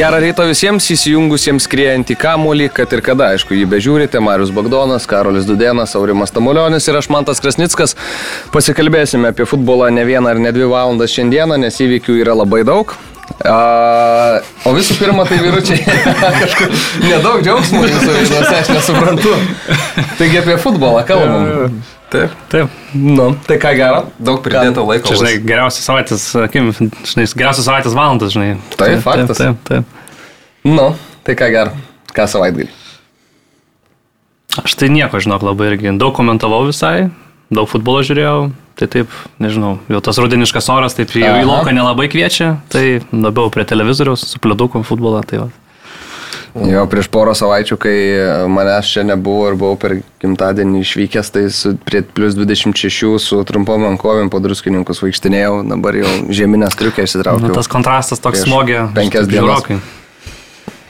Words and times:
Gerą 0.00 0.16
rytą 0.22 0.46
visiems 0.48 0.86
įsijungusiems 0.94 1.66
skriejant 1.66 2.08
į 2.08 2.14
kamolį, 2.16 2.70
kad 2.72 2.88
ir 2.96 3.02
kada, 3.04 3.26
aišku, 3.34 3.52
jį 3.52 3.66
bežiūrite, 3.68 4.22
Marius 4.24 4.48
Bagdonas, 4.56 5.04
Karolis 5.04 5.44
Dudėnas, 5.44 5.92
Aurimas 5.98 6.32
Tamulionis 6.32 6.88
ir 6.88 6.96
aš 6.96 7.10
Mantas 7.12 7.42
Krasnickas. 7.44 7.92
Pasikalbėsime 8.54 9.28
apie 9.28 9.44
futbolą 9.44 9.90
ne 9.92 10.06
vieną 10.08 10.32
ar 10.32 10.40
ne 10.40 10.54
dvi 10.56 10.70
valandas 10.72 11.12
šiandieną, 11.12 11.60
nes 11.60 11.76
įvykių 11.84 12.16
yra 12.22 12.38
labai 12.40 12.62
daug. 12.64 12.96
A, 13.44 14.40
o 14.64 14.72
visų 14.72 14.96
pirma, 15.02 15.28
tai 15.28 15.42
vyručiai, 15.44 15.84
kažkur 16.46 16.72
nedaug 17.04 17.44
džiaugsmų 17.44 17.84
jūsų 17.84 18.16
veiduose, 18.16 18.56
aš 18.56 18.72
nesuprantu. 18.78 19.36
Taigi 20.16 20.40
apie 20.40 20.56
futbolą 20.64 21.04
kalbam. 21.12 21.76
Taip. 22.10 22.34
Taip. 22.50 22.78
Nu, 22.98 23.28
tai 23.46 23.60
ką 23.62 23.70
gero, 23.78 24.00
daug 24.18 24.40
pridėto 24.42 24.82
laiko. 24.82 25.06
Čia, 25.06 25.20
žinai, 25.20 25.34
geriausias 25.46 25.86
savaitės, 25.86 26.24
akim, 26.42 26.72
žinai, 26.74 27.28
geriausias 27.38 27.68
savaitės 27.68 27.94
valandas, 27.94 28.34
žinai. 28.34 28.56
Tai 28.74 28.90
faktas. 29.04 29.38
Taip, 29.38 29.60
taip. 29.68 29.86
taip. 29.86 30.66
Nu, 30.66 30.88
tai 31.26 31.36
ką 31.38 31.50
gero, 31.54 31.76
ką 32.16 32.26
savaitgalį. 32.34 32.68
Aš 34.58 34.74
tai 34.74 34.90
nieko, 34.90 35.20
žinok, 35.22 35.46
labai 35.46 35.70
irgi 35.70 35.94
daug 35.94 36.10
komentavau 36.16 36.64
visai, 36.66 37.12
daug 37.54 37.70
futbolo 37.70 38.02
žiūrėjau, 38.02 38.50
tai 38.80 38.88
taip, 38.90 39.14
nežinau, 39.38 39.76
jau 39.92 40.02
tas 40.02 40.18
rudeniškas 40.18 40.66
oras 40.74 40.98
taip 40.98 41.14
jau 41.14 41.30
į 41.38 41.46
lauką 41.46 41.70
nelabai 41.76 42.08
kviečia, 42.10 42.56
tai 42.72 42.98
labiau 43.14 43.52
prie 43.54 43.62
televizoriaus, 43.70 44.26
su 44.26 44.42
pliudukom 44.42 44.82
futbolą, 44.88 45.22
tai 45.30 45.44
va. 45.44 45.48
Jo, 46.50 46.82
prieš 46.90 47.06
porą 47.14 47.30
savaičių, 47.38 47.76
kai 47.78 47.94
manęs 48.50 48.88
čia 48.90 49.04
nebuvo 49.06 49.52
ir 49.52 49.56
buvau 49.58 49.76
per 49.78 50.00
gimtadienį 50.22 50.80
išvykęs, 50.82 51.30
tai 51.30 51.44
su, 51.54 51.76
prie 51.86 52.02
plus 52.02 52.34
26 52.34 53.20
su 53.22 53.38
trumpom 53.46 53.86
rankovėm 53.86 54.32
po 54.32 54.40
druskininkus 54.42 55.02
vaikštinėjau, 55.04 55.60
dabar 55.70 56.00
jau 56.00 56.10
žieminę 56.26 56.72
striukę 56.74 57.04
Na, 57.04 57.06
išsitraukiau. 57.06 57.54
tas 57.54 57.70
kontrastas 57.70 58.22
toks 58.24 58.42
smogė. 58.48 58.88
penkias 58.98 59.30
dienas. 59.30 59.62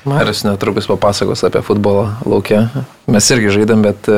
Marius 0.08 0.46
netrukus 0.48 0.88
papasakos 0.88 1.44
apie 1.44 1.60
futbolą 1.60 2.06
laukia. 2.24 2.62
Mes 3.04 3.26
irgi 3.34 3.52
žaidėm, 3.58 3.82
bet 3.84 4.08
e, 4.08 4.16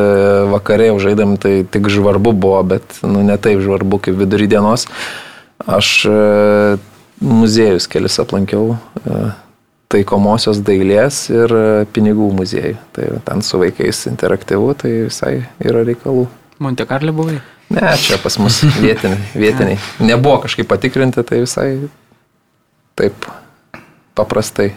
vakarė 0.53 0.93
jau 0.93 1.01
žaidėm, 1.03 1.35
tai 1.43 1.65
tik 1.67 1.91
žvarbu 1.91 2.31
buvo, 2.39 2.63
bet 2.63 3.01
nu, 3.03 3.25
ne 3.27 3.35
taip 3.35 3.59
žvarbu 3.65 3.99
kaip 4.07 4.15
vidury 4.21 4.47
dienos. 4.47 4.87
Aš 5.67 5.91
e, 6.07 6.21
muziejus 7.19 7.91
kelis 7.91 8.21
aplankiau. 8.23 8.77
Taikomosios 9.93 10.61
dailės 10.65 11.27
ir 11.33 11.53
e, 11.53 11.65
pinigų 11.93 12.31
muziejų. 12.39 12.77
Tai 12.97 13.09
ten 13.27 13.43
su 13.45 13.61
vaikais 13.61 14.07
interaktyvu, 14.11 14.71
tai 14.81 14.93
visai 15.09 15.35
yra 15.61 15.83
reikalų. 15.89 16.27
Monte 16.63 16.87
Carlo 16.89 17.13
buvai? 17.17 17.37
Ne, 17.73 17.93
čia 18.01 18.19
pas 18.23 18.37
mus 18.41 18.63
vietiniai. 18.85 19.21
vietiniai. 19.37 19.79
Nebuvo 20.05 20.43
kažkaip 20.47 20.69
patikrinti, 20.71 21.23
tai 21.29 21.43
visai 21.45 21.69
taip 22.99 23.29
paprastai, 24.19 24.73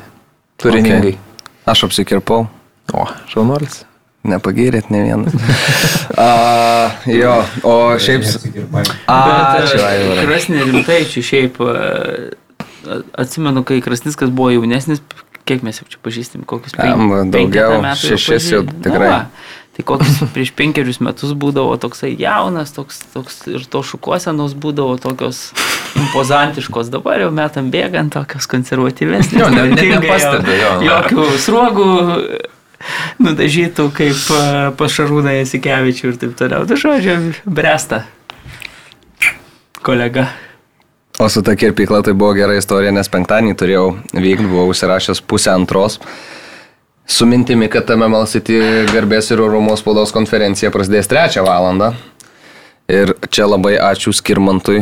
turiningai. 0.62 1.18
Aš 1.68 1.88
apsikirpau, 1.90 2.46
O, 2.94 3.02
šaunuolis. 3.32 3.82
nepagėrėt 4.30 4.92
ne 4.94 5.00
vienas. 5.04 5.34
A, 6.22 6.92
jo, 7.10 7.34
o 7.66 7.74
šiaip... 8.02 8.24
Ačiū, 8.26 9.80
Aivarai. 9.82 10.24
Krasnė 10.28 10.64
rimtai, 10.70 11.00
čia 11.10 11.24
šiaip 11.26 11.58
e, 11.66 11.74
atsimenu, 13.18 13.64
kai 13.68 13.82
Krasniskas 13.86 14.30
buvo 14.34 14.50
jaunesnis, 14.56 15.02
kiek 15.46 15.62
mes 15.66 15.78
jau 15.82 15.86
čia 15.90 16.00
pažįstam, 16.06 16.46
kokius 16.50 16.74
Jam 16.78 17.10
penk- 17.32 17.54
daugiau, 17.54 17.82
šešis 18.02 18.50
jau 18.52 18.64
pažįstam. 18.64 18.82
tikrai. 18.88 19.10
Nu, 19.10 19.14
va, 19.14 19.22
Tai 19.76 19.84
kokius 19.84 20.22
prieš 20.34 20.54
penkerius 20.56 21.02
metus 21.04 21.34
būdavo 21.36 21.74
toksai 21.84 22.14
jaunas, 22.16 22.72
toks, 22.72 23.02
toks 23.12 23.42
ir 23.52 23.66
to 23.68 23.82
šukuosenos 23.84 24.54
būdavo 24.56 24.96
tokios 25.04 25.50
impozantiškos, 26.00 26.88
dabar 26.94 27.20
jau 27.20 27.28
metam 27.36 27.68
bėgant 27.74 28.14
tokios 28.16 28.48
konservatyvesnės. 28.48 29.36
Jo, 29.42 29.50
ne- 29.52 29.68
ne- 29.76 29.90
nepastebi, 30.00 30.56
jo. 30.62 30.72
Jokių 30.88 31.26
sruogų 31.44 31.88
nudažytų 33.20 33.90
kaip 33.98 34.24
e, 34.32 34.40
pašarūną 34.80 35.36
Jasikevičių 35.42 36.08
ir 36.14 36.18
taip 36.24 36.36
toliau. 36.40 36.64
Tai 36.72 36.78
žodžiu, 36.80 37.18
bresta. 37.46 38.06
Kolega. 39.86 40.28
O 41.20 41.30
su 41.30 41.42
ta 41.42 41.56
kirpykla 41.56 42.02
tai 42.04 42.14
buvo 42.14 42.34
gera 42.36 42.58
istorija, 42.60 42.92
nes 42.92 43.08
penktadienį 43.12 43.56
turėjau 43.56 43.86
vykti, 44.12 44.48
buvau 44.52 44.72
užsirašęs 44.74 45.22
pusę 45.24 45.54
antros. 45.54 46.00
Su 47.08 47.28
mintimi, 47.30 47.70
kad 47.72 47.90
MML 47.94 48.26
City 48.28 48.58
garbės 48.92 49.30
ir 49.32 49.40
orumo 49.46 49.78
spaudos 49.78 50.12
konferencija 50.12 50.72
prasidės 50.74 51.08
trečią 51.08 51.46
valandą. 51.46 51.94
Ir 52.92 53.14
čia 53.32 53.48
labai 53.48 53.78
ačiū 53.82 54.12
Skirmantui, 54.14 54.82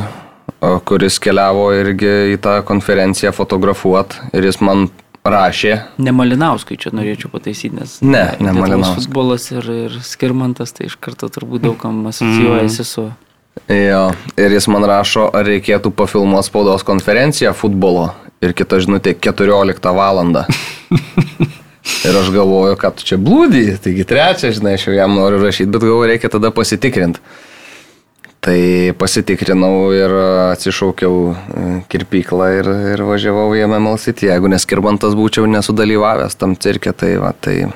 kuris 0.88 1.20
keliavo 1.24 1.70
irgi 1.76 2.34
į 2.34 2.40
tą 2.44 2.58
konferenciją 2.68 3.32
fotografuot. 3.36 4.18
Ir 4.34 4.48
jis 4.50 4.60
man 4.64 4.88
rašė, 5.24 5.76
Ne 6.04 6.12
Malinauskui 6.12 6.76
čia 6.80 6.92
norėčiau 6.92 7.30
pataisyti, 7.32 7.76
nes 7.78 8.00
Ne, 8.02 8.26
ne 8.44 8.52
Malinauskui. 8.58 9.06
futbolas 9.06 9.46
ir, 9.54 9.70
ir 9.86 10.00
skirmantas, 10.04 10.74
tai 10.76 10.90
iš 10.90 10.98
karto 11.00 11.30
turbūt 11.32 11.64
daugam 11.64 12.02
asocijuojasi 12.10 12.84
su... 12.88 13.06
Jo, 13.70 14.12
ir 14.38 14.52
jis 14.52 14.68
man 14.68 14.84
rašo, 14.90 15.30
ar 15.32 15.46
reikėtų 15.48 15.94
pafilmuoti 15.96 16.50
spaudos 16.50 16.84
konferenciją 16.86 17.54
futbolo. 17.56 18.10
Ir 18.44 18.52
kita 18.58 18.82
žinutė 18.84 19.14
14 19.16 19.94
val. 19.96 20.20
ir 22.08 22.18
aš 22.20 22.32
galvoju, 22.34 22.76
kad 22.82 23.00
čia 23.00 23.18
blūdį, 23.22 23.64
taigi 23.84 24.06
trečią, 24.08 24.52
žinai, 24.58 24.76
aš 24.76 24.90
jau 24.90 24.98
jam 24.98 25.16
noriu 25.16 25.40
rašyti, 25.44 25.72
bet 25.72 25.86
galvoju, 25.86 26.10
reikia 26.12 26.32
tada 26.34 26.52
pasitikrinti. 26.52 27.24
Tai 28.44 28.60
pasitikrinau 29.00 29.94
ir 29.96 30.12
atsišaukiau 30.52 31.20
e, 31.32 31.68
kirpyklą 31.88 32.50
ir, 32.58 32.70
ir 32.92 33.04
važiavau 33.08 33.54
į 33.56 33.64
MML 33.70 34.02
City. 34.04 34.28
Jeigu 34.28 34.52
neskirbantas 34.52 35.16
būčiau 35.16 35.48
nesudalyvavęs 35.48 36.36
tam 36.36 36.58
cirke, 36.60 36.92
tai 36.92 37.14
va, 37.24 37.32
tai 37.32 37.70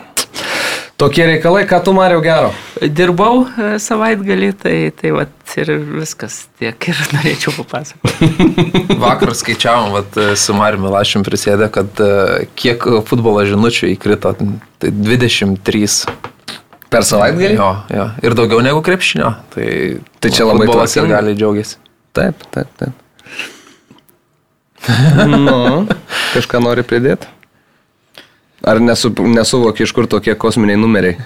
tokie 0.98 1.26
reikalai, 1.30 1.64
ką 1.70 1.80
tu 1.86 1.94
Mariau 1.94 2.22
gero. 2.26 2.52
Dirbau 2.82 3.44
e, 3.46 3.76
savaitgalį, 3.82 4.52
tai, 4.62 4.76
tai 4.98 5.14
vat, 5.16 5.34
ir 5.58 5.72
viskas 5.98 6.40
tiek 6.60 6.90
ir 6.90 7.02
norėčiau 7.16 7.54
papasakoti. 7.60 8.32
Vakar 9.04 9.34
skaičiavom, 9.38 9.94
vat, 9.98 10.18
su 10.40 10.58
Mariumi 10.58 10.92
Lašim 10.94 11.26
prisėdė, 11.28 11.70
kad 11.74 12.02
e, 12.04 12.48
kiek 12.58 12.84
futbolo 13.10 13.46
žinučių 13.48 13.92
įkrito, 13.94 14.34
tai 14.82 14.94
23. 14.94 15.88
Per 16.88 17.04
savaitgalį? 17.04 17.56
Jo, 17.60 17.72
jo. 17.92 18.06
Ir 18.24 18.38
daugiau 18.38 18.64
negu 18.64 18.82
krepšinio. 18.86 19.34
Tai, 19.54 19.68
Tai 20.24 20.32
čia 20.32 20.48
labai 20.48 20.70
futbolas 20.70 20.96
ir 20.96 21.10
gali 21.12 21.36
džiaugiasi. 21.38 21.82
Taip, 22.16 22.46
taip, 22.54 22.72
taip. 22.80 23.04
nu, 25.34 25.84
kažką 26.34 26.62
nori 26.64 26.86
pridėti? 26.88 27.37
Ar 28.66 28.80
nesu, 28.82 29.12
nesuvoki, 29.22 29.86
iš 29.86 29.94
kur 29.94 30.08
tokie 30.10 30.34
kosminiai 30.34 30.80
numeriai? 30.82 31.18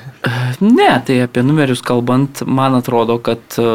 Ne, 0.59 0.89
tai 1.07 1.21
apie 1.23 1.43
numerius 1.45 1.79
kalbant, 1.85 2.43
man 2.43 2.75
atrodo, 2.75 3.15
kad 3.23 3.55
e, 3.55 3.67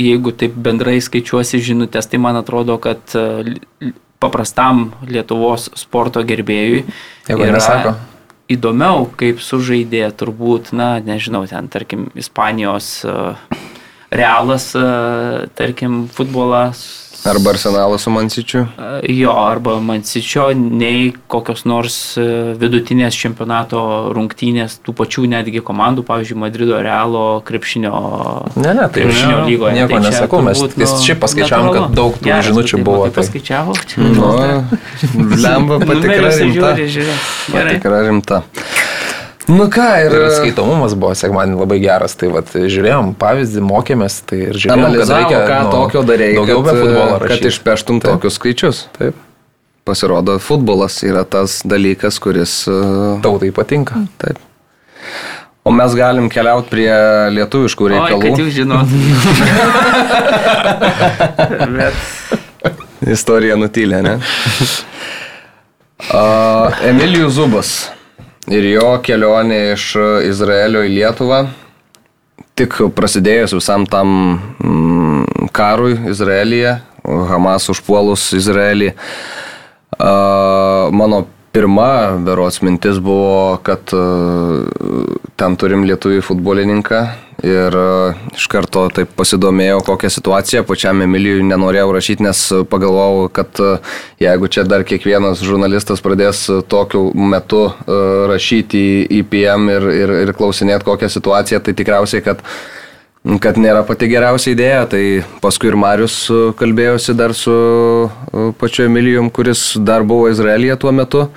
jeigu 0.00 0.32
taip 0.32 0.56
bendrai 0.56 0.96
skaičiuosi 1.04 1.60
žinutės, 1.60 2.08
tai 2.08 2.22
man 2.22 2.40
atrodo, 2.40 2.78
kad 2.80 3.12
e, 3.12 3.92
paprastam 4.22 4.88
Lietuvos 5.04 5.68
sporto 5.76 6.22
gerbėjui 6.24 6.86
Jeigu 7.28 7.50
nesako. 7.52 7.94
įdomiau, 8.56 9.04
kaip 9.20 9.44
sužaidė 9.44 10.06
turbūt, 10.16 10.72
na, 10.72 10.94
nežinau, 11.04 11.44
ten, 11.50 11.68
tarkim, 11.68 12.08
Ispanijos 12.16 13.02
e, 13.04 13.18
realas, 14.16 14.72
tarkim, 15.60 16.06
futbolas. 16.08 17.01
Arba 17.24 17.50
arsenalas 17.50 18.02
su 18.02 18.10
Mansičiu? 18.10 18.66
Jo, 19.08 19.30
arba 19.46 19.76
Mansičio, 19.80 20.48
nei 20.54 21.12
kokios 21.30 21.62
nors 21.70 22.16
e, 22.18 22.24
vidutinės 22.58 23.14
čempionato 23.14 23.78
rungtynės 24.16 24.80
tų 24.82 24.94
pačių 24.98 25.28
netgi 25.30 25.62
komandų, 25.62 26.02
pavyzdžiui, 26.08 26.38
Madrido 26.42 26.80
Realo 26.82 27.40
krepšinio, 27.46 27.92
Ne, 28.58 28.74
ne, 28.74 28.88
tai 28.90 29.04
krepšinio 29.06 29.36
ne, 29.38 29.46
lygoje. 29.46 29.72
nieko 29.78 29.94
Tai 29.94 30.00
nesakau, 30.08 30.42
mes 30.42 30.64
ties- 30.74 30.96
šiaip 31.06 31.22
paskaičiavom, 31.22 31.70
kad 31.78 31.94
daug 31.94 32.18
tų 32.18 32.26
Geras, 32.26 32.48
žinučių 32.50 32.74
tu 32.74 32.76
taip 32.82 32.86
buvo, 32.90 33.06
tai- 33.06 33.14
Paskaičiavau, 33.22 33.76
čia. 33.86 34.02
Nu, 34.02 34.32
lemba 35.46 35.78
patikra 35.78 35.94
Numeriuose 36.02 36.42
rimta. 36.42 36.74
žiūri. 36.74 37.16
Gerai. 37.54 37.76
Patikra 37.78 38.02
rimta. 38.08 38.42
Nu 39.50 39.66
ką, 39.72 39.88
ir... 40.04 40.12
Ir 40.14 40.30
skaitomumas 40.36 40.94
buvo 40.94 41.16
sekmadienį 41.18 41.58
labai 41.58 41.78
geras, 41.82 42.14
tai 42.18 42.28
vat, 42.30 42.46
žiūrėjom 42.54 43.14
pavyzdį, 43.18 43.62
mokėmės, 43.66 44.20
tai 44.28 44.38
ir 44.46 44.58
žiūrėjom, 44.62 44.94
kad 45.00 45.12
reikia 45.16 45.40
ką 45.48 45.56
nu, 45.64 45.72
tokio 45.74 46.02
darėjai, 46.06 46.36
daugiau 46.38 46.60
kad, 46.62 46.68
be 46.68 46.72
futbolo 46.78 47.16
kad 47.16 47.24
rašyt. 47.32 47.48
išpeštum 47.50 47.98
Taip. 47.98 48.10
tokius 48.14 48.38
skaičius. 48.38 48.82
Taip, 48.98 49.14
Pasirodo, 49.82 50.36
futbolas 50.38 51.00
yra 51.02 51.24
tas 51.26 51.50
dalykas, 51.66 52.20
kuris... 52.22 52.52
uh, 52.70 53.18
tautai 53.24 53.50
patinka. 53.54 54.04
Taip. 54.22 54.38
O 55.66 55.70
mes 55.74 55.94
galim 55.98 56.28
keliauti 56.30 56.70
prie 56.70 56.92
lietuviškų 57.34 57.88
Oi, 57.88 57.90
reikalų. 57.96 58.22
kad 58.22 58.38
jūs 58.42 58.52
žinot. 58.54 58.86
Bet 61.78 63.10
Istorija 63.10 63.58
nutylė, 63.58 63.98
ne? 64.06 64.14
Uh, 66.12 66.70
Emilijus 66.86 67.34
Zubas 67.38 67.90
ir 68.50 68.66
jo 68.72 68.86
kelionė 69.04 69.60
iš 69.74 69.92
Izraelio 70.26 70.82
į 70.86 70.94
Lietuvą. 70.96 71.44
Tik 72.58 72.78
prasidėjus 72.96 73.54
visam 73.56 73.86
tam 73.88 74.16
mm, 74.58 75.48
karui 75.54 75.94
Izraelyje, 76.10 76.76
Hamas 77.02 77.68
užpuolus 77.72 78.28
Izraelį, 78.36 78.92
mano 79.98 81.24
pirma 81.52 82.18
berots 82.24 82.60
mintis 82.62 83.00
buvo, 83.02 83.58
kad 83.66 83.90
ten 85.36 85.56
turim 85.58 85.82
lietuvį 85.88 86.22
futbolininką 86.24 87.02
ir 87.42 87.76
e, 87.76 87.86
iš 88.36 88.46
karto 88.50 88.84
taip 88.94 89.12
pasidomėjau, 89.18 89.80
kokią 89.86 90.10
situaciją 90.14 90.62
pačiam 90.68 91.02
Emilijui 91.04 91.44
nenorėjau 91.46 91.94
rašyti, 91.96 92.26
nes 92.26 92.42
pagalvojau, 92.70 93.28
kad 93.34 93.62
e, 93.62 93.72
jeigu 94.22 94.50
čia 94.52 94.64
dar 94.68 94.86
kiekvienas 94.88 95.42
žurnalistas 95.44 96.02
pradės 96.04 96.44
tokiu 96.70 97.08
metu 97.14 97.64
rašyti 98.30 98.82
į 98.82 99.22
IPM 99.22 99.68
ir, 99.72 99.88
ir, 99.96 100.14
ir 100.26 100.32
klausinėti 100.38 100.86
kokią 100.86 101.10
situaciją, 101.12 101.60
tai 101.62 101.76
tikriausiai, 101.78 102.24
kad 102.24 102.46
kad 103.42 103.54
nėra 103.54 103.84
pati 103.86 104.08
geriausia 104.10 104.50
idėja, 104.50 104.86
tai 104.90 105.02
paskui 105.42 105.68
ir 105.70 105.76
Marius 105.78 106.16
kalbėjosi 106.58 107.14
dar 107.14 107.30
su 107.38 107.52
pačiu 108.58 108.88
Emilijum, 108.88 109.28
kuris 109.30 109.76
dar 109.78 110.02
buvo 110.02 110.26
Izraelyje 110.32 110.80
tuo 110.82 110.90
metu 110.90 111.28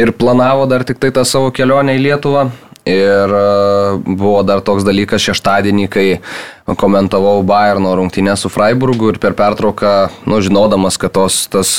ir 0.00 0.14
planavo 0.16 0.64
dar 0.70 0.86
tik 0.88 0.96
tai 1.02 1.12
tą 1.12 1.26
savo 1.28 1.52
kelionę 1.52 1.98
į 1.98 2.04
Lietuvą. 2.06 2.48
Ir 2.88 3.32
buvo 4.06 4.40
dar 4.46 4.62
toks 4.64 4.86
dalykas 4.86 5.20
šeštadienį, 5.26 5.84
kai 5.92 6.06
komentavau 6.80 7.42
Bayerno 7.44 7.92
rungtynę 7.98 8.32
su 8.40 8.48
Freiburgu 8.48 9.12
ir 9.12 9.20
per 9.20 9.36
pertrauką, 9.36 9.92
nu, 10.30 10.40
žinodamas, 10.40 10.96
kad 11.00 11.12
tos, 11.12 11.42
tas 11.52 11.76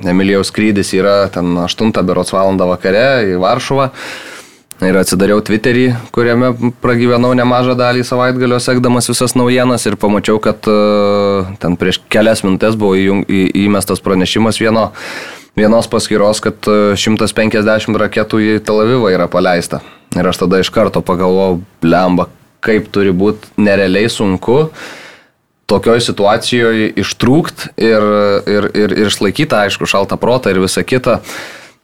Emilijaus 0.00 0.48
skrydis 0.48 0.94
yra 0.96 1.28
ten 1.34 1.52
8 1.60 1.92
berots 2.08 2.32
valandą 2.32 2.70
vakare 2.72 3.34
į 3.34 3.40
Varšuvą, 3.42 3.90
Ir 4.80 4.96
atsidariau 4.96 5.42
Twitterį, 5.44 5.90
kuriame 6.14 6.54
pragyvenau 6.80 7.34
nemažą 7.36 7.74
dalį 7.76 8.00
savaitgalio, 8.08 8.56
sekdamas 8.64 9.10
visas 9.10 9.34
naujienas 9.36 9.84
ir 9.84 9.98
pamačiau, 10.00 10.38
kad 10.40 10.64
uh, 10.72 11.50
ten 11.60 11.76
prieš 11.76 11.98
kelias 12.08 12.40
minutės 12.46 12.78
buvo 12.80 12.96
įmestas 12.96 14.00
pranešimas 14.00 14.56
vieno, 14.62 14.86
vienos 15.56 15.88
paskyros, 15.90 16.40
kad 16.44 16.70
150 16.96 17.90
e, 17.90 17.98
raketų 18.04 18.42
į 18.44 18.56
Tel 18.64 18.82
Avivą 18.84 19.12
yra 19.14 19.28
paleista. 19.30 19.82
Ir 20.16 20.26
aš 20.26 20.42
tada 20.42 20.60
iš 20.60 20.70
karto 20.74 21.02
pagalvojau, 21.06 21.60
blemba, 21.82 22.28
kaip 22.64 22.90
turi 22.94 23.12
būti 23.14 23.54
nerealiai 23.62 24.10
sunku 24.10 24.64
tokioj 25.70 26.00
situacijoje 26.02 26.88
ištrūkt 26.98 27.68
ir, 27.78 28.06
ir, 28.50 28.70
ir, 28.74 28.94
ir 29.04 29.10
išlaikyti, 29.10 29.54
aišku, 29.54 29.86
šaltą 29.86 30.18
protą 30.18 30.50
ir 30.50 30.58
visą 30.62 30.82
kitą. 30.82 31.20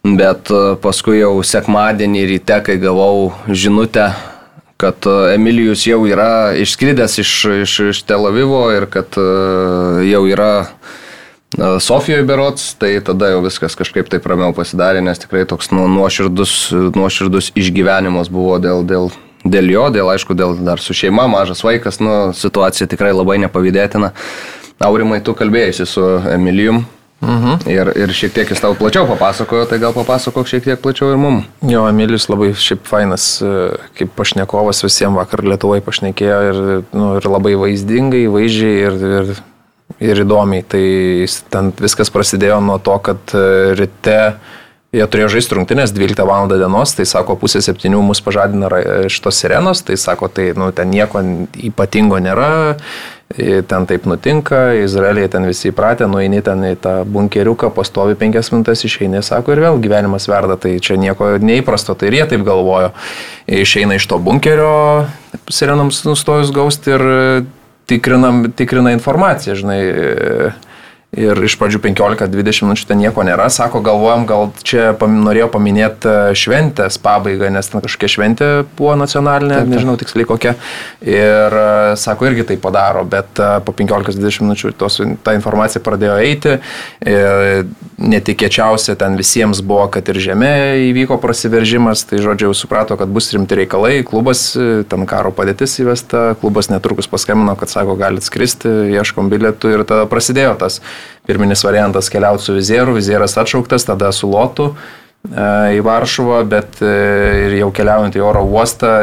Bet 0.07 0.51
e, 0.51 0.63
paskui 0.83 1.21
jau 1.21 1.39
sekmadienį 1.47 2.25
ryte, 2.33 2.59
kai 2.67 2.77
gavau 2.83 3.31
žinutę, 3.47 4.11
kad 4.79 5.07
e, 5.07 5.15
Emilijus 5.37 5.87
jau 5.87 6.01
yra 6.07 6.55
išskridęs 6.59 7.19
iš, 7.23 7.33
iš, 7.63 7.77
iš 7.93 8.03
Tel 8.07 8.27
Avivo 8.27 8.67
ir 8.75 8.89
kad 8.91 9.19
jau 10.07 10.23
yra 10.27 10.53
Sofijoje 11.81 12.25
berots, 12.27 12.73
tai 12.81 12.97
tada 13.01 13.31
jau 13.31 13.45
viskas 13.45 13.79
kažkaip 13.79 14.11
taip 14.13 14.27
ramiau 14.29 14.53
pasidarė, 14.57 15.01
nes 15.05 15.21
tikrai 15.23 15.45
toks 15.49 15.71
nu, 15.73 15.87
nuoširdus, 15.89 16.57
nuoširdus 16.97 17.53
išgyvenimas 17.57 18.29
buvo 18.33 18.59
dėl, 18.61 18.83
dėl, 18.85 19.09
dėl 19.47 19.71
jo, 19.71 19.87
dėl 19.95 20.11
aišku, 20.17 20.37
dėl 20.37 20.59
dar 20.67 20.83
su 20.83 20.97
šeima, 20.97 21.29
mažas 21.31 21.63
vaikas, 21.65 22.03
nu, 22.03 22.35
situacija 22.37 22.91
tikrai 22.91 23.15
labai 23.15 23.39
nepavydėtina. 23.47 24.13
Aurimai, 24.85 25.23
tu 25.25 25.33
kalbėjai 25.39 25.87
su 25.87 26.05
Emilijum, 26.35 26.85
Mhm. 27.23 27.65
Ir, 27.73 27.89
ir 27.97 28.13
šiek 28.13 28.35
tiek 28.37 28.51
jis 28.53 28.61
tau 28.61 28.75
plačiau 28.77 29.07
papasakojo, 29.09 29.65
tai 29.71 29.79
gal 29.81 29.95
papasakok 29.97 30.49
šiek 30.51 30.67
tiek 30.67 30.81
plačiau 30.83 31.15
ir 31.15 31.21
mum. 31.21 31.39
Jo, 31.65 31.87
Emilijus 31.89 32.29
labai 32.29 32.51
šiaip 32.53 32.85
fainas, 32.85 33.39
e, 33.41 33.53
kaip 33.97 34.13
pašnekovas 34.19 34.85
visiems 34.85 35.17
vakar 35.17 35.41
Lietuvai 35.49 35.81
pašnekėjo 35.85 36.41
ir, 36.51 36.59
nu, 36.93 37.15
ir 37.17 37.29
labai 37.33 37.55
vaizdingai, 37.57 38.27
vaizdžiai 38.29 38.77
ir, 38.85 38.99
ir, 39.21 39.33
ir 40.03 40.23
įdomiai. 40.25 40.65
Tai 40.67 40.85
ten 41.53 41.73
viskas 41.81 42.13
prasidėjo 42.13 42.61
nuo 42.65 42.79
to, 42.83 42.99
kad 43.07 43.37
e, 43.37 43.49
ryte 43.79 44.21
Jie 44.97 45.05
turėjo 45.11 45.29
žaisti 45.35 45.57
rungtynės 45.59 45.91
12 45.93 46.25
val. 46.25 46.47
dienos, 46.49 46.93
tai 46.95 47.05
sako, 47.09 47.35
pusė 47.37 47.61
septynių 47.65 47.99
mus 48.07 48.23
pažadina 48.25 48.71
iš 49.09 49.19
tos 49.21 49.41
sirenos, 49.43 49.83
tai 49.85 49.97
sako, 49.99 50.29
tai 50.33 50.53
nu, 50.57 50.71
ten 50.73 50.89
nieko 50.89 51.21
ypatingo 51.69 52.21
nėra, 52.23 52.77
ten 53.67 53.89
taip 53.91 54.07
nutinka, 54.07 54.79
Izraelija 54.79 55.29
ten 55.35 55.49
visi 55.49 55.73
įpratę, 55.73 56.07
nueini 56.09 56.39
ten 56.47 56.63
į 56.71 56.77
tą 56.81 56.95
bunkeriuką, 57.03 57.73
pastovi 57.75 58.15
penkias 58.17 58.53
minutės, 58.55 58.87
išeini, 58.87 59.25
sako, 59.27 59.57
ir 59.57 59.65
vėl 59.67 59.83
gyvenimas 59.83 60.31
verda, 60.31 60.57
tai 60.57 60.77
čia 60.79 60.97
nieko 61.03 61.35
neįprasto, 61.43 61.99
tai 61.99 62.13
ir 62.13 62.21
jie 62.21 62.29
taip 62.33 62.47
galvojo. 62.47 62.95
Išeina 63.51 63.99
iš 63.99 64.07
to 64.07 64.23
bunkerio, 64.23 65.11
sirenams 65.51 66.05
nustojus 66.07 66.55
gausti 66.55 66.95
ir 66.95 67.07
tikrinam, 67.87 68.45
tikrina 68.57 68.93
informaciją, 68.97 69.55
žinai 69.59 69.81
Ir 71.17 71.39
iš 71.49 71.55
pradžių 71.57 71.79
15-20 71.81 72.67
minučių 72.67 72.89
ten 72.91 72.99
nieko 73.01 73.23
nėra. 73.25 73.47
Sako, 73.53 73.81
galvojam, 73.85 74.27
gal 74.29 74.51
čia 74.61 74.91
pam, 75.01 75.15
norėjo 75.25 75.47
paminėti 75.55 76.11
e, 76.11 76.35
šventės 76.37 76.99
pabaigą, 77.01 77.49
nes 77.55 77.71
ten 77.73 77.81
kažkokia 77.81 78.11
šventė 78.13 78.49
buvo 78.77 78.93
nacionalinė, 79.01 79.55
taip, 79.55 79.65
taip. 79.65 79.73
nežinau 79.73 79.95
tiksliai 79.97 80.29
kokia. 80.29 80.53
Ir 81.01 81.57
e, 81.57 81.71
sako, 81.97 82.29
irgi 82.29 82.45
tai 82.51 82.59
padaro, 82.61 83.07
bet 83.09 83.41
e, 83.41 83.49
po 83.65 83.73
15-20 83.79 84.45
minučių 84.45 84.75
tos, 84.77 85.01
ta 85.25 85.33
informacija 85.39 85.81
pradėjo 85.85 86.19
eiti. 86.21 86.59
Netikėčiausia 87.97 88.93
ten 89.01 89.17
visiems 89.17 89.63
buvo, 89.65 89.87
kad 89.95 90.05
ir 90.13 90.21
žemė 90.21 90.53
įvyko 90.91 91.17
prasiveržimas, 91.23 92.05
tai 92.11 92.21
žodžiu, 92.21 92.51
jau 92.51 92.59
suprato, 92.61 92.99
kad 93.01 93.09
bus 93.09 93.31
rimti 93.33 93.57
reikalai, 93.57 94.03
klubas, 94.05 94.51
ten 94.53 95.09
karo 95.09 95.33
padėtis 95.33 95.79
įvesta, 95.81 96.27
klubas 96.43 96.69
netrukus 96.69 97.09
paskambino, 97.09 97.57
kad 97.57 97.73
sako, 97.73 97.97
galit 97.97 98.27
skristi, 98.27 98.69
ieškom 98.99 99.33
bilietų 99.33 99.73
ir 99.79 99.87
tada 99.89 100.05
prasidėjo 100.13 100.59
tas 100.61 100.83
pirminis 101.27 101.65
variantas 101.65 102.11
keliauti 102.13 102.45
su 102.45 102.57
vizieru, 102.57 102.97
vizieras 102.97 103.37
atšauktas, 103.37 103.87
tada 103.89 104.13
su 104.13 104.31
lotu 104.31 104.73
e, 104.73 105.79
į 105.79 105.81
Varšuvą, 105.87 106.43
bet 106.49 106.83
e, 106.83 106.93
ir 107.47 107.57
jau 107.63 107.73
keliaujant 107.75 108.19
į 108.19 108.23
oro 108.25 108.45
uostą 108.47 108.99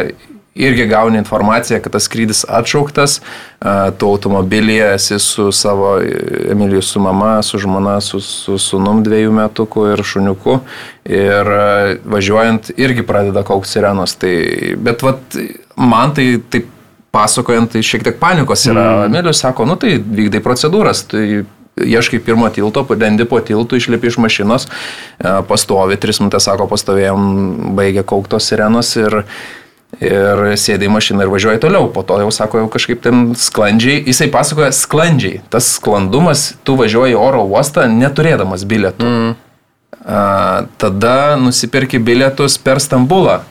irgi 0.54 0.86
gauni 0.86 1.18
informaciją, 1.18 1.80
kad 1.82 1.96
tas 1.96 2.06
skrydis 2.06 2.44
atšauktas, 2.46 3.18
e, 3.20 3.74
tu 3.98 4.10
automobilyje 4.14 4.92
esi 4.94 5.18
su 5.20 5.48
savo 5.52 5.96
Emilijų, 6.54 6.84
su 6.86 7.02
mama, 7.02 7.36
su 7.44 7.60
žmona, 7.60 7.98
su, 8.06 8.22
su 8.22 8.60
sunum 8.62 9.02
dviejų 9.06 9.34
metukų 9.34 9.88
ir 9.96 10.04
šuniuku 10.06 10.60
ir 11.10 11.50
važiuojant 12.06 12.70
irgi 12.78 13.04
pradeda 13.08 13.44
kaukti 13.48 13.74
sirenos. 13.74 14.14
Tai, 14.22 14.36
bet 14.78 15.04
vat, 15.04 15.42
man 15.76 16.14
tai 16.16 16.28
taip 16.54 16.70
pasakojant, 17.14 17.70
tai 17.74 17.84
šiek 17.86 18.04
tiek 18.08 18.18
panikos 18.22 18.66
yra. 18.66 18.86
Mm. 19.04 19.12
Emilius 19.12 19.44
sako, 19.44 19.68
nu 19.70 19.78
tai 19.80 19.96
vykdai 20.02 20.42
procedūras, 20.44 21.06
tai 21.12 21.44
ieškai 21.78 22.20
pirmo 22.20 22.50
tilto, 22.54 22.84
padendi 22.88 23.26
po 23.30 23.40
tiltų, 23.42 23.80
išlipi 23.80 24.12
iš 24.12 24.20
mašinos, 24.22 24.68
e, 24.68 25.34
pastovi, 25.50 25.98
tris 25.98 26.22
minutės, 26.22 26.46
sako, 26.48 26.68
pastovėjom, 26.72 27.76
baigė 27.78 28.06
kauktos 28.08 28.50
sirenos 28.50 28.94
ir, 29.00 29.24
ir 30.00 30.44
sėdai 30.60 30.92
mašiną 30.94 31.26
ir 31.26 31.34
važiuoji 31.34 31.64
toliau. 31.64 31.90
Po 31.94 32.06
to 32.06 32.20
jau 32.22 32.32
sako, 32.34 32.64
jau 32.64 32.72
kažkaip 32.74 33.02
ten 33.06 33.32
sklandžiai, 33.38 34.04
jisai 34.06 34.30
pasakoja 34.34 34.72
sklandžiai. 34.76 35.42
Tas 35.54 35.74
sklandumas, 35.80 36.52
tu 36.64 36.78
važiuoji 36.80 37.18
oro 37.18 37.46
uostą 37.50 37.88
neturėdamas 37.92 38.68
bilietų. 38.70 39.10
Mm. 39.10 39.34
A, 40.04 40.66
tada 40.82 41.38
nusipirki 41.40 42.02
bilietus 42.04 42.60
per 42.62 42.84
Stambulą. 42.84 43.42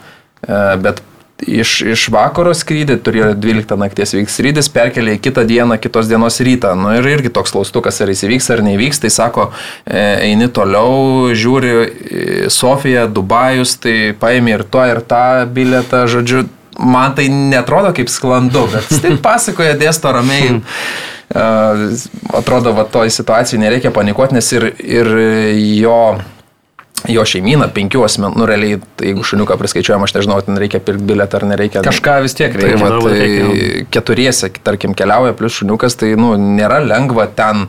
A, 0.43 0.75
bet 0.79 1.01
iš, 1.41 1.81
iš 1.93 2.07
vakaro 2.13 2.53
skrydį, 2.55 2.97
turėjo 3.03 3.31
12 3.41 3.77
nakties 3.79 4.13
vyks 4.15 4.37
skrydis, 4.37 4.69
perkelė 4.73 5.17
į 5.17 5.21
kitą 5.23 5.45
dieną, 5.47 5.77
kitos 5.81 6.09
dienos 6.11 6.39
rytą. 6.43 6.73
Nu 6.79 6.93
ir 6.97 7.07
irgi 7.09 7.31
toks 7.33 7.53
klaustukas, 7.55 7.99
ar 8.03 8.11
jis 8.13 8.25
įvyks 8.27 8.49
ar 8.53 8.63
neįvyks, 8.65 9.03
tai 9.03 9.11
sako, 9.13 9.49
e, 9.85 10.03
eini 10.29 10.49
toliau, 10.53 11.31
žiūri 11.37 12.49
Sofiją, 12.53 13.07
Dubajus, 13.13 13.77
tai 13.83 13.97
paėmė 14.19 14.59
ir 14.59 14.67
to, 14.69 14.83
ir 14.89 15.01
tą 15.07 15.25
bilietą, 15.53 16.05
žodžiu, 16.11 16.45
man 16.79 17.17
tai 17.17 17.29
netrodo 17.31 17.93
kaip 17.95 18.11
sklandu, 18.11 18.67
bet 18.73 18.93
taip 19.03 19.19
pasakoja, 19.25 19.77
dėsto 19.79 20.13
ramiai. 20.13 20.61
Uh, 21.33 21.97
atrodo, 22.37 22.75
va 22.77 22.83
toj 22.85 23.09
situacijai 23.09 23.61
nereikia 23.63 23.89
panikuoti, 23.95 24.35
nes 24.37 24.51
ir, 24.53 24.67
ir 24.77 25.07
jo 25.79 25.97
jo 27.11 27.23
šeimyną, 27.27 27.67
penkių 27.75 28.03
asmenų, 28.07 28.39
nu 28.39 28.47
realiai, 28.47 28.77
tai 28.99 29.09
jeigu 29.11 29.25
šuniuką 29.27 29.57
priskaičiuojam, 29.59 30.05
aš 30.05 30.15
nežinau, 30.17 30.37
ten 30.45 30.59
reikia 30.61 30.81
pirkti 30.83 31.07
bilietą 31.09 31.41
ar 31.41 31.47
nereikia. 31.51 31.83
Kažką 31.85 32.19
vis 32.23 32.37
tiek 32.37 32.55
reikia. 32.55 32.77
Tai, 32.79 32.93
va, 32.93 33.11
tai 33.11 33.87
keturiese, 33.93 34.51
tarkim, 34.63 34.95
keliauja, 34.97 35.35
plus 35.37 35.59
šuniukas, 35.59 35.97
tai, 35.99 36.13
nu, 36.19 36.33
nėra 36.39 36.79
lengva 36.85 37.27
ten 37.35 37.67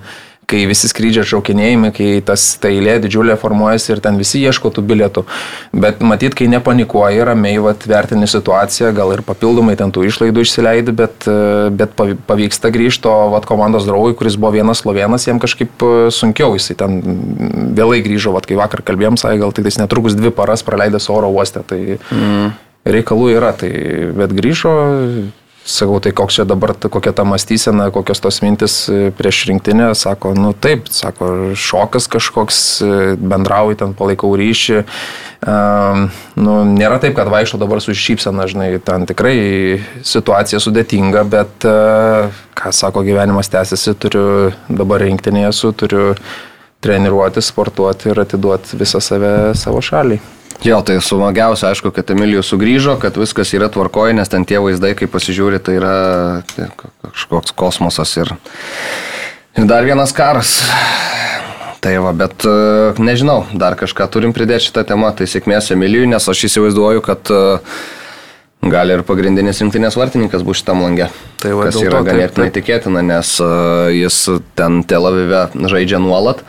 kai 0.51 0.65
visi 0.69 0.89
skrydžiai 0.91 1.25
atšaukinėjami, 1.25 1.91
kai 1.95 2.09
tas 2.27 2.43
ta 2.61 2.71
eilė 2.73 2.97
didžiulė 3.05 3.37
formuojasi 3.41 3.95
ir 3.95 4.03
ten 4.05 4.19
visi 4.21 4.43
ieško 4.45 4.71
tų 4.75 4.85
bilietų. 4.87 5.25
Bet 5.85 6.03
matyt, 6.05 6.37
kai 6.39 6.49
nepanikuoji, 6.53 7.23
ramiai 7.27 7.61
vat, 7.65 7.87
vertini 7.89 8.29
situaciją, 8.31 8.93
gal 8.97 9.15
ir 9.17 9.25
papildomai 9.27 9.77
ten 9.81 9.93
tų 9.95 10.07
išlaidų 10.09 10.45
išsileidi, 10.45 10.95
bet, 10.97 11.29
bet 11.79 11.95
pavyksta 12.29 12.73
grįžti, 12.75 13.09
o 13.11 13.31
vat, 13.35 13.49
komandos 13.49 13.89
draugui, 13.89 14.17
kuris 14.19 14.39
buvo 14.41 14.55
vienas 14.59 14.85
slovėnas, 14.85 15.29
jam 15.29 15.41
kažkaip 15.43 15.85
e, 15.85 15.93
sunkiau, 16.15 16.55
jisai 16.59 16.77
ten 16.81 17.01
vėlai 17.77 18.03
grįžo, 18.05 18.35
vat, 18.37 18.49
kai 18.49 18.59
vakar 18.61 18.85
kalbėjom, 18.87 19.19
sakė, 19.21 19.41
gal 19.45 19.55
tik 19.57 19.71
netrukus 19.81 20.19
dvi 20.19 20.33
paras 20.35 20.65
praleidęs 20.67 21.09
oro 21.13 21.31
uoste. 21.33 21.65
Tai 21.67 21.81
mm. 21.97 22.51
reikalų 22.97 23.31
yra, 23.37 23.55
tai, 23.57 23.73
bet 24.17 24.35
grįžo 24.37 24.75
sakau, 25.65 25.99
tai 26.01 26.13
koks 26.13 26.37
čia 26.39 26.45
dabar, 26.45 26.75
kokia 26.77 27.13
ta 27.17 27.25
mąstysena, 27.25 27.89
kokios 27.95 28.21
tos 28.21 28.41
mintis 28.45 28.77
e, 28.93 29.09
prieš 29.17 29.45
rinktinę, 29.49 29.89
sako, 29.97 30.35
nu 30.37 30.53
taip, 30.53 30.91
sako, 30.93 31.55
šokas 31.57 32.09
kažkoks, 32.13 32.59
e, 32.85 32.99
bendrauji 33.17 33.81
ten, 33.81 33.95
palaikau 33.97 34.35
ryšį. 34.37 34.83
Um, 35.45 36.07
nu, 36.41 36.59
nėra 36.69 37.01
taip, 37.01 37.17
kad 37.17 37.29
vaikšto 37.33 37.61
dabar 37.61 37.81
su 37.85 37.97
šypsena, 37.97 38.47
žinai, 38.49 38.71
ten 38.85 39.05
tikrai 39.09 39.37
situacija 40.05 40.61
sudėtinga, 40.63 41.25
bet, 41.29 41.67
uh, 41.69 42.33
ką 42.57 42.73
sako, 42.73 43.05
gyvenimas 43.05 43.53
tęsiasi, 43.53 43.93
turiu 44.01 44.27
dabar 44.69 45.05
rinktinėje, 45.05 45.53
su, 45.53 45.73
turiu 45.77 46.15
treniruoti, 46.85 47.45
sportuoti 47.45 48.13
ir 48.13 48.25
atiduoti 48.25 48.81
visą 48.81 49.01
save 49.05 49.35
savo 49.59 49.85
šaliai. 49.85 50.21
Jo, 50.65 50.79
tai 50.81 50.97
sumagiausia, 51.05 51.69
aišku, 51.75 51.91
kad 51.93 52.09
Emilijus 52.15 52.49
sugrįžo, 52.49 52.97
kad 53.01 53.19
viskas 53.21 53.51
yra 53.53 53.69
tvarkoje, 53.69 54.15
nes 54.17 54.31
ten 54.33 54.47
tie 54.49 54.63
vaizdai, 54.65 54.95
kai 54.97 55.09
pasižiūri, 55.13 55.61
tai 55.61 55.77
yra 55.77 55.97
tai 56.55 56.71
kažkoks 56.79 57.53
kosmosas 57.53 58.15
ir, 58.17 58.33
ir 59.59 59.69
dar 59.69 59.85
vienas 59.85 60.17
karas. 60.17 60.63
Tai 61.85 61.93
va, 62.01 62.15
bet 62.17 62.47
e, 62.49 62.55
nežinau, 62.97 63.43
dar 63.53 63.77
kažką 63.77 64.09
turim 64.09 64.33
pridėti 64.33 64.71
šitą 64.71 64.87
temą, 64.89 65.11
tai 65.13 65.29
sėkmės 65.29 65.69
Emilijui, 65.75 66.09
nes 66.09 66.33
aš 66.33 66.47
įsivaizduoju, 66.49 67.05
kad 67.05 67.29
e, 67.29 67.59
gali 68.73 68.97
ir 68.97 69.05
pagrindinis 69.05 69.61
rinktinės 69.61 69.99
vartininkas 70.01 70.47
bus 70.49 70.63
šitam 70.63 70.81
langė. 70.81 71.11
Tai 71.45 71.53
va, 71.59 71.69
kas 71.69 71.77
yra 71.85 72.01
ganėtinai 72.07 72.49
tikėtina, 72.57 73.05
nes 73.05 73.37
e, 73.37 73.51
jis 73.99 74.23
ten 74.57 74.81
Tel 74.89 75.11
Avive 75.11 75.51
žaidžia 75.61 76.01
nuolat. 76.01 76.41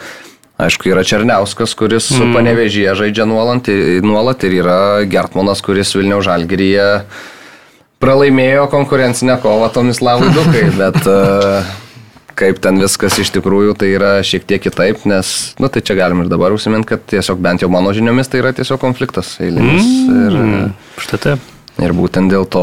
Aišku, 0.55 0.87
yra 0.87 1.03
Černiauskas, 1.03 1.73
kuris 1.75 2.07
mm. 2.15 2.31
panevežyje 2.31 2.93
žaidžia 2.95 3.25
nuolat, 3.27 3.67
nuolat 4.05 4.43
ir 4.47 4.61
yra 4.61 4.77
Gertmanas, 5.03 5.59
kuris 5.65 5.91
Vilniaus 5.97 6.23
Žalgiryje 6.29 6.85
pralaimėjo 7.99 8.69
konkurencinę 8.71 9.35
kovą 9.43 9.67
Tomislavui 9.75 10.29
Dukai, 10.35 10.69
bet 10.81 11.01
uh, 11.11 11.73
kaip 12.39 12.61
ten 12.63 12.79
viskas 12.79 13.17
iš 13.19 13.33
tikrųjų, 13.35 13.75
tai 13.79 13.91
yra 13.95 14.13
šiek 14.23 14.45
tiek 14.47 14.63
kitaip, 14.63 15.03
nes, 15.09 15.33
na 15.59 15.67
nu, 15.67 15.71
tai 15.73 15.83
čia 15.83 15.97
galim 15.99 16.23
ir 16.23 16.31
dabar 16.31 16.55
užsiminti, 16.55 16.87
kad 16.93 17.03
tiesiog 17.15 17.41
bent 17.43 17.65
jau 17.65 17.71
mano 17.71 17.91
žiniomis 17.95 18.31
tai 18.31 18.43
yra 18.43 18.53
tiesiog 18.55 18.79
konfliktas 18.83 19.35
eilinis. 19.43 19.83
Mm. 20.07 20.23
Ir, 20.23 21.03
Štai 21.03 21.21
taip. 21.27 21.51
Ir 21.75 21.91
būtent 21.91 22.31
dėl 22.31 22.45
to 22.47 22.61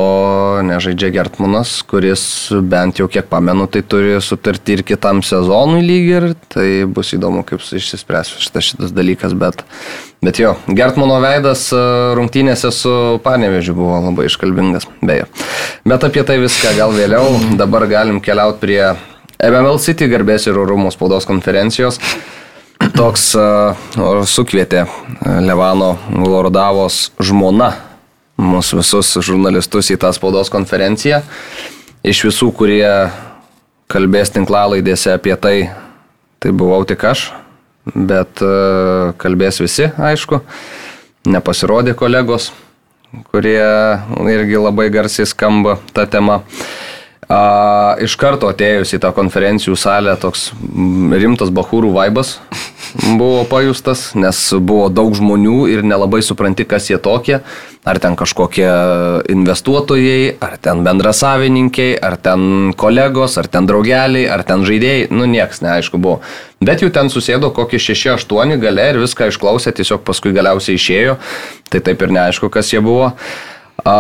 nežaidžia 0.65 1.11
Gertmanas, 1.13 1.75
kuris 1.85 2.23
bent 2.65 2.97
jau 2.97 3.11
kiek 3.13 3.27
pamenu, 3.29 3.67
tai 3.69 3.83
turi 3.85 4.15
sutartį 4.25 4.79
ir 4.79 4.83
kitam 4.89 5.21
sezonui 5.21 5.83
lygiai 5.85 6.15
ir 6.17 6.27
tai 6.53 6.69
bus 6.89 7.13
įdomu, 7.13 7.43
kaip 7.45 7.61
išsispręs 7.61 8.31
šitas, 8.41 8.71
šitas 8.71 8.95
dalykas. 8.97 9.37
Bet, 9.37 9.67
bet 10.25 10.41
jo, 10.41 10.55
Gertmano 10.65 11.21
veidas 11.21 11.67
e, 11.77 11.83
rungtynėse 12.17 12.73
su 12.73 12.95
Panevežiu 13.27 13.77
buvo 13.77 14.01
labai 14.07 14.31
iškalbingas, 14.31 14.89
beje. 15.05 15.29
Bet 15.85 16.09
apie 16.09 16.25
tai 16.25 16.41
viską 16.41 16.73
gal 16.81 16.97
vėliau. 16.97 17.37
Dabar 17.61 17.85
galim 17.93 18.25
keliauti 18.25 18.65
prie 18.65 18.83
MML 19.37 19.77
City 19.85 20.09
garbės 20.09 20.49
ir 20.49 20.57
orumo 20.57 20.89
spaudos 20.95 21.29
konferencijos. 21.29 22.01
Toks 22.97 23.29
uh, 23.37 23.77
sukvietė 24.25 24.87
Levano 25.45 25.99
Lordavos 26.17 27.11
žmona 27.21 27.75
mūsų 28.41 28.81
visus 28.81 29.13
žurnalistus 29.25 29.91
į 29.93 29.99
tą 30.03 30.13
spaudos 30.15 30.51
konferenciją. 30.53 31.23
Iš 32.03 32.25
visų, 32.29 32.51
kurie 32.57 32.87
kalbės 33.93 34.33
tinklalaidėse 34.35 35.13
apie 35.15 35.35
tai, 35.37 35.57
tai 36.43 36.53
buvau 36.57 36.83
tik 36.89 37.05
aš, 37.07 37.29
bet 37.95 38.43
e, 38.43 38.53
kalbės 39.23 39.61
visi, 39.63 39.91
aišku. 39.99 40.41
Nepasirodė 41.29 41.95
kolegos, 41.95 42.51
kurie 43.31 43.63
irgi 44.33 44.59
labai 44.59 44.89
garsiai 44.91 45.29
skamba 45.29 45.77
tą 45.95 46.09
temą. 46.11 46.41
A, 47.33 47.97
iš 48.03 48.19
karto 48.21 48.51
atėjus 48.53 48.93
į 48.97 49.01
tą 49.01 49.13
konferencijų 49.17 49.77
salę 49.79 50.13
toks 50.21 50.51
rimtas 51.23 51.53
bahūrų 51.55 51.95
vaibas 51.95 52.37
buvo 53.19 53.45
pajustas, 53.49 54.13
nes 54.19 54.39
buvo 54.61 54.89
daug 54.93 55.15
žmonių 55.17 55.65
ir 55.73 55.85
nelabai 55.87 56.21
supranti, 56.25 56.67
kas 56.69 56.91
jie 56.91 56.99
tokie. 57.01 57.41
Ar 57.89 57.99
ten 57.99 58.15
kažkokie 58.15 58.69
investuotojai, 59.33 60.37
ar 60.45 60.55
ten 60.63 60.85
bendrasavininkiai, 60.87 61.97
ar 61.99 62.15
ten 62.23 62.75
kolegos, 62.79 63.35
ar 63.41 63.49
ten 63.51 63.67
draugeliai, 63.67 64.29
ar 64.31 64.45
ten 64.47 64.63
žaidėjai, 64.69 65.09
nu 65.11 65.27
nieks 65.27 65.65
neaišku 65.65 65.99
buvo. 65.99 66.21
Bet 66.63 66.85
jų 66.85 66.93
ten 66.95 67.11
susėdo 67.11 67.51
kokį 67.57 67.81
6-8 67.83 68.55
gale 68.63 68.87
ir 68.93 69.01
viską 69.03 69.33
išklausė, 69.33 69.75
tiesiog 69.75 70.05
paskui 70.07 70.35
galiausiai 70.37 70.79
išėjo, 70.79 71.17
tai 71.73 71.83
taip 71.83 72.07
ir 72.07 72.15
neaišku, 72.15 72.53
kas 72.55 72.71
jie 72.71 72.85
buvo. 72.85 73.11
A, 73.83 73.97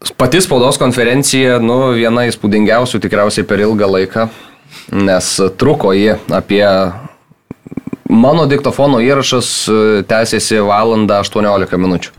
Pati 0.00 0.40
spaudos 0.40 0.78
konferencija, 0.80 1.58
nu, 1.60 1.90
viena 1.92 2.24
įspūdingiausių 2.30 3.02
tikriausiai 3.04 3.44
per 3.44 3.60
ilgą 3.60 3.88
laiką, 3.98 4.28
nes 4.96 5.34
truko 5.60 5.92
ji 5.96 6.16
apie... 6.32 6.64
Mano 8.10 8.42
diktofono 8.50 8.98
įrašas 9.06 9.48
e, 9.70 9.74
tęsiasi 10.10 10.56
valandą 10.66 11.20
18 11.22 11.78
minučių. 11.78 12.14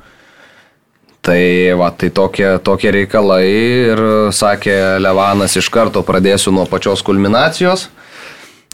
Tai 1.26 1.40
va, 1.82 1.90
tai 1.92 2.08
tokie, 2.16 2.46
tokie 2.64 2.94
reikalai 2.96 3.42
ir 3.50 4.02
sakė 4.32 4.78
Levanas 5.04 5.58
iš 5.60 5.68
karto 5.74 6.00
pradėsiu 6.08 6.54
nuo 6.56 6.64
pačios 6.70 7.04
kulminacijos. 7.04 7.90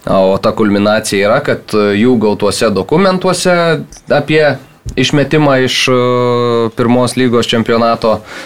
O 0.05 0.35
ta 0.37 0.51
kulminacija 0.53 1.31
yra, 1.31 1.39
kad 1.41 1.73
jų 1.73 2.13
gautuose 2.21 2.69
dokumentuose 2.75 3.55
apie 4.13 4.43
išmetimą 4.93 5.57
iš 5.65 5.79
e, 5.89 5.97
pirmos 6.77 7.17
lygos 7.17 7.49
čempionato 7.49 8.19
uh, 8.19 8.45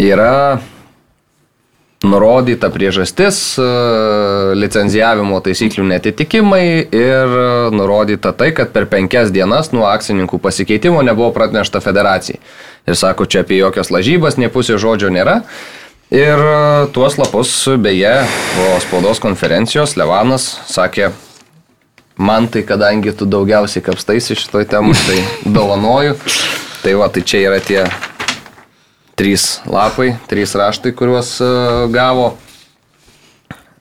yra 0.00 0.60
nurodyta 2.00 2.70
priežastis, 2.72 3.38
e, 3.60 3.64
licenzijavimo 4.56 5.40
taisyklių 5.44 5.84
netitikimai 5.90 6.64
ir 6.96 7.34
nurodyta 7.76 8.32
tai, 8.32 8.54
kad 8.56 8.72
per 8.72 8.88
penkias 8.88 9.32
dienas 9.34 9.74
nuo 9.76 9.84
akcininkų 9.90 10.40
pasikeitimo 10.40 11.02
nebuvo 11.04 11.30
pranešta 11.36 11.82
federacijai. 11.84 12.40
Ir 12.88 12.96
sako, 12.96 13.28
čia 13.28 13.44
apie 13.44 13.60
jokias 13.60 13.92
lažybas, 13.92 14.40
nie 14.40 14.48
pusė 14.48 14.80
žodžio 14.80 15.12
nėra. 15.12 15.42
Ir 16.10 16.40
e, 16.40 16.86
tuos 16.96 17.20
lapus, 17.20 17.52
beje, 17.78 18.16
po 18.56 18.70
spaudos 18.82 19.20
konferencijos 19.22 19.98
Levanas 20.00 20.54
sakė, 20.72 21.12
man 22.16 22.48
tai 22.48 22.64
kadangi 22.64 23.12
tu 23.12 23.28
daugiausiai 23.28 23.84
kapstaisi 23.84 24.38
šitoj 24.40 24.64
temai, 24.72 24.96
tai 25.04 25.20
dovanoju. 25.44 26.16
Tai 26.80 26.96
va, 26.96 27.10
tai 27.12 27.20
čia 27.28 27.44
yra 27.44 27.60
tie 27.60 27.84
trys 29.20 29.60
lapai, 29.68 30.14
trys 30.30 30.54
raštai, 30.56 30.94
kuriuos 30.96 31.34
uh, 31.44 31.84
gavo 31.92 32.30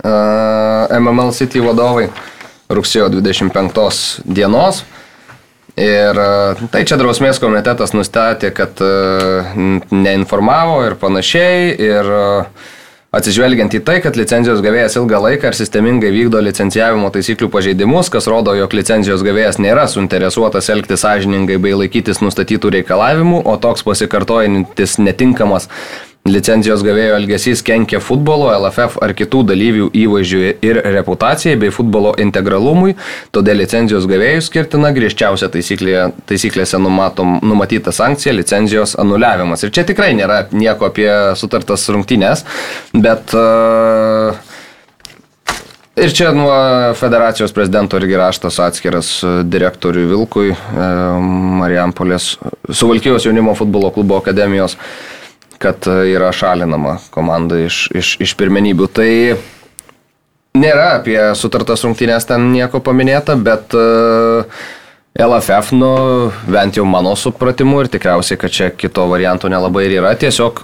e, 0.04 0.12
MML 1.00 1.32
City 1.38 1.62
vadovai 1.64 2.10
rugsėjo 2.68 3.08
25 3.14 4.26
dienos. 4.28 4.84
Ir 5.80 6.20
uh, 6.20 6.60
tai 6.74 6.84
čia 6.84 6.98
drausmės 7.00 7.40
komitetas 7.40 7.96
nustatė, 7.96 8.52
kad 8.52 8.84
neinformavo 9.96 10.82
ir 10.90 10.98
panašiai. 11.00 11.72
Ir 11.88 12.12
uh, 12.12 12.68
Atsižvelgiant 13.10 13.74
į 13.74 13.80
tai, 13.82 13.96
kad 14.06 14.14
licenzijos 14.20 14.60
gavėjas 14.62 14.94
ilgą 15.00 15.18
laiką 15.24 15.50
ir 15.50 15.56
sistemingai 15.58 16.12
vykdo 16.14 16.44
licencijavimo 16.46 17.08
taisyklių 17.10 17.48
pažeidimus, 17.50 18.12
kas 18.14 18.28
rodo, 18.30 18.54
jog 18.54 18.76
licenzijos 18.78 19.24
gavėjas 19.26 19.58
nėra 19.58 19.88
suinteresuotas 19.90 20.70
elgtis 20.70 21.02
sąžiningai 21.02 21.58
bei 21.58 21.74
laikytis 21.74 22.22
nustatytų 22.22 22.70
reikalavimų, 22.76 23.42
o 23.50 23.56
toks 23.58 23.82
pasikartojantis 23.88 25.00
netinkamas 25.02 25.66
Licenzijos 26.28 26.84
gavėjo 26.84 27.16
elgesys 27.16 27.62
kenkia 27.66 28.02
futbolo, 28.04 28.50
LFF 28.52 29.00
ar 29.02 29.14
kitų 29.18 29.44
dalyvių 29.50 29.88
įvaizdžiui 29.98 30.50
ir 30.68 30.82
reputacijai 30.94 31.56
bei 31.58 31.72
futbolo 31.74 32.12
integralumui, 32.22 32.98
todėl 33.34 33.62
licenzijos 33.64 34.06
gavėjų 34.10 34.44
skirtina 34.46 34.92
griežčiausia 34.94 35.50
taisyklė, 35.54 36.10
taisyklėse 36.30 36.78
numatom, 36.82 37.40
numatyta 37.42 37.96
sankcija- 37.96 38.36
licenzijos 38.42 38.98
anuliavimas. 39.00 39.64
Ir 39.64 39.72
čia 39.72 39.88
tikrai 39.88 40.12
nėra 40.14 40.46
nieko 40.52 40.92
apie 40.92 41.10
sutartas 41.40 41.88
rungtynės, 41.90 42.46
bet 42.94 43.34
uh, 43.34 44.36
Ir 46.00 46.14
čia 46.16 46.30
nuo 46.32 46.54
federacijos 46.96 47.52
prezidento 47.52 47.98
irgi 48.00 48.16
raštas 48.16 48.60
atskiras 48.64 49.08
direktoriui 49.44 50.08
Vilkui, 50.08 50.54
Marijampolės, 51.60 52.38
Suvalkijos 52.72 53.26
jaunimo 53.28 53.52
futbolo 53.58 53.90
klubo 53.92 54.16
akademijos 54.22 54.78
kad 55.62 55.88
e, 55.88 55.96
yra 56.16 56.32
šalinama 56.36 56.98
komanda 57.14 57.60
iš, 57.62 57.88
iš, 57.96 58.16
iš 58.24 58.36
pirmenybių. 58.40 58.90
Tai 58.96 59.10
nėra 60.60 60.92
apie 60.98 61.20
sutartas 61.38 61.86
rungtynės 61.86 62.28
ten 62.30 62.52
nieko 62.54 62.82
paminėta, 62.84 63.36
bet 63.36 63.76
e, 63.78 63.86
LFF, 65.20 65.74
nu, 65.76 65.94
bent 66.48 66.80
jau 66.80 66.86
mano 66.88 67.16
supratimu 67.20 67.84
ir 67.84 67.92
tikriausiai, 67.92 68.40
kad 68.40 68.54
čia 68.56 68.70
kito 68.72 69.08
varianto 69.12 69.52
nelabai 69.52 69.88
ir 69.88 70.00
yra, 70.00 70.14
tiesiog 70.20 70.64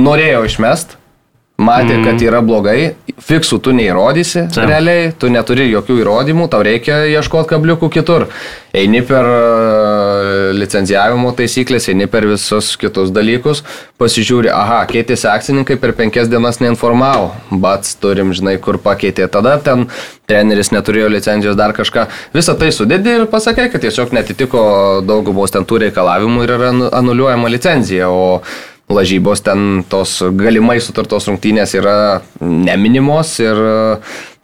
norėjo 0.00 0.42
išmest 0.48 0.96
Matė, 1.60 1.98
mm. 1.98 2.04
kad 2.06 2.22
yra 2.24 2.40
blogai, 2.42 2.78
fiksų 3.22 3.58
tu 3.62 3.74
neįrodysi 3.76 4.46
Taip. 4.54 4.64
realiai, 4.70 5.10
tu 5.18 5.28
neturi 5.30 5.68
jokių 5.68 5.98
įrodymų, 6.00 6.48
tau 6.50 6.62
reikia 6.64 7.02
ieškoti 7.12 7.50
kabliukų 7.52 7.90
kitur. 7.92 8.24
Eini 8.72 9.02
per 9.04 9.28
e, 9.28 10.54
licenzijavimo 10.56 11.34
taisyklės, 11.36 11.90
eini 11.92 12.08
per 12.10 12.24
visus 12.30 12.72
kitus 12.80 13.12
dalykus, 13.14 13.60
pasižiūri, 14.00 14.48
aha, 14.48 14.80
keitėsi 14.90 15.28
akcininkai 15.28 15.76
per 15.82 15.92
penkias 15.98 16.32
dienas 16.32 16.58
neinformavo, 16.64 17.30
bats 17.52 17.94
turim, 18.00 18.32
žinai, 18.34 18.56
kur 18.64 18.80
pakeitė, 18.82 19.28
tada 19.30 19.58
ten 19.62 19.86
treneris 20.26 20.72
neturėjo 20.72 21.12
licenzijos 21.12 21.58
dar 21.58 21.76
kažką. 21.76 22.08
Visą 22.32 22.56
tai 22.58 22.72
sudėdi 22.72 23.18
ir 23.20 23.28
pasakai, 23.30 23.68
kad 23.70 23.84
tiesiog 23.84 24.16
netitiko 24.16 24.64
daugumos 25.04 25.52
ten 25.52 25.68
tų 25.68 25.84
reikalavimų 25.86 26.46
ir 26.46 26.56
yra 26.56 26.74
anuliuojama 26.96 27.52
licenzija. 27.52 28.08
O 28.08 28.40
lažybos 28.90 29.42
ten 29.44 29.84
tos 29.88 30.18
galimai 30.36 30.78
sutartos 30.82 31.28
rungtynės 31.30 31.74
yra 31.78 31.96
neminimos 32.40 33.34
ir 33.42 33.56
e, 33.56 33.76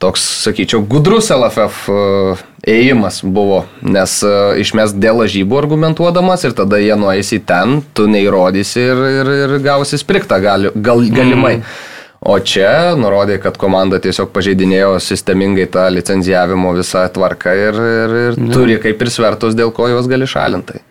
toks, 0.02 0.25
sakyčiau, 0.45 0.83
gudrus 0.88 1.30
LFF 1.35 1.90
e, 1.90 2.38
ėjimas 2.78 3.21
buvo, 3.25 3.64
nes 3.83 4.18
e, 4.26 4.33
išmes 4.62 4.95
dėl 4.99 5.23
lažybų 5.25 5.61
argumentuodamas 5.61 6.47
ir 6.49 6.57
tada 6.59 6.80
jie 6.83 6.97
nueis 6.99 7.33
į 7.35 7.42
ten, 7.49 7.80
tu 7.95 8.09
neįrodysi 8.11 8.83
ir, 8.87 9.04
ir, 9.21 9.33
ir 9.45 9.54
gausi 9.64 10.00
spriktą 10.00 10.40
gal, 10.45 10.71
gal, 10.75 11.04
galimai. 11.12 11.59
Mm. 11.61 11.95
O 12.28 12.35
čia 12.42 12.97
nurodė, 12.99 13.37
kad 13.38 13.54
komanda 13.62 14.00
tiesiog 14.02 14.33
pažeidinėjo 14.35 14.97
sistemingai 15.02 15.68
tą 15.71 15.85
licenzijavimo 15.95 16.73
visą 16.75 17.04
tvarką 17.14 17.52
ir, 17.54 17.78
ir, 17.78 18.14
ir 18.25 18.38
mm. 18.40 18.49
turi 18.54 18.78
kaip 18.83 19.04
ir 19.04 19.12
svertus, 19.14 19.54
dėl 19.59 19.71
ko 19.75 19.87
juos 19.92 20.11
gali 20.11 20.26
šalintai. 20.26 20.83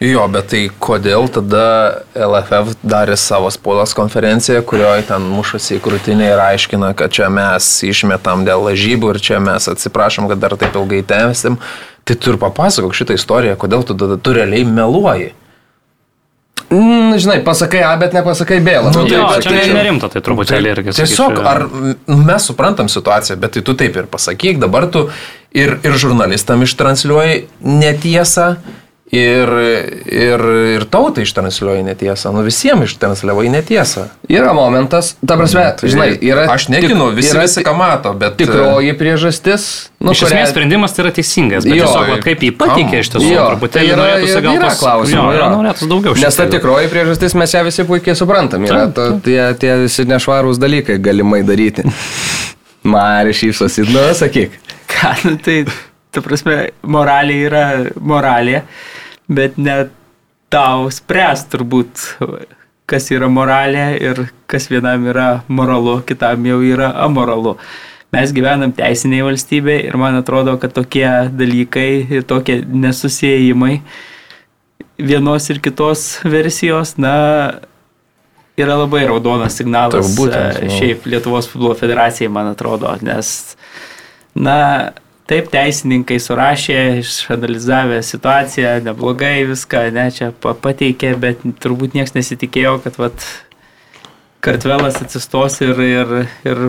Jo, 0.00 0.22
bet 0.32 0.46
tai 0.48 0.62
kodėl 0.80 1.26
tada 1.28 1.64
LFF 2.16 2.78
darė 2.80 3.18
savo 3.20 3.50
spaudos 3.52 3.92
konferenciją, 3.92 4.62
kurioje 4.64 5.04
ten 5.10 5.26
mušasi 5.28 5.76
į 5.76 5.82
krūtinę 5.84 6.30
ir 6.30 6.40
aiškina, 6.40 6.94
kad 6.96 7.12
čia 7.12 7.28
mes 7.28 7.66
išmetam 7.84 8.46
dėl 8.48 8.64
lažybų 8.70 9.12
ir 9.12 9.20
čia 9.20 9.42
mes 9.44 9.68
atsiprašom, 9.68 10.30
kad 10.30 10.40
dar 10.40 10.56
taip 10.56 10.78
ilgai 10.80 11.02
tęsim. 11.04 11.60
Tai 12.08 12.16
tu 12.16 12.32
ir 12.32 12.40
papasakok 12.40 12.96
šitą 12.96 13.18
istoriją, 13.20 13.58
kodėl 13.60 13.84
tu 13.84 13.98
tada 14.00 14.16
tu 14.16 14.32
realiai 14.32 14.64
meluoji. 14.64 15.34
Mm, 16.70 17.18
žinai, 17.20 17.40
pasakai 17.44 17.84
A, 17.84 17.92
bet 18.00 18.16
nepasakai 18.16 18.60
B. 18.64 18.80
Nu, 18.80 19.04
jo, 19.04 19.22
tai, 19.26 19.40
čia 19.42 19.52
tai, 19.52 19.70
nerimta, 19.74 20.08
tai 20.08 20.24
truputėlį 20.24 20.70
irgi. 20.70 20.96
Tiesiog, 20.96 21.40
ar 21.44 21.64
mes 22.08 22.46
suprantam 22.46 22.88
situaciją, 22.88 23.36
bet 23.42 23.58
tai 23.58 23.66
tu 23.66 23.74
taip 23.76 24.00
ir 24.00 24.08
pasakyk, 24.08 24.60
dabar 24.62 24.86
tu 24.88 25.08
ir, 25.50 25.76
ir 25.82 25.96
žurnalistam 25.98 26.62
ištranšiuoji 26.62 27.42
netiesą, 27.66 28.52
Ir, 29.10 29.48
ir, 30.06 30.42
ir 30.70 30.84
tautai 30.86 31.24
ištransliuoji 31.26 31.82
netiesą, 31.82 32.30
nu 32.30 32.44
visiems 32.46 32.92
ištransliuoji 32.92 33.48
netiesą. 33.50 34.04
Yra 34.30 34.52
momentas, 34.54 35.16
ta 35.26 35.34
prasme, 35.34 35.64
tai, 35.80 35.88
žinai, 35.90 36.12
yra... 36.22 36.44
Aš 36.54 36.68
nekinu, 36.70 37.08
visi, 37.16 37.32
yra, 37.32 37.42
visi 37.42 37.64
ką 37.66 37.72
mato, 37.74 38.12
bet... 38.14 38.36
Tikroji 38.38 38.94
priežastis. 39.00 39.64
Nu, 39.98 40.14
iš 40.14 40.22
esmės 40.28 40.44
kurią... 40.44 40.52
sprendimas 40.52 40.94
tai 40.94 41.02
yra 41.02 41.12
teisingas, 41.16 41.66
bet 41.66 41.74
jo, 41.74 41.88
tiesiog, 41.88 42.12
va, 42.12 42.20
kaip 42.22 42.44
jį 42.46 42.52
patikė 42.60 43.00
iš 43.02 43.10
tiesų, 43.16 43.32
truputėlį 43.40 43.90
yra, 43.96 44.06
yra, 44.20 44.44
gal 44.46 44.60
yra 44.60 44.70
klausimų. 44.78 45.18
Jo, 45.18 45.26
yra 45.40 45.50
norėtas 45.56 45.90
daugiau. 45.90 46.14
Nes 46.22 46.38
ta 46.38 46.46
tikroji 46.54 46.92
priežastis 46.94 47.36
mes 47.42 47.56
ją 47.58 47.64
visi 47.66 47.88
puikiai 47.90 48.14
suprantam. 48.22 48.68
Yra 48.70 48.86
ta, 48.94 49.08
tie, 49.26 49.40
tie 49.58 49.74
visi 49.88 50.06
nešvarūs 50.06 50.62
dalykai 50.62 51.00
galimai 51.02 51.42
daryti. 51.50 51.82
Mari 52.94 53.34
šypsosi, 53.34 53.90
nu, 53.90 54.06
sakyk. 54.22 54.54
Ką, 54.94 55.12
nu, 55.26 55.34
tai, 55.42 55.64
ta 56.14 56.22
prasme, 56.22 56.62
moralė 56.86 57.42
yra 57.50 57.66
moralė 57.98 58.62
bet 59.30 59.58
ne 59.58 59.76
tau 60.50 60.90
spręs 60.92 61.46
turbūt, 61.52 62.02
kas 62.90 63.06
yra 63.14 63.30
moralė 63.30 63.86
ir 64.02 64.24
kas 64.50 64.66
vienam 64.70 65.06
yra 65.12 65.28
moralu, 65.48 66.00
kitam 66.06 66.46
jau 66.48 66.58
yra 66.66 66.90
amoralu. 67.06 67.56
Mes 68.10 68.32
gyvenam 68.34 68.72
teisinėje 68.74 69.26
valstybėje 69.28 69.84
ir 69.86 69.98
man 70.00 70.18
atrodo, 70.18 70.56
kad 70.58 70.74
tokie 70.74 71.06
dalykai 71.30 71.90
ir 72.10 72.24
tokie 72.26 72.58
nesusijimai 72.66 73.76
vienos 75.00 75.46
ir 75.54 75.60
kitos 75.62 76.18
versijos, 76.26 76.96
na, 77.00 77.14
yra 78.60 78.76
labai 78.80 79.04
raudonas 79.08 79.56
signalas 79.60 80.10
būtent, 80.18 80.64
no. 80.66 80.72
šiaip 80.74 81.06
Lietuvos 81.08 81.48
futbolo 81.50 81.76
federacijai, 81.78 82.30
man 82.32 82.50
atrodo, 82.52 82.92
nes, 83.06 83.30
na, 84.34 84.58
Taip, 85.30 85.46
teisininkai 85.52 86.16
surašė, 86.18 86.76
išanalizavę 87.04 88.00
situaciją, 88.02 88.80
neblogai 88.82 89.44
viską, 89.46 89.84
ne, 89.94 90.08
čia 90.10 90.32
pateikė, 90.42 91.12
bet 91.22 91.44
turbūt 91.62 91.94
niekas 91.94 92.16
nesitikėjo, 92.16 92.72
kad 92.82 92.96
vat, 92.98 93.26
kartvelas 94.42 94.98
atsistos 95.04 95.60
ir, 95.62 95.78
ir, 95.86 96.14
ir 96.48 96.62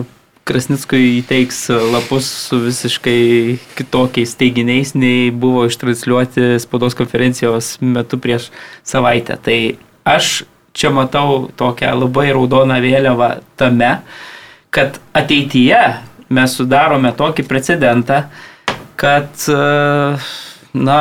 Krasnickui 0.46 1.20
įteiks 1.20 1.64
lapus 1.90 2.26
su 2.26 2.60
visiškai 2.64 3.58
kitokiais 3.78 4.36
teiginiais, 4.38 4.94
nei 4.98 5.30
buvo 5.30 5.64
ištransliuoti 5.66 6.60
spaudos 6.62 6.94
konferencijos 6.98 7.76
metu 7.82 8.18
prieš 8.22 8.48
savaitę. 8.86 9.40
Tai 9.42 9.58
aš 10.06 10.44
čia 10.74 10.90
matau 10.94 11.48
tokią 11.58 11.92
labai 11.98 12.28
raudoną 12.34 12.78
vėliavą 12.82 13.32
tame, 13.58 13.92
kad 14.74 14.98
ateityje 15.18 15.82
mes 16.32 16.56
sudarome 16.58 17.14
tokį 17.14 17.46
precedentą, 17.46 18.22
kad, 19.02 19.26
e, 19.50 20.16
na, 20.72 20.98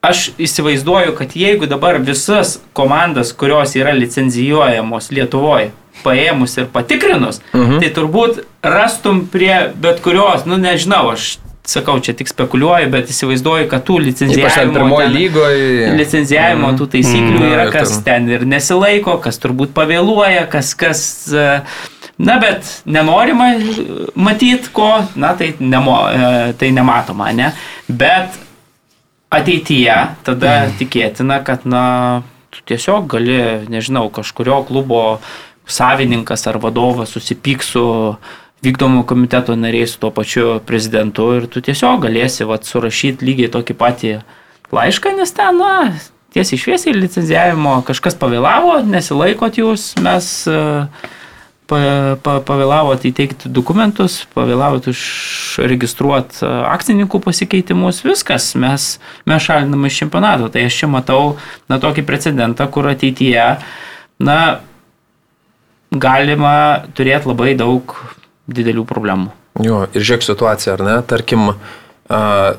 aš 0.00 0.30
įsivaizduoju, 0.40 1.12
kad 1.18 1.36
jeigu 1.36 1.68
dabar 1.68 1.98
visas 2.00 2.56
komandas, 2.72 3.34
kurios 3.36 3.74
yra 3.76 3.92
licenzijuojamos 3.92 5.10
Lietuvoje, 5.12 5.74
paėmus 6.00 6.56
ir 6.56 6.70
patikrinus, 6.72 7.42
mhm. 7.52 7.82
tai 7.82 7.90
turbūt 7.92 8.40
rastum 8.64 9.26
prie 9.28 9.68
bet 9.76 10.00
kurios, 10.00 10.46
nu 10.48 10.56
nežinau, 10.62 11.10
aš 11.12 11.36
sakau, 11.68 11.98
čia 12.00 12.14
tik 12.16 12.30
spekuliuoju, 12.30 12.88
bet 12.94 13.10
įsivaizduoju, 13.12 13.68
kad 13.68 13.84
tų 13.84 13.98
licenzijavimo, 14.06 15.02
lygoje... 15.12 15.90
licenzijavimo 15.98 16.70
mm. 16.70 16.78
tų 16.80 16.86
taisyklių 16.94 17.42
mm, 17.42 17.50
yra, 17.50 17.66
kas 17.74 17.92
ten 18.06 18.30
ir 18.32 18.46
nesilaiko, 18.48 19.18
kas 19.20 19.36
turbūt 19.42 19.74
pavėluoja, 19.76 20.46
kas, 20.48 20.72
kas 20.80 21.02
uh, 21.36 21.82
Na, 22.18 22.34
bet 22.42 22.82
nenorima 22.84 23.52
matyti 24.18 24.72
ko, 24.74 24.88
na, 25.14 25.36
tai, 25.38 25.52
nemo, 25.62 26.00
e, 26.10 26.52
tai 26.58 26.72
nematoma, 26.74 27.30
ne? 27.32 27.52
Bet 27.86 28.34
ateityje 29.30 29.98
tada 30.26 30.54
mm. 30.64 30.74
tikėtina, 30.80 31.38
kad, 31.46 31.62
na, 31.68 31.84
tu 32.50 32.64
tiesiog 32.66 33.06
gali, 33.12 33.38
nežinau, 33.70 34.08
kažkurio 34.10 34.64
klubo 34.66 35.20
savininkas 35.68 36.46
ar 36.50 36.58
vadovas 36.62 37.12
susipyks 37.14 37.70
su 37.76 37.84
vykdomo 38.66 39.04
komiteto 39.06 39.54
nariais, 39.54 39.92
su 39.94 40.00
tuo 40.02 40.10
pačiu 40.10 40.58
prezidentu 40.66 41.28
ir 41.36 41.46
tu 41.46 41.62
tiesiog 41.62 42.02
galėsi 42.08 42.48
vat, 42.48 42.66
surašyti 42.66 43.26
lygiai 43.28 43.52
tokį 43.54 43.76
patį 43.78 44.14
laišką, 44.74 45.14
nes 45.20 45.32
ten, 45.36 45.60
na, 45.60 45.92
tiesiai 46.34 46.60
šviesiai 46.64 46.96
licenzijavimo 46.96 47.78
kažkas 47.86 48.18
pavėlavo, 48.18 48.80
nesilaikot 48.88 49.60
jūs, 49.60 49.92
mes 50.02 50.32
uh, 50.50 51.06
pa, 51.68 51.80
pa, 52.24 52.38
pavėlavot 52.44 53.04
įteikti 53.08 53.50
dokumentus, 53.52 54.22
pavėlavot 54.34 54.88
užregistruoti 54.90 56.42
e, 56.42 56.52
akcininkų 56.72 57.20
pasikeitimus, 57.24 58.02
viskas, 58.06 58.50
mes, 58.60 58.94
mes 59.28 59.44
šaliname 59.44 59.90
iš 59.90 60.02
čempionato. 60.02 60.48
Tai 60.52 60.64
aš 60.68 60.82
čia 60.82 60.90
matau 60.90 61.36
na, 61.70 61.80
tokį 61.82 62.06
precedentą, 62.08 62.68
kur 62.72 62.88
ateityje 62.90 63.48
na, 64.24 64.38
galima 65.92 66.54
turėti 66.96 67.30
labai 67.30 67.52
daug 67.58 67.96
didelių 68.48 68.86
problemų. 68.88 69.34
Jo, 69.64 69.84
ir 69.92 70.04
žiūrėk 70.04 70.24
situaciją, 70.24 70.78
ar 70.78 70.84
ne? 70.86 70.96
Tarkim, 71.08 71.50
uh, 71.50 72.56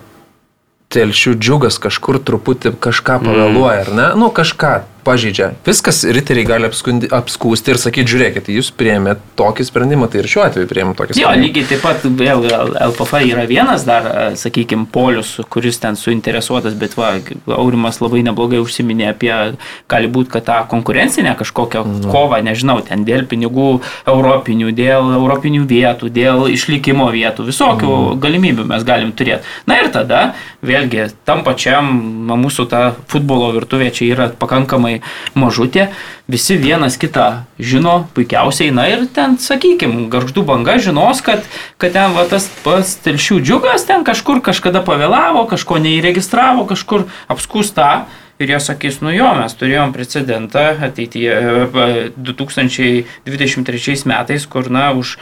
telšių 0.93 1.36
džiugas 1.38 1.78
kažkur 1.82 2.19
truputį 2.26 2.74
kažką 2.82 3.19
pavėluoja, 3.24 3.84
ar 3.86 3.91
ne? 3.93 4.08
Nu, 4.19 4.32
kažką 4.34 4.74
pažydžia. 5.10 5.54
Viskas 5.65 6.04
riteriai 6.06 6.45
gali 6.45 6.69
apskundi, 6.69 7.10
apskūsti 7.10 7.74
ir 7.74 7.80
sakyti, 7.82 8.13
žiūrėkite, 8.13 8.54
jūs 8.54 8.69
priėmėte 8.78 9.34
tokį 9.39 9.65
sprendimą, 9.65 10.10
tai 10.12 10.22
ir 10.22 10.30
šiuo 10.30 10.43
atveju 10.45 10.69
priėmėm 10.69 10.95
tokį 10.98 11.15
sprendimą. 11.15 11.34
Jo, 11.34 11.43
lygiai 11.43 11.67
taip 11.72 11.82
pat 11.86 12.06
vėl 12.06 12.45
LPF 12.89 13.13
yra 13.26 13.45
vienas 13.50 13.86
dar, 13.88 14.10
sakykime, 14.39 14.86
polius, 14.93 15.36
kuris 15.50 15.82
ten 15.82 15.98
suinteresuotas, 16.00 16.78
bet 16.80 16.93
va, 17.00 17.15
Aurimas 17.58 17.98
labai 18.04 18.22
neblogai 18.28 18.62
užsiminė 18.62 19.10
apie, 19.13 19.34
gali 19.89 20.12
būti, 20.12 20.34
kad 20.36 20.45
tą 20.50 20.60
konkurencinę 20.69 21.34
kažkokią 21.39 21.84
nu. 21.88 22.12
kovą, 22.13 22.41
nežinau, 22.45 22.80
ten 22.86 23.06
dėl 23.08 23.26
pinigų 23.30 23.69
europinių, 24.10 24.74
dėl 24.78 25.13
europinių 25.17 25.65
vietų, 25.69 26.12
dėl 26.13 26.45
išlikimo 26.54 27.10
vietų, 27.15 27.48
visokių 27.50 27.89
mm. 27.89 28.22
galimybių 28.22 28.67
mes 28.69 28.86
galim 28.88 29.13
turėti. 29.17 29.48
Na 29.69 29.80
ir 29.82 29.89
tada, 29.93 30.22
vėlgi, 30.65 31.10
tam 31.26 31.43
pačiam 31.48 31.89
mūsų 32.30 32.67
ta 32.69 32.84
futbolo 33.10 33.52
virtuvė 33.58 33.89
čia 33.95 34.12
yra 34.13 34.30
pakankamai 34.39 34.98
mažutė, 35.38 35.89
visi 36.29 36.57
vienas 36.59 36.97
kitą 37.01 37.45
žino 37.59 38.07
puikiausiai, 38.15 38.71
na 38.75 38.88
ir 38.91 39.05
ten, 39.13 39.38
sakykime, 39.41 40.07
garždų 40.13 40.45
banga 40.47 40.77
žinos, 40.81 41.23
kad, 41.25 41.43
kad 41.81 41.95
ten 41.97 42.15
va, 42.17 42.25
tas 42.29 42.47
pas 42.63 42.95
telšių 43.05 43.41
džiugas 43.43 43.88
ten 43.89 44.05
kažkur 44.07 44.43
kažkada 44.45 44.83
pavėlavo, 44.85 45.45
kažko 45.49 45.81
neįregistravo, 45.83 46.65
kažkur 46.69 47.07
apskūsta. 47.31 48.07
Ir 48.39 48.53
jie 48.53 48.59
sakys, 48.63 49.01
nu 49.03 49.12
jo, 49.12 49.27
mes 49.35 49.51
turėjom 49.59 49.91
precedentą 49.91 50.69
ateityje 50.88 51.33
e, 51.67 52.12
2023 52.15 53.97
metais, 54.07 54.45
kur, 54.47 54.69
na, 54.71 54.93
už 54.95 55.17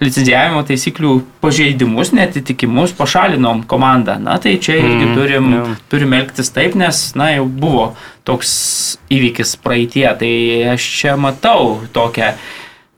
licenzijavimo 0.00 0.62
taisyklių 0.64 1.10
pažeidimus, 1.42 2.12
netitikimus 2.16 2.94
pašalinom 2.96 3.62
komandą. 3.68 4.14
Na 4.22 4.38
tai 4.40 4.54
čia 4.58 4.78
irgi 4.80 5.04
Mm, 5.10 5.14
turim, 5.18 5.50
jo. 5.54 5.66
turim 5.92 6.12
elgtis 6.16 6.50
taip, 6.50 6.74
nes, 6.74 7.02
na, 7.14 7.30
jau 7.36 7.44
buvo 7.46 7.90
toks 8.24 8.98
įvykis 9.12 9.56
praeitie. 9.60 10.06
Tai 10.18 10.32
aš 10.72 10.86
čia 11.00 11.16
matau 11.20 11.80
tokią 11.92 12.32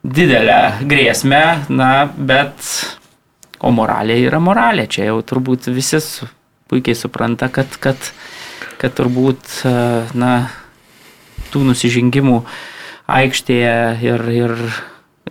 didelę 0.04 0.60
grėsmę, 0.86 1.42
na, 1.68 1.90
bet 2.16 2.54
o 3.62 3.70
moralė 3.70 4.20
yra 4.26 4.38
moralė. 4.42 4.86
Čia 4.90 5.10
jau 5.10 5.20
turbūt 5.22 5.68
visi 5.74 6.00
su- 6.00 6.26
puikiai 6.70 6.94
supranta, 6.96 7.48
kad, 7.52 7.66
kad, 7.82 7.98
kad 8.78 8.94
turbūt, 8.96 9.42
e, 9.66 9.74
na, 10.14 10.48
tų 11.52 11.66
nusižengimų 11.68 12.38
aikštėje 13.12 13.74
ir, 14.02 14.22
ir 14.32 14.54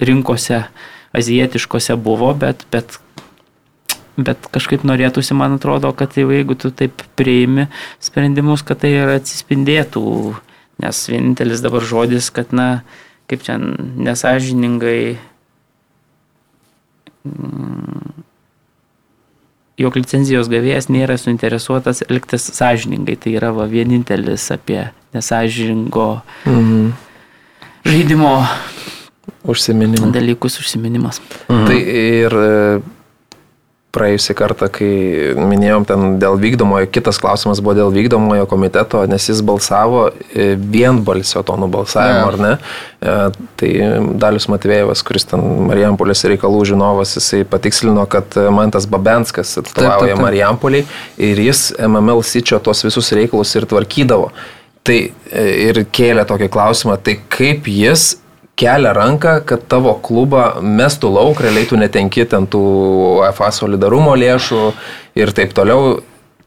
rinkose 0.01 0.63
azijietiškose 1.17 1.95
buvo, 1.99 2.33
bet, 2.37 2.65
bet, 2.71 2.99
bet 4.17 4.47
kažkaip 4.53 4.85
norėtųsi, 4.87 5.35
man 5.37 5.57
atrodo, 5.59 5.91
kad 5.97 6.15
jeigu 6.17 6.55
tu 6.55 6.71
taip 6.71 7.03
priimi 7.19 7.67
sprendimus, 7.99 8.63
kad 8.63 8.79
tai 8.83 8.93
ir 8.95 9.13
atsispindėtų, 9.17 10.05
nes 10.81 11.03
vienintelis 11.11 11.61
dabar 11.63 11.83
žodis, 11.85 12.31
kad, 12.33 12.53
na, 12.55 12.83
kaip 13.31 13.43
čia 13.45 13.57
nesažiningai, 13.61 15.17
mm, 17.27 18.23
jog 19.81 19.95
licenzijos 19.97 20.49
gavėjas 20.51 20.89
nėra 20.93 21.17
suinteresuotas 21.17 22.03
elgtis 22.07 22.49
sąžiningai. 22.55 23.15
Tai 23.17 23.33
yra 23.37 23.51
va, 23.55 23.65
vienintelis 23.69 24.47
apie 24.53 24.83
nesažiningo 25.15 26.21
Mhm. 26.45 26.91
žaidimo 27.85 28.35
Užsiminimų. 29.45 30.11
dalykus 30.13 30.59
užsiminimas. 30.61 31.21
Mhm. 31.49 31.65
Tai 31.67 31.77
ir 31.77 32.35
e, 32.37 32.81
praėjusią 33.91 34.35
kartą, 34.37 34.69
kai 34.71 34.89
minėjom 35.35 35.85
ten 35.89 36.03
dėl 36.21 36.37
vykdomojo, 36.39 36.87
kitas 36.93 37.19
klausimas 37.21 37.59
buvo 37.63 37.73
dėl 37.79 37.91
vykdomojo 37.95 38.45
komiteto, 38.49 39.01
nes 39.09 39.25
jis 39.27 39.41
balsavo 39.45 40.05
e, 40.11 40.53
vienbalsio 40.55 41.43
to 41.47 41.57
nubalsavimo, 41.59 42.29
ar 42.29 42.39
ne? 42.39 42.53
E, 43.01 43.17
Tai 43.61 43.71
Dalius 44.21 44.47
Matvėjevas, 44.49 45.03
kuris 45.05 45.27
ten 45.29 45.43
Marijampolės 45.67 46.23
reikalų 46.29 46.63
žinovas, 46.71 47.17
jisai 47.17 47.43
patikslino, 47.49 48.05
kad 48.09 48.37
Mantas 48.53 48.87
Babenskas 48.89 49.57
atstovauja. 49.61 50.17
Marijampolį 50.21 50.85
ir 51.21 51.45
jis 51.49 51.67
MML 51.77 52.23
sičio 52.25 52.61
tos 52.63 52.85
visus 52.85 53.11
reikalus 53.17 53.53
ir 53.57 53.69
tvarkydavo. 53.69 54.31
Tai 54.81 54.97
ir 55.29 55.83
kėlė 55.93 56.25
tokį 56.25 56.47
klausimą, 56.49 56.95
tai 57.05 57.19
kaip 57.29 57.69
jis 57.69 58.15
kelia 58.61 58.93
ranką, 58.93 59.35
kad 59.49 59.65
tavo 59.71 59.95
klubą 60.05 60.45
mestų 60.61 61.09
lauk, 61.17 61.41
realiai 61.41 61.65
tu 61.69 61.79
netenki 61.81 62.27
ten 62.29 62.45
tų 62.51 62.61
UEFA 63.17 63.49
solidarumo 63.57 64.13
lėšų 64.21 64.63
ir 65.19 65.33
taip 65.37 65.57
toliau. 65.57 65.99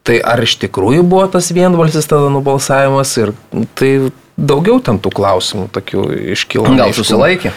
Tai 0.05 0.18
ar 0.20 0.42
iš 0.44 0.59
tikrųjų 0.61 1.00
buvo 1.09 1.24
tas 1.33 1.46
vienbalsis 1.57 2.05
tada 2.11 2.29
nubalsavimas 2.29 3.14
ir 3.22 3.31
tai 3.79 3.92
daugiau 4.37 4.77
ten 4.85 4.98
tų 5.00 5.09
klausimų 5.16 5.70
tokių 5.72 6.03
iškilo. 6.35 6.74
Gal 6.77 6.92
susilaikė? 6.92 7.53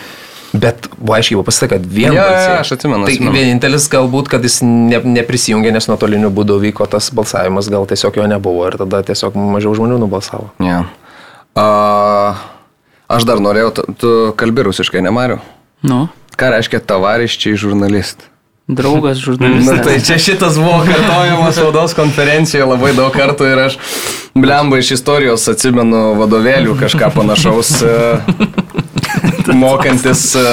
Bet 0.56 0.88
buvo 0.96 1.18
aiškiai 1.18 1.42
pasakyta, 1.44 1.76
kad 1.76 1.90
vienbalsiai. 1.92 2.54
jo, 2.54 2.60
aš 2.64 2.70
atsimenu, 2.78 3.04
Tai 3.04 3.12
atsimenu. 3.18 3.34
vienintelis 3.36 3.90
galbūt, 3.92 4.30
kad 4.32 4.46
jis 4.48 4.62
ne, 4.64 5.02
neprisijungė, 5.18 5.74
nes 5.76 5.90
nuotoliniu 5.92 6.32
būdu 6.32 6.56
vyko 6.64 6.88
tas 6.88 7.10
balsavimas, 7.12 7.68
gal 7.70 7.84
tiesiog 7.90 8.16
jo 8.22 8.30
nebuvo 8.32 8.64
ir 8.72 8.78
tada 8.80 9.04
tiesiog 9.12 9.36
mažiau 9.36 9.76
žmonių 9.76 10.00
nubalsavo. 10.06 10.48
Ne. 10.64 10.80
A, 11.60 11.68
aš 13.12 13.28
dar 13.28 13.40
norėjau, 13.44 13.74
tu, 13.78 13.86
tu 14.02 14.14
kalbi 14.40 14.66
rusiškai, 14.70 15.02
nemariu. 15.06 15.40
Nu, 15.88 16.08
Ką 16.38 16.52
reiškia 16.54 16.80
tavariščiai 16.86 17.58
žurnalist? 17.58 18.28
draugas 18.68 19.16
Na 19.22 19.24
žurnalistas. 19.24 19.80
tai 19.88 19.96
čia 20.04 20.18
šitas 20.20 20.58
buvo 20.60 20.82
kartojamas 20.84 21.56
spaudos 21.56 21.94
konferencijoje 21.96 22.66
labai 22.68 22.90
daug 22.98 23.14
kartų 23.16 23.46
ir 23.48 23.62
aš 23.70 23.78
blemba 24.36 24.82
iš 24.82 24.90
istorijos 24.98 25.48
atsimenu 25.48 26.02
vadovėlių 26.20 26.76
kažką 26.82 27.08
panašaus 27.16 27.72
e, 27.88 27.94
mokantis 29.64 30.36
e, 30.36 30.46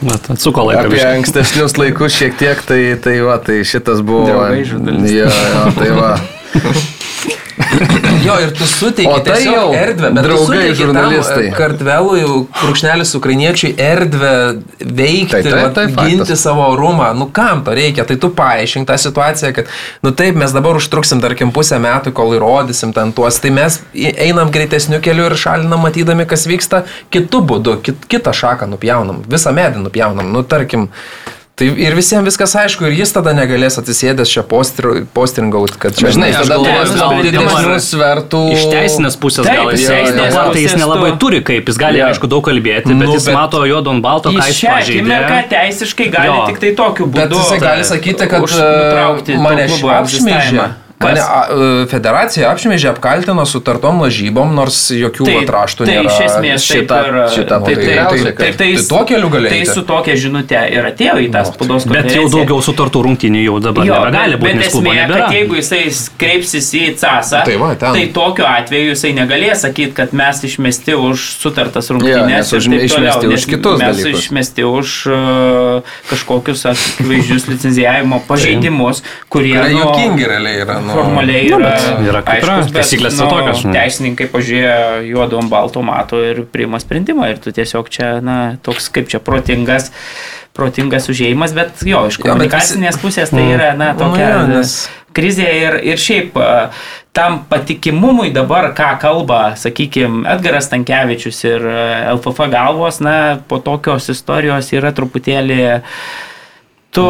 Bet 0.00 0.30
atsuko 0.32 0.62
laiką. 0.68 0.80
apie 0.86 0.94
biškį. 0.94 1.08
ankstesnius 1.16 1.74
laikus 1.80 2.14
šiek 2.20 2.36
tiek, 2.40 2.60
tai, 2.68 2.78
tai 3.04 3.18
va, 3.24 3.34
tai 3.44 3.58
šitas 3.68 4.00
buvo. 4.04 4.28
Draugai 4.28 4.62
žurnalistai. 4.64 5.16
Jo, 5.18 5.28
jo, 5.28 5.64
tai 5.76 5.90
va. 5.96 6.12
Jo, 8.26 8.34
ir 8.42 8.50
tu 8.56 8.66
suteiki 8.68 9.10
tai 9.24 9.36
tiesiog 9.38 9.74
erdvę, 9.76 10.10
bet 10.16 10.26
draugai 10.26 10.72
žurnalistai. 10.76 11.36
tam, 11.46 11.52
e, 11.52 11.56
Kartvelui, 11.56 12.24
krūkšnelis 12.58 13.12
ukrainiečiui 13.16 13.70
erdvę 13.80 14.32
veikti, 14.80 15.40
Tai 15.46 15.54
vat, 15.54 15.74
tai 15.78 15.86
faktas. 15.88 16.10
ginti 16.10 16.36
savo 16.36 16.66
orumą. 16.74 17.10
Nu 17.16 17.28
kam 17.32 17.62
to 17.64 17.74
reikia? 17.76 18.04
Tai 18.08 18.16
tu 18.20 18.30
paaiškink 18.36 18.88
tą 18.90 18.98
situaciją, 19.00 19.52
kad, 19.56 19.72
nu 20.04 20.12
taip, 20.16 20.36
mes 20.40 20.52
dabar 20.56 20.76
užtruksim, 20.80 21.22
tarkim, 21.24 21.52
pusę 21.56 21.78
metų, 21.82 22.12
kol 22.16 22.36
įrodysim 22.36 22.92
ten 22.96 23.14
tuos, 23.16 23.40
tai 23.40 23.54
mes 23.56 23.80
einam 23.96 24.52
greitesniu 24.52 25.00
keliu 25.04 25.30
ir 25.30 25.38
šalinam, 25.40 25.80
matydami, 25.86 26.26
kas 26.28 26.46
vyksta, 26.50 26.84
kitų 27.14 27.44
būdų, 27.54 27.78
kit, 27.86 28.06
kitą 28.10 28.34
šaką 28.36 28.68
nupjaunam, 28.74 29.22
visą 29.30 29.54
medį 29.56 29.86
nupjaunam. 29.86 30.32
Nu, 30.34 30.42
tarkim, 30.44 30.90
Tai 31.60 31.66
ir 31.76 31.92
visiems 31.92 32.24
viskas 32.24 32.54
aišku, 32.56 32.86
ir 32.88 32.94
jis 33.02 33.10
tada 33.12 33.34
negalės 33.36 33.76
atsisėdęs 33.76 34.30
čia 34.32 34.42
postringauti, 34.48 35.76
kad 35.82 35.92
čia... 35.98 36.08
Žinai, 36.14 36.30
tada 36.32 36.56
turės 36.56 36.94
didesnių 37.26 37.76
svertų. 37.84 38.40
Iš 38.54 38.64
teisinės 38.72 39.18
pusės 39.20 39.44
Taip, 39.44 39.58
gal 39.60 39.72
jis 39.76 39.84
teisinės 39.90 40.32
dabar 40.32 40.54
tai 40.54 40.62
jis 40.64 40.70
pusės 40.72 40.80
nelabai 40.80 41.10
tu- 41.12 41.20
turi 41.26 41.42
kaip, 41.44 41.68
jis 41.68 41.80
gali 41.82 42.00
Jo. 42.00 42.08
aišku 42.08 42.30
daug 42.32 42.44
kalbėti, 42.48 42.88
bet 42.94 42.96
Nu, 43.04 43.12
jis 43.12 43.28
bet- 43.28 43.36
mato 43.36 43.60
juodo 43.68 43.92
ant 43.92 44.00
balto, 44.04 44.32
ką 44.32 44.40
Jis 44.48 44.62
pažeidė. 44.64 45.20
teisiškai 45.52 46.08
gali 46.16 46.32
Jo. 46.32 46.46
tik 46.48 46.60
tai 46.64 46.72
tokiu 46.80 47.06
būdu. 47.10 47.28
Bet 47.28 47.36
jisai 47.36 47.58
gali 47.60 47.84
sakyti, 47.84 48.30
kad 48.30 48.40
už- 48.48 48.56
e, 48.56 49.36
mane 49.36 49.68
apšmeižė. 49.68 50.70
Mane 51.00 51.20
a, 51.24 51.46
e, 51.48 51.86
federacija 51.88 52.50
apšmeižė, 52.52 52.90
apkaltino 52.90 53.40
sutartom 53.48 54.02
lažybom, 54.04 54.50
nors 54.52 54.76
jokių 54.92 55.24
Tai, 55.24 55.36
atraštų 55.46 55.86
tai 55.88 55.94
nėra. 55.94 56.10
iš 56.10 56.18
esmės 56.26 56.64
šitą- 56.68 56.98
taip 57.00 57.06
ir 57.08 57.14
šitą 57.36 57.56
taip, 57.64 57.78
taip, 57.80 57.86
taip, 57.86 58.10
kad- 58.10 58.36
taip, 58.36 58.56
tai, 58.60 58.66
tai 58.76 58.82
tuo 58.90 59.00
keliu 59.08 59.30
gali 59.32 59.48
Tai 59.48 59.60
su 59.64 59.82
tokia 59.88 60.16
žinutė 60.20 60.60
ir 60.76 60.84
atėjo 60.90 61.14
į 61.24 61.30
tą 61.32 61.44
spaudos 61.48 61.86
Bet 61.88 62.04
jau 62.12 62.26
konferenciją. 62.26 62.28
daugiau 62.34 62.58
sutartų 62.66 63.02
rungtynių 63.06 63.44
jau 63.46 63.54
dabar 63.64 63.86
Jo, 63.88 63.94
nebegali 63.96 64.36
bet- 64.36 64.40
būti, 64.44 64.58
bet 64.60 64.66
esmė, 64.68 65.08
kad 65.08 65.32
jeigu 65.32 65.54
jisai 65.56 65.80
kreipsis 66.20 66.68
į 66.76 66.84
CASą, 67.00 67.44
Tai 67.48 67.56
va, 67.56 67.74
tai 67.80 68.04
tokiu 68.12 68.44
atveju 68.44 68.92
jisai 68.92 69.14
negalės 69.16 69.64
sakyti, 69.64 69.94
kad 69.94 70.12
mes 70.12 70.36
išmesti 70.44 70.92
už 71.00 71.16
sutartas 71.40 71.88
rungtynės. 71.88 72.52
už- 72.52 72.68
taip 72.68 72.84
išmesti 72.90 73.26
už 73.32 73.46
kitus 73.48 73.78
Mes 73.80 73.96
dalykus. 73.96 74.20
išmesti 74.20 74.62
už 74.68 74.88
uh, 75.06 75.82
kažkokius 76.12 76.60
akivaizdžius 76.74 77.48
licenzijavimo 77.52 78.20
pažeidimus, 78.28 79.00
kurie 79.32 79.56
Kurie 79.56 79.72
nu, 79.72 79.80
juokingi 79.80 80.24
realiai 80.28 80.60
yra. 80.60 80.76
Nu, 80.89 80.89
formaliai 80.92 81.48
Nu, 81.50 81.58
yra, 81.60 81.70
bet 81.74 82.08
yra 82.10 82.22
kaip 82.26 82.44
yra, 82.44 82.58
taisyklės 82.74 83.16
nu, 83.18 83.24
yra 83.26 83.30
tokios, 83.32 83.64
nu. 83.66 83.74
Teisininkai 83.76 84.28
pažiūrėjo 84.32 85.00
juodu 85.10 85.40
ant 85.40 85.50
balto 85.52 85.82
mato 85.86 86.20
ir 86.24 86.44
priima 86.50 86.80
sprendimą 86.82 87.30
ir 87.32 87.42
tu 87.42 87.52
tiesiog 87.56 87.90
čia, 87.92 88.12
na, 88.24 88.38
toks 88.66 88.90
kaip 88.94 89.10
čia 89.12 89.22
protingas, 89.24 89.90
protingas 90.56 91.08
užėjimas, 91.12 91.54
bet 91.56 91.84
jo, 91.86 92.04
iš 92.10 92.18
komunikacinės 92.22 92.98
pusės 93.02 93.30
tai 93.34 93.46
yra, 93.54 93.74
na, 93.78 93.92
Nu, 93.94 94.04
tokia 94.06 94.30
jo, 94.32 94.40
nes- 94.54 94.78
krizė 95.16 95.46
ir, 95.58 95.76
ir 95.90 95.98
šiaip 95.98 96.36
tam 97.16 97.40
patikimumui 97.50 98.30
dabar, 98.30 98.68
ką 98.78 98.92
kalba, 99.02 99.40
sakykime, 99.58 100.22
Edgaras 100.30 100.68
Tankievičius 100.70 101.40
ir 101.48 101.64
LFF 102.14 102.46
galvos, 102.52 103.00
na, 103.02 103.14
po 103.50 103.58
tokios 103.58 104.06
istorijos 104.12 104.70
yra 104.76 104.92
truputėlį, 104.94 105.58
tu, 106.94 107.06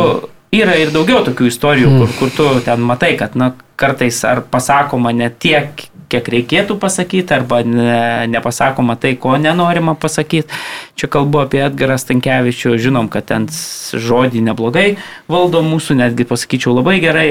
yra 0.55 0.77
ir 0.81 0.93
daugiau 0.95 1.23
tokių 1.27 1.49
istorijų, 1.51 1.91
kur, 2.01 2.15
kur 2.19 2.33
tu 2.35 2.49
ten 2.67 2.83
matai, 2.87 3.15
kad, 3.21 3.37
na, 3.39 3.53
kartais 3.81 4.19
ar 4.29 4.43
pasakoma 4.51 5.13
ne 5.17 5.31
tiek, 5.31 5.87
kiek 6.11 6.29
reikėtų 6.35 6.77
pasakyti, 6.81 7.35
arba 7.37 7.61
ne, 7.67 8.27
nepasakoma 8.31 8.97
tai, 9.01 9.15
ko 9.21 9.37
nenorima 9.41 9.95
pasakyti. 9.99 10.51
Čia 10.99 11.09
kalbu 11.13 11.45
apie 11.45 11.63
Edgarą 11.65 11.97
Stankievičių, 12.01 12.75
žinom, 12.83 13.09
kad 13.13 13.29
ten 13.31 13.47
žodį 13.51 14.43
neblogai 14.51 14.89
valdo 15.31 15.63
mūsų, 15.65 15.97
netgi 16.03 16.27
pasakyčiau 16.29 16.75
labai 16.77 16.99
gerai. 17.03 17.29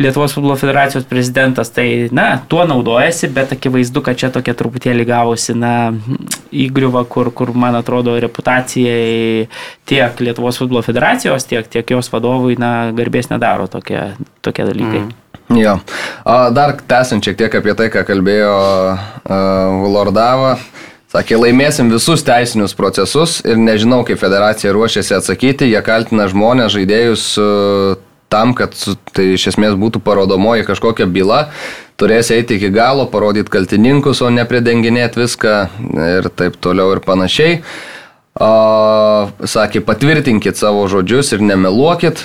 Lietuvos 0.00 0.34
futbolo 0.36 0.56
federacijos 0.60 1.06
prezidentas, 1.08 1.72
tai, 1.74 2.08
na, 2.14 2.28
tuo 2.50 2.64
naudojasi, 2.68 3.30
bet 3.34 3.54
akivaizdu, 3.56 4.04
kad 4.04 4.20
čia 4.20 4.30
tokia 4.34 4.54
truputėlį 4.56 5.06
gavosi, 5.08 5.56
na, 5.58 5.74
įgriuva, 6.52 7.04
kur, 7.10 7.32
kur, 7.36 7.54
man 7.56 7.78
atrodo, 7.78 8.16
reputacijai 8.22 9.48
tiek 9.90 10.22
Lietuvos 10.22 10.60
futbolo 10.60 10.84
federacijos, 10.86 11.48
tiek, 11.50 11.66
tiek 11.72 11.96
jos 11.96 12.12
vadovui, 12.12 12.56
na, 12.60 12.90
garbės 12.96 13.32
nedaro 13.32 13.68
tokie, 13.70 14.12
tokie 14.44 14.68
dalykai. 14.68 15.04
Mm. 15.08 15.19
Jo. 15.50 15.78
Dar 16.54 16.76
tęsiant 16.86 17.24
šiek 17.26 17.38
tiek 17.40 17.54
apie 17.58 17.74
tai, 17.78 17.88
ką 17.90 18.04
kalbėjo 18.06 18.52
Lordava. 19.90 20.58
Sakė, 21.10 21.40
laimėsim 21.42 21.90
visus 21.90 22.22
teisinius 22.22 22.76
procesus 22.78 23.40
ir 23.42 23.58
nežinau, 23.58 24.04
kaip 24.06 24.20
federacija 24.20 24.70
ruošiasi 24.76 25.16
atsakyti. 25.16 25.66
Jie 25.72 25.80
kaltina 25.82 26.28
žmonės, 26.30 26.70
žaidėjus 26.76 27.24
tam, 28.30 28.54
kad 28.54 28.78
tai 29.10 29.32
iš 29.34 29.48
esmės 29.50 29.74
būtų 29.74 29.98
parodomoji 30.06 30.68
kažkokia 30.68 31.10
byla. 31.10 31.48
turės 32.00 32.30
eiti 32.32 32.56
iki 32.56 32.70
galo, 32.72 33.04
parodyti 33.12 33.52
kaltininkus, 33.52 34.22
o 34.24 34.30
ne 34.32 34.46
pridenginėti 34.48 35.20
viską 35.20 35.56
ir 36.06 36.30
taip 36.32 36.56
toliau 36.62 36.94
ir 36.94 37.02
panašiai. 37.04 37.60
O, 38.40 38.52
sakė, 39.44 39.82
patvirtinkit 39.84 40.56
savo 40.56 40.86
žodžius 40.88 41.34
ir 41.34 41.44
nemeluokit. 41.44 42.22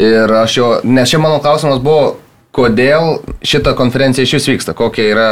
Ir 0.00 0.32
aš 0.32 0.56
jo, 0.56 0.68
nes 0.84 1.10
čia 1.10 1.20
mano 1.20 1.40
klausimas 1.44 1.82
buvo, 1.84 2.16
kodėl 2.52 3.18
šita 3.44 3.74
konferencija 3.76 4.24
iš 4.24 4.36
vis 4.38 4.48
vyksta, 4.54 4.76
kokia 4.76 5.08
yra 5.10 5.28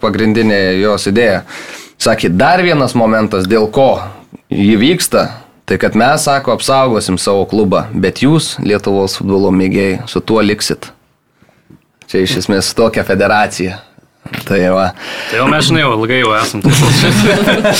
pagrindinė 0.00 0.60
jos 0.82 1.08
idėja. 1.08 1.44
Sakė, 2.00 2.28
dar 2.28 2.60
vienas 2.64 2.96
momentas, 2.98 3.48
dėl 3.48 3.68
ko 3.72 4.02
ji 4.52 4.74
vyksta, 4.80 5.28
tai 5.64 5.78
kad 5.80 5.96
mes, 5.96 6.26
sako, 6.26 6.56
apsaugosim 6.58 7.16
savo 7.20 7.46
klubą, 7.48 7.86
bet 7.94 8.20
jūs, 8.24 8.54
Lietuvos 8.60 9.16
futbolo 9.20 9.52
mėgėjai, 9.54 10.02
su 10.10 10.20
tuo 10.20 10.42
liksit. 10.44 10.90
Čia 12.10 12.24
iš 12.26 12.42
esmės 12.42 12.74
tokia 12.76 13.06
federacija. 13.08 13.80
Tai 14.44 14.58
va. 14.74 14.86
Tai 15.30 15.38
jau 15.38 15.46
mes 15.48 15.66
žinai, 15.68 15.82
jau 15.84 15.94
ilgai 15.96 16.18
jau 16.20 16.34
esam. 16.36 16.62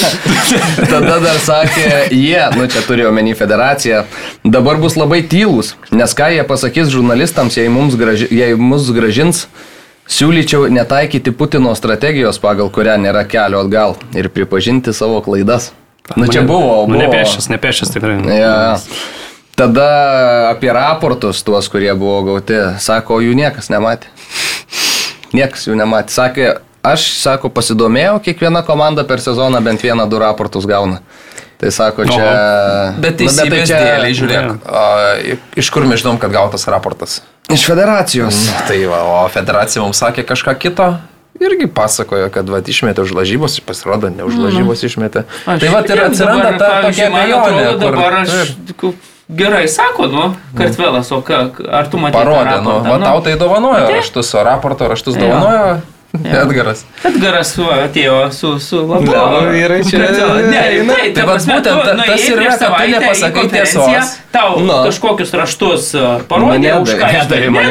Tada 0.93 1.19
dar 1.25 1.39
sakė, 1.43 1.87
jie, 2.15 2.41
nu 2.57 2.69
čia 2.71 2.85
turėjo 2.87 3.13
menį 3.15 3.35
federaciją, 3.39 4.05
dabar 4.47 4.79
bus 4.81 4.97
labai 5.01 5.23
tylus, 5.29 5.75
nes 5.93 6.17
ką 6.17 6.31
jie 6.37 6.45
pasakys 6.49 6.93
žurnalistams, 6.95 7.59
jei, 7.59 7.69
graži, 8.01 8.31
jei 8.33 8.57
mus 8.57 8.89
gražins, 8.95 9.45
siūlyčiau 10.09 10.69
netaikyti 10.73 11.35
Putino 11.37 11.75
strategijos, 11.77 12.41
pagal 12.41 12.71
kurią 12.73 12.97
nėra 13.03 13.25
kelio 13.29 13.65
atgal 13.65 13.99
ir 14.17 14.31
pripažinti 14.33 14.95
savo 14.97 15.21
klaidas. 15.25 15.73
Nu 16.17 16.29
čia 16.29 16.45
buvo. 16.45 16.85
Nu, 16.87 16.99
nepešęs, 17.01 17.49
nepešęs 17.49 17.95
tikrai. 17.95 18.19
Ja. 18.37 18.77
Tada 19.55 20.51
apie 20.51 20.73
raportus 20.75 21.41
tuos, 21.47 21.71
kurie 21.73 21.93
buvo 21.97 22.19
gauti, 22.27 22.59
sako, 22.83 23.23
jų 23.25 23.37
niekas 23.39 23.71
nematė. 23.73 24.11
Niekas 25.35 25.67
jų 25.69 25.77
nematė. 25.79 26.15
Sakė, 26.15 26.49
aš, 26.87 27.07
sako, 27.19 27.51
pasidomėjau, 27.55 28.19
kiekviena 28.25 28.65
komanda 28.67 29.07
per 29.09 29.23
sezoną 29.25 29.61
bent 29.65 29.83
vieną 29.83 30.07
du 30.11 30.21
raportus 30.23 30.69
gauna. 30.69 31.01
Tai 31.59 31.71
sako, 31.73 32.05
čia... 32.09 32.25
O, 32.25 33.01
bet 33.03 33.17
teisybės 33.21 33.39
nu, 33.39 33.51
bet 33.51 33.63
tai 33.63 33.69
čia... 33.71 33.79
dėliai, 33.81 34.17
žiūrėk, 34.19 34.69
a, 34.69 34.85
iš 35.63 35.71
kur 35.75 35.87
mes 35.89 36.03
žinom, 36.03 36.19
kad 36.23 36.35
gautas 36.35 36.67
raportas? 36.71 37.23
Iš 37.53 37.65
federacijos. 37.71 38.35
Mm, 38.35 38.63
tai 38.69 38.79
va, 38.91 39.01
o 39.15 39.17
federacija 39.33 39.83
mums 39.85 40.03
sakė 40.03 40.27
kažką 40.29 40.57
kito. 40.61 40.91
Irgi 41.43 41.67
pasakojo, 41.67 42.29
kad 42.35 42.51
va, 42.51 42.61
išmetė 42.61 43.07
už 43.07 43.15
lažybos, 43.17 43.59
pasirodo, 43.67 44.11
ne 44.13 44.27
už 44.27 44.39
lažybos 44.39 44.83
mm. 44.83 44.91
išmetė. 44.91 45.25
Aš 45.47 45.65
tai 45.65 45.73
va, 45.73 45.83
ir 45.89 46.05
atsiranda 46.05 46.53
ta 46.61 46.71
tokia 46.87 47.11
abejonė. 47.11 47.67
Dabar 47.83 48.21
aš... 48.23 48.55
Taip. 48.71 49.11
Gerai, 49.29 49.69
sako, 49.69 50.07
nu, 50.07 50.35
Kartvelas, 50.59 51.09
o 51.13 51.23
ką, 51.25 51.49
ar 51.73 51.89
tu 51.89 51.97
matai? 51.97 52.21
Parodė, 52.21 52.61
nu, 52.61 52.77
va, 52.85 53.01
tau 53.01 53.23
tai 53.25 53.39
dovanojo 53.41 53.89
raštus, 53.89 54.35
o 54.37 54.45
raporto 54.45 54.89
raštus 54.91 55.17
dovanojo. 55.17 55.75
Ja. 55.75 55.81
Edgaras. 56.15 56.85
Edgaras 57.03 57.49
su, 57.57 57.65
atėjo 57.67 58.19
su, 58.31 58.53
su 58.63 58.83
labai. 58.87 59.09
Na, 59.09 59.41
vyrai 59.51 59.81
čia. 59.83 59.99
Ne, 59.99 60.13
ne, 60.47 60.85
tai, 60.87 61.09
tai 61.17 61.25
prasme, 61.27 61.57
būtent 61.57 61.81
tu, 61.81 61.97
nu, 61.99 62.05
tas 62.07 62.27
ir 62.29 62.39
yra, 62.39 62.53
kad 62.61 62.77
tu 62.77 62.91
nepasakai 62.93 63.45
tiesos. 63.51 64.13
Tau 64.35 64.61
no. 64.63 64.77
kažkokius 64.87 65.35
raštus 65.41 65.89
parodė, 66.31 66.71
už 66.85 66.95
ką 67.01 67.11
aš 67.11 67.33
davė. 67.33 67.67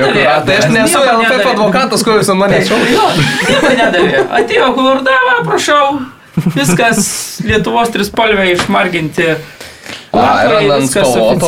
Tai 0.50 0.58
aš 0.58 0.68
nesu 0.74 1.06
LFF 1.06 1.54
advokatas, 1.54 2.04
ko 2.04 2.18
jūs 2.18 2.34
ant 2.34 2.42
manęs 2.42 2.68
šau. 2.68 2.82
Nieko 2.84 3.72
nedavė. 3.80 4.26
Atėjo 4.42 4.74
Kurdava, 4.76 5.40
prašau. 5.48 5.88
Viskas 6.58 7.08
Lietuvos 7.46 7.94
trispalvė 7.94 8.52
išmarginti 8.58 9.36
A, 10.14 10.46
ir 10.46 10.70
ant 10.70 10.92
spalvoto. 10.92 11.48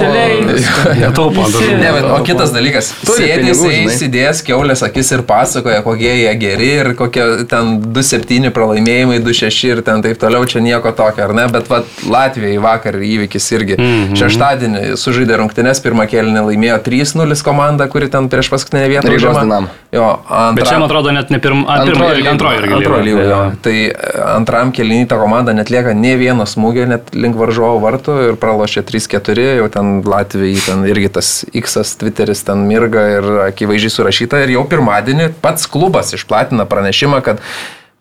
Netaupo. 0.98 1.44
Ne, 1.78 1.92
bet, 1.94 2.06
o 2.10 2.18
kitas 2.26 2.50
dalykas. 2.54 2.88
Sėdė 3.06 3.52
jisai 3.52 3.74
įsidėjęs 3.84 4.42
keulės 4.48 4.82
akis 4.88 5.12
ir 5.14 5.22
pasakoja, 5.28 5.84
kokie 5.86 6.10
jie 6.10 6.32
geri 6.42 6.70
ir 6.80 6.90
kokie 6.98 7.46
ten 7.52 7.76
2-7 7.94 8.50
pralaimėjimai, 8.56 9.20
2-6 9.22 9.60
ir 9.70 9.82
ten 9.86 10.02
taip 10.02 10.18
toliau, 10.22 10.48
čia 10.50 10.64
nieko 10.66 10.96
tokio, 10.98 11.28
ar 11.28 11.36
ne? 11.38 11.46
Bet 11.54 11.70
vat, 11.70 11.92
Latvijai 12.10 12.58
vakar 12.64 12.98
įvykis 12.98 13.52
irgi. 13.54 13.78
Mm 13.78 13.86
-hmm. 13.86 14.18
Šeštadienį 14.24 14.84
sužaidė 14.98 15.38
rungtynes, 15.44 15.84
pirmą 15.86 16.10
kėlinį 16.10 16.46
laimėjo 16.50 16.80
3-0 16.90 17.44
komanda, 17.46 17.88
kuri 17.88 18.10
ten 18.10 18.32
prieš 18.34 18.50
paskutinę 18.50 18.90
vietą 18.90 19.14
užėmė. 19.14 19.62
Jo, 19.94 20.10
antra... 20.26 20.64
Bet 20.64 20.72
čia, 20.72 20.80
man 20.80 20.90
atrodo, 20.90 21.12
net 21.12 21.30
ne 21.30 21.40
pirm... 21.40 21.66
Antroji. 21.70 22.28
Antroji 22.28 22.62
lyga. 22.66 22.76
Antroji 22.82 23.06
lyga, 23.06 23.24
jo. 23.30 23.40
Tai 23.62 23.78
e, 23.78 23.94
antram 24.36 24.74
kėlinį 24.76 25.08
ta 25.08 25.22
komanda 25.22 25.54
net 25.54 25.70
lieka 25.70 25.94
ne 25.94 26.16
vieno 26.20 26.50
smūgio, 26.50 26.90
net 26.90 27.14
link 27.14 27.38
varžovo 27.40 27.80
vartų 27.84 28.18
ir 28.28 28.36
pralaimėjo 28.42 28.55
pralošė 28.56 28.84
3-4, 28.88 29.46
jau 29.60 29.68
ten 29.72 30.02
Latvijai, 30.06 30.60
ten 30.64 30.86
irgi 30.88 31.10
tas 31.18 31.30
X, 31.52 31.76
Twitteris 32.00 32.46
ten 32.48 32.64
mirga 32.70 33.04
ir 33.18 33.28
akivaizdžiai 33.50 33.92
surašyta. 33.92 34.44
Ir 34.46 34.56
jau 34.56 34.64
pirmadienį 34.70 35.34
pats 35.44 35.68
klubas 35.68 36.14
išplatina 36.16 36.66
pranešimą, 36.70 37.20
kad 37.26 37.44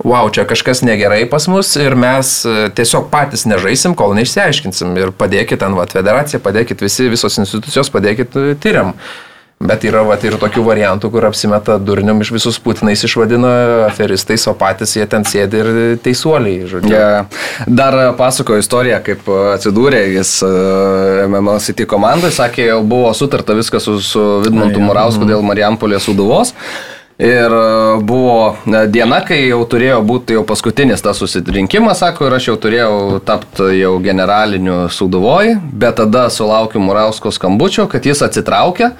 wow, 0.04 0.30
čia 0.30 0.46
kažkas 0.46 0.84
negerai 0.86 1.24
pas 1.30 1.48
mus 1.50 1.74
ir 1.80 1.96
mes 1.98 2.30
e, 2.46 2.68
tiesiog 2.74 3.10
patys 3.10 3.46
nežaisim, 3.50 3.96
kol 3.98 4.14
neišsiaiškinsim. 4.18 4.94
Ir 5.00 5.14
padėkit 5.16 5.62
ten, 5.62 5.74
va, 5.74 5.86
federacija, 5.90 6.42
padėkit 6.42 6.82
visi, 6.84 7.10
visos 7.10 7.38
institucijos, 7.42 7.90
padėkit 7.94 8.38
e, 8.38 8.54
tyriam. 8.60 8.94
Bet 9.64 9.84
yra 9.88 10.02
vat, 10.04 10.20
ir 10.28 10.36
tokių 10.36 10.60
variantų, 10.66 11.08
kur 11.14 11.24
apsimeta 11.24 11.78
durniam 11.80 12.18
iš 12.20 12.34
visus 12.34 12.58
Putinais 12.60 13.00
išvadina 13.06 13.52
aferistais, 13.86 14.44
o 14.50 14.52
patys 14.60 14.92
jie 14.98 15.06
ten 15.08 15.24
sėdi 15.24 15.60
ir 15.62 15.70
teisuoliai. 16.04 16.66
Yeah. 16.84 17.30
Dar 17.64 17.96
pasako 18.18 18.58
istoriją, 18.60 19.00
kaip 19.06 19.30
atsidūrė 19.54 20.02
jis 20.18 20.36
MMA 20.44 21.56
City 21.64 21.88
komandai, 21.88 22.32
sakė, 22.34 22.68
jau 22.74 22.82
buvo 22.84 23.14
sutarta 23.16 23.56
viskas 23.56 23.88
su, 23.88 23.96
su 24.04 24.26
Vidmantu. 24.44 24.84
Murausku 24.84 25.24
dėl 25.28 25.40
Marijampolės 25.46 26.04
suduvos. 26.10 26.52
Ir 27.14 27.52
buvo 28.02 28.56
diena, 28.90 29.20
kai 29.24 29.44
jau 29.46 29.60
turėjo 29.70 30.00
būti 30.04 30.34
jau 30.34 30.42
paskutinis 30.44 31.00
tas 31.04 31.20
susirinkimas, 31.22 32.00
sako, 32.02 32.26
ir 32.26 32.34
aš 32.36 32.48
jau 32.50 32.56
turėjau 32.60 32.94
tapti 33.24 33.68
jau 33.78 33.92
generaliniu 34.02 34.88
suduvoj, 34.90 35.54
bet 35.72 36.02
tada 36.02 36.26
sulaukiu 36.26 36.82
Murausko 36.82 37.30
skambučio, 37.32 37.86
kad 37.88 38.04
jis 38.04 38.24
atsitraukia 38.26 38.96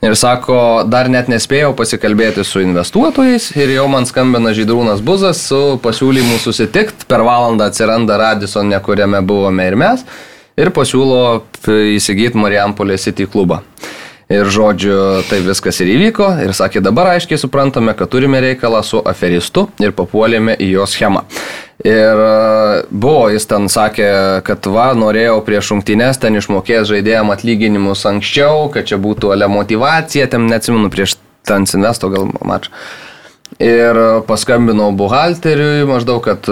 Ir 0.00 0.14
sako, 0.16 0.54
dar 0.88 1.10
net 1.12 1.26
nespėjau 1.28 1.74
pasikalbėti 1.76 2.40
su 2.48 2.62
investuotojais 2.64 3.50
ir 3.60 3.74
jau 3.74 3.84
man 3.92 4.06
skambina 4.08 4.54
Žydrūnas 4.56 5.02
Buzas 5.04 5.42
su 5.44 5.76
pasiūlymu 5.84 6.38
susitikti. 6.40 7.04
Per 7.04 7.20
valandą 7.26 7.66
atsiranda 7.68 8.16
Radisson, 8.16 8.72
kuriame 8.80 9.20
buvome 9.20 9.66
ir 9.68 9.76
mes. 9.76 10.06
Ir 10.56 10.72
pasiūlo 10.72 11.42
įsigyti 11.92 12.40
Marijampolė 12.40 12.96
City 12.96 13.28
klubą. 13.28 13.60
Ir 14.30 14.46
žodžiu, 14.46 15.24
tai 15.26 15.40
viskas 15.42 15.80
ir 15.82 15.88
įvyko. 15.90 16.28
Ir 16.44 16.52
sakė, 16.54 16.78
dabar 16.86 17.16
aiškiai 17.16 17.40
suprantame, 17.40 17.96
kad 17.98 18.12
turime 18.12 18.38
reikalą 18.38 18.78
su 18.86 19.00
aferistu 19.02 19.64
ir 19.82 19.90
papuolėme 19.96 20.54
į 20.54 20.68
jo 20.76 20.84
schemą. 20.86 21.24
Ir 21.82 22.22
e, 22.22 22.84
buvo, 22.92 23.24
jis 23.32 23.48
ten 23.50 23.66
sakė, 23.72 24.06
kad 24.46 24.68
va, 24.70 24.92
norėjau 24.94 25.40
prieš 25.42 25.72
šimtinės 25.72 26.20
ten 26.22 26.38
išmokės 26.38 26.86
žaidėjim 26.92 27.32
atlyginimus 27.34 28.04
anksčiau, 28.06 28.68
kad 28.70 28.86
čia 28.86 29.00
būtų 29.02 29.32
ale 29.34 29.48
motivacija, 29.50 30.28
ten 30.30 30.46
neatsimenu, 30.46 30.92
prieš 30.94 31.16
ten 31.48 31.66
investo 31.66 32.12
gal 32.12 32.30
mačą. 32.44 32.70
Ir 33.60 33.98
paskambinau 34.28 34.92
buhalteriui 34.96 35.82
maždaug, 35.88 36.22
kad 36.22 36.46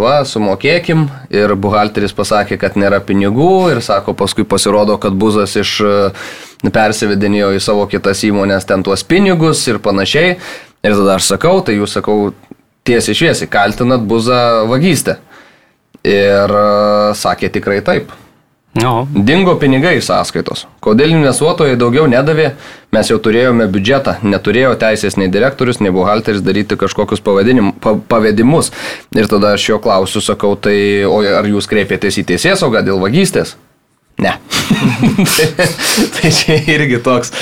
va, 0.00 0.16
sumokėkim. 0.26 1.06
Ir 1.32 1.54
buhalteris 1.54 2.12
pasakė, 2.16 2.58
kad 2.60 2.74
nėra 2.74 2.98
pinigų. 3.06 3.70
Ir 3.70 3.80
sako, 3.86 4.16
paskui 4.18 4.42
pasirodo, 4.44 4.98
kad 5.00 5.14
buzas 5.14 5.54
iš 5.60 5.78
persivedinėjo 6.72 7.52
į 7.56 7.62
savo 7.62 7.84
kitas 7.90 8.22
įmonės 8.24 8.68
ten 8.68 8.84
tuos 8.86 9.04
pinigus 9.04 9.66
ir 9.68 9.80
panašiai. 9.84 10.38
Ir 10.84 10.96
tada 10.98 11.16
aš 11.18 11.30
sakau, 11.34 11.58
tai 11.64 11.78
jūs 11.78 11.96
sakau 11.96 12.34
tiesiai 12.84 13.16
šviesiai, 13.16 13.50
kaltinat 13.50 14.04
buzą 14.08 14.66
vagystę. 14.68 15.18
Ir 16.04 16.52
sakė 17.16 17.48
tikrai 17.52 17.80
taip. 17.84 18.12
No. 18.74 19.06
Dingo 19.14 19.54
pinigai 19.54 19.94
iš 20.00 20.08
sąskaitos. 20.08 20.64
Kodėl 20.82 21.12
investuotojai 21.14 21.76
daugiau 21.78 22.08
nedavė, 22.10 22.48
mes 22.92 23.10
jau 23.10 23.20
turėjome 23.22 23.68
biudžetą, 23.70 24.16
neturėjo 24.26 24.72
teisės 24.80 25.14
nei 25.14 25.30
direktorius, 25.30 25.78
nei 25.78 25.94
buhalteris 25.94 26.42
daryti 26.42 26.76
kažkokius 26.80 27.22
pa, 27.22 27.94
pavedimus. 28.10 28.72
Ir 29.14 29.30
tada 29.30 29.54
aš 29.54 29.68
jo 29.68 29.78
klausiu, 29.78 30.24
sakau, 30.24 30.56
tai 30.58 31.06
o 31.06 31.22
ar 31.22 31.46
jūs 31.46 31.70
kreipėtės 31.70 32.18
į 32.18 32.26
teisėsaugą 32.32 32.82
dėl 32.82 32.98
vagystės? 33.04 33.54
Ne. 34.22 34.36
tai 36.14 36.30
čia 36.30 36.60
irgi 36.76 37.00
toks 37.02 37.34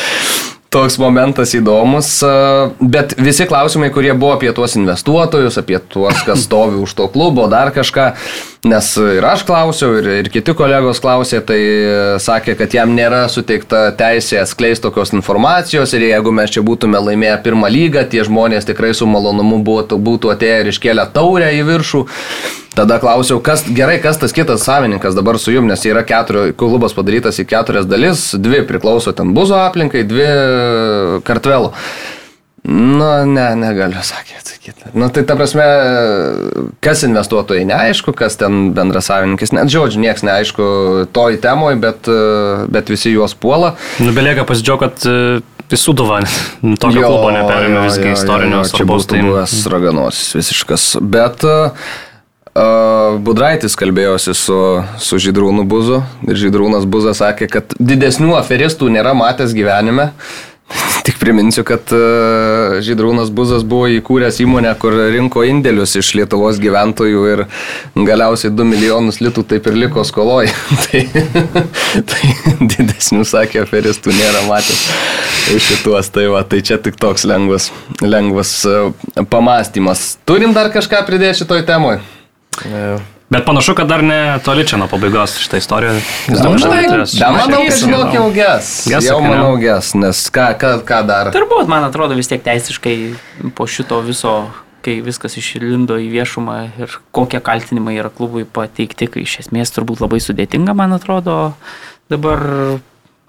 toks 0.72 0.96
momentas 0.96 1.52
įdomus, 1.52 2.08
bet 2.80 3.12
visi 3.20 3.44
klausimai, 3.48 3.90
kurie 3.92 4.14
buvo 4.16 4.32
apie 4.38 4.48
tuos 4.56 4.72
investuotojus, 4.78 5.58
apie 5.60 5.76
tuos, 5.92 6.22
kas 6.24 6.46
stovi 6.46 6.80
už 6.80 6.94
to 6.96 7.08
klubo, 7.12 7.44
dar 7.52 7.74
kažką, 7.76 8.06
nes 8.68 8.88
ir 9.00 9.24
aš 9.26 9.42
klausiau, 9.46 9.96
ir, 9.98 10.08
ir 10.20 10.30
kiti 10.30 10.54
kolegos 10.54 11.00
klausė, 11.02 11.40
tai 11.46 11.58
sakė, 12.22 12.54
kad 12.60 12.74
jam 12.76 12.94
nėra 12.94 13.24
suteikta 13.32 13.88
teisė 13.98 14.38
atskleisti 14.42 14.86
tokios 14.86 15.14
informacijos 15.16 15.94
ir 15.96 16.06
jeigu 16.06 16.32
mes 16.34 16.54
čia 16.54 16.62
būtume 16.66 17.00
laimėję 17.02 17.40
pirmą 17.42 17.70
lygą, 17.72 18.06
tie 18.12 18.22
žmonės 18.28 18.68
tikrai 18.68 18.92
su 18.94 19.08
malonumu 19.10 19.58
būtų, 19.66 19.98
būtų 19.98 20.34
atėję 20.36 20.60
ir 20.62 20.72
iškėlę 20.74 21.08
taurę 21.14 21.50
į 21.58 21.66
viršų. 21.72 22.06
Tada 22.72 22.96
klausiau, 23.02 23.36
kas 23.44 23.66
gerai, 23.68 23.98
kas 24.00 24.16
tas 24.16 24.32
kitas 24.32 24.62
savininkas 24.64 25.12
dabar 25.18 25.36
su 25.36 25.52
jum, 25.52 25.66
nes 25.68 25.82
yra 25.84 26.06
keturio, 26.08 26.46
klubas 26.56 26.94
padarytas 26.96 27.42
į 27.42 27.44
keturias 27.50 27.84
dalis, 27.84 28.30
dvi 28.32 28.62
priklauso 28.64 29.12
ten 29.12 29.34
buzo 29.36 29.58
aplinkai, 29.60 30.06
dvi 30.08 30.28
kartvelų. 31.26 31.74
Na, 32.62 33.24
ne, 33.26 33.48
negaliu, 33.58 33.98
sakė 34.06 34.36
atsakyti. 34.38 34.92
Na, 34.94 35.08
tai 35.10 35.24
ta 35.26 35.34
prasme, 35.34 35.64
kas 36.84 37.02
investuotojai 37.08 37.64
neaišku, 37.66 38.14
kas 38.14 38.38
ten 38.38 38.68
bendrasavininkas, 38.76 39.50
net 39.56 39.72
žodžiu, 39.72 39.98
niekas 40.04 40.22
neaišku 40.26 40.66
toj 41.10 41.40
temoj, 41.42 41.74
bet, 41.82 42.06
bet 42.70 42.92
visi 42.92 43.16
juos 43.16 43.34
puola. 43.34 43.74
Nu, 43.98 44.14
belieka 44.14 44.46
pasidžiaugti, 44.46 44.86
kad 44.86 45.08
e, 45.10 45.74
į 45.74 45.80
Suduvą 45.80 46.20
tokio 46.82 47.02
klubo 47.02 47.34
neperėmė 47.34 47.82
visgi 47.88 48.14
istorinio 48.14 48.62
svarbos. 48.68 49.10
Tai 49.10 49.26
buvęs 49.26 49.58
raganos 49.72 50.22
visiškas. 50.38 50.86
Bet 51.02 51.42
uh, 51.48 51.90
Budraitis 53.26 53.74
kalbėjosi 53.80 54.36
su, 54.38 54.60
su 55.02 55.20
Žydrūnu 55.24 55.66
Buzu 55.66 56.02
ir 56.28 56.38
Žydrūnas 56.44 56.86
Buzas 56.86 57.24
sakė, 57.24 57.50
kad 57.50 57.74
didesnių 57.80 58.36
aferistų 58.38 58.92
nėra 58.92 59.16
matęs 59.18 59.56
gyvenime. 59.56 60.12
Tik 61.06 61.18
priminsiu, 61.20 61.64
kad 61.66 61.92
e, 61.94 62.00
Žydrūnas 62.84 63.32
Buzas 63.34 63.64
buvo 63.66 63.88
įkūręs 63.92 64.40
įmonę, 64.44 64.72
kur 64.80 64.96
rinko 65.12 65.44
indėlius 65.46 65.96
iš 66.00 66.12
Lietuvos 66.18 66.60
gyventojų 66.62 67.24
ir 67.32 67.44
galiausiai 67.96 68.52
2 68.54 68.66
milijonus 68.68 69.20
litų 69.24 69.44
taip 69.52 69.68
ir 69.70 69.78
liko 69.84 70.04
skoloj. 70.06 70.50
tai, 70.86 71.04
tai 72.08 72.34
didesnių, 72.60 73.24
sakė, 73.28 73.64
aferistų 73.66 74.14
nėra 74.16 74.44
matęs 74.48 74.84
iš 75.56 75.72
šituos. 75.72 76.12
Tai, 76.14 76.28
va, 76.34 76.44
tai 76.48 76.62
čia 76.64 76.78
tik 76.82 76.98
toks 77.00 77.26
lengvas, 77.28 77.70
lengvas 78.02 78.54
e, 78.68 79.24
pamastymas. 79.30 80.12
Turim 80.28 80.54
dar 80.56 80.72
kažką 80.74 81.04
pridėti 81.08 81.42
šitoj 81.42 81.66
temoj? 81.68 82.00
Yeah. 82.68 83.11
Bet 83.32 83.46
panašu, 83.46 83.74
kad 83.74 83.88
dar 83.88 84.04
ne 84.04 84.38
toli 84.44 84.66
čia 84.68 84.76
nuo 84.76 84.86
pabaigos 84.92 85.38
šitą 85.40 85.56
istoriją. 85.56 85.94
Da, 86.28 86.50
manau, 87.32 87.62
kad 87.64 87.78
žinok 87.80 88.10
jau 88.12 88.26
ges. 88.34 88.72
Ges, 88.92 89.06
jau 89.08 89.22
manau 89.24 89.54
ges, 89.60 89.94
nes 89.96 90.20
ką, 90.34 90.50
ką, 90.60 90.72
ką 90.84 90.98
dar. 91.08 91.30
Turbūt, 91.32 91.70
man 91.70 91.86
atrodo, 91.86 92.18
vis 92.18 92.28
tiek 92.28 92.42
teisiškai 92.44 92.96
po 93.56 93.64
šito 93.64 94.02
viso, 94.04 94.34
kai 94.84 94.98
viskas 95.06 95.38
išlindo 95.40 95.96
į 95.96 96.10
viešumą 96.12 96.58
ir 96.82 96.98
kokie 97.16 97.40
kaltinimai 97.40 97.96
yra 98.02 98.10
klubui 98.12 98.44
pateikti, 98.44 99.08
kai 99.08 99.24
iš 99.24 99.38
esmės 99.46 99.72
turbūt 99.72 100.04
labai 100.04 100.20
sudėtinga, 100.20 100.76
man 100.76 100.92
atrodo, 100.98 101.38
dabar 102.12 102.44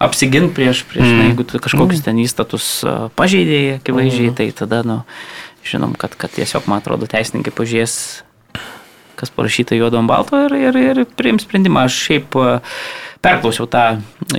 apsiginti 0.04 0.52
prieš, 0.58 0.84
prieš 0.90 1.08
mm. 1.08 1.16
na, 1.16 1.30
jeigu 1.30 1.48
tu 1.48 1.62
kažkokius 1.64 2.02
mm. 2.02 2.06
ten 2.10 2.20
įstatus 2.26 2.68
pažeidėjai, 3.16 3.80
akivaizdžiai, 3.80 4.30
mm. 4.34 4.36
tai 4.36 4.50
tada, 4.52 4.84
nu, 4.84 5.00
žinom, 5.64 5.96
kad, 5.96 6.20
kad 6.20 6.36
tiesiog, 6.36 6.68
man 6.68 6.84
atrodo, 6.84 7.08
teisininkai 7.08 7.56
pažiūrės 7.56 7.96
kas 9.18 9.32
parašyta 9.34 9.76
juodo 9.78 10.00
ant 10.00 10.10
balto 10.10 10.40
ir, 10.46 10.54
ir, 10.70 10.78
ir 10.78 11.02
priims 11.18 11.46
sprendimą. 11.46 11.86
Aš 11.88 11.98
šiaip 12.06 12.36
e, 12.40 12.50
perklausiau 13.24 13.68
tą 13.70 13.84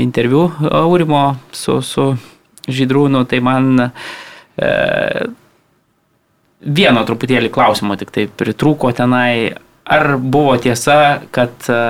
interviu 0.02 0.48
Aurimo 0.72 1.36
su, 1.56 1.80
su 1.86 2.12
Žydrūnu, 2.66 3.26
tai 3.30 3.42
man 3.46 3.88
e, 3.88 4.72
vieno 6.66 7.06
truputėlį 7.06 7.52
klausimo 7.54 7.98
tik 8.00 8.14
tai 8.16 8.28
pritrūko 8.28 8.94
tenai. 8.98 9.54
Ar 9.86 10.16
buvo 10.18 10.56
tiesa, 10.58 11.22
kad 11.36 11.68
e, 11.70 11.82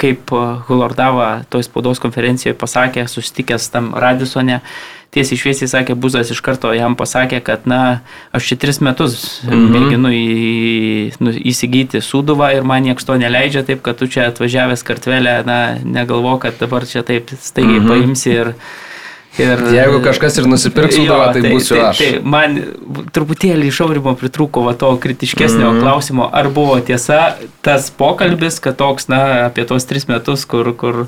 kaip 0.00 0.32
Hulordava 0.66 1.44
toj 1.52 1.66
spaudos 1.68 2.00
konferencijoje 2.02 2.56
pasakė, 2.58 3.04
susitikęs 3.10 3.68
tam 3.70 3.92
Radisone, 3.94 4.60
tiesiai 5.14 5.38
šviesiai 5.40 5.70
sakė, 5.70 5.96
Buzas 5.98 6.30
iš 6.30 6.40
karto 6.44 6.70
jam 6.74 6.94
pasakė, 6.98 7.40
kad, 7.44 7.66
na, 7.70 8.00
aš 8.36 8.52
čia 8.52 8.58
tris 8.62 8.80
metus 8.84 9.16
mhm. 9.46 9.64
mėginu 9.74 10.12
į, 10.14 10.26
nu, 11.22 11.34
įsigyti 11.52 12.02
suduvą 12.04 12.52
ir 12.56 12.66
man 12.66 12.86
nieks 12.86 13.06
to 13.06 13.18
neleidžia, 13.20 13.64
taip 13.66 13.82
kad 13.86 13.98
tu 14.00 14.10
čia 14.10 14.28
atvažiavęs 14.30 14.86
kartvelę, 14.86 15.40
na, 15.48 15.58
negalvo, 15.82 16.36
kad 16.42 16.60
dabar 16.62 16.86
čia 16.88 17.02
taip 17.06 17.34
staigiai 17.38 17.82
mhm. 17.82 17.90
paimsi 17.90 18.36
ir... 18.36 18.54
Ir, 19.38 19.60
Jeigu 19.70 20.00
kažkas 20.02 20.40
ir 20.40 20.46
nusipirks 20.50 20.96
sudavą, 20.98 21.28
tai, 21.30 21.44
tai 21.44 21.50
būsiu 21.54 21.76
tai, 21.76 21.82
aš. 21.86 22.00
Tai, 22.00 22.06
tai 22.16 22.30
man 22.34 22.56
truputėlį 23.14 23.68
iš 23.70 23.78
aurimo 23.84 24.16
pritrūko 24.18 24.64
va, 24.66 24.74
to 24.74 24.90
kritiškesnio 25.00 25.68
mm 25.68 25.76
-hmm. 25.76 25.84
klausimo, 25.86 26.26
ar 26.34 26.48
buvo 26.50 26.74
tiesa 26.82 27.36
tas 27.62 27.92
pokalbis, 27.94 28.58
kad 28.58 28.76
toks, 28.76 29.06
na, 29.08 29.46
apie 29.46 29.64
tos 29.70 29.86
tris 29.86 30.08
metus, 30.10 30.44
kur, 30.50 30.74
kur 30.74 31.06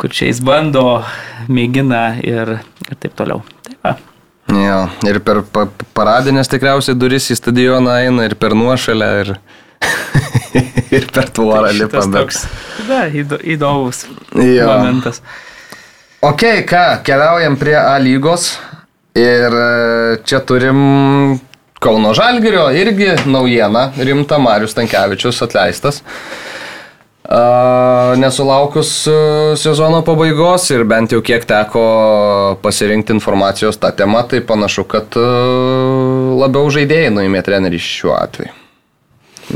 kur 0.00 0.12
čia 0.14 0.28
jis 0.30 0.40
bando, 0.44 1.02
mėgina 1.48 2.16
ir, 2.24 2.58
ir 2.88 2.98
taip 3.00 3.14
toliau. 3.18 3.42
Tai 3.64 3.76
va. 3.82 3.94
Jo, 4.54 4.80
ir 5.08 5.18
per 5.24 5.40
pa, 5.48 5.64
paradinės 5.96 6.50
tikriausiai 6.52 6.98
duris 6.98 7.30
į 7.32 7.38
stadioną 7.38 7.94
eina 8.04 8.26
ir 8.28 8.36
per 8.36 8.52
nuošalę 8.58 9.08
ir, 9.22 9.32
ir 10.98 11.08
per 11.14 11.30
tvorą 11.32 11.70
tai 11.70 11.78
lipa. 11.78 12.04
Toks, 12.12 12.44
da, 12.88 13.06
įdomus 13.40 14.04
momentas. 14.34 15.22
Ok, 16.24 16.44
ką, 16.68 16.84
keliaujam 17.04 17.56
prie 17.60 17.76
A 17.80 17.96
lygos 18.00 18.54
ir 19.16 19.52
e, 19.52 20.20
čia 20.24 20.40
turim 20.44 20.78
Kauno 21.84 22.14
Žalgirio 22.16 22.70
irgi 22.72 23.10
naujieną, 23.28 23.90
rimta 24.00 24.38
Marius 24.40 24.76
Tankievičius 24.76 25.42
atleistas 25.44 26.00
nesulaukus 28.20 28.90
sezono 29.56 30.02
pabaigos 30.04 30.68
ir 30.74 30.84
bent 30.84 31.14
jau 31.14 31.22
kiek 31.24 31.46
teko 31.48 31.84
pasirinkti 32.62 33.14
informacijos 33.16 33.80
tą 33.80 33.94
temą, 33.96 34.26
tai 34.28 34.42
panašu, 34.44 34.84
kad 34.84 35.16
labiau 36.40 36.68
žaidėjai 36.74 37.14
nuėmė 37.16 37.40
trenerį 37.46 37.80
šiuo 37.80 38.12
atveju. 38.18 38.52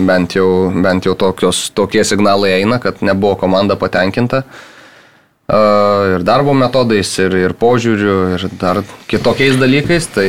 Bent 0.09 0.37
jau, 0.37 0.49
bent 0.85 1.07
jau 1.09 1.15
tokios, 1.17 1.69
tokie 1.77 2.05
signalai 2.05 2.59
eina, 2.59 2.79
kad 2.81 3.01
nebuvo 3.05 3.37
komanda 3.41 3.77
patenkinta. 3.77 4.43
Ir 5.49 6.25
darbo 6.29 6.53
metodais, 6.53 7.09
ir, 7.25 7.33
ir 7.41 7.55
požiūriu, 7.57 8.17
ir 8.37 8.49
dar 8.61 8.83
kitokiais 9.09 9.57
dalykais, 9.57 10.09
tai 10.13 10.29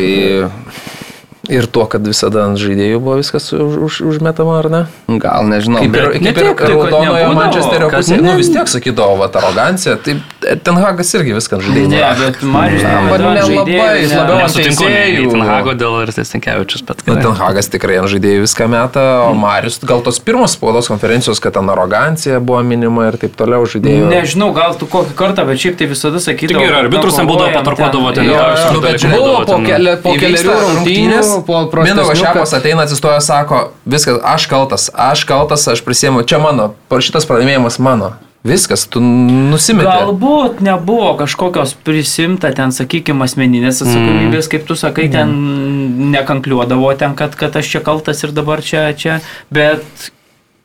Ir 1.50 1.66
tuo, 1.66 1.88
kad 1.90 2.06
visada 2.06 2.44
ant 2.46 2.60
žaidėjų 2.62 3.00
buvo 3.02 3.16
viskas 3.18 3.48
už, 3.56 3.78
už, 3.88 3.96
užmetama, 4.06 4.60
ar 4.60 4.68
ne? 4.70 4.82
Gal 5.18 5.48
nežinau. 5.50 5.82
Kaip 5.82 5.96
ir, 5.98 6.10
kaip 6.22 6.38
ir 6.38 6.50
raudonojo 6.70 7.32
Mančesterio 7.34 7.88
pusėje. 7.90 8.22
Nu 8.22 8.36
vis 8.38 8.52
tiek 8.54 8.70
sakydavo, 8.70 9.16
va, 9.18 9.30
arogancija. 9.42 9.96
Tai 10.06 10.14
Tenhagas 10.62 11.10
irgi 11.18 11.34
viską 11.34 11.58
ant 11.58 11.66
žaidėjų. 11.66 11.90
Ne, 11.90 12.04
bet 12.20 12.44
Marius 12.46 12.86
nelabai, 12.86 13.96
jis 14.04 14.14
labiau 14.14 14.44
ant 14.46 14.60
teisėjų. 14.60 15.24
Tenhago 15.34 15.74
dėl 15.80 15.98
Artestinkevičius, 16.04 16.86
bet... 16.86 17.02
Na, 17.10 17.18
Tenhagas 17.26 17.72
tikrai 17.74 17.98
ant 18.04 18.14
žaidėjų 18.14 18.46
viską 18.46 18.70
meta, 18.70 19.08
o 19.26 19.34
Marius 19.34 19.82
gal 19.90 20.06
tos 20.06 20.22
pirmos 20.22 20.54
spaudos 20.54 20.92
konferencijos, 20.94 21.42
kad 21.42 21.58
ten 21.58 21.74
arogancija 21.74 22.38
buvo 22.38 22.62
minima 22.62 23.10
ir 23.10 23.18
taip 23.26 23.34
toliau 23.42 23.66
žaidėjų. 23.66 24.06
Nežinau, 24.14 24.52
gal 24.54 24.78
tu 24.78 24.86
kokį 24.90 25.18
kartą, 25.18 25.48
bet 25.50 25.66
šiaip 25.66 25.82
tai 25.82 25.90
visada 25.90 26.22
sakydavo. 26.22 26.62
Tik 26.62 26.70
ir 26.70 26.78
arbitrus 26.84 27.18
ten 27.18 27.26
būdavo 27.30 27.58
patarkuodavo 27.58 28.14
ten. 28.14 28.30
Buvo 29.10 29.44
po 30.06 30.16
keliarių 30.16 30.56
rungtynės 30.64 31.39
po 31.46 31.66
prastesnių. 31.72 31.96
Mindaugas 31.96 32.22
Šepas 32.22 32.56
ateina, 32.58 32.86
atsistoja, 32.88 33.20
sako, 33.24 33.70
viskas, 33.90 34.20
aš 34.24 34.48
kaltas, 34.52 34.90
aš 34.94 35.26
kaltas, 35.30 35.68
aš 35.72 35.84
prisėmiau, 35.86 36.26
čia 36.28 36.42
mano, 36.44 36.74
šitas 36.90 37.28
pralaimėjimas 37.30 37.80
mano. 37.84 38.16
Viskas, 38.40 38.86
tu 38.88 39.02
nusimetė. 39.04 39.90
Galbūt 39.90 40.62
nebuvo 40.64 41.10
kažkokios 41.20 41.74
prisimta 41.84 42.54
ten, 42.56 42.72
sakykime, 42.72 43.26
asmeninės 43.28 43.82
atsakomybės, 43.84 44.46
mm. 44.46 44.52
kaip 44.54 44.70
tu 44.70 44.78
sakai, 44.80 45.10
ten 45.12 45.34
mm. 45.34 46.14
nekankliuodavo 46.14 46.94
ten, 47.02 47.18
kad, 47.20 47.36
kad 47.40 47.58
aš 47.60 47.74
čia 47.74 47.84
kaltas 47.84 48.24
ir 48.24 48.32
dabar 48.36 48.64
čia, 48.64 48.86
čia, 48.96 49.20
bet 49.52 49.84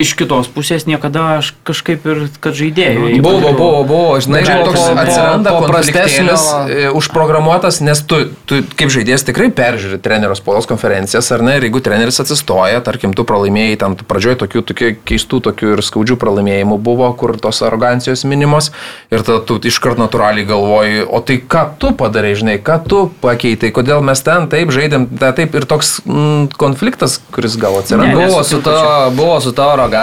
iš 0.04 0.14
kitos 0.18 0.50
pusės 0.52 0.86
niekada 0.88 1.40
aš 1.40 1.52
kažkaip 1.66 2.04
ir, 2.06 2.22
kad 2.44 2.56
žaidėjų. 2.56 3.08
Buvo, 3.24 3.52
buvo, 3.56 3.80
buvo, 3.88 4.14
žinai, 4.22 4.44
žinai 4.46 4.66
toks 4.68 4.80
po, 4.80 4.92
atsiranda 5.02 5.54
po 5.56 5.68
prastesnis 5.70 6.46
e, 6.68 6.88
užprogramuotas, 6.94 7.80
nes 7.84 8.04
tu, 8.06 8.20
tu 8.48 8.60
kaip 8.78 8.92
žaidėjas 8.92 9.26
tikrai 9.26 9.50
peržiūri 9.54 10.00
trenerio 10.04 10.36
spaudos 10.38 10.68
konferencijas, 10.70 11.30
ar 11.34 11.44
ne, 11.44 11.56
ir 11.58 11.68
jeigu 11.68 11.82
treneris 11.84 12.20
atsistoja, 12.22 12.82
tarkim, 12.84 13.16
tu 13.16 13.26
pralaimėjai, 13.28 13.78
ten 13.80 13.96
pradžioje 14.04 14.40
tokių, 14.44 14.64
tokių 14.70 14.90
keistų, 15.08 15.40
tokių 15.48 15.74
ir 15.76 15.84
skaudžių 15.84 16.18
pralaimėjimų 16.20 16.78
buvo, 16.84 17.10
kur 17.18 17.36
tos 17.40 17.62
arogancijos 17.66 18.26
minimos, 18.28 18.70
ir 19.14 19.24
tada 19.24 19.40
tu 19.46 19.58
iškart 19.64 20.00
natūraliai 20.00 20.46
galvoji, 20.48 21.04
o 21.08 21.22
tai 21.24 21.40
ką 21.40 21.64
tu 21.80 21.92
padarai, 21.96 22.34
žinai, 22.38 22.58
ką 22.62 22.80
tu 22.88 23.02
pakeitai, 23.24 23.72
kodėl 23.74 24.04
mes 24.04 24.20
ten 24.24 24.48
taip 24.52 24.72
žaidėm, 24.74 25.08
ta, 25.20 25.32
taip 25.36 25.56
ir 25.56 25.66
toks 25.70 25.96
mm, 26.04 26.54
konfliktas, 26.60 27.18
kuris 27.34 27.56
gal 27.60 27.78
atsirado. 27.80 28.10
Ne, 28.10 28.28
buvo, 28.28 28.42
su 28.46 28.60
ta, 28.64 28.76
buvo 29.14 29.38
su 29.44 29.54
ta 29.56 29.70
arogancija, 29.74 29.93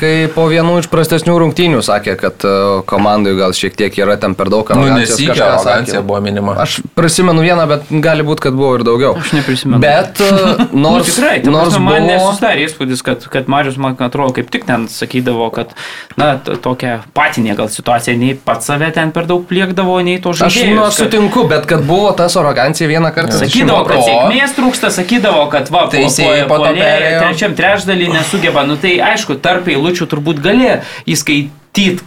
kai 0.00 0.12
po 0.34 0.46
vienų 0.50 0.78
iš 0.82 0.88
prastesnių 0.92 1.36
rungtynių 1.42 1.80
sakė, 1.84 2.16
kad 2.20 2.44
e, 2.46 2.52
komandai 2.88 3.34
gal 3.38 3.54
šiek 3.56 3.76
tiek 3.78 3.98
yra 4.00 4.16
ten 4.20 4.36
per 4.38 4.50
daug 4.52 4.68
nu, 4.70 4.86
arogancijos. 4.86 5.20
Nu, 5.26 5.44
arogancija 5.46 6.02
buvo 6.06 6.20
minima. 6.24 6.54
Aš 6.62 6.80
prisimenu 6.96 7.44
vieną, 7.44 7.66
bet 7.70 7.90
gali 8.04 8.26
būti, 8.26 8.44
kad 8.46 8.56
buvo 8.56 8.76
ir 8.78 8.84
daugiau. 8.86 9.14
Aš 9.20 9.34
neprisimenu. 9.36 9.80
Bet 9.82 10.22
e, 10.24 10.30
nu, 10.72 10.86
nors, 10.86 11.10
nu, 11.10 11.14
tikrai, 11.14 11.34
nors 11.46 11.76
buvo... 11.76 11.84
man 11.88 12.08
nesusidarė 12.08 12.66
įspūdis, 12.68 13.04
kad, 13.06 13.26
kad 13.32 13.50
Marius, 13.52 13.78
man 13.80 13.98
atrodo, 13.98 14.34
kaip 14.38 14.50
tik 14.54 14.66
ten 14.68 14.86
sakydavo, 14.92 15.50
kad, 15.54 15.74
na, 16.20 16.32
tokia 16.40 17.00
patinė 17.16 17.56
gal 17.58 17.70
situacija, 17.72 18.16
nei 18.20 18.36
pats 18.38 18.70
save 18.70 18.90
ten 18.96 19.12
per 19.14 19.28
daug 19.30 19.44
pliekdavo, 19.48 19.98
nei 20.06 20.20
to 20.22 20.34
žaidėjo. 20.36 20.86
Aš 20.86 21.00
nu, 21.00 21.04
sutinku, 21.04 21.44
bet 21.50 21.66
kad 21.70 21.84
buvo 21.88 22.12
tas 22.16 22.36
arogancija 22.40 22.88
vieną 22.90 23.12
kartą. 23.16 23.40
Sakydavo, 23.42 23.84
kad 23.88 24.04
sėkmės 24.06 24.56
trūksta, 24.56 24.92
sakydavo, 24.94 25.46
kad 25.52 25.70
va, 25.74 25.86
teisėjai 25.92 26.46
po, 26.46 26.60
po, 26.60 26.70
po, 26.70 26.74
po 26.74 27.20
trečiam 27.24 27.56
trečdalį 27.58 28.10
nesugeba. 28.14 28.64
Nu 28.68 28.76
tai 28.80 28.96
aišku, 29.10 29.29
tarp 29.38 29.68
eilučių 29.70 30.08
turbūt 30.10 30.42
gali 30.44 30.72
įskaityti, 31.10 32.00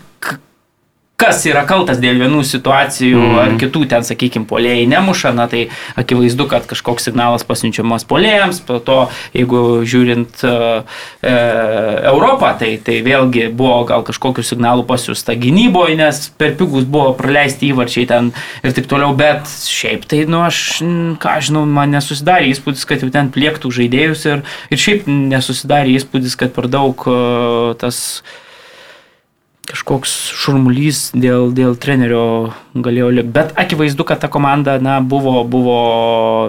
kas 1.23 1.43
yra 1.47 1.63
kaltas 1.67 2.01
dėl 2.03 2.19
vienų 2.19 2.41
situacijų 2.47 3.19
mm. 3.21 3.37
ar 3.39 3.53
kitų 3.61 3.85
ten, 3.91 4.03
sakykime, 4.03 4.47
polėjai 4.49 4.83
nemuša, 4.91 5.31
na 5.35 5.47
tai 5.51 5.63
akivaizdu, 5.99 6.47
kad 6.51 6.67
kažkoks 6.67 7.07
signalas 7.07 7.45
pasiunčiamas 7.47 8.03
polėjams, 8.09 8.59
po 8.67 8.79
to, 8.83 8.97
jeigu 9.35 9.61
žiūrint 9.87 10.43
uh, 10.47 10.99
e, 11.23 11.33
Europą, 12.11 12.51
tai, 12.59 12.73
tai 12.83 12.99
vėlgi 13.05 13.47
buvo 13.55 13.79
gal 13.87 14.03
kažkokiu 14.07 14.43
signalu 14.45 14.83
pasiūsta 14.89 15.37
gynyboje, 15.39 15.97
nes 16.01 16.21
per 16.39 16.57
pigus 16.59 16.87
buvo 16.89 17.13
praleisti 17.17 17.71
įvarčiai 17.71 18.09
ten 18.09 18.31
ir 18.65 18.75
taip 18.75 18.89
toliau, 18.91 19.15
bet 19.17 19.47
šiaip 19.47 20.07
tai, 20.09 20.23
nu, 20.27 20.43
aš, 20.43 20.83
ką 21.23 21.39
žinau, 21.47 21.63
man 21.69 21.95
nesusidarė 21.95 22.51
įspūdis, 22.51 22.87
kad 22.89 23.03
jau 23.05 23.11
ten 23.13 23.31
pliektų 23.33 23.71
žaidėjus 23.79 24.27
ir, 24.29 24.47
ir 24.73 24.87
šiaip 24.87 25.07
nesusidarė 25.07 25.95
įspūdis, 26.01 26.39
kad 26.39 26.55
per 26.55 26.67
daug 26.71 27.07
uh, 27.07 27.75
tas 27.79 28.23
kažkoks 29.69 30.11
šurmulys 30.35 31.11
dėl, 31.15 31.51
dėl 31.55 31.77
trenerio 31.79 32.51
galėjo 32.75 33.09
likti. 33.13 33.33
Bet 33.35 33.53
akivaizdu, 33.59 34.05
kad 34.07 34.19
ta 34.23 34.29
komanda 34.31 34.75
na, 34.83 34.99
buvo, 34.99 35.41
buvo 35.47 35.79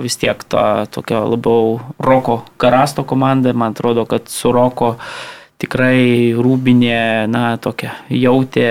vis 0.02 0.18
tiek 0.18 0.40
ta 0.50 0.84
tokia 0.90 1.22
labiau 1.22 1.78
Roko 2.02 2.42
Karasto 2.58 3.06
komanda. 3.06 3.54
Man 3.54 3.76
atrodo, 3.76 4.06
kad 4.10 4.26
su 4.32 4.52
Roko 4.54 4.96
tikrai 5.62 6.34
rūbinė, 6.34 7.30
na, 7.30 7.54
tokia 7.62 7.94
jautė. 8.10 8.68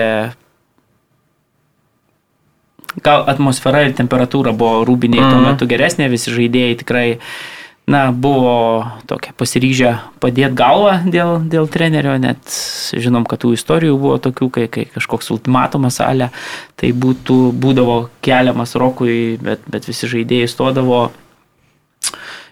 Gal 3.04 3.24
atmosfera 3.26 3.82
ir 3.88 3.96
temperatūra 3.96 4.52
buvo 4.54 4.84
rūbiniai 4.86 5.18
mm 5.18 5.26
-hmm. 5.26 5.32
tuo 5.32 5.40
mhm. 5.40 5.50
metu 5.50 5.66
geresnė, 5.66 6.08
visi 6.12 6.30
žaidėjai 6.30 6.76
tikrai 6.84 7.08
uh, 7.16 7.22
na, 7.86 8.12
buvo 8.12 8.86
tokia 9.08 9.34
pasiryžę 9.36 9.90
padėti 10.22 10.56
galvą 10.56 10.94
dėl, 11.04 11.36
dėl 11.52 11.68
trenerio, 11.68 12.14
net 12.20 12.40
žinom, 12.96 13.26
kad 13.28 13.42
tų 13.44 13.52
istorijų 13.58 13.98
buvo 14.00 14.16
tokių, 14.24 14.48
kai, 14.54 14.68
kai 14.72 14.86
kažkoks 14.94 15.28
ultimatumas 15.34 16.00
salė, 16.00 16.30
tai 16.80 16.94
būtų, 16.96 17.52
būdavo 17.60 17.98
keliamas 18.24 18.72
Rokui, 18.80 19.36
bet, 19.42 19.66
bet 19.68 19.90
visi 19.90 20.08
žaidėjai 20.08 20.48
stodavo 20.48 21.02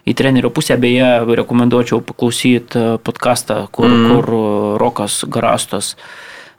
į 0.05 0.13
trenerio 0.19 0.51
pusę, 0.53 0.77
beje, 0.77 1.23
rekomenduočiau 1.39 2.03
paklausyti 2.05 2.77
e, 2.77 2.85
podcastą, 3.01 3.63
kur, 3.73 3.87
mm. 3.89 4.11
kur 4.11 4.29
Rokas 4.81 5.21
Garastos 5.31 5.95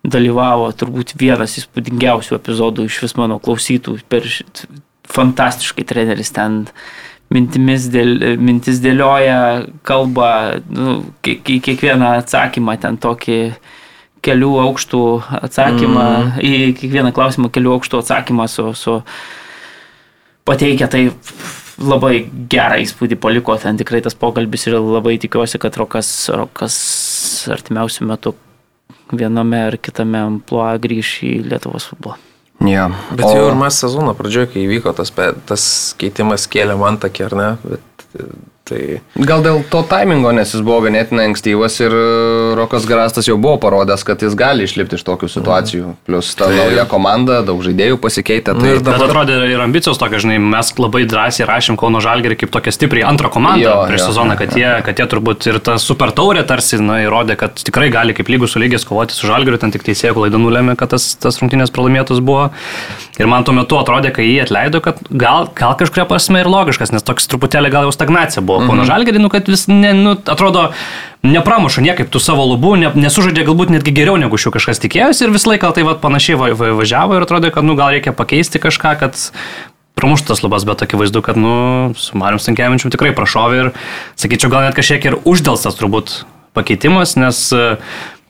dalyvavo, 0.04 0.70
turbūt 0.76 1.14
vienas 1.20 1.58
įspūdingiausių 1.60 2.38
epizodų 2.40 2.88
iš 2.88 3.02
vis 3.04 3.14
mano 3.20 3.38
klausytų, 3.40 3.98
per 4.08 4.26
fantastiškai 5.14 5.84
treneris 5.86 6.32
ten 6.34 6.64
mintimis 7.34 7.88
dėl, 7.92 8.36
mintis 8.38 8.80
dėlioja, 8.84 9.38
kalba, 9.86 10.60
nu, 10.70 11.00
kiekvieną 11.24 12.14
atsakymą 12.20 12.76
ten 12.82 12.98
tokį 13.02 13.38
kelių 14.24 14.52
aukštų 14.62 15.02
atsakymą, 15.42 16.04
mm. 16.04 16.38
į 16.40 16.72
kiekvieną 16.80 17.12
klausimą 17.16 17.50
kelių 17.52 17.74
aukštų 17.76 18.00
atsakymą 18.00 18.48
su, 18.48 18.70
su 18.78 18.96
pateikia, 20.48 20.88
tai 20.92 21.06
labai 21.80 22.24
gerą 22.50 22.78
įspūdį 22.84 23.18
paliko 23.20 23.56
ten 23.60 23.78
tikrai 23.80 24.00
tas 24.04 24.16
pokalbis 24.18 24.68
ir 24.68 24.78
labai 24.78 25.16
tikiuosi, 25.22 25.60
kad 25.62 25.76
Rokas, 25.80 26.10
Rokas 26.32 26.76
artimiausių 27.52 28.08
metų 28.12 28.34
viename 29.14 29.66
ar 29.70 29.78
kitame 29.82 30.22
ampluo 30.22 30.68
grįš 30.80 31.16
į 31.26 31.34
Lietuvos 31.50 31.90
futbolą. 31.90 32.33
Ja. 32.68 32.88
Bet 33.10 33.26
o... 33.26 33.32
jau 33.36 33.48
ir 33.50 33.58
mes 33.58 33.78
sezono 33.84 34.14
pradžioje, 34.16 34.52
kai 34.54 34.64
įvyko 34.64 34.94
tas, 34.96 35.12
tas 35.48 35.66
keitimas 36.00 36.48
kėlė 36.50 36.78
man 36.80 37.00
takį, 37.02 37.26
ar 37.28 37.38
ne? 37.40 37.50
Bet 37.64 38.06
Tai... 38.64 38.80
Gal 39.20 39.42
dėl 39.44 39.58
to 39.68 39.82
taimingo, 39.84 40.30
nes 40.32 40.54
jis 40.54 40.62
buvo 40.64 40.78
ganėtinai 40.86 41.26
ankstyvas 41.28 41.74
ir 41.84 41.92
e, 41.92 42.04
Rokas 42.56 42.86
Garastas 42.88 43.26
jau 43.28 43.34
buvo 43.36 43.58
parodęs, 43.60 44.00
kad 44.08 44.22
jis 44.24 44.32
gali 44.40 44.64
išlipti 44.64 44.96
iš 44.96 45.02
tokių 45.04 45.28
situacijų. 45.28 45.90
Plus 46.08 46.30
ta 46.32 46.48
tai... 46.48 46.56
nauja 46.56 46.86
komanda, 46.88 47.42
daug 47.44 47.60
žaidėjų 47.66 47.98
pasikeitė. 48.00 48.54
Tai... 48.56 48.70
Ir 48.70 48.80
dabar... 48.80 49.02
Bet 49.02 49.10
atrodė 49.10 49.36
ir 49.52 49.60
ambicijos 49.60 50.00
tokia, 50.00 50.22
žinai, 50.24 50.38
mes 50.40 50.72
labai 50.80 51.02
drąsiai 51.10 51.48
rašėm 51.50 51.76
Kauno 51.76 52.00
Žalgerį 52.04 52.38
kaip 52.40 52.54
tokia 52.56 52.72
stipriai 52.72 53.04
antrą 53.10 53.28
komandą 53.34 53.66
jo, 53.66 53.74
prieš 53.90 54.00
jo, 54.00 54.08
sezoną, 54.14 54.38
kad, 54.40 54.56
jie, 54.56 54.70
kad 54.88 55.04
jie 55.04 55.08
turbūt 55.12 55.50
ir 55.52 55.60
ta 55.68 55.76
super 55.76 56.14
taurė 56.16 56.46
tarsi 56.48 56.80
na, 56.80 57.02
įrodė, 57.04 57.36
kad 57.44 57.60
tikrai 57.60 57.90
gali 57.92 58.16
kaip 58.16 58.32
lygus 58.32 58.56
su 58.56 58.64
lygės 58.64 58.88
kovoti 58.88 59.12
su 59.12 59.28
Žalgeriu, 59.28 59.60
ten 59.60 59.76
tik 59.76 59.84
teisėjų 59.84 60.16
klaida 60.22 60.40
nulėmė, 60.40 60.78
kad 60.80 60.96
tas, 60.96 61.10
tas 61.20 61.36
rungtynės 61.42 61.74
pralaimėtos 61.74 62.24
buvo. 62.24 62.48
Ir 63.20 63.28
man 63.30 63.44
tuo 63.44 63.52
metu 63.54 63.76
atrodė, 63.76 64.08
kai 64.16 64.24
jį 64.24 64.40
atleido, 64.48 64.80
kad 64.82 65.04
gal, 65.12 65.52
gal 65.54 65.76
kažkuria 65.78 66.08
prasme 66.08 66.40
ir 66.40 66.48
logiškas, 66.50 66.96
nes 66.96 67.04
toks 67.04 67.28
truputėlį 67.30 67.70
gal 67.70 67.86
jau 67.86 67.92
stagnacija 67.94 68.42
buvo 68.42 68.53
buvo. 68.54 68.62
Mhm. 68.62 68.70
Pono 68.70 68.86
Žalgerį, 68.88 69.20
nu, 69.20 69.30
kad 69.32 69.50
vis, 69.50 69.66
ne, 69.70 69.90
nu, 69.98 70.14
atrodo, 70.14 70.70
nepramuša 71.26 71.84
niekaip 71.84 72.10
tų 72.14 72.22
savo 72.22 72.46
lubų, 72.52 72.74
ne, 72.80 72.94
nesužaidė 72.94 73.46
galbūt 73.48 73.74
netgi 73.74 73.94
geriau 73.96 74.16
negu 74.20 74.38
šių 74.38 74.54
kažkas 74.54 74.82
tikėjosi 74.84 75.26
ir 75.26 75.34
vis 75.34 75.46
laiką 75.50 75.74
tai 75.74 75.86
va, 75.88 75.98
panašiai 75.98 76.38
va, 76.40 76.50
va, 76.54 76.72
važiavo 76.78 77.18
ir 77.18 77.26
atrodo, 77.26 77.50
kad 77.54 77.66
nu, 77.66 77.76
gal 77.78 77.94
reikia 77.96 78.14
pakeisti 78.16 78.62
kažką, 78.62 78.96
kad 79.02 79.18
pramuštas 79.98 80.42
lubas, 80.44 80.66
bet 80.66 80.82
akivaizdu, 80.86 81.22
kad 81.24 81.38
nu, 81.38 81.94
su 81.98 82.18
Mariu 82.18 82.40
Stankievičiu 82.42 82.90
tikrai 82.94 83.14
prašovė 83.16 83.62
ir, 83.62 83.70
sakyčiau, 84.20 84.50
gal 84.52 84.66
net 84.66 84.78
kažkiek 84.78 85.06
ir 85.06 85.20
uždėlstas 85.22 85.78
turbūt 85.78 86.22
pakeitimas, 86.54 87.16
nes 87.18 87.46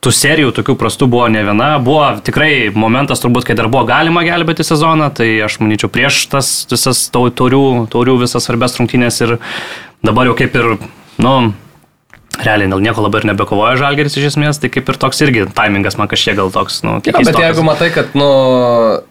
tų 0.04 0.12
serijų 0.12 0.52
tokių 0.58 0.76
prastų 0.76 1.08
buvo 1.08 1.28
ne 1.32 1.40
viena. 1.46 1.70
Buvo 1.82 2.04
tikrai 2.24 2.68
momentas 2.76 3.22
turbūt, 3.22 3.46
kai 3.48 3.56
dar 3.56 3.70
buvo 3.72 3.86
galima 3.88 4.24
gelbėti 4.26 4.66
sezoną, 4.66 5.08
tai 5.16 5.28
aš 5.46 5.58
manyčiau 5.62 5.88
prieš 5.92 6.26
tas 6.32 6.50
visas 6.70 7.06
taurių, 7.14 7.88
taurių 7.92 8.18
visas 8.26 8.44
svarbės 8.44 8.76
rungtynės 8.80 9.22
ir 9.24 9.38
dabar 10.04 10.28
jau 10.28 10.38
kaip 10.38 10.56
ir, 10.60 10.74
nu, 11.24 11.34
realiai 12.42 12.70
dėl 12.70 12.82
nieko 12.82 13.02
labai 13.04 13.20
ir 13.22 13.28
nebekovoja 13.30 13.76
žalgeris 13.78 14.16
iš 14.18 14.32
esmės, 14.32 14.58
tai 14.60 14.70
kaip 14.72 14.88
ir 14.90 14.98
toks 15.00 15.20
irgi 15.24 15.44
taimingas 15.54 15.96
man 16.00 16.08
kažkiek 16.10 16.36
gal 16.38 16.50
toks, 16.54 16.80
nu, 16.86 16.96
kiek. 17.04 17.14
Ja, 17.14 17.22
bet 17.28 17.38
jeigu 17.38 17.64
matai, 17.66 17.90
kad, 17.94 18.14
nu, 18.18 18.26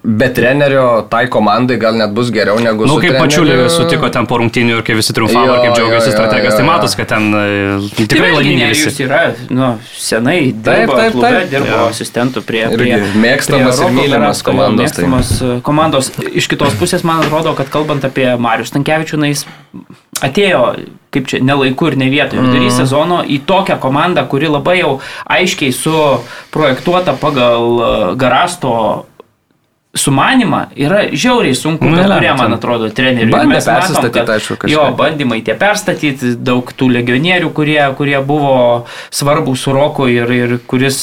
be 0.04 0.28
trenerio 0.36 0.86
tai 1.12 1.24
komandai 1.32 1.78
gal 1.82 1.98
net 2.00 2.14
bus 2.16 2.32
geriau 2.36 2.60
negu... 2.64 2.88
Nu, 2.90 2.98
kaip 3.04 3.16
pačiulį 3.20 3.70
sutiko 3.72 4.10
ten 4.14 4.28
po 4.30 4.42
rungtynių 4.42 4.78
ir 4.80 4.84
kai 4.88 4.98
visi 5.00 5.16
triumfavo, 5.16 5.56
kaip 5.64 5.78
džiaugiasi 5.80 6.14
strategas, 6.16 6.58
tai 6.60 6.68
matos, 6.68 6.98
kad 7.00 7.12
ten 7.14 7.30
e, 7.40 7.48
tikrai 8.02 8.34
laimingi 8.36 8.70
visi. 8.74 8.90
Jis 8.92 9.02
yra, 9.08 9.24
nu, 9.54 9.74
senai 9.96 10.38
dirbo, 10.52 10.68
taip, 10.68 10.94
taip, 11.00 11.18
klube, 11.18 11.34
taip. 11.40 11.52
dirbo 11.56 11.74
ja. 11.74 11.90
asistentų 11.90 12.46
prie... 12.48 12.66
prie 12.76 13.00
mėgstamas 13.16 13.80
prie 13.80 13.90
ir 13.90 14.00
mylimas 14.02 14.44
komandos. 14.46 14.98
Tai- 14.98 15.08
mėgstamas 15.08 15.36
tai. 15.40 15.58
komandos. 15.66 16.12
Iš 16.44 16.52
kitos 16.52 16.76
pusės, 16.80 17.08
man 17.08 17.24
atrodo, 17.24 17.56
kad 17.58 17.72
kalbant 17.72 18.04
apie 18.08 18.28
Marius 18.42 18.76
Tankievičių, 18.76 19.22
na, 19.24 19.32
jis 19.32 19.48
atėjo, 20.24 20.62
kaip 21.14 21.30
čia, 21.30 21.40
ne 21.46 21.56
laiku 21.58 21.90
ir 21.90 21.98
ne 22.00 22.10
vietoje, 22.12 22.42
vidury 22.42 22.68
mm. 22.68 22.76
sezono 22.76 23.22
į 23.26 23.40
tokią 23.50 23.80
komandą, 23.82 24.26
kuri 24.30 24.52
labai 24.52 24.80
jau 24.80 24.94
aiškiai 25.38 25.74
suprojektuota 25.76 27.18
pagal 27.22 27.66
e, 27.74 27.90
Garasto 28.20 28.74
sumanimą 29.94 30.66
yra 30.74 31.04
žiauriai 31.14 31.54
sunku, 31.56 31.86
nu, 31.86 32.00
kurie, 32.02 32.32
man 32.34 32.56
atrodo, 32.56 32.88
treneriui. 32.90 33.30
Bandė 33.30 33.60
persistatyti, 33.62 34.22
aišku, 34.36 34.56
kažkaip. 34.64 34.74
Jo, 34.74 34.88
bandymai 34.98 35.38
tie 35.46 35.54
perstatyti, 35.54 36.32
daug 36.42 36.72
tų 36.74 36.88
legionierių, 36.96 37.52
kurie, 37.54 37.78
kurie 38.00 38.18
buvo 38.26 38.56
svarbus 39.14 39.62
su 39.68 39.76
Roku 39.76 40.08
ir, 40.10 40.32
ir 40.34 40.56
kuris 40.66 40.98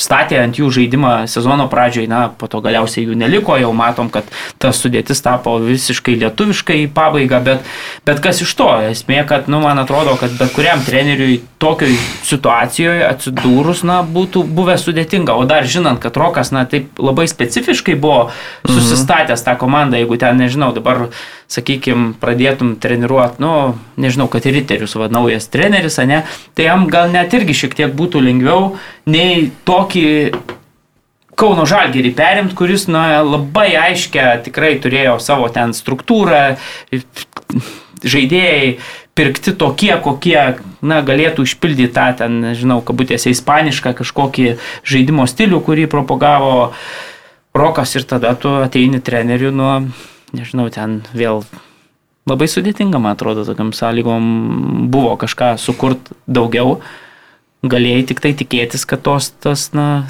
statė 0.00 0.38
ant 0.40 0.56
jų 0.56 0.70
žaidimą 0.72 1.12
sezono 1.28 1.66
pradžioje, 1.72 2.08
na, 2.08 2.22
po 2.32 2.48
to 2.48 2.62
galiausiai 2.64 3.04
jų 3.04 3.18
neliko, 3.20 3.58
jau 3.60 3.74
matom, 3.76 4.08
kad 4.12 4.24
ta 4.56 4.72
sudėtis 4.72 5.20
tapo 5.20 5.58
visiškai 5.60 6.16
lietuviškai 6.24 6.78
į 6.86 6.88
pabaigą, 6.96 7.42
bet, 7.44 7.68
bet 8.08 8.24
kas 8.24 8.40
iš 8.46 8.56
to? 8.56 8.70
Esmė, 8.94 9.26
kad, 9.28 9.52
nu, 9.52 9.60
man 9.60 9.84
atrodo, 9.84 10.16
kad 10.16 10.32
bet 10.40 10.56
kuriam 10.56 10.80
treneriui 10.88 11.42
tokioj 11.60 11.92
situacijoje 12.24 13.04
atsidūrus, 13.10 13.84
na, 13.84 14.00
būtų 14.00 14.46
buvę 14.48 14.80
sudėtinga, 14.80 15.36
o 15.36 15.44
dar 15.44 15.68
žinant, 15.68 16.00
kad 16.00 16.16
Rokas, 16.16 16.48
na, 16.56 16.64
taip 16.64 16.96
labai 16.96 17.28
specifiškai 17.28 18.00
buvo 18.00 18.21
buvo 18.30 18.78
susistatęs 18.78 19.44
tą 19.46 19.56
komandą, 19.60 20.00
jeigu 20.00 20.18
ten, 20.20 20.40
nežinau, 20.40 20.72
dabar, 20.76 21.08
sakykime, 21.52 22.14
pradėtum 22.22 22.76
treniruoti, 22.80 23.42
nu, 23.42 23.52
nežinau, 24.00 24.28
kad 24.32 24.46
riterius, 24.46 24.96
va, 25.00 25.10
naujas 25.12 25.50
treneris, 25.52 26.00
ne, 26.08 26.22
tai 26.56 26.70
jam 26.70 26.88
gal 26.92 27.12
net 27.12 27.34
irgi 27.36 27.56
šiek 27.64 27.76
tiek 27.82 27.94
būtų 27.96 28.24
lengviau 28.24 28.74
nei 29.10 29.50
tokį 29.68 30.10
Kauno 31.42 31.64
Žalgerį 31.66 32.10
perimti, 32.12 32.54
kuris 32.54 32.84
na, 32.92 33.22
labai 33.24 33.70
aiškia 33.80 34.42
tikrai 34.44 34.74
turėjo 34.84 35.16
savo 35.24 35.48
ten 35.52 35.72
struktūrą, 35.72 36.58
žaidėjai 38.04 38.74
pirkti 39.16 39.54
tokie, 39.56 39.94
kokie 40.04 40.36
na, 40.84 41.00
galėtų 41.04 41.46
išpildyti 41.48 41.92
tą 41.96 42.10
ten, 42.20 42.36
nežinau, 42.44 42.82
kabutėse 42.84 43.32
ispanišką 43.32 43.94
kažkokį 44.02 44.46
žaidimo 44.88 45.24
stilių, 45.28 45.62
kurį 45.64 45.88
propagavo. 45.92 46.52
uh, 46.68 47.11
rokas 47.54 47.94
ir 47.96 48.06
tada 48.08 48.34
tu 48.34 48.52
ateini 48.62 49.00
treneriu 49.04 49.52
nuo, 49.54 49.74
nežinau, 50.36 50.68
ten 50.72 51.00
vėl 51.12 51.42
labai 52.28 52.48
sudėtinga, 52.48 53.00
man 53.02 53.16
atrodo, 53.16 53.44
tokiam 53.48 53.72
sąlygom 53.76 54.88
buvo 54.92 55.16
kažką 55.20 55.54
sukurt 55.60 56.12
daugiau, 56.26 56.80
galėjai 57.62 58.06
tik 58.10 58.22
tai 58.24 58.32
tikėtis, 58.38 58.86
kad 58.88 59.02
tos, 59.04 59.30
tas, 59.42 59.68
na, 59.76 60.06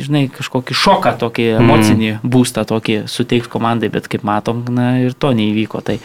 žinai, 0.00 0.26
kažkokį 0.32 0.76
šoką, 0.76 1.16
tokį 1.20 1.46
mhm. 1.52 1.64
emocinį 1.64 2.10
mm. 2.16 2.32
būstą 2.32 2.66
tokį 2.68 3.02
suteiks 3.10 3.50
komandai, 3.52 3.90
bet 3.92 4.08
kaip 4.12 4.26
matom, 4.26 4.64
na 4.72 4.96
ir 5.04 5.16
to 5.16 5.32
neįvyko. 5.36 5.82
Tai 5.86 5.98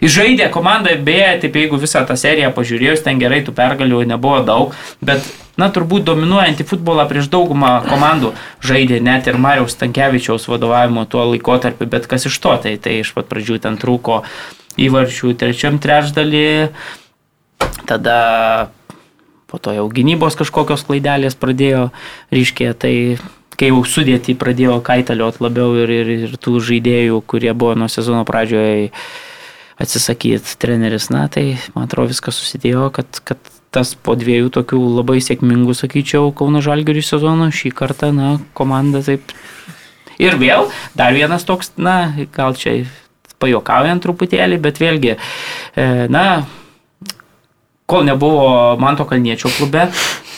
Žaidė 0.00 0.48
komanda, 0.52 0.94
beje, 0.96 1.34
taip 1.42 1.56
jeigu 1.60 1.76
visą 1.80 2.00
tą 2.08 2.16
seriją 2.16 2.54
pažiūrėjus, 2.56 3.02
ten 3.04 3.20
gerai 3.20 3.42
tų 3.44 3.52
pergalių 3.56 4.00
nebuvo 4.08 4.38
daug, 4.48 4.76
bet, 5.04 5.26
na, 5.60 5.68
turbūt 5.68 6.06
dominuojantį 6.08 6.64
futbolą 6.70 7.04
prieš 7.10 7.28
daugumą 7.32 7.74
komandų 7.84 8.32
žaidė 8.64 9.02
net 9.04 9.28
ir 9.28 9.36
Mariaus 9.36 9.76
Tankievičiaus 9.80 10.48
vadovavimo 10.48 11.04
tuo 11.04 11.26
laikotarpiu, 11.34 11.90
bet 11.92 12.08
kas 12.08 12.24
iš 12.30 12.40
to, 12.40 12.56
tai, 12.64 12.78
tai 12.80 13.02
iš 13.02 13.12
pat 13.16 13.28
pradžių 13.28 13.60
ten 13.66 13.76
trūko 13.80 14.22
įvarčių 14.80 15.34
trečiam 15.36 15.76
trečdalį, 15.82 16.70
tada 17.84 18.18
po 19.50 19.58
to 19.60 19.74
jau 19.76 19.88
gynybos 19.92 20.38
kažkokios 20.38 20.86
klaidelės 20.88 21.36
pradėjo 21.36 21.90
ryškėti, 22.32 22.78
tai 22.80 22.94
kai 23.60 23.68
jau 23.68 23.82
sudėti 23.84 24.32
pradėjo 24.38 24.78
kaitaliot 24.86 25.42
labiau 25.44 25.74
ir, 25.82 25.90
ir, 25.92 26.12
ir 26.24 26.36
tų 26.40 26.62
žaidėjų, 26.64 27.20
kurie 27.28 27.52
buvo 27.52 27.74
nuo 27.76 27.90
sezono 27.92 28.24
pradžioje 28.24 28.88
atsisakyti 29.80 30.58
treneris, 30.60 31.08
na 31.12 31.26
tai 31.32 31.54
man 31.74 31.88
atrodo 31.88 32.12
viskas 32.12 32.38
susidėjo, 32.40 32.90
kad, 32.94 33.22
kad 33.24 33.50
tas 33.74 33.94
po 33.94 34.16
dviejų 34.18 34.50
tokių 34.54 34.80
labai 34.98 35.20
sėkmingų, 35.24 35.76
sakyčiau, 35.78 36.32
Kauno 36.36 36.62
Žalgirių 36.64 37.04
sezonų 37.06 37.50
šį 37.54 37.72
kartą, 37.78 38.10
na, 38.14 38.34
komanda 38.56 39.02
taip. 39.06 39.34
Ir 40.20 40.36
vėl 40.40 40.68
dar 40.98 41.14
vienas 41.16 41.46
toks, 41.48 41.72
na, 41.80 42.12
gal 42.34 42.58
čia 42.60 42.82
pajokaujant 43.40 44.02
truputėlį, 44.04 44.58
bet 44.60 44.80
vėlgi, 44.82 45.14
e, 45.16 45.86
na, 46.12 46.44
kol 47.90 48.06
nebuvo 48.06 48.76
Manto 48.78 49.04
Kalniečio 49.04 49.50
klube, 49.50 49.88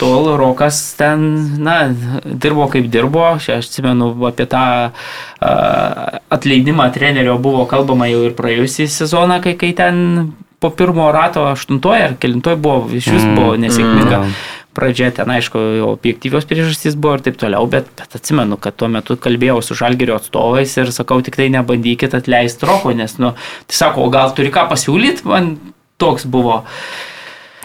tol 0.00 0.30
Rokas 0.40 0.96
ten, 0.96 1.20
na, 1.60 1.92
dirbo 2.24 2.68
kaip 2.72 2.88
dirbo. 2.88 3.26
Aš 3.36 3.50
atsimenu 3.58 4.14
apie 4.28 4.48
tą 4.48 4.64
uh, 4.88 6.22
atleidimą 6.32 6.88
trenerio 6.94 7.36
buvo 7.42 7.66
kalbama 7.68 8.08
jau 8.08 8.24
ir 8.24 8.32
praėjusį 8.38 8.88
sezoną, 8.88 9.42
kai, 9.44 9.54
kai 9.60 9.74
ten 9.76 10.32
po 10.62 10.72
pirmo 10.72 11.10
rato 11.12 11.44
aštuntoje 11.50 12.08
ar 12.08 12.18
kelintoje 12.22 12.56
buvo, 12.56 12.88
iš 12.94 13.12
vis 13.12 13.28
buvo 13.34 13.52
mm, 13.52 13.62
nesėkminga. 13.66 14.22
Mm, 14.22 14.34
pradžia 14.72 15.10
ten, 15.12 15.28
aišku, 15.34 15.60
objektyvios 15.90 16.46
priežastys 16.48 16.96
buvo 16.96 17.18
ir 17.18 17.26
taip 17.26 17.36
toliau, 17.42 17.66
bet, 17.68 17.90
bet 17.98 18.16
atsimenu, 18.16 18.56
kad 18.62 18.78
tuo 18.78 18.88
metu 18.88 19.18
kalbėjau 19.20 19.58
su 19.60 19.76
žalgerio 19.76 20.16
atstovais 20.16 20.72
ir 20.78 20.94
sakau, 20.94 21.20
tik 21.20 21.36
tai 21.36 21.50
nebandykit 21.52 22.14
atleisti 22.16 22.70
roko, 22.70 22.94
nes, 22.96 23.18
nu, 23.20 23.34
tai 23.68 23.80
sako, 23.82 24.06
o 24.06 24.14
gal 24.14 24.32
turi 24.38 24.54
ką 24.54 24.70
pasiūlyti, 24.70 25.26
man 25.28 25.56
toks 26.00 26.24
buvo. 26.30 26.62
Uh, 26.62 27.11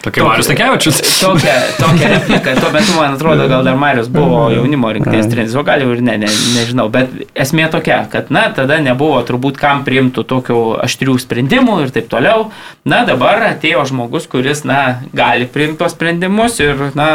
Tokia 0.02 0.24
Marius 0.24 0.46
Takevičius. 0.46 1.00
Tokia, 1.20 1.54
tokia 1.78 2.08
replika. 2.08 2.52
Tuo 2.60 2.70
metu, 2.70 2.92
man 2.94 3.16
atrodo, 3.16 3.48
gal 3.50 3.64
dar 3.66 3.74
Marius 3.76 4.06
buvo 4.14 4.44
jaunimo 4.54 4.92
rinktinės 4.94 5.26
treneris, 5.26 5.56
o 5.58 5.64
gal 5.66 5.82
ir 5.82 6.02
ne, 6.06 6.14
ne, 6.22 6.30
nežinau. 6.54 6.86
Bet 6.94 7.16
esmė 7.34 7.66
tokia, 7.72 8.04
kad, 8.12 8.30
na, 8.34 8.44
tada 8.54 8.78
nebuvo 8.84 9.18
turbūt 9.26 9.58
kam 9.58 9.82
priimtų 9.88 10.22
tokių 10.30 10.60
aštrių 10.86 11.18
sprendimų 11.24 11.80
ir 11.82 11.92
taip 11.96 12.06
toliau. 12.14 12.46
Na, 12.86 13.02
dabar 13.08 13.42
atėjo 13.48 13.82
žmogus, 13.90 14.30
kuris, 14.30 14.62
na, 14.68 15.00
gali 15.10 15.50
priimti 15.50 15.82
tos 15.82 15.96
sprendimus 15.98 16.62
ir, 16.62 16.88
na, 16.98 17.10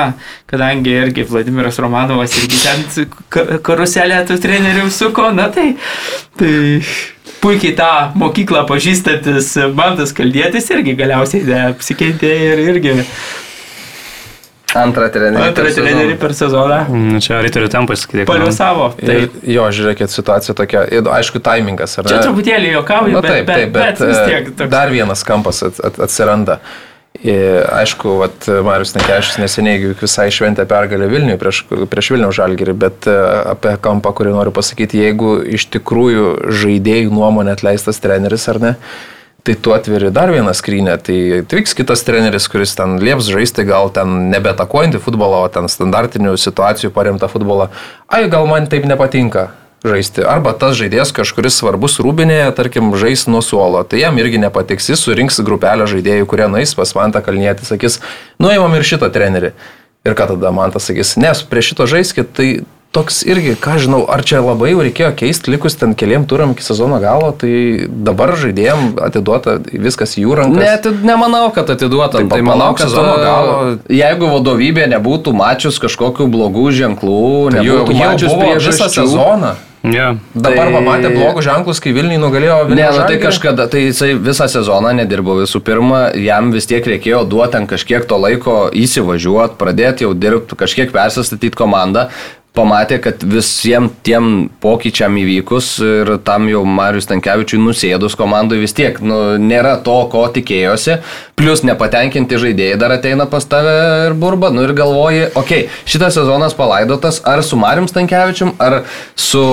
kadangi 0.51 0.99
irgi 1.05 1.23
Vladimiras 1.31 1.79
Romanovas 1.79 2.35
irgi 2.41 2.61
ten 2.67 3.59
karuselę 3.63 4.25
tų 4.27 4.41
trenerių 4.43 4.89
suko, 4.91 5.31
na, 5.31 5.47
tai, 5.55 5.77
tai 6.35 6.51
puikiai 7.43 7.75
tą 7.77 7.91
mokyklą 8.19 8.65
pažįstantis 8.69 9.53
bandas 9.77 10.15
kaldėtis 10.15 10.69
irgi 10.73 10.95
galiausiai 10.99 11.59
apsikentė 11.69 12.35
ir 12.49 12.67
irgi 12.71 13.01
Antrą 14.73 15.07
trenerį. 15.13 15.49
Antrą 15.51 15.67
per 15.67 15.75
trenerį 15.75 16.15
per 16.21 16.33
sezoną. 16.33 16.77
Mm, 16.89 17.19
čia 17.21 17.41
riterių 17.45 17.69
tempas, 17.73 18.07
kaip 18.09 18.25
Paliusavo. 18.29 18.87
Tai 18.97 19.17
jo, 19.45 19.67
žiūrėkit, 19.77 20.09
situacija 20.09 20.55
tokia, 20.57 20.87
aišku, 21.19 21.41
taimingas. 21.45 21.99
Čia 21.99 22.23
truputėlį 22.23 22.71
juokauju, 22.79 23.19
bet, 23.19 23.29
taip, 23.29 23.51
taip, 23.51 23.69
bet, 23.69 23.75
bet, 23.75 24.01
bet 24.01 24.09
vis 24.09 24.23
tiek. 24.31 24.49
Toks... 24.57 24.71
Dar 24.73 24.93
vienas 24.93 25.21
kampas 25.27 25.61
at, 25.69 25.77
at, 25.77 26.01
atsiranda. 26.07 26.57
Aišku, 27.23 28.17
vat, 28.19 28.47
Marius 28.65 28.91
Nekešis 28.97 29.37
neseniai 29.39 29.93
visai 29.95 30.27
šventė 30.33 30.65
pergalę 30.67 31.07
Vilniui 31.07 31.37
prieš, 31.39 31.61
prieš 31.87 32.09
Vilnių 32.11 32.33
žalgerį, 32.35 32.75
bet 32.75 33.07
e, 33.07 33.15
apie 33.53 33.77
kampą, 33.79 34.11
kurį 34.17 34.33
noriu 34.35 34.51
pasakyti, 34.55 34.99
jeigu 34.99 35.37
iš 35.55 35.69
tikrųjų 35.71 36.51
žaidėjų 36.51 37.15
nuomonė 37.15 37.55
atleistas 37.55 38.03
treneris 38.03 38.49
ar 38.51 38.59
ne, 38.59 38.73
tai 39.47 39.55
tu 39.55 39.71
atveri 39.71 40.11
dar 40.11 40.35
vieną 40.35 40.51
skrynę, 40.51 40.97
tai 40.99 41.17
atvyks 41.39 41.77
kitas 41.79 42.03
treneris, 42.03 42.49
kuris 42.51 42.75
ten 42.75 42.99
lieps 42.99 43.31
žaisti, 43.31 43.63
gal 43.71 43.87
ten 43.95 44.27
nebetakuojantį 44.33 44.99
futbolą, 45.07 45.45
o 45.47 45.51
ten 45.51 45.71
standartinių 45.71 46.35
situacijų 46.35 46.91
paremtą 46.91 47.31
futbolą. 47.31 47.71
Ai, 48.11 48.25
gal 48.27 48.51
man 48.51 48.67
taip 48.67 48.83
nepatinka 48.89 49.53
žaisti. 49.83 50.23
Arba 50.27 50.55
tas 50.57 50.77
žaidėjas 50.79 51.13
kažkuris 51.15 51.59
svarbus 51.59 51.99
rūbinėje, 52.03 52.49
tarkim, 52.57 52.91
žais 52.99 53.27
nuo 53.27 53.43
suolo. 53.45 53.83
Tai 53.83 53.99
jam 53.99 54.17
irgi 54.21 54.41
nepatiks, 54.41 54.91
jis 54.93 55.03
surinks 55.03 55.41
grupelę 55.45 55.87
žaidėjų, 55.91 56.27
kurie 56.29 56.47
nais 56.51 56.75
pas 56.77 56.95
Mantą 56.97 57.23
Kalnietį, 57.25 57.67
sakys, 57.67 57.99
nuėjom 58.43 58.79
ir 58.79 58.87
šitą 58.93 59.11
trenerį. 59.13 59.53
Ir 60.03 60.15
ką 60.19 60.33
tada 60.33 60.51
Mantas 60.55 60.89
sakys, 60.89 61.15
nes 61.19 61.43
prie 61.47 61.63
šito 61.63 61.87
žaiskit, 61.87 62.31
tai 62.35 62.47
toks 62.93 63.23
irgi, 63.25 63.55
ką 63.57 63.79
žinau, 63.81 64.03
ar 64.05 64.21
čia 64.21 64.37
labai 64.43 64.69
jau 64.73 64.83
reikėjo 64.85 65.09
keisti 65.17 65.49
likus 65.55 65.77
ten 65.79 65.95
keliam 65.97 66.27
turam 66.29 66.53
iki 66.53 66.65
sezono 66.65 66.99
galo, 67.01 67.31
tai 67.33 67.87
dabar 67.89 68.35
žaidėjim 68.37 68.99
atiduota 69.01 69.57
viskas 69.65 70.13
jų 70.19 70.37
rankas. 70.37 70.61
Net 70.61 71.01
nemanau, 71.07 71.47
kad 71.55 71.71
atiduota. 71.73 72.21
Tai, 72.21 72.29
tai 72.35 72.41
manau, 72.45 72.69
kad 72.77 72.91
sezono 72.91 73.15
galo. 73.23 73.57
Jeigu 73.89 74.29
vadovybė 74.35 74.85
nebūtų 74.93 75.33
mačius 75.39 75.81
kažkokių 75.81 76.29
blogų 76.35 76.69
ženklų, 76.83 77.21
tai 77.55 77.63
nebūtų 77.63 78.01
mačius 78.03 78.37
prieš 78.37 78.69
visą 78.69 78.91
sezoną. 79.01 79.55
Yeah. 79.83 80.15
Dabar 80.31 80.69
tai... 80.69 80.73
pamatė 80.77 81.09
blogus 81.11 81.43
ženklus, 81.43 81.81
kai 81.83 81.91
Vilniui 81.91 82.19
nugalėjo 82.21 82.61
Vilnių. 82.69 82.77
Ne, 82.79 82.85
nu, 82.95 83.01
tai 83.09 83.17
kažkada, 83.19 83.65
tai 83.67 83.81
jisai 83.89 84.13
visą 84.15 84.47
sezoną 84.47 84.93
nedirbo 84.95 85.35
visų 85.41 85.59
pirma, 85.65 86.05
jam 86.15 86.53
vis 86.55 86.69
tiek 86.69 86.87
reikėjo 86.87 87.25
duoti 87.27 87.57
ten 87.57 87.67
kažkiek 87.67 88.07
to 88.07 88.15
laiko 88.15 88.55
įsivažiuoti, 88.71 89.59
pradėti 89.59 90.07
jau 90.07 90.13
dirbti, 90.15 90.55
kažkiek 90.59 90.93
persistatyti 90.95 91.59
komandą 91.59 92.07
pamatė, 92.53 92.99
kad 93.01 93.23
visiems 93.25 93.95
tiem 94.05 94.47
pokyčiam 94.61 95.15
įvykus 95.17 95.69
ir 95.83 96.11
tam 96.25 96.45
jau 96.51 96.61
Marius 96.69 97.07
Tankievičiui 97.09 97.61
nusėdus 97.61 98.17
komandai 98.19 98.59
vis 98.61 98.75
tiek 98.77 98.99
nu, 99.01 99.35
nėra 99.41 99.75
to, 99.85 99.95
ko 100.11 100.25
tikėjosi, 100.35 100.99
plus 101.39 101.63
nepatenkinti 101.65 102.39
žaidėjai 102.43 102.79
dar 102.81 102.93
ateina 102.95 103.25
pas 103.29 103.45
tave 103.49 103.75
ir 104.07 104.17
burba, 104.19 104.51
nu 104.53 104.65
ir 104.67 104.75
galvoji, 104.77 105.25
okei, 105.33 105.65
okay, 105.65 105.85
šitas 105.89 106.17
sezonas 106.19 106.53
palaidotas 106.57 107.23
ar 107.29 107.41
su 107.45 107.57
Marium 107.59 107.89
Tankievičium, 107.89 108.53
ar 108.61 108.83
su 109.17 109.43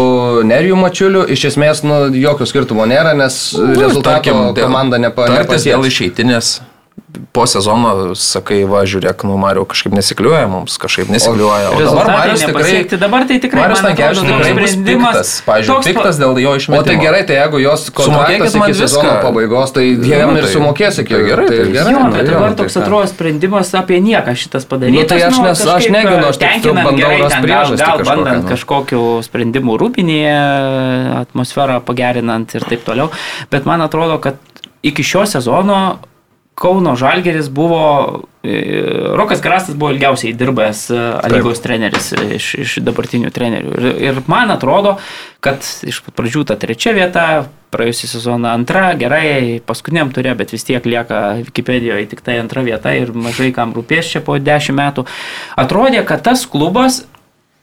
Neriju 0.46 0.76
Mačiuliu, 0.80 1.24
iš 1.32 1.48
esmės 1.54 1.84
nu, 1.86 2.02
jokio 2.20 2.48
skirtumo 2.48 2.88
nėra, 2.90 3.16
nes 3.16 3.40
nu, 3.56 3.72
rezultato 3.80 4.52
komanda 4.60 5.00
nepasiekė. 5.00 5.56
Dėl 5.70 5.88
išeitinės 5.88 6.58
po 7.32 7.44
sezono 7.46 8.14
sakai, 8.18 8.62
va, 8.68 8.82
žiūrėk, 8.88 9.22
nu, 9.26 9.36
Mario 9.40 9.64
kažkaip 9.68 9.94
nesikliuoja 9.94 10.46
mums, 10.50 10.76
kažkaip 10.80 11.10
nesikliuoja. 11.12 11.70
O, 11.72 11.78
o 11.78 11.86
dabar 11.86 12.10
Marius 12.10 12.44
tikrai, 12.44 12.74
dabar 13.00 13.26
tai 13.28 13.38
tikrai, 13.42 13.62
Marius 13.64 13.82
Tankievičius 13.84 14.26
tikrai 14.26 14.52
bus 14.58 14.74
piktas, 14.86 15.32
pažiūrėjau, 15.46 15.84
piktas 15.86 16.20
dėl 16.20 16.40
jo 16.42 16.54
išmetimo. 16.58 16.82
O 16.82 16.86
tai 16.86 16.96
gerai, 17.02 17.22
tai 17.28 17.38
jeigu 17.38 17.62
jos 17.62 17.86
kontraktas 17.94 18.56
iki 18.58 18.76
sezono 18.80 19.14
pabaigos, 19.24 19.74
tai 19.76 19.86
jiem 19.90 20.34
ir 20.36 20.46
tai- 20.46 20.52
sumokės 20.54 21.00
iki 21.04 21.14
tai 21.16 21.22
gerai. 21.28 21.46
Tai 21.50 21.60
gerai. 21.76 21.94
Jo, 21.94 22.04
bet 22.16 22.30
dabar 22.30 22.56
toks 22.58 22.78
atrodo 22.82 23.10
sprendimas 23.10 23.72
apie 23.78 24.00
nieką 24.04 24.36
šitas 24.38 24.68
padarytas. 24.70 25.00
Nu, 25.00 25.06
tai 25.10 25.20
aš, 25.28 25.40
nes, 25.46 25.64
aš 25.76 25.88
neginu, 25.94 26.26
aš 26.30 26.42
tik 26.42 26.68
bandau 26.74 27.14
rasti 27.24 27.42
priežastį. 27.46 27.80
Gal 27.84 28.04
bandant 28.10 28.44
nu. 28.44 28.50
kažkokiu 28.54 29.02
sprendimu 29.26 29.78
rūpinėje, 29.80 30.36
atmosferą 31.24 31.80
pagerinant 31.84 32.54
ir 32.54 32.66
taip 32.70 32.86
toliau. 32.86 33.10
Bet 33.50 33.66
man 33.68 33.82
atrodo, 33.86 34.20
kad 34.22 34.38
iki 34.82 35.04
šio 35.04 35.26
sezono 35.28 35.98
Kauno 36.60 36.92
Žalgeris 36.96 37.48
buvo, 37.48 38.22
e, 38.44 38.82
Rokas 39.16 39.40
Krastas 39.40 39.78
buvo 39.80 39.94
ilgiausiai 39.94 40.34
dirbęs 40.36 40.82
e, 40.92 40.98
lygos 41.32 41.62
treneris 41.64 42.10
iš, 42.36 42.48
iš 42.60 42.74
dabartinių 42.84 43.30
trenerių. 43.32 43.72
Ir, 43.78 43.86
ir 44.04 44.20
man 44.28 44.52
atrodo, 44.52 44.98
kad 45.40 45.64
iš 45.88 46.02
pradžių 46.12 46.44
ta 46.50 46.58
trečia 46.60 46.92
vieta, 46.92 47.24
praėjusią 47.72 48.10
sezoną 48.12 48.52
antra, 48.52 48.90
gerai, 49.00 49.62
paskutiniam 49.64 50.12
turė, 50.12 50.34
bet 50.36 50.52
vis 50.52 50.66
tiek 50.68 50.84
lieka 50.84 51.40
Wikipedijoje 51.46 52.10
tik 52.12 52.20
tai 52.26 52.36
antra 52.42 52.66
vieta 52.66 52.92
ir 52.98 53.14
mažai 53.16 53.54
kam 53.56 53.72
rūpės 53.76 54.12
čia 54.12 54.24
po 54.26 54.36
dešimt 54.36 54.76
metų. 54.82 55.06
Atrodė, 55.64 56.04
kad 56.04 56.26
tas 56.28 56.44
klubas 56.50 57.06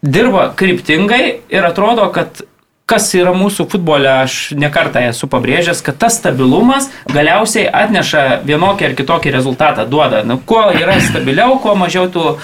dirba 0.01 0.49
kryptingai 0.57 1.23
ir 1.53 1.69
atrodo, 1.69 2.09
kad 2.15 2.41
kas 2.87 3.09
yra 3.17 3.33
mūsų 3.35 3.67
futbole, 3.71 4.07
aš 4.23 4.53
nekartą 4.55 5.03
esu 5.09 5.27
pabrėžęs, 5.31 5.83
kad 5.83 5.99
tas 5.99 6.17
stabilumas 6.21 6.87
galiausiai 7.11 7.67
atneša 7.67 8.41
vienokį 8.47 8.89
ar 8.89 8.95
kitokį 8.97 9.33
rezultatą, 9.35 9.83
duoda. 9.91 10.23
Nu, 10.27 10.39
kuo 10.39 10.63
yra 10.71 10.95
stabiliau, 11.03 11.57
kuo 11.63 11.75
mažiau 11.79 12.07
tų 12.11 12.37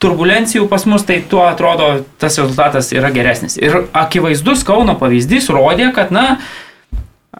turbulencijų 0.00 0.68
pas 0.70 0.86
mus, 0.88 1.04
tai 1.04 1.18
tuo 1.28 1.42
atrodo 1.48 1.90
tas 2.22 2.38
rezultatas 2.38 2.92
yra 2.94 3.10
geresnis. 3.12 3.58
Ir 3.60 3.82
akivaizdus 3.90 4.62
Kauno 4.68 4.94
pavyzdys 5.00 5.50
rodė, 5.52 5.90
kad, 5.96 6.14
na, 6.14 6.38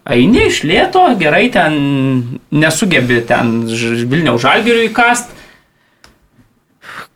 eini 0.03 0.49
iš 0.49 0.61
lėto, 0.67 1.07
gerai 1.19 1.47
ten 1.53 1.79
nesugebi 2.51 3.23
ten 3.31 3.61
Vilniaus 4.11 4.43
žalgiriui 4.43 4.91
įkast, 4.91 5.31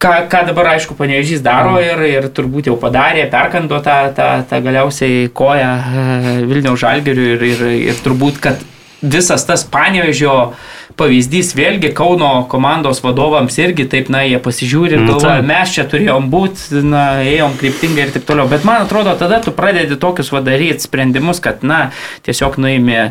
ką, 0.02 0.14
ką 0.32 0.44
dabar, 0.50 0.74
aišku, 0.76 0.98
panevežys 0.98 1.44
daro 1.46 1.76
mm. 1.78 1.88
ir, 1.88 2.06
ir 2.20 2.30
turbūt 2.36 2.70
jau 2.72 2.78
padarė, 2.82 3.28
perkando 3.32 3.82
tą, 3.84 3.98
tą, 4.16 4.30
tą 4.50 4.62
galiausiai 4.66 5.28
koją 5.36 5.74
e, 5.76 6.38
Vilniaus 6.50 6.82
žalgeriui 6.84 7.36
ir, 7.36 7.46
ir, 7.54 7.68
ir 7.92 8.02
turbūt, 8.06 8.40
kad 8.44 8.64
visas 9.06 9.46
tas 9.46 9.64
panevežio 9.70 10.56
pavyzdys 11.00 11.52
vėlgi 11.58 11.92
Kauno 11.96 12.46
komandos 12.52 13.02
vadovams 13.04 13.58
irgi 13.60 13.86
taip, 13.92 14.10
na, 14.14 14.24
jie 14.26 14.40
pasižiūri 14.42 14.96
ir 14.96 15.04
Nu, 15.04 15.12
galvoja, 15.14 15.44
mes 15.46 15.76
čia 15.76 15.86
turėjom 15.92 16.30
būti, 16.32 16.82
na, 16.88 17.06
ėjom 17.26 17.58
kryptingai 17.60 18.08
ir 18.08 18.16
taip 18.16 18.28
toliau. 18.30 18.48
Bet 18.52 18.66
man 18.68 18.86
atrodo, 18.86 19.14
tada 19.20 19.42
tu 19.44 19.54
pradedi 19.56 20.00
tokius 20.00 20.32
vadaryti 20.34 20.88
sprendimus, 20.88 21.44
kad, 21.44 21.66
na, 21.68 21.90
tiesiog 22.26 22.60
nuimi 22.64 23.10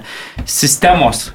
sistemos 0.48 1.28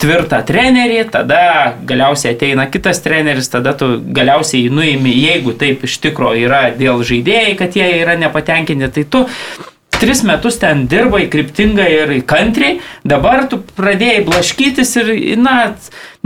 tvirtą 0.00 0.40
trenerį, 0.46 1.02
tada 1.12 1.42
galiausiai 1.88 2.34
ateina 2.34 2.66
kitas 2.72 3.02
treneris, 3.04 3.50
tada 3.52 3.74
tu 3.76 3.92
galiausiai 4.16 4.70
nuimi, 4.72 5.12
jeigu 5.26 5.54
taip 5.60 5.84
iš 5.88 5.98
tikro 6.04 6.32
yra 6.38 6.68
dėl 6.76 7.04
žaidėjai, 7.06 7.52
kad 7.58 7.76
jie 7.76 7.88
yra 8.00 8.16
nepatenkinti, 8.20 8.90
tai 8.96 9.04
tu 9.12 9.26
tris 10.00 10.22
metus 10.26 10.58
ten 10.60 10.86
dirbai 10.90 11.26
kryptingai 11.30 11.88
ir 11.94 12.14
kantriai, 12.28 12.78
dabar 13.04 13.44
tu 13.50 13.60
pradėjai 13.76 14.24
blaškytis 14.26 14.94
ir, 15.02 15.12
na, 15.40 15.56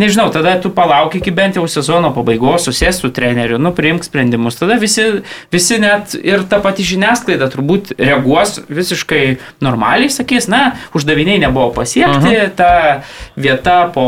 nežinau, 0.01 0.29
tada 0.35 0.55
tu 0.63 0.71
palauk 0.75 1.17
iki 1.19 1.35
bent 1.35 1.59
jau 1.59 1.67
sezono 1.71 2.13
pabaigos, 2.15 2.69
susės 2.69 3.03
su 3.03 3.11
treneriu, 3.15 3.59
nu, 3.63 3.75
priimk 3.77 4.07
sprendimus, 4.07 4.59
tada 4.61 4.79
visi, 4.81 5.07
visi 5.55 5.81
net 5.83 6.17
ir 6.21 6.47
ta 6.51 6.63
pati 6.65 6.87
žiniasklaida 6.87 7.51
turbūt 7.53 7.97
reaguos 7.99 8.61
visiškai 8.71 9.25
normaliai, 9.65 10.13
sakys, 10.13 10.49
na, 10.53 10.65
uždaviniai 10.95 11.43
nebuvo 11.43 11.73
pasiekti, 11.83 12.31
uh 12.31 12.43
-huh. 12.43 12.51
ta 12.57 12.73
vieta 13.37 13.85
po 13.95 14.07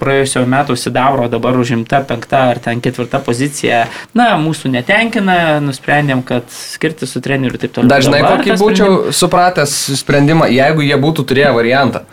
praėjusio 0.00 0.46
metų 0.48 0.76
Sidabro 0.80 1.28
dabar 1.32 1.58
užimta 1.60 2.02
penkta 2.08 2.46
ar 2.54 2.62
ten 2.64 2.80
ketvirta 2.84 3.20
pozicija, 3.24 3.84
na, 4.16 4.32
mūsų 4.40 4.72
netenkina, 4.72 5.60
nusprendėm, 5.64 6.24
kad 6.26 6.48
skirti 6.54 7.08
su 7.10 7.22
treneriu 7.24 7.54
ir 7.54 7.66
taip 7.66 7.76
toliau. 7.76 7.92
Dažnai 7.92 8.24
Dabar 8.24 8.40
kokį 8.40 8.56
būčiau 8.56 8.90
sprendimas- 8.90 9.20
supratęs 9.20 9.76
sprendimą, 10.00 10.50
jeigu 10.50 10.82
jie 10.88 10.98
būtų 11.00 11.28
turėję 11.28 11.54
variantą. 11.56 12.04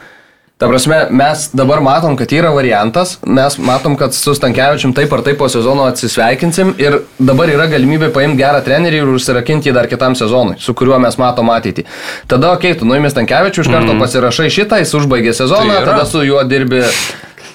Ta 0.58 0.66
prasme, 0.66 0.96
mes 1.14 1.52
dabar 1.54 1.84
matom, 1.86 2.16
kad 2.18 2.32
yra 2.34 2.50
variantas, 2.50 3.20
mes 3.22 3.60
matom, 3.62 3.94
kad 3.94 4.16
su 4.18 4.34
Stankievičium 4.34 4.90
taip 4.98 5.12
ar 5.14 5.22
taip 5.22 5.38
po 5.38 5.46
sezono 5.54 5.84
atsisveikinsim 5.86 6.72
ir 6.82 6.98
dabar 7.20 7.52
yra 7.54 7.68
galimybė 7.70 8.10
paimti 8.16 8.42
gerą 8.42 8.64
trenerį 8.66 9.04
ir 9.04 9.12
užsirakinti 9.14 9.70
jį 9.70 9.76
dar 9.78 9.86
kitam 9.92 10.16
sezonui, 10.18 10.56
su 10.58 10.74
kuriuo 10.74 10.98
mes 11.04 11.20
matom 11.22 11.54
ateitį. 11.54 11.86
Tada, 12.26 12.56
okei, 12.56 12.72
okay, 12.72 12.80
tu 12.80 12.90
nuimi 12.90 13.14
Stankievičių, 13.14 13.68
iš 13.68 13.70
karto 13.70 13.94
mm. 13.94 14.02
pasirašai 14.02 14.50
šitą, 14.58 14.82
jis 14.82 14.96
užbaigė 14.98 15.36
sezoną, 15.38 15.76
Tai 15.76 15.84
yra. 15.84 15.94
tada 15.94 16.10
su 16.10 16.26
juo 16.26 16.42
dirbi, 16.50 16.82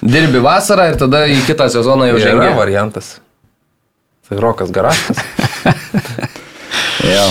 dirbi 0.03 0.41
vasarą 0.43 0.89
ir 0.91 0.99
tada 0.99 1.23
į 1.31 1.39
kitą 1.47 1.69
sezoną 1.71 2.09
jau 2.11 2.19
Yra 2.19 2.31
žengi. 2.31 2.51
variantas. 2.57 3.15
Tai 4.29 4.39
Rokas 4.43 4.71
Garastas. 4.75 5.23
Jo. 7.03 7.23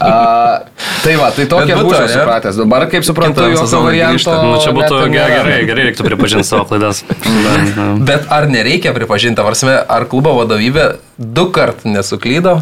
A, 0.00 0.62
tai 1.04 1.12
va, 1.18 1.28
tai 1.34 1.44
tokia 1.50 1.76
būtų, 1.78 1.92
ne? 1.98 2.08
supratęs. 2.10 2.56
Dabar, 2.58 2.86
kaip 2.90 3.04
suprantu, 3.06 3.44
jokio 3.52 3.80
varianto. 3.84 4.34
Nu, 4.42 4.56
čia 4.62 4.72
būtų 4.74 5.00
net 5.04 5.14
gerai, 5.14 5.36
gerai, 5.36 5.58
gerai 5.68 5.84
reiktų 5.88 6.06
pripažinti 6.06 6.46
savo 6.46 6.64
klaidas. 6.70 7.02
Bet, 7.44 7.70
na, 7.76 7.86
Bet 8.08 8.26
ar 8.32 8.48
nereikia 8.50 8.94
pripažinti, 8.96 9.42
varsime, 9.44 9.76
ar 9.78 10.06
klubo 10.10 10.32
vadovybė 10.38 10.86
du 11.18 11.46
kart 11.54 11.84
nesuklydo, 11.86 12.60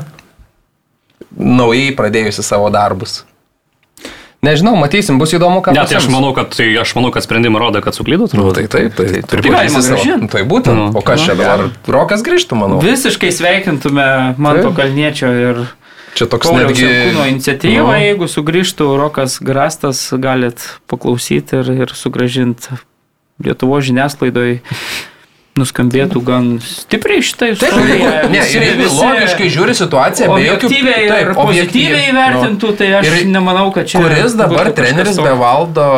naujai 1.36 1.92
pradėjusi 1.96 2.44
savo 2.44 2.68
darbus? 2.74 3.22
Nežinau, 4.38 4.76
matysim, 4.78 5.16
bus 5.18 5.32
įdomu, 5.34 5.58
ką 5.66 5.72
Ne, 5.74 5.82
tai 5.90 5.96
aš 5.98 6.06
manau, 6.12 6.30
kad, 6.36 6.52
tai 6.54 6.68
aš 6.78 6.92
manau, 6.94 7.10
kad 7.10 7.24
sprendimai 7.26 7.58
rodo, 7.58 7.80
kad 7.82 7.96
suklydo. 7.96 8.28
Nu, 8.30 8.46
turbūt. 8.52 8.54
tai 8.54 8.66
taip, 8.70 8.94
tai, 8.94 9.06
tai, 9.18 9.22
tai 9.26 9.50
galima. 9.50 9.80
Nu, 9.82 10.28
Tai 10.30 10.42
būtent. 10.46 10.78
Nu. 10.78 10.84
O 10.94 11.02
kas 11.02 11.24
čia 11.26 11.34
Nu, 11.34 11.42
dabar? 11.42 11.64
Rokas 11.90 12.22
grįžtų, 12.22 12.58
manau. 12.60 12.78
Visiškai 12.84 13.32
sveikintume 13.34 14.06
Manto 14.38 14.70
Taip. 14.70 14.78
Kalniečio 14.78 15.32
ir 15.34 15.64
Čia 16.14 16.28
toks 16.30 16.46
Pauliaus 16.46 16.70
netgi... 16.70 16.86
Jankūno 16.86 17.24
iniciatyva. 17.32 17.82
Nu. 17.82 17.96
Jeigu 17.98 18.28
sugrįžtų 18.30 18.86
Rokas 18.98 19.40
Grastas, 19.42 20.04
galit 20.22 20.62
paklausyti 20.90 21.58
ir, 21.58 21.72
ir 21.86 21.94
sugražinti 21.98 22.78
Lietuvo 23.42 23.78
žiniasklaidoje. 23.82 24.60
Nuskambėtų 25.58 26.22
gan 26.26 26.50
stipriai 26.64 27.22
istoriją. 27.24 27.56
jeigu, 27.92 28.30
ne, 28.32 28.42
ir 28.42 28.66
jeigu 28.66 28.90
logiškai 28.94 29.48
žiūri 29.54 29.76
situaciją, 29.78 30.28
be 30.34 30.44
jokių... 30.46 30.70
taip, 30.72 31.32
objektyviai, 31.44 32.12
vertintų, 32.16 32.74
tai 32.78 32.92
aš 33.00 33.08
Ir 33.08 33.30
nemanau, 33.32 33.68
kad 33.74 33.90
čia... 33.90 34.02
Kuris 34.02 34.36
dabar 34.38 34.70
treneris 34.76 35.18
be 35.20 35.34
valdo 35.38 35.88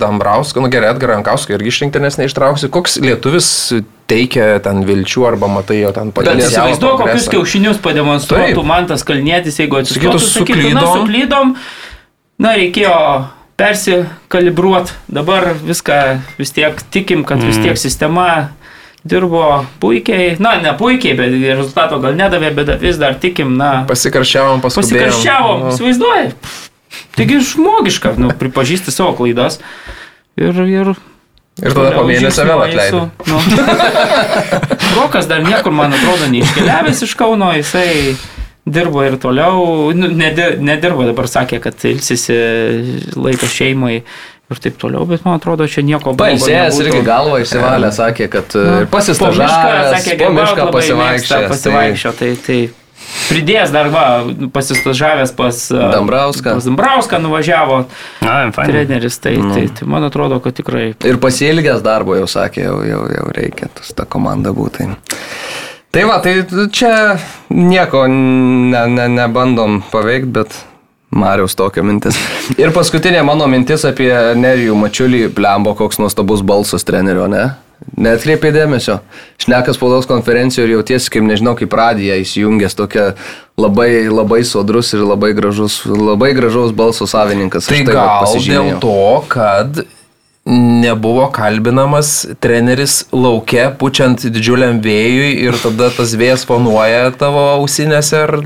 Dambrausko, 0.00 0.64
nu 0.64 0.72
gerai, 0.72 0.94
Edgarą 0.94 1.20
Ankauską 1.20 1.56
irgi 1.58 1.72
išrinkti, 1.74 2.02
nes 2.02 2.18
neištrauksi. 2.20 2.70
Koks 2.72 2.98
lietuvis 3.04 3.50
teikia 4.10 4.56
ten 4.64 4.84
vilčių 4.86 5.24
arba 5.28 5.50
matai 5.50 5.80
jo 5.80 5.92
ten 5.94 6.10
Bet 6.12 6.20
potencialą, 6.20 6.50
įsivaizduoju, 6.50 6.98
kokius 7.02 7.30
kiaušinius 7.32 7.80
pademonstruotų 7.84 8.60
Taip. 8.60 8.68
man 8.68 8.86
tas 8.90 9.02
kalnėtis, 9.06 9.58
jeigu 9.62 9.80
Sakytų, 9.80 10.12
atsistotų, 10.14 10.46
sakytų, 10.46 10.74
na, 10.76 10.84
suklydom. 10.92 11.56
na, 12.42 12.54
reikėjo 12.60 12.98
persikalibruoti, 13.56 14.94
dabar 15.08 15.54
viską 15.56 15.98
vis 16.38 16.52
tiek 16.54 16.80
tikim, 16.92 17.24
kad 17.26 17.42
vis 17.42 17.58
tiek 17.62 17.78
sistema 17.80 18.52
dirbo 19.08 19.42
puikiai, 19.82 20.36
na, 20.42 20.56
ne 20.62 20.72
puikiai, 20.78 21.16
bet 21.18 21.34
rezultato 21.56 21.98
gal 22.02 22.14
nedavė, 22.18 22.52
bet 22.58 22.72
vis 22.82 22.98
dar 23.00 23.14
tikim, 23.22 23.56
na, 23.58 23.84
Pasikarščiavom, 23.88 24.60
paskubėjom. 24.64 25.10
pasikarščiavom, 25.10 25.66
Nu. 25.66 25.74
įsivaizduoji. 25.74 26.32
Taigi 27.16 27.40
žmogiška, 27.52 28.14
nu, 28.20 28.30
pripažįsti 28.40 28.92
savo 28.94 29.12
klaidas 29.18 29.60
ir, 30.36 30.52
ir 30.68 30.94
Ir 31.56 31.72
tada 31.72 31.94
po 31.96 32.02
mėnesio 32.04 32.44
vėl 32.44 32.60
su- 32.90 32.98
Nu. 33.30 33.38
Rokas 35.00 35.26
dar 35.28 35.40
niekur, 35.44 35.72
man 35.72 35.92
atrodo, 35.96 36.26
neiškeliavęs 36.32 37.02
iš 37.06 37.14
Kauno, 37.16 37.48
jisai 37.56 38.16
dirbo 38.66 39.00
ir 39.06 39.16
toliau, 39.22 39.92
nu, 39.96 40.08
nedir, 40.12 40.58
nedirbo 40.60 41.06
dabar, 41.08 41.28
sakė, 41.30 41.60
kad 41.64 41.80
ilsisi 41.88 42.36
laikas 43.16 43.52
šeimai 43.56 44.00
ir 44.50 44.60
taip 44.62 44.76
toliau, 44.78 45.02
bet 45.10 45.24
man 45.26 45.40
atrodo, 45.40 45.66
čia 45.66 45.82
nieko 45.82 46.12
blogo 46.12 46.22
Pailsėjęs 46.22 46.80
irgi 46.84 47.00
galvą 47.06 47.40
išsivalė, 47.42 47.90
sakė, 47.94 48.28
kad 48.30 48.54
Nu, 48.54 48.62
e, 48.62 48.86
po 48.86 49.00
mišką, 49.00 49.14
pasistažavęs, 49.18 49.92
sakė, 49.96 50.18
po 50.20 50.32
mišką 50.36 50.66
mėgsta 50.66 50.68
pasivaikščiojęs. 50.76 51.48
pasivaikščio, 51.50 52.12
tai, 52.20 52.28
tai 52.46 52.58
pridėjęs 53.30 53.72
dar 53.74 53.88
va, 53.92 54.04
pasistažavęs 54.54 55.32
pas 55.38 55.58
uh, 55.74 55.82
Dambrauską. 55.94 56.54
Pas 56.58 56.64
Dambrauską 56.68 57.18
nuvažiavo 57.22 57.80
Na, 58.22 58.36
treneris, 58.56 59.18
tai, 59.22 59.36
Nu. 59.42 59.54
tai, 59.54 59.66
tai 59.68 59.86
man 59.90 60.06
atrodo, 60.06 60.38
kad 60.42 60.54
tikrai 60.58 60.92
Tai 60.98 61.10
ir 61.10 61.18
pasilgęs 61.22 61.82
darbo 61.86 62.14
jau 62.18 62.26
sakė, 62.30 62.64
jau, 62.68 62.78
jau, 62.86 63.02
jau 63.18 63.26
reikia 63.36 63.68
tas- 63.74 63.92
ta 63.98 64.06
komanda 64.06 64.54
būti. 64.54 64.88
Tai 65.90 66.02
va, 66.04 66.18
tai 66.20 66.42
čia 66.70 67.16
nieko 67.50 68.06
ne, 68.10 68.82
ne, 68.94 69.06
nebandom 69.08 69.82
paveikti, 69.90 70.32
bet 70.38 70.58
Mariaus 71.10 71.54
tokia 71.54 71.84
mintis. 71.86 72.18
Ir 72.58 72.72
paskutinė 72.74 73.22
mano 73.26 73.46
mintis 73.50 73.86
apie 73.88 74.10
Nerijų 74.36 74.74
Mačiulį, 74.80 75.22
blembo, 75.34 75.76
koks 75.78 76.00
nuostabus 76.02 76.42
balsas 76.46 76.86
trenerio, 76.86 77.28
ne? 77.30 77.46
Netkreipiai 78.00 78.54
dėmesio. 78.54 78.98
Šnekas 79.40 79.76
spaudos 79.76 80.08
konferencijoje 80.08 80.66
ir 80.66 80.74
jautiesi, 80.78 81.10
kaip 81.12 81.26
nežinau, 81.28 81.52
kaip 81.58 81.74
radija 81.76 82.16
įsijungęs 82.22 82.74
tokia 82.76 83.10
labai, 83.60 84.08
labai 84.08 84.40
sodrus 84.48 84.94
ir 84.96 85.04
labai 85.06 85.30
gražus, 85.36 85.82
labai 85.86 86.32
gražaus 86.36 86.72
balso 86.76 87.06
savininkas. 87.08 87.68
Tai 87.70 87.82
va 87.86 87.98
gal 87.98 88.40
dėl 88.48 88.72
to, 88.82 88.96
kad 89.30 89.84
nebuvo 90.46 91.26
kalbinamas 91.34 92.20
treneris 92.42 93.04
laukia, 93.14 93.68
pučiant 93.78 94.26
didžiuliam 94.30 94.80
vėjui 94.82 95.32
ir 95.42 95.58
tada 95.62 95.90
tas 95.94 96.14
vėjas 96.18 96.46
fonuoja 96.48 97.10
tavo 97.18 97.42
ausinėse 97.58 98.24
ar 98.24 98.38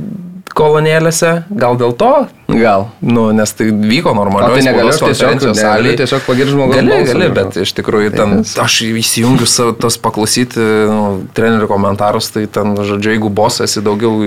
kolonėlėse. 0.56 1.32
Gal 1.50 1.78
dėl 1.80 1.94
to? 1.98 2.10
Gal. 2.50 2.88
Nu, 3.00 3.28
nes 3.36 3.52
tai 3.56 3.70
vyko 3.70 4.14
normaliai. 4.16 4.58
tai 4.58 4.66
negaliu 4.66 4.94
tiesiog, 4.94 5.44
negaliu 5.56 5.96
tiesiog 6.00 6.24
pagirti 6.26 6.54
žmogaus 6.54 6.80
Gali, 6.80 6.92
balsą, 6.94 7.12
gali, 7.12 7.28
bet 7.36 7.58
iš 7.64 7.74
tikrųjų 7.78 8.14
ten, 8.16 8.34
aš 8.64 8.78
įsijungiu 8.90 9.48
savo 9.50 9.76
tos 9.78 9.98
paklausyti 10.02 10.64
nu, 10.90 11.04
trenerių 11.36 11.70
komentarus, 11.70 12.32
tai 12.34 12.46
ten, 12.50 12.74
žodžiu, 12.76 13.14
jeigu 13.14 13.30
bosas 13.30 13.70
esi 13.70 13.84
daugiau 13.86 14.18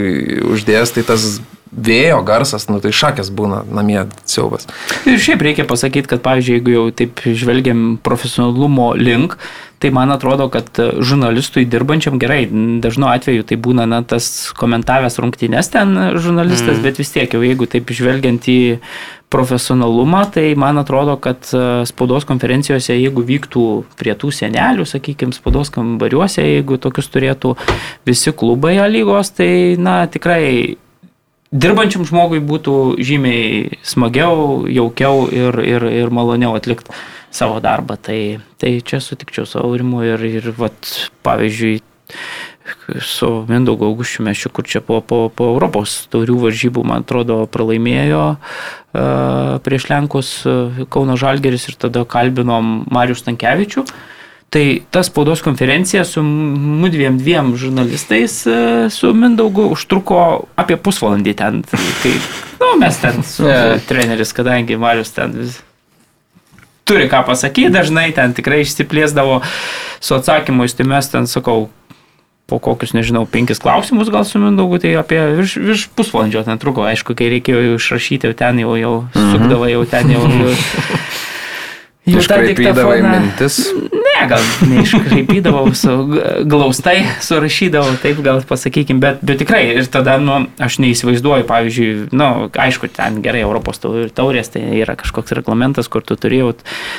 uždėjęs, 0.54 0.96
tai 0.96 1.06
tas 1.12 1.28
vėjo 1.74 2.22
garsas, 2.26 2.68
nu 2.70 2.80
tai 2.84 2.94
šakės 2.96 3.32
būna 3.34 3.64
namie 3.70 4.06
siaubas. 4.30 4.68
Ir 5.10 5.22
šiaip 5.22 5.44
reikia 5.46 5.68
pasakyti, 5.70 6.10
kad, 6.12 6.24
pavyzdžiui, 6.26 6.58
jeigu 6.60 6.74
jau 6.76 6.88
taip 6.96 7.24
žvelgiam 7.26 7.86
profesionalumo 8.04 8.94
link, 9.00 9.38
tai 9.84 9.92
man 9.92 10.14
atrodo, 10.16 10.48
kad 10.48 10.70
žurnalistui 11.04 11.66
dirbančiam 11.68 12.16
gerai, 12.22 12.46
dažnu 12.84 13.10
atveju 13.12 13.44
tai 13.50 13.58
būna 13.60 13.88
na, 13.90 14.00
tas 14.08 14.54
komentavęs 14.56 15.20
rungtynės 15.20 15.74
ten 15.74 15.92
žurnalistas, 16.16 16.78
mm. 16.78 16.86
bet 16.86 17.02
vis 17.02 17.12
tiek 17.12 17.36
jau 17.36 17.42
jeigu 17.44 17.68
taip 17.68 17.92
žvelgiant 17.92 18.48
į 18.48 18.62
profesionalumą, 19.34 20.22
tai 20.32 20.46
man 20.60 20.78
atrodo, 20.80 21.18
kad 21.18 21.50
e, 21.52 21.66
spaudos 21.90 22.28
konferencijose, 22.30 22.94
jeigu 22.94 23.26
vyktų 23.26 23.66
prie 24.00 24.14
tų 24.16 24.30
senelių, 24.38 24.86
sakykime, 24.88 25.34
spaudos 25.36 25.74
kambariuose, 25.74 26.46
jeigu 26.46 26.78
tokius 26.80 27.10
turėtų 27.12 27.56
visi 28.08 28.32
klubai 28.38 28.78
lygos, 28.94 29.34
tai 29.34 29.50
na 29.82 30.04
tikrai 30.06 30.78
dirbančiam 31.54 32.06
žmogui 32.08 32.42
būtų 32.44 32.76
žymiai 33.04 33.80
smagiau, 33.86 34.66
jaukiau 34.68 35.28
ir, 35.30 35.60
ir, 35.62 35.86
ir 36.04 36.14
maloniau 36.14 36.58
atlikti 36.58 36.96
savo 37.34 37.60
darbą. 37.64 37.98
Tai, 38.02 38.20
tai 38.62 38.78
čia 38.82 39.02
sutikčiau 39.04 39.46
su 39.50 39.62
aurimu 39.62 40.04
ir, 40.08 40.26
ir 40.42 40.54
vat, 40.58 40.90
pavyzdžiui, 41.26 41.82
su 43.04 43.30
Mindaugo 43.50 43.88
Auguščiu 43.90 44.24
Mešiu, 44.24 44.52
kur 44.54 44.68
čia 44.68 44.82
po, 44.86 45.02
po, 45.02 45.28
po 45.34 45.50
Europos 45.54 46.04
taurių 46.14 46.40
varžybų, 46.46 46.84
man 46.88 47.04
atrodo, 47.04 47.44
pralaimėjo 47.52 48.24
uh, 48.36 49.60
prieš 49.66 49.90
Lenkus 49.92 50.32
uh, 50.48 50.84
Kauno 50.94 51.18
Žalgeris 51.20 51.68
ir 51.70 51.80
tada 51.80 52.06
kalbinom 52.08 52.84
Marius 52.94 53.26
Tankievičių. 53.28 53.86
Tai 54.54 54.66
ta 54.94 55.02
spaudos 55.02 55.42
konferencija 55.42 56.04
su 56.06 56.22
mudviem 56.24 57.18
dviem 57.18 57.56
žurnalistais, 57.58 58.44
su 58.94 59.14
Mindaugu, 59.18 59.66
užtruko 59.74 60.46
apie 60.54 60.78
pusvalandį 60.78 61.34
ten, 61.40 61.62
kai, 62.04 62.12
nu, 62.62 62.76
mes 62.78 63.00
ten 63.02 63.24
su 63.26 63.48
yeah. 63.50 63.82
treneris, 63.90 64.36
kadangi 64.38 64.78
Marius 64.78 65.16
ten 65.16 65.34
vis 65.40 65.58
turi 66.86 67.10
ką 67.10 67.24
pasakyti, 67.26 67.72
dažnai 67.74 68.12
ten 68.14 68.36
tikrai 68.38 68.62
išsiplėsdavo 68.62 69.42
su 70.04 70.20
atsakymu, 70.20 70.68
tai 70.70 70.86
mes 70.86 71.10
ten 71.10 71.26
sakau, 71.32 71.70
po 72.46 72.60
kokius, 72.62 72.94
nežinau, 72.94 73.26
penkis 73.26 73.62
klausimus 73.64 74.14
gal 74.14 74.28
su 74.28 74.38
Mindaugu, 74.38 74.78
tai 74.84 74.94
apie 75.02 75.18
virš, 75.40 75.58
virš 75.64 75.90
pusvalandžio 75.98 76.46
ten 76.46 76.62
truko, 76.62 76.86
aišku, 76.94 77.18
kai 77.18 77.34
reikėjo 77.34 77.80
išrašyti, 77.80 78.36
ten 78.38 78.62
jau, 78.62 78.78
jau 78.78 78.96
mhm. 79.08 79.30
sukdavo, 79.34 79.70
jau 79.72 79.86
ten 79.90 80.14
jau... 80.14 80.28
Jau 80.30 80.58
Iškraipydavai 82.04 82.98
mintis? 83.00 83.62
Ne, 83.94 84.26
gal 84.28 84.44
neiškraipydavau, 84.68 85.70
su 85.78 85.94
glaustai 86.52 86.98
surašydavau, 87.24 87.96
taip 88.04 88.20
gal 88.26 88.42
pasakykim, 88.48 89.00
bet, 89.04 89.22
bet 89.24 89.40
tikrai 89.40 89.62
ir 89.78 89.88
tada, 89.92 90.18
nu, 90.20 90.42
aš 90.64 90.82
neįsivaizduoju, 90.84 91.48
pavyzdžiui, 91.48 91.94
nu, 92.12 92.28
aišku, 92.66 92.92
ten 92.92 93.22
gerai 93.24 93.46
Europos 93.46 93.80
taurės, 93.80 94.52
tai 94.52 94.66
yra 94.82 94.98
kažkoks 95.00 95.36
reglamentas, 95.40 95.88
kur 95.88 96.04
tu 96.04 96.20
turėjau 96.20 96.52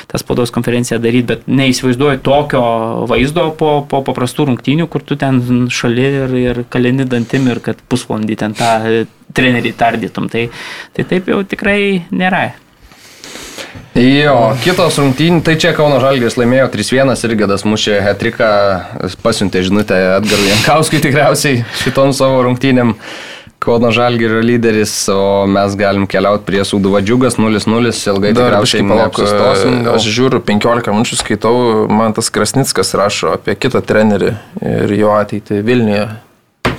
tą 0.09 0.21
spaudos 0.21 0.53
konferenciją 0.55 0.97
daryti, 1.03 1.29
bet 1.35 1.45
neįsivaizduoju 1.45 2.23
tokio 2.25 2.65
vaizdo 3.11 3.51
po, 3.59 3.77
po 3.89 4.01
paprastų 4.09 4.49
rungtynių, 4.49 4.89
kur 4.89 5.05
tu 5.05 5.19
ten 5.21 5.69
šali 5.69 6.09
ir, 6.23 6.37
ir 6.41 6.63
kalini 6.73 7.05
dantim 7.05 7.45
ir 7.53 7.61
kad 7.61 7.77
pusvalandį 7.93 8.41
ten 8.41 8.57
tą 8.57 8.73
trenerį 9.35 9.77
tardytum. 9.77 10.33
Tai, 10.33 10.47
tai 10.97 11.05
taip 11.13 11.29
jau 11.29 11.43
tikrai 11.45 12.07
nėra. 12.09 12.47
Jo, 13.95 14.55
kitos 14.59 14.97
rungtynės, 14.99 15.45
tai 15.47 15.53
čia 15.61 15.71
Kauno 15.75 16.01
Žalgės 16.03 16.35
laimėjo 16.35 16.67
3-1 16.73 17.13
ir 17.27 17.35
Gadas 17.39 17.63
mušė 17.63 18.01
Hetriką, 18.03 18.49
pasiuntė 19.23 19.61
žinutę 19.63 19.95
Edgarui 20.17 20.49
Jankauskui 20.51 20.99
tikriausiai 21.03 21.63
šitom 21.79 22.11
savo 22.17 22.43
rungtynėm. 22.43 22.91
Kauno 23.65 23.89
Žalgirio 23.95 24.43
lyderis, 24.45 24.91
o 25.09 25.47
mes 25.49 25.73
galim 25.79 26.03
keliauti 26.11 26.43
prie 26.45 26.59
Sūduvadžiugas 26.67 27.39
0-0, 27.39 27.93
ilgai 28.11 28.33
tikriausiai 28.35 28.83
neapsistosim. 28.85 29.79
Aš 29.89 30.09
žiūriu, 30.11 30.43
15 30.45 30.91
minučių 30.91 31.17
skaitau, 31.23 31.55
man 31.89 32.13
tas 32.13 32.29
Krasnickas 32.35 32.93
rašo 32.99 33.31
apie 33.39 33.55
kitą 33.57 33.81
trenerį 33.81 34.35
ir 34.59 34.95
jo 34.99 35.15
ateitį 35.15 35.63
Vilniuje. 35.65 36.05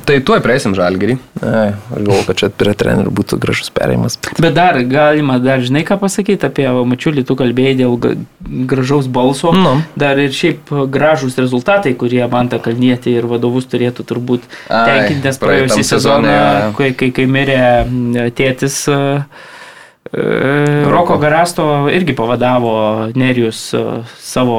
Tai 0.06 0.16
tuoj 0.22 0.38
prieisim 0.44 0.74
žalgerį. 0.76 1.16
Aš 1.42 1.96
galvoju, 1.96 2.24
kad 2.28 2.38
čia 2.38 2.50
prie 2.54 2.74
trenerių 2.78 3.10
būtų 3.16 3.38
gražus 3.42 3.72
perėjimas. 3.74 4.18
Bet 4.38 4.54
dar 4.54 4.78
galima, 4.86 5.40
dar 5.42 5.64
žinai 5.64 5.82
ką 5.88 5.98
pasakyti 5.98 6.46
apie 6.46 6.68
Mačiulį, 6.92 7.24
tu 7.26 7.34
kalbėjai 7.38 7.74
dėl 7.82 7.96
gražaus 8.70 9.10
balso. 9.10 9.50
No. 9.56 9.80
Dar 9.98 10.20
ir 10.22 10.30
šiaip 10.36 10.70
gražus 10.94 11.38
rezultatai, 11.40 11.96
kurie 11.98 12.22
man 12.30 12.52
tą 12.52 12.60
kalnėti 12.62 13.16
ir 13.18 13.26
vadovus 13.26 13.66
turėtų 13.72 14.06
turbūt 14.06 14.46
tenkinti, 14.70 15.24
nes 15.26 15.42
praėjusį 15.42 15.88
sezoną, 15.90 16.38
kai, 16.78 16.92
kai, 16.94 17.10
kai 17.16 17.26
mirė 17.26 18.30
tėtis. 18.38 18.84
Uh, 18.92 19.52
Roko 20.86 21.18
Garasto 21.18 21.88
irgi 21.92 22.14
pavadavo 22.16 22.72
Nerijus 23.14 23.60
e, 23.74 23.82
savo 24.22 24.58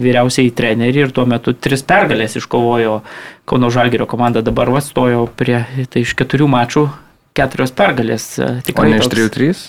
vyriausiai 0.00 0.52
trenerių 0.54 1.06
ir 1.06 1.14
tuo 1.14 1.24
metu 1.28 1.54
tris 1.54 1.84
pergalės 1.86 2.36
iškovojo 2.40 3.00
Kauno 3.48 3.70
Žalgerio 3.72 4.06
komanda, 4.10 4.42
dabar 4.44 4.70
atstojo 4.76 5.26
prie, 5.36 5.62
tai 5.90 6.04
iš 6.04 6.16
keturių 6.18 6.50
mačų 6.52 6.88
keturios 7.36 7.72
pergalės. 7.76 8.34
E, 8.38 8.50
tikrai 8.66 8.90
o 8.90 8.96
ne 8.96 9.00
iš 9.00 9.08
trijų 9.12 9.32
trys? 9.32 9.62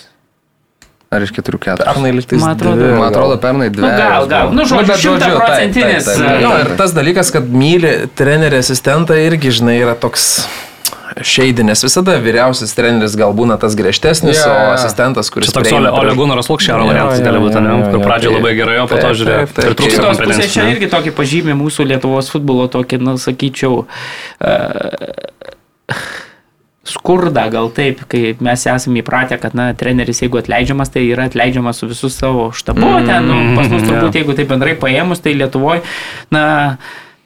Ar 1.14 1.22
iš 1.22 1.32
keturių 1.36 1.60
keturių? 1.62 1.86
Pernai 1.86 2.12
liktais. 2.16 2.42
Man 2.42 2.56
atrodo, 2.56 2.90
man 2.98 3.08
atrodo 3.08 3.38
pernai 3.42 3.70
dvi. 3.70 3.84
Nu, 3.84 3.90
gal, 3.94 4.28
gal. 4.30 4.52
Nu, 4.56 4.66
žodžiu, 4.66 4.96
šimtaprocentinis. 5.04 6.10
Jo, 6.42 6.52
ir 6.64 6.74
tas 6.80 6.94
dalykas, 6.96 7.30
kad 7.34 7.46
myli 7.48 7.94
trenerį 8.18 8.58
asistentą 8.64 9.18
irgi, 9.22 9.52
žinai, 9.60 9.78
yra 9.84 9.94
toks 9.98 10.46
šeidinės 11.22 11.84
visada 11.86 12.16
vyriausias 12.22 12.74
treneris 12.74 13.14
gal 13.18 13.32
būna 13.36 13.56
tas 13.60 13.76
griežtesnis, 13.78 14.38
yeah. 14.40 14.50
o 14.50 14.52
asistentas, 14.74 15.30
kuris... 15.30 15.48
Čia 15.52 15.58
toks 15.60 15.72
Ole, 15.76 15.90
Ole 15.94 16.14
Gunaras 16.18 16.50
Lukščiaro 16.50 16.84
variantas 16.88 17.22
gali 17.24 17.38
būti, 17.44 17.58
ne? 17.62 17.70
Kur 17.92 18.00
pradžioje 18.02 18.34
labai 18.40 18.52
gerai, 18.58 18.76
o 18.82 18.84
po 18.90 18.96
to 18.98 19.08
žiūrėjo. 19.20 19.40
Ir 19.46 19.50
trūksta 19.78 20.00
kompetencijos. 20.08 20.52
Čia 20.56 20.62
irgi 20.72 20.86
tokį 20.96 21.10
pažymį 21.14 21.54
mūsų 21.60 21.80
Lietuvos 21.92 22.26
futbolo, 22.34 22.64
tokį, 22.72 22.96
na, 23.06 23.12
sakyčiau, 23.20 23.74
uh, 23.84 23.88
skurdą 26.84 27.46
gal 27.52 27.70
taip, 27.74 28.02
kai 28.10 28.34
mes 28.44 28.66
esame 28.68 29.00
įpratę, 29.00 29.38
kad, 29.40 29.56
na, 29.56 29.70
treneris, 29.78 30.20
jeigu 30.24 30.40
atleidžiamas, 30.40 30.92
tai 30.92 31.06
yra 31.08 31.28
atleidžiamas 31.30 31.80
su 31.80 31.88
visų 31.90 32.10
savo 32.12 32.50
štabu, 32.56 32.84
mm, 32.84 33.08
ten, 33.08 33.30
nu, 33.30 33.38
pas 33.56 33.70
mus 33.72 33.86
turbūt, 33.86 34.10
yeah. 34.10 34.18
jeigu 34.20 34.36
taip 34.36 34.52
bendrai 34.52 34.76
paėmus, 34.80 35.22
tai 35.24 35.34
Lietuvoje, 35.38 35.84
na, 36.34 36.44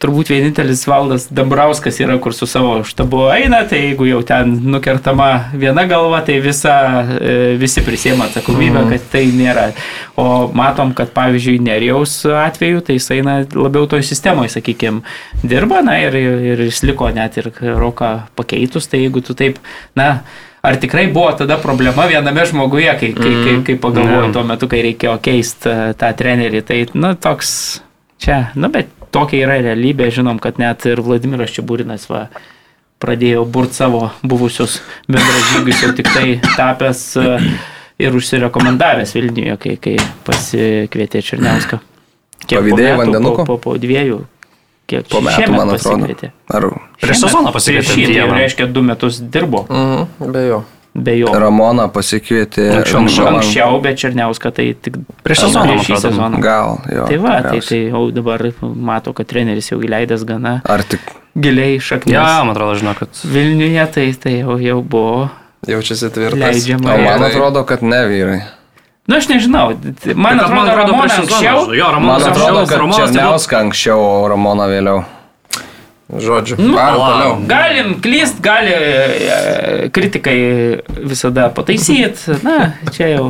turbūt 0.03 0.31
vienintelis 0.31 0.85
valdas 0.87 1.27
Dambrauskas 1.35 1.99
yra, 2.03 2.19
kur 2.23 2.35
su 2.35 2.47
savo 2.47 2.77
štabu 2.87 3.25
eina, 3.35 3.65
tai 3.69 3.81
jeigu 3.89 4.07
jau 4.07 4.21
ten 4.27 4.55
nukertama 4.71 5.29
viena 5.59 5.85
galva, 5.91 6.21
tai 6.27 6.39
visa, 6.43 6.75
e, 7.19 7.37
visi 7.59 7.83
prisėmė 7.87 8.29
atsakomybę, 8.29 8.85
mm. 8.85 8.93
kad 8.95 9.09
tai 9.13 9.25
nėra. 9.35 9.69
O 10.19 10.49
matom, 10.55 10.95
kad 10.99 11.11
pavyzdžiui, 11.17 11.59
Nerijaus 11.67 12.21
atveju, 12.31 12.83
tai 12.87 12.99
jis 12.99 13.11
eina 13.19 13.39
labiau 13.43 13.89
toj 13.91 14.05
sistemoje, 14.07 14.55
sakykime, 14.55 15.03
dirba, 15.43 15.83
na 15.87 15.99
ir, 16.05 16.19
ir 16.19 16.67
jis 16.69 16.85
liko 16.87 17.11
net 17.15 17.41
ir 17.43 17.51
roką 17.59 18.13
pakeitus, 18.39 18.87
tai 18.91 19.03
jeigu 19.07 19.25
tu 19.25 19.39
taip, 19.39 19.59
na, 19.99 20.19
Ar 20.59 20.75
tikrai 20.75 21.05
buvo 21.15 21.31
tada 21.39 21.55
problema 21.63 22.09
viename 22.11 22.43
žmoguje, 22.51 22.91
kai, 22.99 23.13
kai, 23.15 23.31
kai, 23.45 23.53
kai 23.63 23.77
pagalvojau 23.79 24.33
tuo 24.35 24.43
metu, 24.45 24.67
kai 24.69 24.83
reikėjo 24.89 25.15
keisti 25.23 25.71
e, 25.71 25.93
tą 25.97 26.11
trenerį, 26.19 26.65
tai, 26.67 26.81
na, 26.99 27.13
toks 27.15 27.53
čia, 28.19 28.49
na, 28.59 28.67
bet 28.75 28.91
tokia 29.15 29.45
yra 29.47 29.59
realybė, 29.65 30.11
žinom, 30.15 30.41
kad 30.43 30.61
net 30.61 30.87
ir 30.89 31.03
Vladimiras 31.05 31.53
Čiaburinas 31.55 32.07
va, 32.11 32.29
pradėjo 33.03 33.45
burt 33.49 33.77
savo 33.77 34.09
buvusius 34.23 34.79
bendražygius 35.09 35.85
jau 35.85 35.93
tik 35.99 36.11
tai 36.15 36.39
tapęs 36.57 37.03
e, 37.21 37.37
ir 38.03 38.17
užsirekomendavęs 38.19 39.15
Vilniuje, 39.17 39.59
kai, 39.63 39.77
kai 39.83 39.99
pasikvietė 40.27 41.23
Černiauską. 41.27 41.83
Pavydėjai 42.49 42.97
vandenuko? 43.03 43.45
Po, 43.45 43.59
po, 43.59 43.75
po 43.75 43.79
dviejų. 43.83 44.25
Kiek 44.89 45.05
po 45.13 45.21
metų, 45.21 45.53
man 45.53 45.75
atrodo. 45.75 46.33
Ar 46.49 46.71
prieš 47.03 47.27
sezoną 47.27 47.53
pasikvietė? 47.53 47.93
Šį 47.93 48.09
tai 48.15 48.27
reiškia 48.33 48.71
du 48.73 48.87
metus 48.87 49.21
dirbo. 49.21 49.67
Mhm, 49.69 50.33
be 50.33 50.49
jo 50.49 50.65
be 51.05 51.15
jo. 51.19 51.33
Ramona 51.35 51.89
pasikvietė 51.93 52.67
anksčiau, 52.79 53.01
anksčiau, 53.03 53.31
anksčiau 53.33 53.81
bet 53.85 54.01
Černiauską 54.03 54.53
tai 54.55 54.69
tik 54.75 54.99
prieš 55.27 55.47
sezoną. 55.47 55.79
Prieš 55.79 56.05
sezoną. 56.07 56.43
Gal, 56.45 56.79
jo. 56.93 57.07
Tai 57.11 57.19
va, 57.25 57.39
tai, 57.47 57.63
tai 57.65 57.81
jau 57.87 58.05
dabar 58.15 58.45
mato, 58.63 59.15
kad 59.17 59.31
treneris 59.31 59.73
jau 59.73 59.81
įleidęs 59.85 60.27
gana. 60.29 60.59
Ar 60.69 60.85
tik 60.87 61.03
giliai 61.39 61.81
šaknis. 61.81 62.15
Ja, 62.15 62.45
man 62.45 62.55
atrodo, 62.57 62.79
žinau, 62.79 62.95
kad 62.99 63.25
Vilniuje 63.25 63.89
tai, 63.95 64.07
tai 64.19 64.39
jau, 64.41 64.59
jau 64.63 64.79
buvo. 64.83 65.29
Jaučiasi 65.69 66.11
tvirtas. 66.15 66.39
Leidžiama. 66.39 66.95
O 66.95 67.03
man 67.03 67.27
atrodo, 67.27 67.65
kad 67.69 67.83
ne 67.83 68.05
vyrai. 68.11 68.41
Na, 69.09 69.15
nu, 69.15 69.19
aš 69.23 69.29
nežinau. 69.31 69.71
Man 70.15 70.41
atrodo, 70.41 70.55
man 70.55 70.69
atrodo 70.69 70.93
Ramona 70.93 71.15
anksčiau. 71.23 71.63
Jo, 71.75 71.93
Ramona 71.95 72.19
man 72.19 72.33
atrodo, 72.33 72.67
kad 72.69 72.99
Černiauską 72.99 73.63
anksčiau, 73.65 74.03
o 74.05 74.27
Ramona 74.29 74.69
vėliau. 74.69 75.07
Žodžiu, 76.09 76.57
nu, 76.57 76.73
toliau. 76.73 77.37
Galim 77.45 77.99
klyst, 78.01 78.41
gali 78.41 78.73
e, 78.73 79.89
kritikai 79.93 80.39
visada 81.05 81.51
pataisyti. 81.53 82.39
Na, 82.41 82.73
čia 82.95 83.11
jau. 83.13 83.27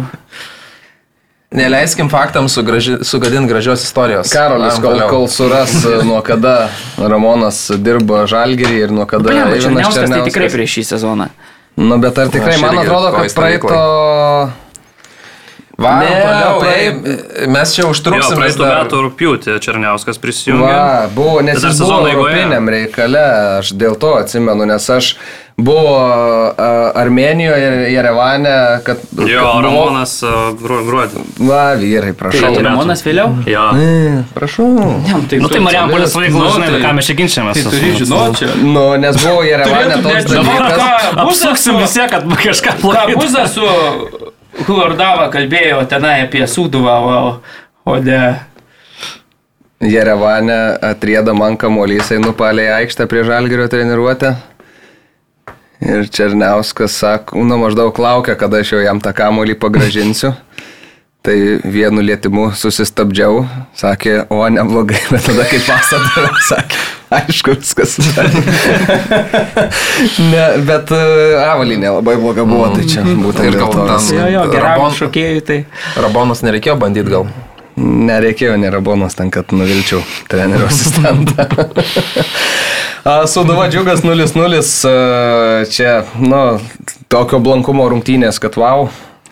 Neleiskim 1.50 2.10
faktams 2.12 2.54
sugraži, 2.54 3.00
sugadinti 3.02 3.50
gražios 3.50 3.82
istorijos. 3.82 4.30
Karolis, 4.30 4.78
kol, 4.84 5.00
kol 5.10 5.26
suras, 5.26 5.74
e, 5.82 5.98
nuo 6.08 6.20
kada 6.22 6.68
Ramonas 7.00 7.64
dirbo 7.82 8.22
Žalgerį 8.30 8.84
ir 8.84 8.94
nuo 8.94 9.08
kada 9.10 9.34
Ivanas 9.34 9.66
Černiauskas. 9.66 10.14
Tai 10.14 10.22
tikrai 10.30 10.52
prieš 10.54 10.78
šį 10.78 10.86
sezoną. 10.94 11.28
Nu, 11.78 11.98
bet 12.02 12.14
ar 12.18 12.30
tikrai, 12.30 12.60
man 12.62 12.78
atrodo, 12.84 13.10
kad 13.16 13.34
praeito... 13.34 13.74
Veikloje 13.74 14.67
Va, 15.78 15.92
ne, 16.02 16.10
toliau, 16.10 16.56
tai, 16.58 17.46
mes 17.54 17.72
čia 17.76 17.84
užtruksim. 17.86 18.34
Praeitų 18.34 18.64
dar... 18.64 18.80
metų 18.82 19.02
rūpjūtį 19.04 19.52
Černiauskas 19.62 20.18
prisijungė. 20.18 20.66
Va, 20.66 21.04
buvo, 21.14 21.36
nes 21.46 21.62
jis 21.62 21.78
buvo 21.84 22.00
europiniam 22.10 22.66
reikale, 22.74 23.20
aš 23.60 23.70
dėl 23.78 23.94
to 24.02 24.16
atsimenu, 24.18 24.66
nes 24.66 24.88
aš 24.90 25.12
buvo 25.54 25.92
uh, 25.94 26.98
Armenijoje, 26.98 27.92
Jerevane, 27.92 28.54
kad... 28.86 29.04
Jo, 29.22 29.44
kad 29.44 29.68
Ramonas 29.68 30.16
uh, 30.26 30.48
gruodį. 30.58 31.22
Va, 31.46 31.62
vyrai, 31.78 32.10
prašau. 32.18 32.50
Tai 32.56 32.64
Ramonas 32.66 33.04
vėliau? 33.06 33.36
Jo. 33.46 33.68
Ne, 33.78 34.24
prašau. 34.34 34.66
Ne, 34.74 35.20
tai, 35.30 35.38
nu, 35.44 35.50
tai 35.52 35.62
Marijampolės 35.62 36.16
vaikų, 36.18 36.40
nu, 36.42 36.48
žinai, 36.56 36.72
tai, 36.74 36.80
ką 36.88 36.94
mes 36.98 37.10
čia 37.10 37.16
ginčiamės. 37.22 37.60
Tai 37.62 37.74
turi 37.76 37.92
žinoti. 38.02 38.50
Nu, 38.66 38.84
nes 38.98 39.22
buvo 39.22 39.46
Jerevane 39.46 40.02
toks 40.02 40.26
dalykas. 40.34 41.14
Apsuksim 41.26 41.78
visi, 41.84 42.02
kad 42.10 42.26
kažką 42.42 42.76
plakė. 42.82 43.14
Ką 43.14 43.22
buzą 43.22 43.46
su 43.54 44.34
Hulordava 44.66 45.28
kalbėjo 45.32 45.82
tenai 45.88 46.22
apie 46.24 46.44
Sūduvą, 46.48 46.94
o, 47.04 47.18
o 47.88 47.96
ne 48.02 48.20
Jerevane 49.78 50.78
atrieda 50.82 51.34
man 51.38 51.56
kamuolys, 51.56 52.10
einu 52.10 52.32
palei 52.34 52.66
aikštę 52.80 53.06
prie 53.06 53.22
žalgerio 53.24 53.68
treniruotę. 53.70 54.34
Ir 55.78 56.08
Černiauskas 56.10 56.96
sako, 56.98 57.44
nu 57.46 57.60
maždaug 57.60 57.98
laukia, 58.02 58.34
kada 58.34 58.58
aš 58.58 58.72
jau 58.74 58.80
jam 58.82 58.98
tą 58.98 59.12
kamuolį 59.14 59.54
pagražinsiu. 59.62 60.32
Tai 61.22 61.36
vienu 61.62 62.02
lietimu 62.02 62.48
susistabdžiau, 62.58 63.44
sakė, 63.78 64.24
o 64.34 64.42
neblogai, 64.50 64.98
bet 65.12 65.28
tada 65.28 65.46
kaip 65.50 65.62
pasadavė, 65.66 66.42
sakė, 66.48 66.82
aišku, 67.18 67.54
viskas. 67.56 67.96
ne, 70.32 70.44
bet 70.68 70.90
uh, 70.94 71.00
avalinė 71.48 71.88
labai 71.98 72.16
bloga 72.20 72.44
buvo, 72.48 72.66
tai 72.76 72.84
čia 72.88 73.04
būtent 73.06 73.46
Ir 73.48 73.54
gal 73.60 73.70
ten- 73.74 74.18
Jo, 74.18 74.26
jo, 74.34 74.42
geram 74.52 74.74
Rabon- 74.74 74.96
šokėjui 74.98 75.42
tai. 75.48 75.58
Rabonas 76.00 76.42
nereikėjo 76.46 76.76
bandyti 76.80 77.12
gal. 77.14 77.24
Nereikėjo 77.78 78.56
nėra 78.58 78.80
bonus 78.82 79.14
ten, 79.14 79.28
kad 79.30 79.52
nuvilčiau 79.54 80.00
trenerio 80.28 80.66
asistentą. 80.70 81.46
A, 83.06 83.22
Sūduva 83.30 83.68
džiugas 83.70 84.02
0-0, 84.02 84.62
a, 84.90 84.94
čia, 85.70 85.92
nu, 86.18 86.40
tokio 87.08 87.38
blankumo 87.40 87.86
rungtynės, 87.92 88.40
kad 88.42 88.58
wow. 88.58 88.88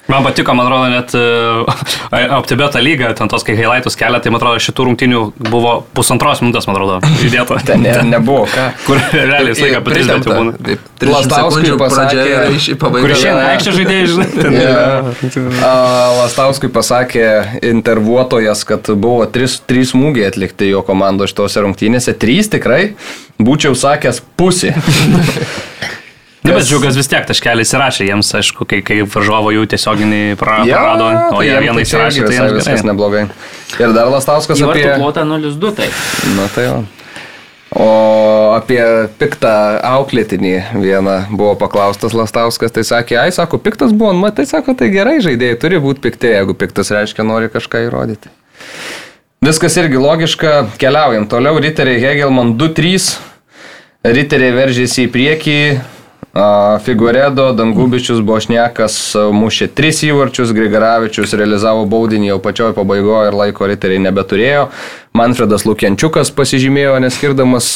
Man 0.07 0.23
patiko, 0.23 0.55
man 0.55 0.69
atrodo, 0.69 0.87
net 0.93 1.15
OptiBeta 2.39 2.79
lyga, 2.79 3.09
ten 3.19 3.27
tos, 3.29 3.43
kai 3.47 3.57
highlightus 3.59 3.97
kelia, 3.99 4.21
tai 4.23 4.31
man 4.31 4.39
atrodo, 4.39 4.61
šitų 4.63 4.85
rungtynių 4.87 5.23
buvo 5.51 5.73
pusantros 5.97 6.43
minutės, 6.45 6.69
man 6.71 6.77
atrodo, 6.79 6.99
įdėta. 7.27 7.59
Ten 7.67 7.83
ne, 7.83 7.95
nebuvo 8.13 8.45
ką. 8.53 8.69
Kur 8.87 9.01
realiai 9.17 9.49
visą 9.51 9.67
laiką 9.67 9.81
apie 9.83 9.97
30 9.97 10.29
jau 10.31 10.37
būna. 10.39 10.55
Taip, 10.69 10.85
30 11.03 11.13
Lazdauskui 11.17 11.65
sekundžių 11.65 11.81
pasakė- 11.83 12.39
iš- 12.55 12.69
į 12.73 12.79
Kur 12.87 13.15
išeina 13.17 13.43
aikštė 13.57 13.75
žaidėjai, 13.81 14.07
žinai. 14.13 14.29
yra- 14.47 15.67
A, 15.67 15.73
Lastauskui 16.23 16.71
pasakė 16.73 17.27
intervuotojas, 17.75 18.63
kad 18.69 18.87
buvo 18.95 19.27
trys, 19.27 19.59
trys 19.67 19.91
smūgiai 19.93 20.31
atlikti 20.31 20.71
jo 20.71 20.85
komandos 20.87 21.35
šitose 21.35 21.67
rungtynėse. 21.67 22.15
Trys 22.23 22.49
tikrai, 22.55 22.93
būčiau 23.43 23.75
sakęs 23.77 24.23
pusė. 24.39 24.71
Ne, 26.47 26.55
bet 26.55 26.69
džiugas 26.69 26.97
vis 26.99 27.09
tiek 27.11 27.25
taškelį 27.27 27.65
įsirašė 27.67 28.07
jiems, 28.07 28.33
aišku, 28.39 28.67
kai, 28.71 28.83
kai 28.87 29.01
varžovo 29.03 29.51
jų 29.55 29.65
tiesioginį 29.73 30.21
pra- 30.41 30.61
prarado, 30.67 31.09
o 31.35 31.41
jie 31.43 31.57
vieną 31.65 31.83
įsirašė, 31.83 32.27
tai 32.27 32.37
jiems 32.39 32.55
viskas 32.57 32.83
gerai. 32.83 32.91
neblogai. 32.93 33.25
Ir 33.83 33.97
dar 33.97 34.13
Lastauskas 34.13 34.63
Įvartų 34.63 34.85
apie... 34.85 35.01
plotą 35.03 35.27
0-2 35.27 35.73
tai. 35.81 35.89
Na 36.37 36.47
tai 36.55 36.69
jo. 36.69 36.77
O 37.77 37.87
apie 38.55 38.81
piktą 39.21 39.51
auklėtinį 39.85 40.55
vieną 40.81 41.17
buvo 41.35 41.57
paklaustas 41.61 42.15
Lastauskas, 42.17 42.73
tai 42.73 42.87
sakė, 42.87 43.19
ai, 43.21 43.33
sako, 43.35 43.59
piktas 43.61 43.93
buvo, 43.93 44.15
matai, 44.17 44.47
sako, 44.49 44.73
tai 44.79 44.89
gerai, 44.95 45.19
žaidėjai 45.25 45.59
turi 45.61 45.81
būti 45.83 46.05
pikti, 46.07 46.31
jeigu 46.33 46.55
piktas 46.57 46.95
reiškia, 46.95 47.27
nori 47.27 47.51
kažką 47.53 47.83
įrodyti. 47.89 48.33
Viskas 49.45 49.77
irgi 49.77 49.99
logiška, 50.01 50.55
keliaujam 50.81 51.27
toliau, 51.29 51.59
Riteriai 51.61 52.01
Hegelman 52.01 52.55
2-3, 52.57 53.11
Riteriai 54.15 54.55
veržėsi 54.57 55.05
į 55.05 55.13
priekį, 55.13 55.59
Figuredo, 56.85 57.47
Dangubičius, 57.57 58.21
Bošnekas 58.27 58.97
a, 59.17 59.27
mušė 59.33 59.71
3 59.79 60.03
įvarčius, 60.11 60.53
Grigaravičius 60.57 61.33
realizavo 61.39 61.87
baudinį 61.89 62.29
jau 62.33 62.39
pačioj 62.45 62.75
pabaigoje 62.77 63.31
ir 63.31 63.39
laiko 63.39 63.69
Riteriai 63.71 64.03
nebeturėjo. 64.05 64.67
Manfredas 65.17 65.65
Lukiančiukas 65.65 66.33
pasižymėjo, 66.37 66.99
neskirdamas 67.07 67.71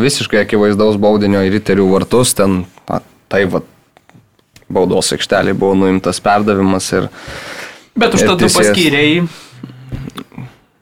visiškai 0.00 0.40
akivaizdaus 0.46 0.96
baudinio 1.02 1.44
į 1.44 1.52
Riterių 1.58 1.90
vartus, 1.92 2.32
ten 2.38 2.62
a, 2.88 3.02
tai 3.28 3.44
va 3.52 3.60
baudos 4.72 5.12
aikštelė 5.14 5.52
buvo 5.58 5.76
nuimtas 5.78 6.18
perdavimas 6.24 6.88
ir 6.96 7.10
Bet 7.96 8.16
užtat 8.16 8.40
tu 8.40 8.48
paskyrėjai 8.50 9.26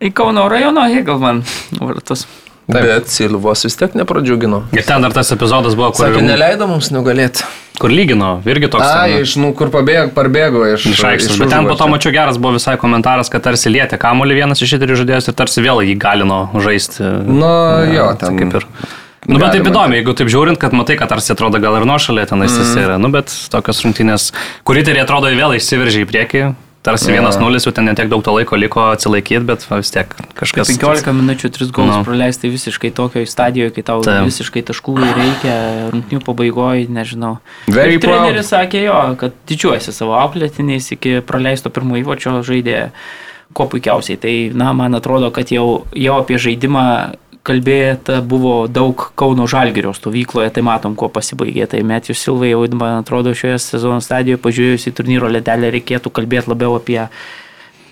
į 0.05 0.11
Kauno 0.17 0.47
rajono 0.51 0.87
Hegelman 0.91 1.43
vartus. 1.81 2.27
Taip. 2.65 2.81
Bet 2.81 3.09
Silvos 3.13 3.61
vis 3.67 3.75
tiek 3.77 3.93
nepradžiugino. 3.93 4.63
Ir 4.73 4.83
ten 4.89 5.03
dar 5.05 5.13
tas 5.13 5.29
epizodas 5.35 5.75
buvo, 5.77 5.91
kur, 5.93 6.07
Sakė, 6.09 6.23
neleido 6.25 6.65
mums 6.67 6.89
nugalėti. 6.95 7.45
kur 7.79 7.91
lygino, 7.91 8.39
irgi 8.49 8.71
toks. 8.73 8.87
A, 8.87 9.05
ten- 9.05 9.21
iš, 9.21 9.37
nu, 9.37 9.53
kur 9.53 9.69
pabėgo, 9.69 10.09
parbėgo 10.17 10.63
iš, 10.73 10.87
Iš 10.95 11.03
aikštės. 11.11 11.39
Bet 11.43 11.51
ten 11.53 11.67
po 11.69 11.75
to 11.77 11.87
mačiau 11.93 12.13
geras 12.15 12.39
buvo 12.41 12.55
visai 12.57 12.77
komentaras, 12.81 13.29
kad 13.29 13.43
tarsi 13.43 13.69
lietė 13.69 13.99
kamuolį 14.01 14.35
vienas 14.41 14.63
iš 14.65 14.77
šitų 14.79 14.97
žaidėjus 15.03 15.29
ir 15.29 15.35
tarsi 15.35 15.61
vėl 15.61 15.83
jį 15.85 15.99
galino 15.99 16.49
žaisti. 16.55 17.05
Nu, 17.29 17.53
jo, 17.93 18.07
Tai 18.17 18.29
ten 18.31 18.39
kaip 18.39 18.55
ir. 18.63 18.67
Nu, 19.27 19.39
bet 19.41 19.53
taip 19.57 19.65
įdomu, 19.69 19.95
jeigu 19.97 20.13
taip 20.17 20.29
žiūrint, 20.29 20.59
kad 20.61 20.73
matai, 20.77 20.97
kad 21.01 21.09
tarsi 21.09 21.33
atrodo 21.33 21.61
gal 21.61 21.77
ir 21.81 21.85
nuošalė 21.89 22.27
tenais 22.29 22.53
Mhm. 22.53 22.59
tas 22.61 22.77
yra. 22.77 22.99
Nu, 23.01 23.09
bet 23.13 23.27
tokios 23.51 23.81
rungtynės, 23.85 24.33
kuri 24.65 24.83
tai 24.85 24.93
atrodo 25.01 25.29
vėl 25.33 25.53
išsiveržė 25.57 26.05
į 26.05 26.09
priekį. 26.11 26.55
Tarsi 26.85 27.09
Jo. 27.09 27.15
vienas 27.17 27.39
nulis, 27.41 27.65
jau 27.65 27.73
ten 27.73 27.87
netiek 27.89 28.11
daug 28.13 28.21
to 28.21 28.33
laiko 28.37 28.57
liko 28.61 28.83
atsilaikyti, 28.93 29.41
bet 29.49 29.63
vis 29.71 29.89
tiek 29.95 30.11
kažkas. 30.37 30.69
15 30.69 31.15
minučių 31.17 31.49
3 31.57 31.71
golus 31.73 31.97
Nu. 31.97 32.05
praleisti 32.05 32.51
visiškai 32.53 32.91
tokioje 32.93 33.27
stadijoje, 33.27 33.71
kai 33.73 33.83
tau 33.89 34.03
Taip. 34.05 34.27
visiškai 34.29 34.61
taškų 34.69 34.93
reikia, 35.01 35.55
rungtinių 35.95 36.21
pabaigoje, 36.27 36.85
nežinau. 36.93 37.39
Very 37.73 37.97
Ir 37.97 38.01
treneris 38.05 38.53
sakė 38.53 38.85
jo, 38.85 38.99
kad 39.17 39.33
didžiuojasi 39.49 39.93
savo 39.97 40.13
auklėtiniais 40.21 40.93
iki 40.93 41.21
praleisto 41.25 41.71
pirmo 41.73 41.97
įvočio 41.97 42.43
žaidė 42.45 42.91
kuo 43.55 43.65
puikiausiai. 43.67 44.21
Tai, 44.21 44.35
na, 44.53 44.73
man 44.77 44.95
atrodo, 44.95 45.31
kad 45.33 45.49
jau, 45.49 45.87
jau 45.97 46.21
apie 46.21 46.37
žaidimą 46.37 47.15
kalbėta 47.45 48.21
buvo 48.25 48.65
daug 48.73 49.11
Kauno 49.19 49.47
Žalgirio 49.51 49.93
stovykloje, 49.97 50.51
tai 50.57 50.65
matom, 50.65 50.97
kuo 50.99 51.11
pasibaigė. 51.13 51.69
Tai 51.71 51.83
Metijus 51.87 52.23
Silva 52.25 52.49
jau, 52.49 52.65
man 52.81 53.03
atrodo, 53.03 53.35
šioje 53.37 53.61
sezono 53.63 54.01
stadijoje 54.05 54.41
pažiūrėjus 54.45 54.89
į 54.89 54.95
turnyro 54.97 55.31
ledelę 55.33 55.73
reikėtų 55.77 56.13
kalbėti 56.15 56.53
labiau 56.55 56.79
apie 56.79 57.03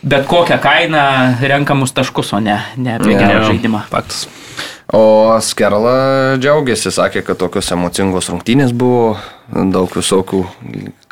bet 0.03 0.26
kokią 0.26 0.59
kainą 0.62 1.03
renkamus 1.40 1.92
taškus, 1.94 2.32
o 2.34 2.40
ne, 2.42 2.59
ne 2.76 2.96
apie 2.96 3.14
gerą 3.14 3.44
žaidimą. 3.50 3.84
Faktas. 3.92 4.26
O 4.92 5.38
Skerla 5.40 6.36
džiaugiasi, 6.42 6.90
sakė, 6.92 7.22
kad 7.24 7.38
tokios 7.40 7.70
emocingos 7.72 8.28
rungtynės 8.32 8.74
buvo, 8.76 9.14
daug 9.51 9.90
visokių 9.93 10.43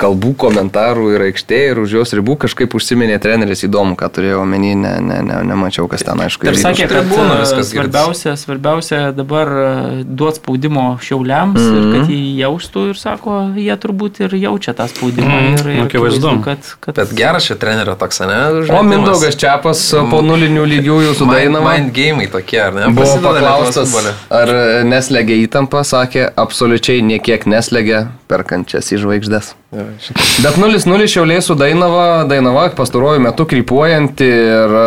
kalbų, 0.01 0.33
komentarų 0.41 1.11
ir 1.15 1.25
aikštėje, 1.29 1.73
ir 1.75 1.81
už 1.83 1.95
jos 1.99 2.15
ribų 2.17 2.37
kažkaip 2.45 2.73
užsiminė 2.77 3.19
treneris 3.21 3.65
įdomu, 3.67 3.97
ką 4.01 4.09
turėjo 4.17 4.41
omeny, 4.45 4.73
ne, 4.79 4.95
ne, 5.05 5.19
ne, 5.27 5.41
nemačiau, 5.51 5.87
kas 5.91 6.05
ten 6.07 6.21
aišku. 6.25 6.49
Ir 6.49 6.57
sakė, 6.57 6.87
kad 6.89 7.05
tribūnų 7.05 7.35
e, 7.35 7.41
viskas 7.43 7.73
svarbiausia, 7.75 8.35
svarbiausia 8.41 9.01
dabar 9.17 9.51
e, 9.51 9.67
duoti 10.05 10.41
spaudimo 10.41 10.85
šiauliams 11.05 11.61
mm 11.61 11.75
-hmm. 11.75 11.81
ir 11.81 11.99
kad 11.99 12.15
jį 12.15 12.21
jaustų 12.41 12.85
ir 12.93 13.01
sako, 13.01 13.37
jie 13.61 13.77
turbūt 13.83 14.23
ir 14.25 14.37
jaučia 14.41 14.75
tą 14.79 14.89
spaudimą. 14.89 15.29
Mhm, 15.29 15.59
Ir, 15.61 15.69
ir 15.77 15.83
akivaizdu. 15.85 16.33
kad, 16.45 16.73
kad 16.81 16.97
Bet 16.97 17.13
geras 17.17 17.45
šia 17.45 17.57
trenerio 17.61 17.95
toks, 17.95 18.21
ne? 18.21 18.27
O 18.27 18.63
žaidimas. 18.63 18.91
Mindaugas 18.95 19.37
Čiapas 19.37 19.83
po 20.11 20.23
nulinių 20.23 20.65
lygiųjų 20.75 21.15
su 21.15 21.27
Mind, 21.27 21.37
Dainava 21.37 21.75
mind 21.77 21.93
game 21.95 22.27
tokie, 22.27 22.61
ar 22.63 22.75
ne? 22.75 22.89
buvo 22.95 23.19
paklaustas, 23.23 23.95
ar 24.31 24.55
neslegia 24.85 25.37
įtampa, 25.45 25.85
sakė, 25.85 26.31
absoliučiai 26.37 27.03
niekiek 27.03 27.47
neslegia 27.47 28.07
perkančias 28.31 28.93
į 28.95 29.03
žvaigždės. 29.03 29.53
Bet 29.75 30.57
0-0 30.61 31.11
šiauliai 31.11 31.43
su 31.45 31.57
Dainava, 31.59 32.25
Dainava 32.31 32.69
pastaruoju 32.79 33.23
metu 33.27 33.47
krypuojanti 33.51 34.31
ir 34.31 34.79
na, 34.79 34.87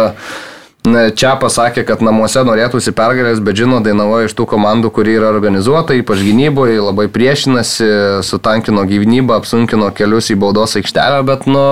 čia 1.17 1.33
pasakė, 1.41 1.85
kad 1.87 2.03
namuose 2.05 2.43
norėtųsi 2.45 2.93
pergalės, 2.93 3.41
bet 3.41 3.57
žino 3.57 3.79
Dainava 3.83 4.21
iš 4.27 4.35
tų 4.37 4.45
komandų, 4.53 4.91
kuri 4.93 5.17
yra 5.17 5.31
organizuota, 5.33 5.95
ypač 5.97 6.21
gynyboje, 6.21 6.77
labai 6.83 7.07
priešinasi, 7.09 7.89
sutankino 8.27 8.85
gynybą, 8.85 9.39
apsunkino 9.41 9.89
kelius 9.95 10.29
į 10.29 10.37
baudos 10.43 10.77
aikštelę, 10.77 11.23
bet 11.25 11.47
nu, 11.49 11.65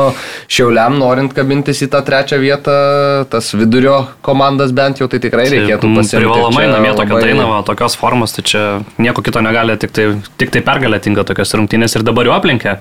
šiauliam 0.49 0.97
norint 0.97 1.35
kabintis 1.37 1.83
į 1.85 1.91
tą 1.93 2.01
trečią 2.07 2.41
vietą, 2.41 2.77
tas 3.29 3.53
vidurio 3.53 4.07
komandas 4.25 4.73
bent 4.73 5.03
jau 5.03 5.09
tai 5.11 5.21
tikrai 5.21 5.49
reikėtų 5.51 5.91
Mm, 5.91 5.99
pasiekti. 5.99 6.21
Privalomai 6.23 6.67
namie 6.71 6.93
tokia 6.95 7.15
labai... 7.15 7.27
dainava, 7.27 7.63
tokios 7.67 7.97
formos, 7.99 8.35
tai 8.35 8.45
čia 8.47 8.63
nieko 9.01 9.23
kito 9.25 9.41
negali, 9.43 9.75
tik 9.81 9.93
tai, 9.95 10.07
tik 10.39 10.53
tai 10.53 10.63
pergalė 10.65 11.01
tinka 11.03 11.25
tokios 11.27 11.53
rungtynės 11.57 11.97
ir 11.97 12.05
dabar 12.07 12.29
jau 12.29 12.37
aplenkė. 12.37 12.77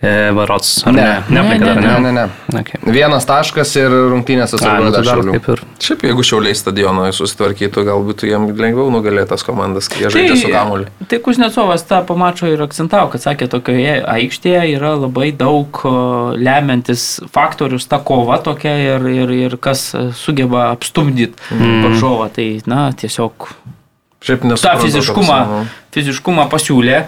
E, 0.00 0.30
Varots, 0.36 0.82
ar 0.84 0.92
ne? 0.92 1.04
Ne. 1.28 1.58
Dar, 1.58 1.76
Ne, 1.80 2.00
ne? 2.00 2.00
ne, 2.00 2.10
ne. 2.12 2.60
Okay. 2.60 2.76
Vienas 2.92 3.24
taškas 3.24 3.70
ir 3.80 3.88
rungtynės 4.12 4.52
A, 4.58 4.74
nu, 4.76 4.90
tai 4.92 4.98
dar 4.98 5.06
šiaulių. 5.08 5.36
kaip 5.38 5.46
ir. 5.54 5.62
Šiaip 5.80 6.02
jeigu 6.04 6.24
šiauliai 6.28 6.58
stadioną 6.58 7.06
susitvarkytų, 7.16 7.84
galbūt 7.88 8.26
jiem 8.28 8.44
lengviau 8.60 8.90
nugalėti 8.92 9.30
tas 9.30 9.44
komandas, 9.46 9.88
kai 9.88 10.02
jie 10.02 10.10
žaidžia 10.12 10.36
su 10.42 10.50
kamuoliu. 10.52 10.90
Tai 11.08 11.20
Kuznecovas 11.24 11.86
tą 11.88 12.02
pamačo 12.10 12.50
ir 12.52 12.60
akcentavo, 12.66 13.08
kad 13.14 13.24
sakė, 13.24 13.48
tokioje 13.54 13.94
aikštėje 14.04 14.66
yra 14.74 14.92
labai 15.00 15.30
daug 15.32 15.80
lemiantis 16.36 17.06
faktorius, 17.32 17.88
ta 17.88 18.02
kova 18.04 18.36
tokia 18.44 18.76
ir, 18.98 19.08
ir, 19.14 19.32
ir 19.48 19.56
kas 19.56 19.88
sugeba 20.20 20.68
apstumdyti 20.74 21.56
mm. 21.56 21.80
varžovą. 21.88 22.28
Tai, 22.36 22.46
na, 22.68 22.90
tiesiog 22.92 23.48
Šiaip 24.26 24.44
tą 24.44 24.52
nesuprantu, 24.52 24.86
fiziškumą, 24.90 25.40
fiziškumą 25.96 26.46
pasiūlė. 26.52 27.00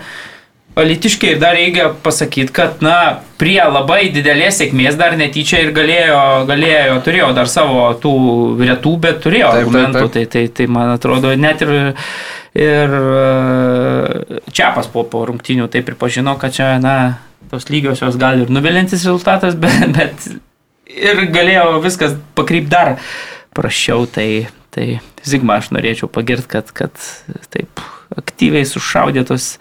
Alitiškiai 0.78 1.38
dar 1.40 1.56
reikia 1.58 1.88
pasakyti, 2.04 2.52
kad, 2.54 2.82
na, 2.84 3.20
prie 3.40 3.58
labai 3.58 4.08
didelės 4.14 4.60
sėkmės 4.60 4.98
dar 4.98 5.16
netyčia 5.18 5.62
ir 5.64 5.72
galėjo, 5.76 6.18
galėjo 6.48 6.98
turėjo 7.06 7.30
dar 7.36 7.50
savo 7.50 7.86
tų 8.02 8.12
retų, 8.62 8.94
bet 9.02 9.22
turėjo 9.24 9.52
Taip, 9.52 9.56
taip, 9.56 9.62
argumentų. 9.66 10.02
taip. 10.04 10.12
Tai, 10.16 10.24
tai, 10.34 10.44
tai, 10.54 10.66
man 10.78 10.92
atrodo, 10.94 11.32
net 11.38 11.64
ir, 11.66 11.72
ir 12.58 12.98
e, 13.12 14.42
Čiapas 14.54 14.90
po, 14.92 15.06
po 15.08 15.24
rungtinių 15.28 15.66
tai 15.72 15.82
pripažino, 15.86 16.36
kad 16.40 16.54
čia, 16.54 16.74
na, 16.82 16.98
tos 17.50 17.66
lygiosios 17.72 18.18
gal 18.20 18.44
ir 18.44 18.52
nuvilintis 18.52 19.02
rezultatas, 19.02 19.58
bet, 19.62 19.82
bet 19.96 20.30
ir 20.94 21.26
galėjo 21.34 21.80
viskas 21.84 22.14
pakrypti 22.38 22.72
dar 22.74 22.96
prašiau. 23.58 24.06
Tai, 24.14 24.28
Tai 24.78 24.98
Zigma 25.26 25.58
aš 25.58 25.70
norėčiau 25.74 26.10
pagirti, 26.12 26.48
kad, 26.52 26.68
kad 26.76 26.92
taip 27.52 27.80
aktyviai 28.14 28.66
sušaudė 28.68 29.24
tos 29.28 29.56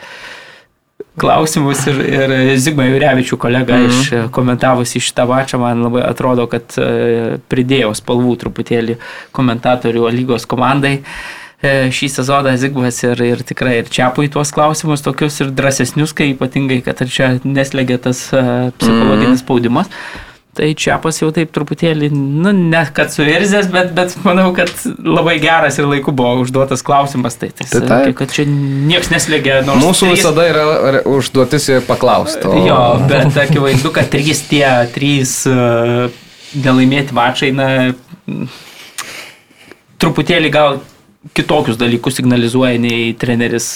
klausimus 1.18 1.82
ir, 1.90 2.00
ir 2.06 2.36
Zigma 2.62 2.86
Jurevičių 2.88 3.38
kolega 3.42 3.78
mm 3.78 3.88
-hmm. 3.88 4.28
iš 4.28 4.32
komentavusi 4.32 5.00
šitą 5.00 5.28
mačą, 5.28 5.60
man 5.60 5.82
labai 5.88 6.04
atrodo, 6.06 6.48
kad 6.48 6.78
e, 6.78 7.40
pridėjau 7.50 7.94
spalvų 7.96 8.38
truputėlį 8.44 8.98
komentatorių 9.32 10.10
lygos 10.14 10.46
komandai 10.46 11.00
e, 11.62 11.90
šį 11.92 12.10
sezoną 12.10 12.58
Zigmas 12.58 13.04
ir, 13.04 13.22
ir 13.22 13.44
tikrai 13.44 13.80
ir 13.80 13.90
Čiapui 13.90 14.30
tuos 14.30 14.52
klausimus 14.52 15.02
tokius 15.02 15.42
ir 15.42 15.52
drąsesnius, 15.52 16.14
kai 16.14 16.32
ypatingai, 16.36 16.82
kad 16.86 17.02
ir 17.02 17.10
čia 17.10 17.34
neslėgia 17.44 17.98
tas 17.98 18.30
e, 18.34 18.72
psichologinis 18.78 19.40
spaudimas. 19.40 19.88
Mm 19.88 19.94
-hmm. 19.94 20.27
Tai 20.58 20.68
Čiapas 20.74 21.20
jau 21.22 21.28
taip 21.34 21.52
truputėlį, 21.54 22.10
nu, 22.16 22.50
ne 22.50 22.82
kad 22.96 23.12
suirzęs, 23.14 23.68
bet, 23.70 23.92
bet 23.98 24.16
manau, 24.26 24.48
kad 24.58 24.72
labai 24.98 25.36
geras 25.44 25.78
ir 25.78 25.86
laiku 25.86 26.14
buvo 26.18 26.42
užduotas 26.42 26.82
klausimas. 26.86 27.38
Tai, 27.38 27.52
tai, 27.54 27.68
tai, 27.70 27.84
tai. 27.86 28.14
kad 28.18 28.34
čia 28.34 28.48
niekas 28.50 29.12
neslėgia. 29.14 29.60
Mūsų 29.68 30.10
trys... 30.10 30.16
visada 30.18 30.48
yra 30.50 31.04
užduotis 31.06 31.70
paklausti. 31.86 32.48
O... 32.50 32.64
Jo, 32.66 32.80
bet 33.10 33.38
akivaizdu, 33.46 33.94
kad 33.94 34.10
trys 34.14 34.42
tie, 34.50 34.66
trys 34.96 35.40
uh, 35.52 36.08
nelaimėti 36.58 37.14
mačai, 37.18 37.52
na, 37.54 37.70
truputėlį 40.02 40.54
gal 40.54 40.80
kitokius 41.38 41.78
dalykus 41.78 42.18
signalizuoja 42.18 42.80
nei 42.82 43.12
treneris 43.20 43.70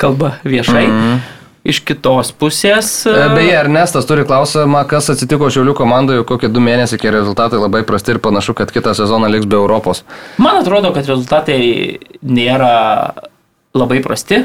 kalba 0.00 0.38
viešai. 0.42 0.86
Mm 0.86 0.98
-hmm. 0.98 1.41
Iš 1.62 1.78
kitos 1.86 2.32
pusės. 2.34 2.88
E, 3.06 3.12
beje, 3.36 3.52
Ernestas 3.54 4.06
turi 4.08 4.24
klausimą, 4.26 4.80
kas 4.90 5.12
atsitiko 5.12 5.46
Šiaulių 5.52 5.76
komandoje, 5.78 6.24
kokie 6.26 6.50
du 6.50 6.62
mėnesiai, 6.64 6.98
kai 6.98 7.12
rezultatai 7.14 7.60
labai 7.62 7.84
prasti 7.86 8.16
ir 8.16 8.18
panašu, 8.22 8.56
kad 8.58 8.72
kitą 8.74 8.96
sezoną 8.98 9.30
liks 9.30 9.46
be 9.46 9.60
Europos. 9.60 10.02
Man 10.42 10.58
atrodo, 10.58 10.90
kad 10.96 11.06
rezultatai 11.06 11.60
nėra 12.26 12.74
labai 13.78 14.02
prasti. 14.02 14.42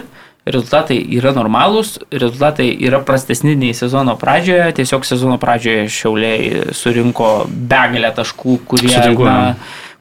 Rezultatai 0.47 0.95
yra 1.17 1.33
normalūs, 1.35 1.97
rezultatai 2.13 2.69
yra 2.87 3.01
prastesni 3.03 3.57
nei 3.59 3.73
sezono 3.75 4.13
pradžioje. 4.19 4.69
Tiesiog 4.77 5.03
sezono 5.09 5.35
pradžioje 5.41 5.89
Šiauliai 5.91 6.77
surinko 6.77 7.31
begalę 7.49 8.13
taškų, 8.15 8.61
kurie, 8.69 8.93
na, 9.25 9.35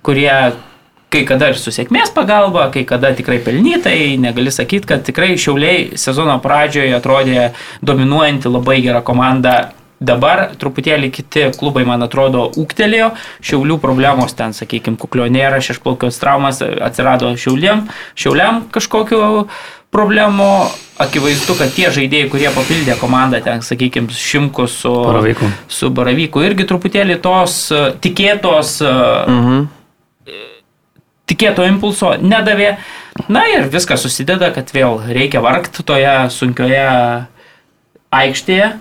kurie 0.06 0.30
kai 1.08 1.22
kada 1.26 1.50
ir 1.52 1.58
su 1.60 1.72
sėkmės 1.74 2.10
pagalba, 2.14 2.66
kai 2.74 2.82
kada 2.88 3.12
tikrai 3.16 3.38
pelnytai, 3.44 4.16
negali 4.20 4.52
sakyti, 4.54 4.88
kad 4.90 5.06
tikrai 5.06 5.36
Šiauliai 5.38 5.96
sezono 5.98 6.36
pradžioje 6.42 6.94
atrodė 6.96 7.50
dominuojanti 7.86 8.52
labai 8.52 8.80
gera 8.84 9.02
komanda. 9.06 9.56
Dabar 9.96 10.50
truputėlį 10.60 11.08
kiti 11.08 11.46
klubai, 11.56 11.86
man 11.88 12.04
atrodo, 12.04 12.42
ūktelėjo, 12.60 13.14
šiaulių 13.40 13.78
problemos 13.80 14.34
ten, 14.36 14.52
sakykime, 14.52 14.98
kuklio 15.00 15.24
nėra, 15.32 15.62
šešplaukios 15.64 16.20
traumas 16.20 16.60
atsirado 16.60 17.30
šiauliam, 17.40 17.86
šiauliam 18.12 18.66
kažkokiu 18.74 19.46
problemų. 19.96 20.50
Akivaizdu, 21.00 21.56
kad 21.56 21.72
tie 21.72 21.88
žaidėjai, 21.92 22.28
kurie 22.32 22.50
papildė 22.52 22.98
komandą, 23.00 23.40
ten, 23.44 23.64
sakykime, 23.64 24.12
Šimku 24.12 24.68
su 24.68 24.92
Baravyku, 24.92 25.48
su 25.72 25.88
Baravyku 25.96 26.44
irgi 26.44 26.68
truputėlį 26.68 27.16
tos 27.24 27.56
tikėtos 28.04 28.76
mhm 28.84 29.66
tikėto 31.30 31.66
impulso 31.66 32.14
nedavė. 32.20 32.76
Na 33.32 33.46
ir 33.50 33.68
viskas 33.72 34.04
susideda, 34.04 34.52
kad 34.54 34.70
vėl 34.74 35.00
reikia 35.08 35.42
vargti 35.44 35.84
toje 35.86 36.14
sunkioje 36.34 36.86
aikštėje, 38.14 38.72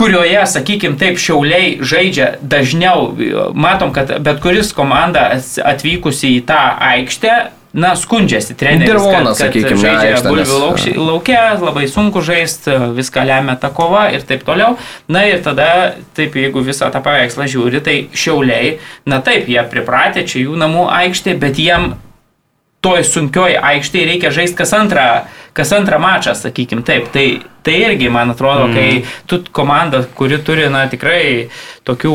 kurioje, 0.00 0.40
sakykime, 0.48 0.96
taip 1.00 1.18
šiauliai 1.20 1.74
žaidžia 1.84 2.32
dažniau. 2.40 3.10
Matom, 3.52 3.92
kad 3.92 4.14
bet 4.24 4.40
kuris 4.40 4.72
komanda 4.76 5.28
atvykusi 5.36 6.36
į 6.38 6.44
tą 6.48 6.60
aikštę 6.92 7.34
na, 7.72 7.94
skundžiasi 7.96 8.56
treneris. 8.58 8.90
Dirvonas, 8.90 9.38
sakykime, 9.38 9.78
žaidžia 9.78 10.20
bulvių 10.26 10.58
laukia, 10.98 11.42
labai 11.62 11.86
sunku 11.90 12.22
žaisti, 12.24 12.74
viską 12.96 13.24
lemia 13.28 13.54
ta 13.60 13.70
kova 13.74 14.08
ir 14.14 14.24
taip 14.26 14.42
toliau. 14.46 14.76
Na 15.10 15.24
ir 15.28 15.42
tada, 15.44 15.96
taip, 16.18 16.34
jeigu 16.38 16.64
visą 16.66 16.90
tą 16.90 17.02
paveikslą 17.04 17.46
žiūri, 17.50 17.82
tai 17.86 17.96
šiauliai, 18.10 18.78
na 19.06 19.20
taip, 19.24 19.48
jie 19.50 19.62
pripratę, 19.70 20.26
čia 20.26 20.44
jų 20.46 20.58
namų 20.60 20.88
aikštė, 21.00 21.36
bet 21.40 21.62
jiem 21.62 21.92
toj 22.84 23.04
sunkioj 23.04 23.58
aikštėje 23.60 24.08
reikia 24.08 24.32
žaisti 24.34 24.56
kas 24.58 24.72
antrą, 24.74 25.06
kas 25.56 25.72
antrą 25.76 26.00
mačą, 26.02 26.34
sakykime, 26.38 26.82
taip. 26.86 27.10
Tai, 27.14 27.26
tai 27.66 27.76
irgi, 27.84 28.08
man 28.12 28.32
atrodo, 28.32 28.66
mm. 28.70 28.74
kai 28.74 29.26
tu 29.30 29.42
komanda, 29.54 30.02
kuri 30.16 30.40
turi, 30.42 30.66
na, 30.72 30.86
tikrai 30.90 31.50
tokių 31.86 32.14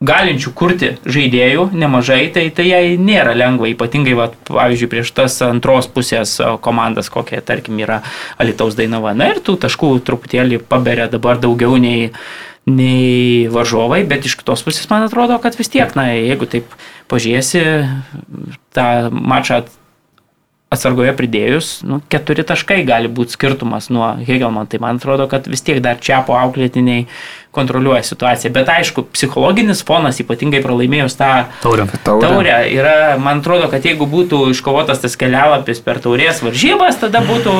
galinčių 0.00 0.50
kurti 0.56 0.90
žaidėjų 1.04 1.66
nemažai, 1.76 2.22
tai, 2.32 2.46
tai 2.56 2.70
jai 2.70 2.84
nėra 2.96 3.34
lengva, 3.36 3.68
ypatingai, 3.68 4.14
va, 4.16 4.30
pavyzdžiui, 4.48 4.88
prieš 4.88 5.12
tas 5.16 5.36
antros 5.44 5.90
pusės 5.92 6.38
komandas, 6.64 7.10
kokia, 7.12 7.42
tarkim, 7.44 7.76
yra 7.84 8.00
Alitaus 8.40 8.78
Dainava. 8.78 9.12
Na 9.16 9.28
ir 9.34 9.42
tų 9.44 9.58
taškų 9.60 9.98
truputėlį 10.08 10.62
paberia 10.70 11.10
dabar 11.12 11.40
daugiau 11.42 11.76
nei, 11.80 12.08
nei 12.64 13.44
varžovai, 13.52 14.00
bet 14.08 14.24
iš 14.24 14.38
kitos 14.40 14.64
pusės 14.64 14.88
man 14.88 15.04
atrodo, 15.04 15.36
kad 15.42 15.58
vis 15.60 15.68
tiek, 15.72 15.92
na, 15.98 16.08
jeigu 16.16 16.48
taip 16.48 16.72
pažiūrėsi, 17.12 17.66
tą 18.72 18.88
mačą 19.12 19.66
atsargoje 20.70 21.12
pridėjus, 21.18 21.68
nu, 21.82 21.98
keturi 22.12 22.44
taškai 22.46 22.84
gali 22.86 23.10
būti 23.10 23.34
skirtumas 23.34 23.88
nuo 23.90 24.12
Hegelman, 24.22 24.68
tai 24.70 24.78
man 24.82 25.00
atrodo, 25.00 25.26
kad 25.30 25.48
vis 25.50 25.64
tiek 25.66 25.80
dar 25.82 25.98
čia 25.98 26.20
po 26.26 26.36
auklėtiniai 26.38 27.08
kontroliuoja 27.50 28.02
situaciją. 28.06 28.52
Bet 28.54 28.68
aišku, 28.70 29.04
psichologinis 29.10 29.82
fonas, 29.86 30.20
ypatingai 30.22 30.60
pralaimėjus 30.62 31.16
tą 31.18 31.30
taurę, 31.64 31.86
taurę 32.06 32.58
yra, 32.70 33.16
man 33.18 33.42
atrodo, 33.42 33.66
kad 33.72 33.86
jeigu 33.86 34.06
būtų 34.10 34.42
iškovotas 34.54 35.02
tas 35.02 35.18
kelialapis 35.18 35.82
per 35.82 35.98
taurės 36.04 36.44
varžybas, 36.46 37.00
tada 37.02 37.24
būtų 37.26 37.56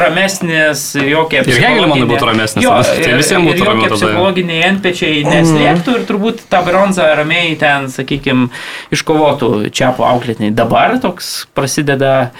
ramesnis, 0.00 0.88
jokie 0.96 1.42
psichologiniai... 1.44 1.84
Ir 1.84 1.92
manau, 1.92 2.10
būtų 2.14 2.30
ramesnis. 2.30 2.64
Jo, 2.64 2.76
tai 2.88 3.12
visiems 3.20 3.50
būtų 3.50 3.68
ramesnis. 3.68 3.92
Jokie 3.92 4.00
psichologiniai 4.00 4.66
entpečiai 4.70 5.24
neslėptų 5.28 5.98
ir 6.00 6.06
turbūt 6.08 6.44
tą 6.52 6.62
bronzą 6.64 7.12
ramiai 7.20 7.52
ten, 7.60 7.90
sakykime, 7.92 8.48
iškovotų 8.96 9.50
čia 9.68 9.92
po 9.96 10.08
auklėtiniai. 10.08 10.54
Dabar 10.56 10.96
toks 11.02 11.42
prasideda 11.52 12.32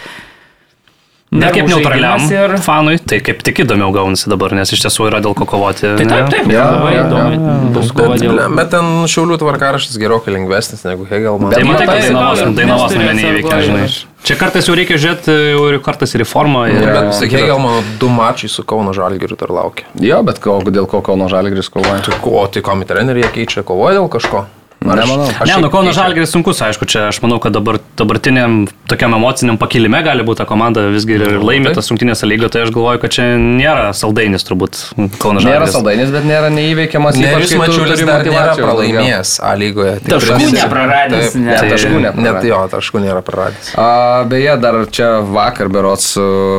Ne 1.34 1.48
kaip 1.50 1.66
neutraliam 1.66 2.22
ir... 2.30 2.52
fanui, 2.62 3.00
tai 3.02 3.18
kaip 3.24 3.40
tik 3.44 3.64
įdomiau 3.64 3.90
gaunasi 3.94 4.30
dabar, 4.30 4.52
nes 4.54 4.70
iš 4.70 4.84
tiesų 4.84 5.08
yra 5.08 5.18
dėl 5.24 5.34
ko 5.34 5.46
kovoti. 5.48 5.88
Tai 5.98 6.04
taip, 6.06 6.28
taip, 6.30 6.50
ja, 6.54 6.66
labai 6.70 6.92
ja, 6.94 7.00
įdomi 7.02 7.34
ja, 7.34 7.40
ja. 7.42 7.70
bus 7.74 7.88
kova 7.96 8.18
dėl... 8.20 8.38
Bet 8.54 8.70
ten 8.70 8.90
šiaulių 9.10 9.38
tvarkaraštis 9.42 9.98
gerokai 9.98 10.36
lengvesnis 10.36 10.84
negu 10.86 11.08
Hegelman. 11.10 11.50
Tai 11.50 11.64
matai, 11.66 11.88
kad 11.90 12.04
Dainavos, 12.04 12.42
Dainavos 12.54 12.94
neįveikia, 12.94 13.58
žinai. 13.66 13.88
Čia 14.26 14.36
kartais 14.38 14.70
jau 14.70 14.76
reikia 14.78 14.98
žiūrėti, 15.02 15.34
jau 15.54 15.80
kartais 15.86 16.14
ir 16.14 16.22
į 16.22 16.28
formą. 16.30 16.64
Ir... 16.70 16.78
Ja, 16.78 16.94
bet, 16.94 17.10
sakyk, 17.18 17.40
Hegelmano 17.42 17.82
du 17.98 18.10
mačiai 18.10 18.50
su 18.50 18.62
Kauno 18.66 18.94
Žalgiriu 18.94 19.38
dar 19.38 19.50
laukia. 19.54 19.90
Jo, 20.02 20.22
bet 20.26 20.38
ko, 20.42 20.60
dėl 20.62 20.86
ko 20.90 21.02
Kauno 21.06 21.26
Žalgiris 21.30 21.70
kovoja? 21.74 22.00
Tai 22.06 22.20
ko, 22.22 22.38
tai 22.50 22.62
komi 22.66 22.86
treneriai 22.86 23.34
keičia, 23.34 23.66
kovoja 23.66 23.98
dėl 23.98 24.10
kažko? 24.14 24.46
Nemanau. 24.86 25.28
Aš 25.40 25.50
ne, 25.50 25.58
nu 25.64 25.70
Kauno 25.72 25.92
Žalgeris 25.96 26.30
sunkus, 26.34 26.60
aišku, 26.62 26.86
čia 26.90 27.08
aš 27.10 27.20
manau, 27.24 27.40
kad 27.42 27.54
dabar, 27.56 27.78
dabartiniam 27.98 28.66
tokiam 28.86 29.16
emociniam 29.18 29.58
pakilime 29.58 30.02
gali 30.06 30.24
būti 30.26 30.42
ta 30.42 30.46
komanda 30.48 30.86
visgi 30.92 31.16
ir 31.18 31.38
laimė 31.42 31.72
tas 31.76 31.90
rungtynės 31.90 32.22
lygio, 32.28 32.50
tai 32.52 32.66
aš 32.66 32.72
galvoju, 32.74 33.02
kad 33.02 33.14
čia 33.16 33.26
nėra 33.40 33.90
saldainis 33.96 34.46
turbūt 34.46 34.78
Kauno 35.18 35.42
Žalgeris. 35.42 35.48
Nėra 35.48 35.70
saldainis, 35.72 36.12
bet 36.14 36.28
nėra 36.28 36.50
neįveikiamas. 36.54 37.18
Ne, 37.20 37.32
jūs 37.42 37.56
mačiulis 37.58 38.04
dar 38.06 38.24
nėra 38.26 38.54
pralaimėjęs 38.60 39.36
A 39.46 39.54
lygoje. 39.58 39.96
Tai 40.04 40.16
taškų 40.16 40.50
nepraradęs. 40.54 41.36
Ne, 41.36 41.50
ne, 41.50 41.58
taškų 41.72 42.00
nepraradęs. 42.04 42.26
Net 42.26 42.48
jo, 42.48 42.60
taškų 42.72 43.02
nėra 43.04 43.22
praradęs. 43.26 43.72
A, 43.80 43.88
beje, 44.30 44.54
dar 44.62 44.78
čia 44.92 45.10
vakar 45.26 45.70
berots 45.72 46.12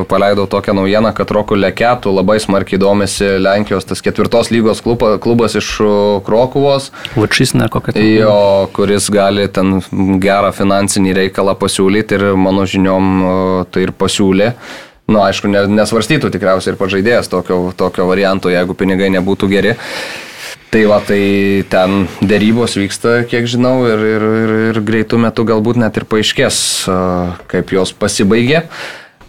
paleidau 0.10 0.48
tokią 0.50 0.76
naujieną, 0.78 1.14
kad 1.18 1.32
Rokų 1.34 1.58
Leketų 1.60 2.14
labai 2.16 2.40
smarkiai 2.44 2.80
domisi 2.82 3.30
Lenkijos 3.42 3.88
tas 3.88 4.04
ketvirtos 4.06 4.52
lygos 4.54 4.84
klubas 4.84 5.58
iš 5.60 5.72
Krokuvos. 6.28 6.92
Vačys 7.18 7.54
ne 7.58 7.70
kokia. 7.72 7.96
Tai 7.98 8.08
jo, 8.20 8.68
kuris 8.76 9.10
gali 9.14 9.48
ten 9.54 9.80
gerą 10.24 10.52
finansinį 10.56 11.16
reikalą 11.22 11.56
pasiūlyti 11.60 12.18
ir 12.18 12.28
mano 12.40 12.66
žiniom 12.68 13.16
tai 13.72 13.88
ir 13.88 13.96
pasiūlė. 13.98 14.52
Na, 15.08 15.14
nu, 15.14 15.20
aišku, 15.24 15.48
nesvarstytų 15.48 16.34
tikriausiai 16.34 16.74
ir 16.74 16.80
pažaidėjas 16.80 17.30
tokio, 17.32 17.70
tokio 17.80 18.10
varianto, 18.10 18.52
jeigu 18.52 18.76
pinigai 18.76 19.08
nebūtų 19.14 19.48
geri. 19.54 19.78
Tai 20.68 20.82
va, 20.90 20.98
tai 21.00 21.64
ten 21.72 22.10
dėrybos 22.20 22.76
vyksta, 22.76 23.22
kiek 23.32 23.48
žinau, 23.48 23.86
ir, 23.88 24.04
ir, 24.04 24.26
ir, 24.42 24.56
ir 24.74 24.80
greitų 24.84 25.22
metų 25.24 25.46
galbūt 25.48 25.80
net 25.80 25.96
ir 25.96 26.04
paaiškės, 26.12 26.58
kaip 27.48 27.72
jos 27.72 27.96
pasibaigė. 27.96 28.66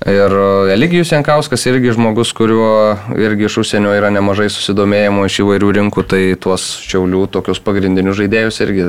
Ir 0.07 0.33
e, 0.33 0.73
Eligijus 0.73 1.11
Jankauskas 1.11 1.65
irgi 1.67 1.93
žmogus, 1.97 2.31
kuriuo 2.37 2.97
irgi 3.19 3.49
iš 3.49 3.59
užsienio 3.65 3.91
yra 3.99 4.13
nemažai 4.15 4.47
susidomėjimo 4.53 5.25
iš 5.27 5.41
įvairių 5.43 5.73
rinkų, 5.81 6.05
tai 6.07 6.23
tuos 6.39 6.69
šiaulių 6.87 7.25
tokius 7.35 7.59
pagrindinius 7.65 8.21
žaidėjus 8.21 8.63
irgi 8.63 8.87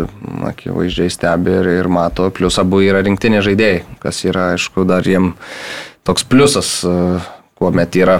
akivaizdžiai 0.52 1.10
stebi 1.14 1.56
ir, 1.62 1.72
ir 1.82 1.90
mato, 1.90 2.30
plus 2.30 2.60
abu 2.62 2.84
yra 2.86 3.02
rinktiniai 3.06 3.42
žaidėjai, 3.46 3.82
kas 4.04 4.22
yra, 4.28 4.52
aišku, 4.54 4.86
dar 4.90 5.08
jiem 5.08 5.34
toks 6.06 6.28
pliusas, 6.30 6.76
e, 6.86 7.00
kuomet 7.58 7.98
yra 7.98 8.20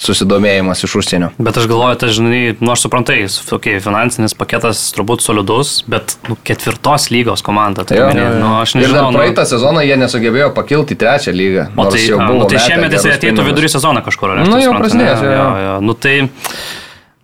susidomėjimas 0.00 0.82
iš 0.84 0.96
užsienio. 0.98 1.28
Bet 1.38 1.58
aš 1.58 1.68
galvoju, 1.70 1.98
tai 2.02 2.10
žinai, 2.14 2.40
nu 2.58 2.72
aš 2.74 2.84
suprantai, 2.86 3.20
okay, 3.56 3.78
finansinis 3.82 4.34
paketas 4.36 4.82
turbūt 4.96 5.22
solidus, 5.22 5.76
bet 5.90 6.16
nu, 6.28 6.36
ketvirtos 6.46 7.08
lygos 7.14 7.44
komanda. 7.46 7.86
Tai 7.86 8.00
minė, 8.10 8.26
nu, 8.40 8.50
aš 8.58 8.74
nežinau. 8.78 8.90
Ir 8.90 8.96
dar 8.98 9.18
praeitą 9.20 9.44
nu... 9.46 9.50
sezoną 9.54 9.84
jie 9.86 9.98
nesugebėjo 10.02 10.50
pakilti 10.56 10.96
į 10.96 11.00
trečią 11.04 11.34
lygą. 11.34 11.68
O 11.78 11.86
tai 11.86 12.02
jau 12.02 12.18
buvo. 12.18 12.40
Nu, 12.42 12.48
tai 12.50 12.62
šiemet 12.66 12.96
jis 12.98 13.06
ateitų 13.14 13.46
vidurį 13.50 13.70
sezoną 13.76 14.02
kažkur, 14.06 14.34
ar 14.34 14.42
ne? 14.42 14.48
Nu, 14.50 14.58
jau 14.62 14.74
prasidėjo. 14.74 15.14
Jo, 15.30 15.46
jo. 15.66 15.76
Nu, 15.86 15.94
tai, 15.94 16.16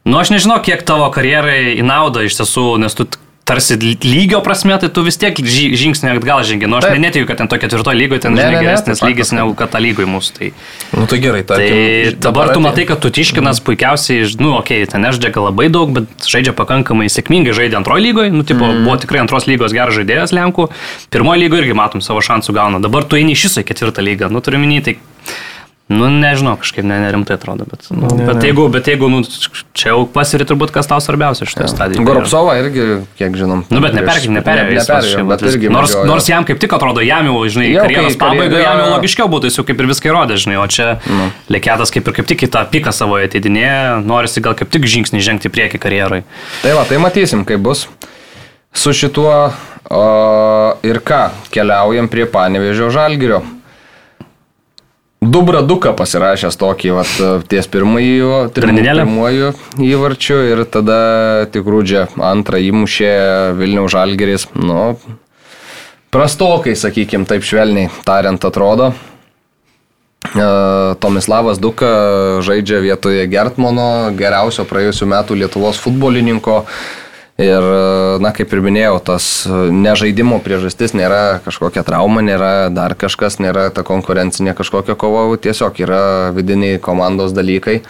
nu, 0.07 0.21
aš 0.23 0.31
nežinau, 0.37 0.61
kiek 0.65 0.87
tavo 0.87 1.11
karjerai 1.15 1.75
į 1.75 1.83
naudą 1.87 2.23
iš 2.29 2.39
tiesų, 2.39 2.69
nes 2.85 2.97
tu 2.97 3.11
tarsi 3.51 3.77
lygio 4.05 4.41
prasme, 4.47 4.77
tai 4.79 4.89
tu 4.95 5.03
vis 5.03 5.19
tiek 5.19 5.35
žingsnį 5.43 6.13
atgal 6.15 6.45
žengi. 6.47 6.69
Nors 6.71 6.87
nu, 6.87 6.95
aš 6.95 7.03
netikiu, 7.03 7.27
kad 7.29 7.41
ten 7.41 7.51
to 7.51 7.59
ketvirto 7.59 7.95
lygoje 7.97 8.23
ten 8.27 8.37
ne, 8.37 8.47
žinai, 8.47 8.63
geresnis 8.63 9.01
ne, 9.01 9.03
ne, 9.03 9.11
lygis 9.11 9.33
negu 9.35 9.57
kad 9.59 9.73
ta 9.75 9.83
lygoje 9.83 10.09
mūsų. 10.11 10.37
Tai, 10.37 10.51
nu, 10.95 11.07
tai 11.11 11.19
gerai, 11.25 11.43
tai 11.49 11.59
dabar, 11.67 12.21
dabar 12.29 12.55
tu 12.55 12.63
matai, 12.63 12.87
kad 12.89 13.03
Tutiškinas 13.03 13.59
mm. 13.59 13.67
puikiausiai, 13.67 14.29
nu, 14.39 14.55
okei, 14.61 14.85
okay, 14.85 14.93
ten 14.93 15.03
nežaidžia 15.07 15.43
labai 15.43 15.67
daug, 15.73 15.91
bet 15.99 16.31
žaidžia 16.31 16.55
pakankamai 16.57 17.11
sėkmingai, 17.11 17.57
žaidė 17.57 17.81
antrojo 17.81 18.05
lygoje, 18.07 18.35
nu, 18.35 18.47
tipo, 18.47 18.69
mm. 18.69 18.87
buvo 18.87 18.99
tikrai 19.03 19.25
antros 19.25 19.51
lygos 19.51 19.75
geras 19.77 19.99
žaidėjas 19.99 20.35
Lenkų, 20.37 20.71
pirmojo 21.11 21.43
lygoje 21.43 21.67
irgi 21.67 21.79
matom 21.79 22.05
savo 22.05 22.23
šansų 22.25 22.55
gauna. 22.57 22.83
Dabar 22.83 23.09
tu 23.09 23.19
eini 23.19 23.35
iš 23.35 23.49
viso 23.49 23.65
į 23.65 23.71
ketvirtą 23.73 24.05
lygą, 24.07 24.31
nu, 24.31 24.43
turiu 24.45 24.63
minėti, 24.63 24.95
tai 24.95 25.39
Nu, 25.91 26.07
nežinau, 26.07 26.53
kažkaip 26.61 26.87
ne, 26.87 27.01
nerimtai 27.03 27.35
atrodo, 27.35 27.65
bet, 27.67 27.89
nu, 27.91 28.07
ne, 28.15 28.27
bet, 28.29 28.45
jeigu, 28.47 28.69
bet 28.71 28.87
jeigu, 28.87 29.09
nu, 29.11 29.25
čia 29.75 29.89
jau 29.91 30.05
pasiri 30.07 30.47
turbūt, 30.47 30.71
kas 30.71 30.87
tau 30.87 31.01
svarbiausia 31.03 31.49
šitoje 31.51 31.67
ja. 31.67 31.71
stadijoje. 31.73 32.07
Goropsovą 32.07 32.55
irgi, 32.61 32.85
kiek 33.19 33.35
žinom. 33.35 33.65
Nu, 33.75 33.81
bet 33.83 33.97
neperkim, 33.99 34.37
neperėjau. 34.39 34.69
Ne, 34.71 34.77
neperėjau, 34.79 35.25
bet 35.33 35.43
irgi. 35.51 35.73
Nors, 35.75 35.91
mažiau, 35.91 36.07
nors 36.07 36.31
jam 36.31 36.47
kaip 36.47 36.63
tik 36.63 36.77
atrodo, 36.79 37.03
jam 37.03 37.27
jau, 37.27 37.43
žinai, 37.51 37.73
jau, 37.73 37.83
karjeros 37.89 38.15
kai, 38.15 38.21
pabaiga, 38.23 38.63
jam 38.63 38.85
jau 38.85 38.87
logiškiau 38.95 39.29
būtų, 39.35 39.51
jis 39.51 39.59
jau 39.59 39.67
kaip 39.67 39.83
ir 39.83 39.91
viską 39.91 40.13
įrodė, 40.13 40.39
žinai, 40.47 40.61
o 40.63 40.69
čia 40.71 40.89
nu. 41.11 41.27
Lekėtas 41.51 41.91
kaip 41.91 42.07
ir 42.07 42.19
kaip 42.21 42.31
tik 42.31 42.47
į 42.47 42.53
tą 42.55 42.63
piką 42.71 42.95
savo 42.95 43.19
ateidinėje, 43.19 43.83
norisi 44.07 44.47
gal 44.47 44.55
kaip 44.63 44.71
tik 44.71 44.87
žingsnį 44.95 45.27
žengti 45.27 45.51
prieki 45.51 45.83
karjerai. 45.83 46.23
Tai 46.63 46.79
va, 46.79 46.87
tai 46.87 47.03
matysim, 47.03 47.43
kaip 47.49 47.67
bus 47.67 47.89
su 48.71 48.95
šituo. 48.95 49.35
O, 49.91 50.03
ir 50.87 51.01
ką, 51.03 51.25
keliaujam 51.51 52.07
prie 52.13 52.29
Panevežio 52.31 52.93
Žalgirio. 52.95 53.41
Dubraduką 55.21 55.93
pasirašęs 55.99 56.57
tokį, 56.57 56.93
vat, 56.97 57.11
ties 57.53 57.67
pirmąjį, 57.69 58.15
pirmuoju 58.57 59.51
įvarčiu 59.85 60.39
ir 60.49 60.63
tada 60.65 61.01
tik 61.53 61.69
rūdžia 61.69 62.07
antrą 62.25 62.57
įmušė 62.65 63.11
Vilniaus 63.59 63.93
Žalgeris, 63.93 64.47
nu, 64.57 64.95
prastokai, 66.09 66.73
sakykim, 66.73 67.29
taip 67.29 67.45
švelniai 67.45 67.91
tariant 68.09 68.49
atrodo. 68.49 68.95
E, 70.31 70.49
Tomislavas 71.05 71.61
Duka 71.61 72.41
žaidžia 72.41 72.81
vietoje 72.81 73.29
Gertmono, 73.29 74.09
geriausio 74.17 74.65
praėjusiu 74.69 75.09
metu 75.13 75.37
Lietuvos 75.37 75.81
futbolininko. 75.85 76.63
Ir, 77.41 77.65
na, 78.21 78.33
kaip 78.37 78.51
ir 78.53 78.61
minėjau, 78.61 78.99
tas 79.01 79.25
nežaidimo 79.49 80.41
priežastis 80.45 80.93
nėra 80.93 81.41
kažkokia 81.45 81.85
trauma, 81.87 82.21
nėra 82.21 82.69
dar 82.75 82.97
kažkas, 82.99 83.39
nėra 83.41 83.71
ta 83.73 83.85
konkurencinė 83.87 84.53
kažkokia 84.59 84.97
kova, 84.99 85.25
tiesiog 85.41 85.79
yra 85.81 86.03
vidiniai 86.37 86.81
komandos 86.83 87.33
dalykai. 87.37 87.81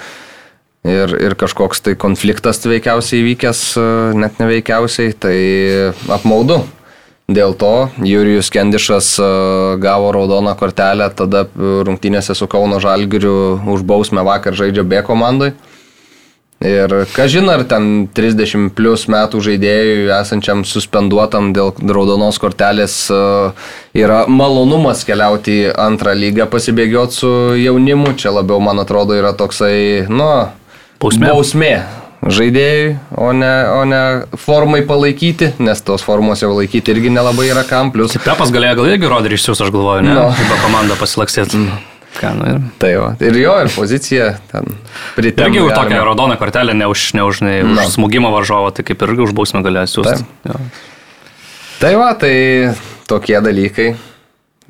Ir, 0.87 1.13
ir 1.13 1.35
kažkoks 1.37 1.83
tai 1.85 1.97
konfliktas 1.99 2.63
veikiausiai 2.65 3.21
įvykęs, 3.25 3.65
net 4.17 4.39
neveikiausiai, 4.41 5.13
tai 5.13 5.39
apmaudu. 6.09 6.63
Dėl 7.31 7.53
to 7.55 7.91
Jurijus 8.03 8.49
Kendišas 8.51 9.13
gavo 9.83 10.09
raudoną 10.15 10.55
kortelę, 10.59 11.11
tada 11.15 11.45
rungtynėse 11.55 12.35
su 12.35 12.49
Kauno 12.51 12.81
Žalgiriu 12.83 13.61
už 13.71 13.85
bausmę 13.87 14.25
vakar 14.27 14.57
žaidžia 14.59 14.83
B 14.83 15.03
komandai. 15.07 15.53
Ir 16.61 16.93
kažin 17.17 17.49
ar 17.49 17.63
ten 17.65 18.05
30 18.13 18.75
plus 18.77 19.07
metų 19.09 19.41
žaidėjui 19.47 20.11
esančiam 20.13 20.61
suspenduotam 20.69 21.55
dėl 21.57 21.71
raudonos 21.81 22.37
kortelės 22.37 22.97
e, 23.09 23.21
yra 23.97 24.27
malonumas 24.29 25.01
keliauti 25.09 25.55
į 25.63 25.71
antrą 25.81 26.13
lygą, 26.13 26.45
pasibėgioti 26.53 27.17
su 27.23 27.31
jaunimu. 27.57 28.13
Čia 28.21 28.35
labiau, 28.37 28.61
man 28.61 28.85
atrodo, 28.85 29.17
yra 29.17 29.33
toksai, 29.33 30.05
nu, 30.13 30.29
bausmė. 31.01 31.33
bausmė 31.33 31.73
žaidėjui, 32.29 32.91
o 33.17 33.31
ne, 33.33 33.53
o 33.73 33.85
ne 33.89 34.03
formai 34.37 34.83
palaikyti, 34.85 35.55
nes 35.65 35.81
tos 35.81 36.05
formos 36.05 36.45
jau 36.45 36.53
laikyti 36.53 36.93
irgi 36.93 37.13
nelabai 37.15 37.49
yra 37.49 37.65
kam. 37.65 37.89
Plus... 37.95 38.19
Pepas 38.21 38.53
galėjo 38.53 38.83
gal 38.83 38.91
irgi 38.93 39.09
rodyti 39.09 39.41
išsiųs, 39.41 39.65
aš 39.65 39.73
galvoju, 39.73 40.05
ne? 40.05 40.13
No. 40.19 40.29
Kaip 40.37 40.53
komanda 40.67 41.01
pasilaksėt. 41.01 41.57
Mm. 41.57 41.81
Ką, 42.19 42.33
nu, 42.37 42.47
ir... 42.51 42.63
Tai 42.83 42.91
va. 42.99 43.11
Ir 43.23 43.37
jo, 43.39 43.53
ir 43.65 43.71
pozicija 43.75 44.31
ten 44.51 44.67
pritempė. 45.17 45.47
Irgi 45.47 45.63
už 45.63 45.75
tokią 45.79 46.01
raudoną 46.09 46.37
kortelę, 46.41 46.75
ne 46.77 46.89
už, 46.91 47.05
ne 47.17 47.27
už, 47.29 47.43
ne, 47.47 47.55
už 47.65 47.77
no. 47.79 47.89
smūgimą 47.95 48.33
varžovo, 48.35 48.73
tai 48.75 48.85
kaip 48.89 49.05
irgi 49.07 49.29
už 49.29 49.35
bausmę 49.37 49.63
galėjo 49.67 49.93
siūsti. 49.95 50.57
Tai 51.81 51.93
va, 51.97 52.11
tai 52.19 52.35
tokie 53.09 53.39
dalykai. 53.41 53.93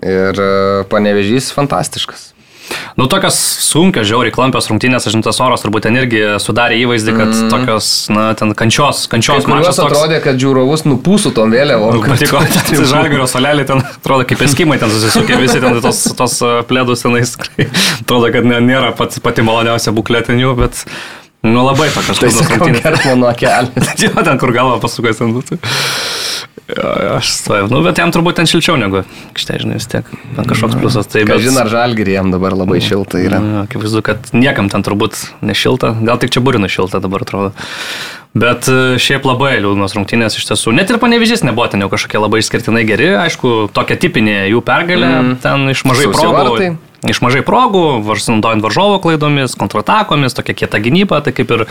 Ir 0.01 0.39
e, 0.41 0.53
panevežys 0.89 1.51
fantastiškas. 1.53 2.31
Nu, 2.99 3.07
tokios 3.11 3.37
sunkios, 3.65 4.07
žiauriai 4.09 4.33
klampios 4.35 4.69
rungtynės, 4.71 5.07
aš 5.09 5.15
žintas 5.17 5.39
oras 5.43 5.63
turbūt 5.65 5.87
ten 5.87 5.97
irgi 5.99 6.23
sudarė 6.43 6.79
įvaizdį, 6.83 7.15
kad 7.17 7.31
mm. 7.31 7.53
tokios, 7.53 7.91
na, 8.13 8.27
ten 8.39 8.55
kančios, 8.59 9.05
kančios. 9.11 9.47
Man 9.51 9.65
atrodė, 9.67 10.21
kad 10.25 10.41
žiūrovus 10.41 10.85
nupūsų 10.89 11.33
tom 11.37 11.55
vėliavom. 11.55 11.97
Nu, 11.97 12.05
patiko, 12.05 12.43
ten 12.69 12.85
žalgerio 12.91 13.29
solelį 13.31 13.69
ten 13.71 13.85
atrodo 13.87 14.27
kaip 14.29 14.45
eskimai, 14.47 14.81
ten 14.83 14.93
susisukė 14.93 15.41
visi 15.41 15.63
ten 15.63 15.81
tos, 15.85 16.03
tos 16.19 16.37
e, 16.45 16.53
plėdus 16.69 17.07
tenais. 17.07 17.37
atrodo, 18.03 18.33
kad 18.35 18.47
nėra 18.51 18.93
pati, 18.99 19.23
pati 19.25 19.47
maloniausia 19.47 19.95
būklė 19.97 20.27
ten 20.31 20.43
jų, 20.43 20.55
bet... 20.65 20.85
Nu 21.41 21.63
labai 21.65 21.87
tokios 21.89 22.19
tai 22.21 22.29
rungtynės. 22.29 22.83
Tai 22.85 23.15
mano 23.15 23.31
kelias. 23.41 23.95
jo, 23.97 24.13
ten 24.13 24.37
kur 24.43 24.53
galva 24.53 24.77
pasukęs 24.83 25.23
ten 25.23 25.33
būtų. 25.33 25.57
Aš 27.17 27.33
stoju. 27.35 27.67
Nu, 27.73 27.81
bet 27.83 27.99
jam 27.99 28.13
turbūt 28.15 28.39
ten 28.39 28.49
šilčiau 28.51 28.77
negu, 28.79 29.03
štai 29.39 29.59
žinai, 29.63 29.79
vis 29.81 29.89
tiek. 29.91 30.07
Ten 30.37 30.47
kažkoks 30.47 30.79
pliusas. 30.79 31.09
Tai 31.11 31.25
bet... 31.27 31.43
Žinai, 31.43 31.65
ar 31.65 31.73
žalgirį 31.73 32.15
jam 32.15 32.31
dabar 32.35 32.55
labai 32.55 32.79
mm. 32.79 32.87
šilta 32.87 33.23
yra. 33.23 33.41
Nu, 33.43 33.57
akivaizdu, 33.65 34.03
kad 34.07 34.31
niekam 34.37 34.71
ten 34.71 34.87
turbūt 34.87 35.19
nešilta. 35.43 35.97
Gal 36.07 36.21
tik 36.23 36.35
čia 36.35 36.45
burina 36.45 36.71
šilta 36.71 37.03
dabar 37.03 37.27
atrodo. 37.27 37.51
Bet 38.39 38.69
e, 38.71 39.01
šiaip 39.03 39.27
labai 39.27 39.57
liūdnos 39.59 39.97
rungtynės 39.97 40.39
iš 40.39 40.47
tiesų. 40.53 40.77
Net 40.77 40.93
ir 40.93 41.01
panevižys 41.03 41.43
nebuvo 41.43 41.67
ten 41.73 41.83
jau 41.83 41.91
kažkokie 41.91 42.21
labai 42.23 42.45
išskirtinai 42.45 42.85
geri. 42.87 43.11
Aišku, 43.25 43.73
tokia 43.75 43.99
tipinė 43.99 44.45
jų 44.53 44.63
pergalė. 44.63 45.11
Mm. 45.11 45.35
Ten 45.43 45.67
iš 45.75 45.83
mažai 45.91 46.07
progų. 46.13 46.77
Iš 47.09 47.23
mažai 47.25 47.41
progų, 47.47 48.03
naudojant 48.05 48.65
varžovo 48.65 48.99
klaidomis, 49.01 49.57
kontratakomis, 49.57 50.37
tokia 50.37 50.59
kieta 50.65 50.81
gynyba, 50.83 51.23
tai 51.25 51.33
kaip 51.37 51.53
ir 51.57 51.69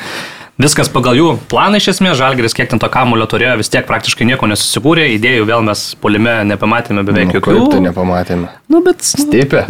Viskas 0.59 0.89
pagal 0.91 1.15
jų 1.15 1.27
planą 1.47 1.80
iš 1.80 1.93
esmės, 1.93 2.17
Žalgeris 2.19 2.51
kiek 2.51 2.67
ten 2.67 2.82
to 2.84 2.89
kamulio 2.91 3.23
turėjo, 3.32 3.53
vis 3.61 3.71
tiek 3.71 3.86
praktiškai 3.88 4.25
nieko 4.27 4.49
nesusikūrė, 4.51 5.05
idėjų 5.15 5.45
vėl 5.47 5.63
mes 5.63 5.84
polime 6.03 6.34
nepamatėme 6.49 7.05
beveik 7.07 7.30
nu, 7.30 7.38
jokių. 7.38 7.53
Kaip 7.55 7.71
tai 7.77 7.80
nepamatėme? 7.86 8.49
Nu, 8.67 8.82
bet... 8.84 9.05
Stipė. 9.07 9.69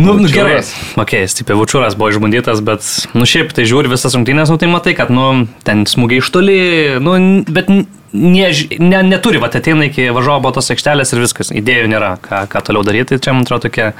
Nu, 0.00 0.16
nu 0.16 0.30
gerai. 0.32 0.62
Ok, 0.98 1.12
stipė 1.28 1.58
Vučiūras 1.60 1.98
buvo 2.00 2.08
išbandytas, 2.14 2.64
bet, 2.64 2.88
nu 3.12 3.28
šiaip, 3.28 3.52
tai 3.54 3.68
žiūri 3.68 3.92
visas 3.92 4.16
rungtynės, 4.16 4.48
nu 4.50 4.56
tai 4.58 4.72
matai, 4.72 4.96
kad, 4.96 5.12
nu, 5.12 5.44
ten 5.68 5.84
smūgiai 5.86 6.24
iš 6.24 6.32
toli, 6.32 6.58
nu, 7.04 7.14
bet 7.44 7.68
ne, 7.68 8.48
ne, 8.80 9.04
neturi, 9.12 9.42
va, 9.42 9.52
ateina 9.52 9.90
iki 9.92 10.08
važiavo 10.16 10.56
tos 10.56 10.72
aikštelės 10.72 11.12
ir 11.12 11.22
viskas, 11.28 11.52
idėjų 11.52 11.92
nėra, 11.92 12.14
ką, 12.24 12.46
ką 12.50 12.64
toliau 12.70 12.88
daryti, 12.88 13.20
čia 13.20 13.36
man 13.36 13.44
atrodo 13.44 13.68
tokia 13.68 13.92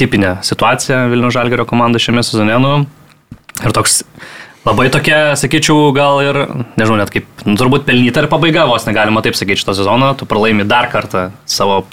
tipinė 0.00 0.38
situacija 0.46 1.06
Vilnių 1.12 1.32
Žalgerio 1.36 1.68
komanda 1.68 2.00
šiame 2.02 2.24
sezone, 2.26 2.56
nu, 2.62 2.76
ir 3.60 3.76
toks 3.76 4.00
Labai 4.60 4.90
tokia, 4.92 5.32
sakyčiau, 5.40 5.88
gal 5.96 6.18
ir, 6.20 6.36
nežinau, 6.76 6.98
net 7.00 7.08
kaip, 7.14 7.24
nu, 7.46 7.54
turbūt 7.56 7.86
pelnyta 7.86 8.20
ir 8.20 8.26
pabaiga, 8.28 8.66
vos 8.68 8.84
negalima 8.84 9.22
taip 9.24 9.38
sakyti 9.38 9.62
šito 9.62 9.72
sezono, 9.78 10.10
tu 10.20 10.28
pralaimi 10.28 10.66
dar 10.68 10.90
kartą 10.92 11.30
savo 11.48 11.86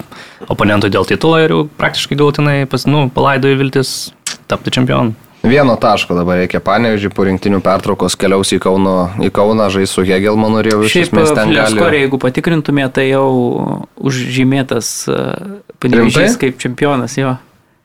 oponentui 0.51 0.91
dėl 0.91 1.07
titulo 1.07 1.39
ir 1.39 1.53
jau 1.53 1.61
praktiškai 1.79 2.17
gautinai, 2.19 2.57
pas, 2.67 2.83
nu, 2.83 3.05
palaidoji 3.15 3.59
viltis 3.61 3.93
tapti 4.51 4.75
čempionu. 4.75 5.15
Vieno 5.47 5.77
taško 5.79 6.17
dabar 6.17 6.41
reikia 6.41 6.59
panevežį, 6.59 7.13
po 7.15 7.23
rinktinių 7.23 7.61
pertraukos 7.63 8.17
keliaus 8.19 8.51
į 8.51 8.59
Kauno, 8.59 8.97
į 9.23 9.31
Kauną, 9.31 9.69
žais 9.71 9.93
su 9.93 10.03
Hegelmanu 10.03 10.59
ir 10.59 10.73
jau 10.73 10.84
iš 10.84 10.97
esmės 11.05 11.31
ten 11.38 11.53
gali. 11.55 11.77
Skorė, 11.77 12.03
jeigu 12.03 12.19
patikrintumė, 12.19 12.89
tai 12.91 13.07
jau 13.13 13.29
užžymėtas 13.95 14.89
e, 15.07 15.21
panevežys 15.79 16.35
kaip 16.41 16.59
čempionas 16.59 17.15
jo. 17.15 17.38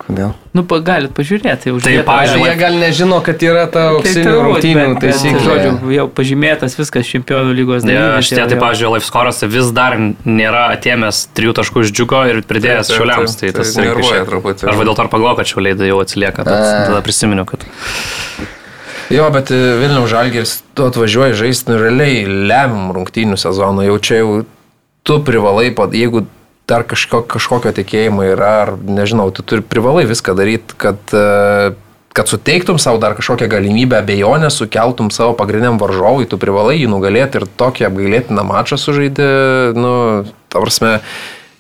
Kodėl? 0.03 0.33
Nu, 0.57 0.65
galit 0.67 1.13
pažiūrėti. 1.15 1.73
Tai, 1.85 1.93
pažiūrėjau, 2.07 2.47
jie 2.49 2.55
gal 2.59 2.79
nežino, 2.81 3.21
kad 3.25 3.43
yra 3.47 3.65
ta 3.71 3.85
tai 3.85 3.93
auksinių 3.95 4.33
rungtynių 4.49 4.87
taisyklė. 5.03 5.43
Žodžiu, 5.47 5.93
jau 5.95 6.07
pažymėtas 6.17 6.75
viskas 6.79 7.07
čempionų 7.07 7.55
lygos 7.57 7.87
dalyvis. 7.87 8.03
Ja, 8.03 8.25
šitie, 8.27 8.47
tai, 8.51 8.59
pažiūrėjau, 8.61 8.97
live 8.97 9.07
scoras 9.07 9.39
vis 9.47 9.71
dar 9.77 9.97
nėra 10.27 10.65
atėmęs 10.75 11.23
trijų 11.39 11.55
taškų 11.61 11.87
iš 11.87 11.95
džiugo 11.95 12.25
ir 12.33 12.43
pridėjęs 12.51 12.91
tai, 12.91 12.99
šiuliams. 12.99 13.39
Tai, 13.39 13.53
tai 13.53 13.61
tas 13.61 13.77
nervuoja 13.79 14.27
truputį. 14.29 14.69
Aš 14.73 14.83
dėl 14.83 14.99
to 14.99 15.07
ir 15.07 15.13
pagalvojau, 15.15 15.39
kad 15.39 15.53
šiuliai 15.55 15.93
jau 15.93 16.03
atsilieka. 16.03 16.49
Tada 16.51 17.01
prisiminiau, 17.07 17.47
kad... 17.49 17.65
Jo, 19.13 19.27
bet 19.33 19.51
e, 19.53 19.57
Vilniaus 19.77 20.09
Žalgeris, 20.09 20.53
tu 20.77 20.87
atvažiuoji 20.89 21.37
žaisti, 21.37 21.69
nu, 21.69 21.81
realiai 21.83 22.23
lemiam 22.25 22.93
rungtynių 22.97 23.37
sezoną, 23.41 23.85
jau 23.85 23.99
čia 24.01 24.23
jau 24.23 24.37
tu 25.05 25.19
privalai, 25.27 25.67
jeigu 25.93 26.25
dar 26.73 26.87
kažko, 26.89 27.23
kažkokio 27.37 27.75
tikėjimo 27.77 28.27
yra, 28.33 28.53
ar 28.65 28.75
nežinau, 28.81 29.29
tu 29.37 29.45
turi 29.47 29.63
privalai 29.63 30.09
viską 30.09 30.35
daryti, 30.39 30.81
kad 30.81 31.17
uh, 31.17 31.77
kad 32.13 32.29
suteiktum 32.29 32.79
savo 32.79 32.99
dar 33.01 33.15
kažkokią 33.17 33.49
galimybę 33.49 33.97
abejonę, 33.99 34.51
sukeltum 34.51 35.11
savo 35.11 35.33
pagrindiniam 35.37 35.79
varžovui, 35.81 36.29
tu 36.29 36.39
privalai 36.39 36.77
jį 36.83 36.91
nugalėti 36.93 37.41
ir 37.41 37.47
tokį 37.57 37.89
apgailėtiną 37.89 38.45
mačą 38.45 38.77
sužaidė, 38.81 39.29
nu, 39.77 39.95
ta 40.53 40.61
prasme, 40.61 40.99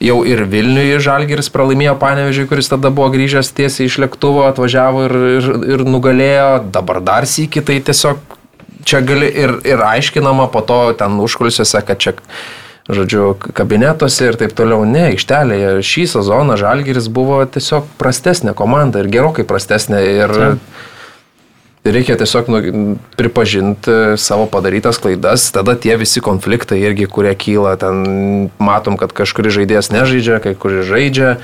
jau 0.03 0.19
ir 0.29 0.45
Vilniuje 0.53 1.01
Žalgiris 1.01 1.49
pralaimėjo 1.55 1.97
Panevežiui, 2.01 2.49
kuris 2.51 2.69
tada 2.69 2.93
buvo 2.93 3.09
grįžęs 3.15 3.53
tiesiai 3.57 3.89
iš 3.89 3.99
lėktuvo, 4.05 4.45
atvažiavo 4.51 5.07
ir, 5.09 5.17
ir, 5.39 5.51
ir 5.77 5.85
nugalėjo, 5.89 6.51
dabar 6.75 7.01
dar 7.05 7.29
sėki, 7.29 7.65
tai 7.65 7.81
tiesiog 7.81 8.21
čia 8.85 9.01
gali 9.07 9.31
ir, 9.31 9.57
ir 9.65 9.85
aiškinama 9.87 10.51
po 10.53 10.61
to 10.67 10.83
ten 10.99 11.17
užkulisiuose, 11.23 11.81
kad 11.87 12.03
čia 12.03 12.17
žodžiu, 12.91 13.35
kabinetuose 13.55 14.31
ir 14.31 14.39
taip 14.41 14.55
toliau. 14.59 14.87
Ne, 14.89 15.11
aikštelėje 15.13 15.83
šį 15.87 16.07
sezoną 16.17 16.57
Žalgiris 16.61 17.11
buvo 17.13 17.43
tiesiog 17.47 17.87
prastesnė 18.01 18.57
komanda 18.59 19.03
ir 19.03 19.11
gerokai 19.13 19.47
prastesnė. 19.47 20.01
Ir 20.03 20.35
Taip. 20.35 20.65
reikia 21.87 22.17
tiesiog 22.19 22.51
nu, 22.51 22.63
pripažinti 23.19 24.17
savo 24.19 24.49
padarytas 24.51 24.99
klaidas, 25.03 25.47
tada 25.55 25.77
tie 25.79 25.95
visi 26.01 26.23
konfliktai 26.25 26.81
irgi, 26.83 27.07
kurie 27.11 27.35
kyla, 27.39 27.77
ten 27.79 28.51
matom, 28.63 28.99
kad 28.99 29.15
kažkuris 29.15 29.55
žaidėjas 29.61 29.93
nežaidžia, 29.95 30.43
kai 30.43 30.57
kuris 30.59 30.87
žaidžia. 30.91 31.37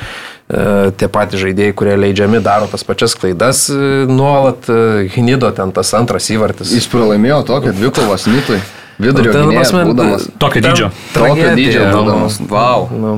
E, 0.49 0.91
tie 0.97 1.11
patys 1.13 1.43
žaidėjai, 1.45 1.77
kurie 1.77 1.95
leidžiami, 2.01 2.43
daro 2.43 2.67
tas 2.73 2.83
pačias 2.87 3.15
klaidas 3.15 3.67
e, 3.71 4.07
nuolat. 4.11 4.67
Hinido 5.15 5.53
e, 5.53 5.55
ten 5.55 5.71
tas 5.77 5.95
antras 5.95 6.31
įvartis. 6.35 6.75
Jis 6.75 6.91
pralaimėjo 6.91 7.45
tokią 7.53 7.77
dvikovą 7.79 8.19
Smitui. 8.19 8.59
Vidurio 8.99 9.33
nu, 9.33 9.43
gynėjas 9.47 9.73
būdamas. 9.75 10.29
Tokio 10.43 10.63
dydžio. 10.65 10.91
Tokio 11.15 11.53
dydžio 11.59 11.89
būdamas. 11.95 12.39
Wow. 12.51 12.89
Nu. 12.91 13.13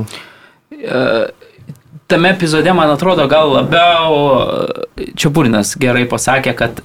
Tame 2.11 2.33
epizode, 2.35 2.73
man 2.75 2.91
atrodo, 2.91 3.27
gal 3.31 3.53
labiau 3.55 4.67
Čiapurinas 5.15 5.77
gerai 5.81 6.05
pasakė, 6.11 6.57
kad 6.59 6.83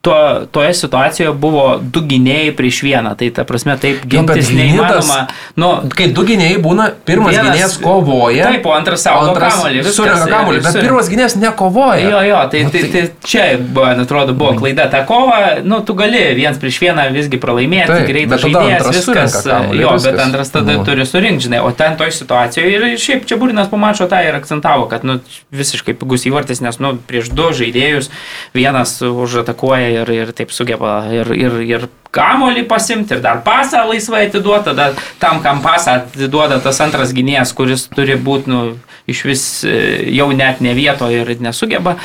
tuo, 0.00 0.46
toje 0.50 0.74
situacijoje 0.74 1.32
buvo 1.36 1.64
du 1.80 2.00
gynėjai 2.08 2.54
prieš 2.56 2.80
vieną. 2.86 3.12
Tai 3.20 3.26
ta 3.36 3.44
prasme, 3.44 3.74
taip 3.80 4.00
nu, 4.04 4.08
gintis 4.14 4.48
nu, 4.48 4.56
neįmanoma. 4.56 5.18
Nu, 5.60 5.68
kai 5.92 6.06
du 6.16 6.24
gynėjai 6.24 6.60
būna, 6.64 6.86
pirmas 7.04 7.34
vienas, 7.34 7.50
gynėjas 7.50 7.74
kovoja. 7.82 8.46
Taip, 8.48 8.64
o 8.64 8.72
antras 8.72 9.04
savo 9.04 9.34
kamuolį. 9.36 9.82
Surenka 9.92 10.28
kamuolį, 10.30 10.62
bet 10.64 10.78
pirmas 10.80 11.10
gynėjas 11.12 11.36
nekovoja. 11.42 12.06
Jo, 12.06 12.22
jo, 12.24 12.38
tai, 12.52 12.62
nu, 12.64 12.72
tai, 12.72 12.84
tai, 12.86 13.02
tai 13.10 13.28
čia, 13.28 13.44
man 13.76 14.00
atrodo, 14.06 14.36
buvo 14.40 14.54
klaida. 14.62 14.88
Ta 14.92 15.02
kova, 15.08 15.58
nu, 15.68 15.82
tu 15.84 15.96
gali 15.98 16.22
viens 16.38 16.56
prieš 16.60 16.80
vieną 16.86 17.04
visgi 17.12 17.42
pralaimėti, 17.42 17.92
taip, 17.92 18.08
greitas 18.08 18.44
žaidėjas, 18.46 18.88
viskas. 18.96 19.38
Kamuolį, 19.44 19.84
jo, 19.84 19.92
viskas. 19.98 20.08
bet 20.08 20.24
antras 20.24 20.54
tada 20.56 20.78
nu. 20.78 20.86
turi 20.88 21.08
surinkti, 21.08 21.48
žinai. 21.50 21.60
O 21.60 21.74
ten 21.76 22.00
toj 22.00 22.14
situacijoje 22.16 22.80
ir 22.80 22.96
šiaip 23.00 23.28
čia 23.28 23.36
Būrinas 23.40 23.68
pamačio 23.72 24.08
tą 24.08 24.24
ir 24.24 24.36
akcentavo, 24.36 24.88
kad, 24.88 25.04
nu, 25.04 25.20
visiškai 25.52 25.92
pigus 26.00 26.24
įvartis, 26.28 26.64
nes, 26.64 26.80
nu, 26.80 26.94
prieš 27.08 27.30
du 27.36 27.52
žaidėjus 27.56 28.08
vienas 28.56 28.96
užatakuoja 29.04 29.89
ir, 29.90 30.12
ir 30.14 30.32
taip 30.36 30.52
sugeba 30.54 31.02
ir, 31.12 31.30
ir, 31.36 31.56
ir 31.66 31.86
kamolį 32.14 32.64
pasimti, 32.70 33.16
ir 33.16 33.22
dar 33.24 33.42
pasą 33.46 33.84
laisvai 33.88 34.26
atiduoti, 34.28 34.70
tada 34.70 34.90
tam, 35.22 35.42
kam 35.44 35.62
pasą 35.64 36.00
atiduoda 36.00 36.60
tas 36.62 36.80
antras 36.84 37.14
gynėjas, 37.16 37.54
kuris 37.56 37.86
turi 37.92 38.18
būti 38.18 38.50
nu, 38.50 38.62
iš 39.10 39.24
vis 39.28 39.44
e, 39.64 39.76
jau 40.16 40.30
net 40.34 40.62
ne 40.64 40.74
vieto 40.78 41.10
ir 41.12 41.30
nesugeba 41.42 41.96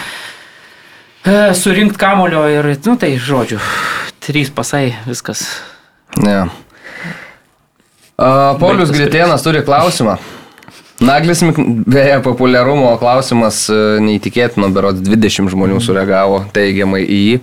e, 1.25 1.53
surinkti 1.57 2.01
kamolio 2.01 2.45
ir, 2.51 2.71
nu 2.85 2.97
tai 3.01 3.15
žodžiu, 3.21 3.61
trys 4.25 4.53
pasai, 4.53 4.87
viskas. 5.09 5.47
Ne. 6.21 6.45
Uh, 8.15 8.55
Paulius 8.61 8.93
Gritėnas 8.95 9.43
turi 9.43 9.59
klausimą. 9.65 10.15
Naglis, 11.03 11.41
beje, 11.83 12.21
populiarumo 12.23 12.93
klausimas 13.01 13.65
e, 13.67 13.75
neįtikėtino, 13.99 14.69
berods 14.71 15.01
20 15.03 15.51
žmonių 15.51 15.81
sureagavo 15.83 16.45
teigiamai 16.55 17.01
į 17.03 17.17
jį. 17.19 17.39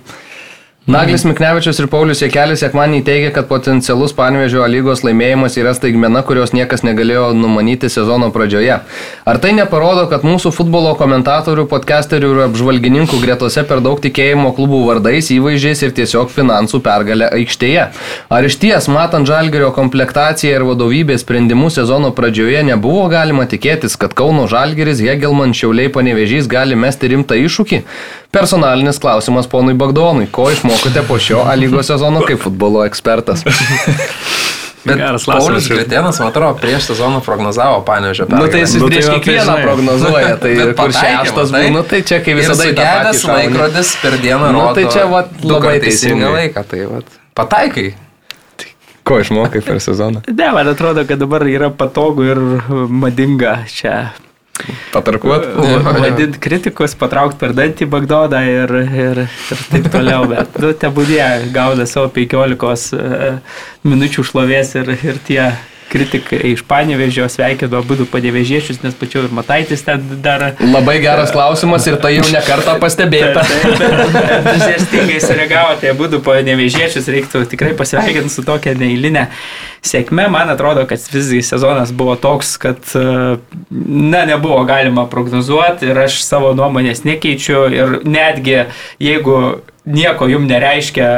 Naglis 0.87 1.23
Miknevičius 1.23 1.79
ir 1.79 1.87
Paulius 1.87 2.19
Jekelis 2.25 2.59
Sekmanį 2.59 3.05
teigia, 3.07 3.29
kad 3.31 3.47
potencialus 3.47 4.11
Panevežio 4.19 4.65
lygos 4.67 5.05
laimėjimas 5.07 5.55
yra 5.61 5.77
staigmena, 5.79 6.25
kurios 6.27 6.51
niekas 6.51 6.83
negalėjo 6.83 7.29
numanyti 7.39 7.87
sezono 7.87 8.33
pradžioje. 8.35 8.81
Ar 9.23 9.39
tai 9.39 9.53
neparodo, 9.55 10.09
kad 10.11 10.27
mūsų 10.27 10.51
futbolo 10.51 10.97
komentatorių, 10.99 11.69
podcasterių 11.71 12.31
ir 12.35 12.41
apžvalgininkų 12.49 13.21
gretose 13.23 13.63
per 13.69 13.79
daug 13.85 14.01
tikėjimo 14.03 14.51
klubų 14.57 14.81
vardais, 14.89 15.29
įvaizdžiais 15.31 15.85
ir 15.87 15.95
tiesiog 16.01 16.33
finansų 16.35 16.83
pergalę 16.83 17.29
aikštėje? 17.39 17.85
Ar 18.35 18.49
iš 18.51 18.59
ties, 18.65 18.91
matant 18.91 19.31
Žalgerio 19.31 19.71
komplektaciją 19.77 20.57
ir 20.57 20.67
vadovybės 20.67 21.23
sprendimus 21.23 21.79
sezono 21.79 22.11
pradžioje, 22.11 22.67
nebuvo 22.73 23.07
galima 23.13 23.47
tikėtis, 23.47 23.95
kad 23.95 24.19
Kauno 24.19 24.51
Žalgeris, 24.51 24.99
Hegelman, 25.07 25.55
Šiauliai, 25.55 25.95
Panevežys 25.95 26.51
gali 26.51 26.75
mesti 26.75 27.15
rimtą 27.15 27.39
iššūkį? 27.39 27.85
Personalinis 28.33 28.97
klausimas 28.97 29.45
ponui 29.45 29.75
Bagdonui. 29.77 30.25
Ko 30.33 30.47
išmokote 30.73 31.09
po 31.09 31.19
šio 31.19 31.39
A 31.47 31.55
lygos 31.55 31.87
sezono 31.87 32.21
kaip 32.21 32.41
futbolo 32.41 32.85
ekspertas? 32.85 33.45
Bet 34.85 34.99
Geras 34.99 35.25
Paulius 35.31 35.69
Gretėnas, 35.71 36.17
man 36.19 36.33
atrodo, 36.33 36.57
prieš 36.59 36.89
sezoną 36.91 37.21
prognozavo 37.23 37.85
Panežio 37.87 38.27
pergalę. 38.27 38.47
Nu 38.47 38.53
tai 38.53 38.63
jis 38.65 38.73
nu, 38.81 38.89
prieš 38.91 39.07
tai 39.07 39.19
kiekvieną 39.21 39.55
prognozuoja, 39.63 40.33
tai 40.43 40.55
kur 40.81 40.95
šeštas 40.97 41.53
būna, 41.55 41.69
nu 41.77 41.83
tai 41.87 42.01
čia 42.03 42.19
kaip 42.25 42.41
visada 42.41 42.67
įdedęs 42.67 43.23
laikrodis 43.29 43.93
per 44.03 44.17
dieną 44.25 44.49
nu, 44.57 44.65
tai 44.75 44.89
čia 44.91 45.05
vat, 45.13 45.31
labai 45.47 45.77
teisingai 45.85 46.33
laiką, 46.35 46.65
tai 46.73 46.83
vat, 46.91 47.15
pataikai. 47.39 47.93
Ko 49.07 49.21
išmokai 49.23 49.63
per 49.63 49.79
sezoną? 49.83 50.25
Ne, 50.27 50.51
man 50.59 50.75
atrodo, 50.75 51.07
kad 51.07 51.23
dabar 51.23 51.47
yra 51.47 51.71
patogu 51.71 52.27
ir 52.27 52.43
madinga 52.91 53.61
čia 53.71 53.97
Patarkuot. 54.93 55.47
Vadinti 55.87 56.41
kritikus, 56.43 56.95
patraukti 56.99 57.41
per 57.41 57.55
dantį 57.57 57.89
Bagdodą 57.93 58.43
ir, 58.47 58.75
ir, 58.83 59.23
ir 59.27 59.67
taip 59.73 59.91
toliau. 59.93 60.27
Bet, 60.31 60.59
nu, 60.63 60.73
tebūdė, 60.85 61.21
gauna 61.55 61.87
savo 61.89 62.11
15 62.15 62.97
e, 62.99 63.35
minučių 63.89 64.27
šlovės 64.31 64.75
ir, 64.81 64.95
ir 65.01 65.21
tie 65.27 65.43
kritikai 65.91 66.39
iš 66.53 66.63
Panevežio 66.69 67.27
sveikino 67.29 67.81
abu 67.83 68.07
padėvežiečius, 68.13 68.81
nes 68.85 68.95
pačiau 68.99 69.27
ir 69.27 69.35
Mataitis 69.35 69.85
ten 69.87 70.03
dar. 70.25 70.45
Labai 70.61 70.99
geras 71.03 71.33
klausimas 71.35 71.87
ir 71.91 71.99
tai 72.03 72.15
jau 72.17 72.27
nekartą 72.33 72.79
pastebėta. 72.83 73.45
Entuziastingai 74.39 75.19
sureagavote 75.25 75.91
abu 75.93 76.09
padėvežiečius, 76.25 77.11
reiktų 77.13 77.45
tikrai 77.53 77.75
pasveikinti 77.79 78.33
su 78.33 78.45
tokia 78.47 78.77
neįlinė 78.79 79.27
sėkme. 79.85 80.29
Man 80.33 80.53
atrodo, 80.53 80.87
kad 80.89 81.03
visgi 81.13 81.43
sezonas 81.47 81.93
buvo 81.97 82.17
toks, 82.21 82.55
kad 82.63 82.95
na, 82.95 84.25
nebuvo 84.29 84.63
galima 84.69 85.09
prognozuoti 85.11 85.91
ir 85.91 86.05
aš 86.07 86.23
savo 86.25 86.55
nuomonės 86.59 87.05
nekeičiu 87.09 87.67
ir 87.75 87.99
netgi 88.07 88.65
jeigu 89.03 89.37
nieko 89.85 90.29
jum 90.31 90.45
nereiškia 90.47 91.09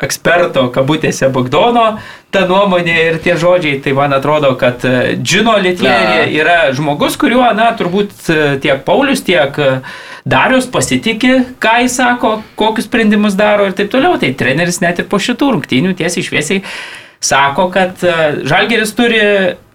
eksperto 0.00 0.68
kabutėse 0.72 1.28
Bagdono 1.32 1.98
ta 2.36 2.44
nuomonė 2.48 2.96
ir 3.10 3.18
tie 3.24 3.36
žodžiai, 3.40 3.78
tai 3.84 3.94
man 3.96 4.14
atrodo, 4.16 4.52
kad 4.60 4.84
e, 4.88 5.14
Džino 5.20 5.56
Lietierė 5.62 6.26
yra 6.36 6.56
žmogus, 6.76 7.16
kuriuo, 7.20 7.46
na, 7.56 7.70
turbūt 7.78 8.28
e, 8.32 8.38
tiek 8.62 8.82
Paulius, 8.86 9.22
tiek 9.26 9.56
e, 9.62 9.70
Darius 10.28 10.68
pasitikė, 10.72 11.32
ką 11.62 11.76
jis 11.84 11.96
sako, 12.00 12.40
kokius 12.58 12.88
sprendimus 12.90 13.38
daro 13.38 13.68
ir 13.68 13.76
taip 13.78 13.92
toliau. 13.92 14.18
Tai 14.20 14.32
treneris 14.36 14.82
net 14.82 15.00
ir 15.00 15.08
po 15.08 15.20
šitų 15.22 15.52
rungtynių 15.54 15.94
tiesiai 15.96 16.26
šviesiai 16.26 16.64
sako, 17.22 17.70
kad 17.74 18.02
Žalgeris 18.46 18.92
turi 18.98 19.22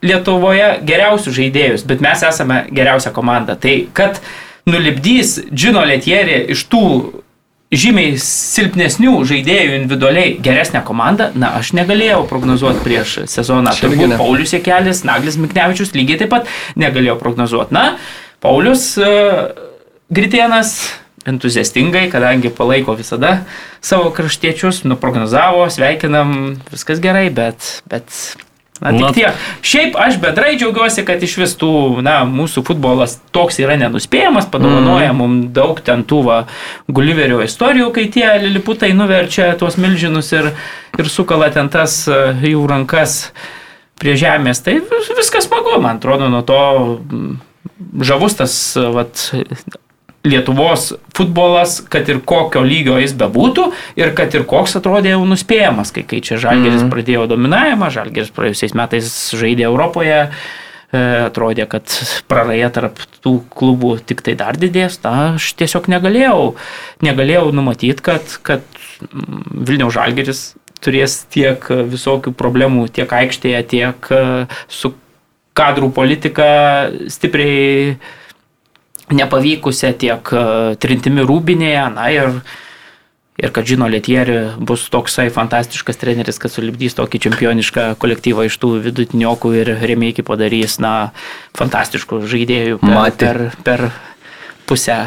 Lietuvoje 0.01 0.67
geriausius 0.85 1.37
žaidėjus, 1.37 1.85
bet 1.87 2.03
mes 2.03 2.23
esame 2.27 2.65
geriausia 2.73 3.13
komanda. 3.15 3.55
Tai 3.55 3.77
kad 3.95 4.19
nulipdys 4.69 5.37
Džino 5.49 5.85
Lietierė 5.87 6.43
iš 6.51 6.67
tų 6.69 6.85
žymiai 7.71 8.17
silpnesnių 8.19 9.13
žaidėjų 9.29 9.75
individualiai 9.79 10.35
geresnę 10.43 10.81
komandą, 10.87 11.29
na, 11.39 11.53
aš 11.61 11.71
negalėjau 11.77 12.25
prognozuoti 12.29 12.83
prieš 12.83 13.17
sezoną. 13.31 13.73
Turbūt 13.79 14.17
Paulius 14.19 14.55
Jekelis, 14.55 15.05
Naglis 15.07 15.39
Miknevičius 15.39 15.95
lygiai 15.95 16.19
taip 16.21 16.33
pat 16.33 16.51
negalėjau 16.79 17.15
prognozuoti. 17.21 17.75
Na, 17.77 17.85
Paulius 18.43 18.91
uh, 18.99 19.53
Gritienas 20.11 20.75
entuziastingai, 21.29 22.07
kadangi 22.11 22.51
palaiko 22.53 22.97
visada 22.97 23.45
savo 23.79 24.09
kraštiečius, 24.15 24.83
nuprognozavo, 24.89 25.67
sveikinam, 25.71 26.57
viskas 26.73 26.99
gerai, 27.03 27.29
bet, 27.33 27.77
bet 27.89 28.09
Na, 28.81 28.91
tik 28.97 29.13
tiek. 29.13 29.41
Šiaip 29.61 29.97
aš 29.99 30.17
bedrai 30.23 30.55
džiaugiuosi, 30.57 31.03
kad 31.05 31.21
iš 31.21 31.35
vis 31.37 31.53
tų, 31.61 32.01
na, 32.01 32.23
mūsų 32.25 32.63
futbolas 32.65 33.19
toks 33.35 33.59
yra 33.61 33.75
nenuspėjamas, 33.77 34.47
padovanoja 34.49 35.11
mm. 35.11 35.19
mums 35.21 35.51
daug 35.53 35.77
ten 35.85 36.01
tų 36.09 36.23
va, 36.25 36.37
Gulliverio 36.89 37.43
istorijų, 37.45 37.91
kai 37.93 38.07
tie 38.13 38.25
liliputai 38.41 38.89
nuverčia 38.97 39.51
tuos 39.61 39.77
milžinus 39.77 40.33
ir, 40.33 40.49
ir 40.97 41.11
sukala 41.13 41.51
ten 41.53 41.69
tas 41.69 42.01
e, 42.09 42.19
jų 42.55 42.65
rankas 42.73 43.19
prie 44.01 44.17
žemės. 44.17 44.63
Tai 44.65 44.79
viskas 44.89 45.45
smagu, 45.45 45.77
man 45.77 46.01
atrodo, 46.01 46.31
nuo 46.33 46.41
to 46.41 46.61
žavus 48.01 48.39
tas 48.41 48.57
vat, 48.97 49.27
Lietuvos 50.21 50.91
futbolas, 51.17 51.79
kad 51.89 52.09
ir 52.11 52.19
kokio 52.21 52.61
lygio 52.61 52.99
jis 53.01 53.15
bebūtų 53.17 53.71
ir 53.97 54.11
kad 54.17 54.35
ir 54.37 54.45
koks 54.49 54.77
atrodė 54.77 55.15
jau 55.15 55.23
nuspėjamas, 55.25 55.89
kai, 55.95 56.03
kai 56.05 56.19
čia 56.21 56.37
Žalgeris 56.41 56.83
mm. 56.83 56.91
pradėjo 56.93 57.23
dominavimą, 57.31 57.89
Žalgeris 57.93 58.29
praėjusiais 58.35 58.75
metais 58.77 59.09
žaidė 59.33 59.65
Europoje, 59.71 60.27
atrodė, 60.91 61.65
kad 61.71 61.87
praraja 62.29 62.69
tarp 62.73 62.99
tų 63.23 63.37
klubų 63.49 63.95
tik 64.05 64.23
tai 64.25 64.35
dar 64.39 64.59
didės, 64.59 64.99
na, 65.05 65.35
aš 65.37 65.53
tiesiog 65.59 65.87
negalėjau, 65.91 66.55
negalėjau 67.05 67.51
numatyti, 67.55 68.03
kad, 68.03 68.35
kad 68.43 68.65
mm, 69.07 69.61
Vilniaus 69.69 69.95
Žalgeris 69.95 70.43
turės 70.83 71.21
tiek 71.31 71.63
visokių 71.91 72.33
problemų 72.35 72.89
tiek 72.93 73.11
aikštėje, 73.13 73.61
tiek 73.71 74.11
e, 74.11 74.23
su 74.67 74.93
kadrų 75.57 75.91
politika 75.95 76.47
stipriai 77.11 77.95
nepavykusią, 79.15 79.93
tiek 80.01 80.33
e, 80.33 80.43
trintimi 80.81 81.25
rūbinėje, 81.27 81.87
na 81.95 82.09
ir 82.13 82.35
ir 83.41 83.49
kad 83.55 83.65
žino 83.65 83.87
Lietieri 83.89 84.51
bus 84.61 84.83
toksai 84.93 85.31
fantastiškas 85.33 85.97
treneris, 85.97 86.37
kad 86.41 86.53
sulibdys 86.53 86.97
tokį 86.99 87.23
čempionišką 87.25 87.87
kolektyvą 88.01 88.45
iš 88.49 88.59
tų 88.61 88.75
vidutiniokų 88.85 89.53
ir 89.57 89.73
remėjai 89.81 90.25
padarys, 90.27 90.77
na, 90.83 91.09
fantastiškų 91.57 92.21
žaidėjų 92.29 92.81
per, 92.83 93.11
per, 93.17 93.43
per 93.65 93.87
pusę. 94.69 95.01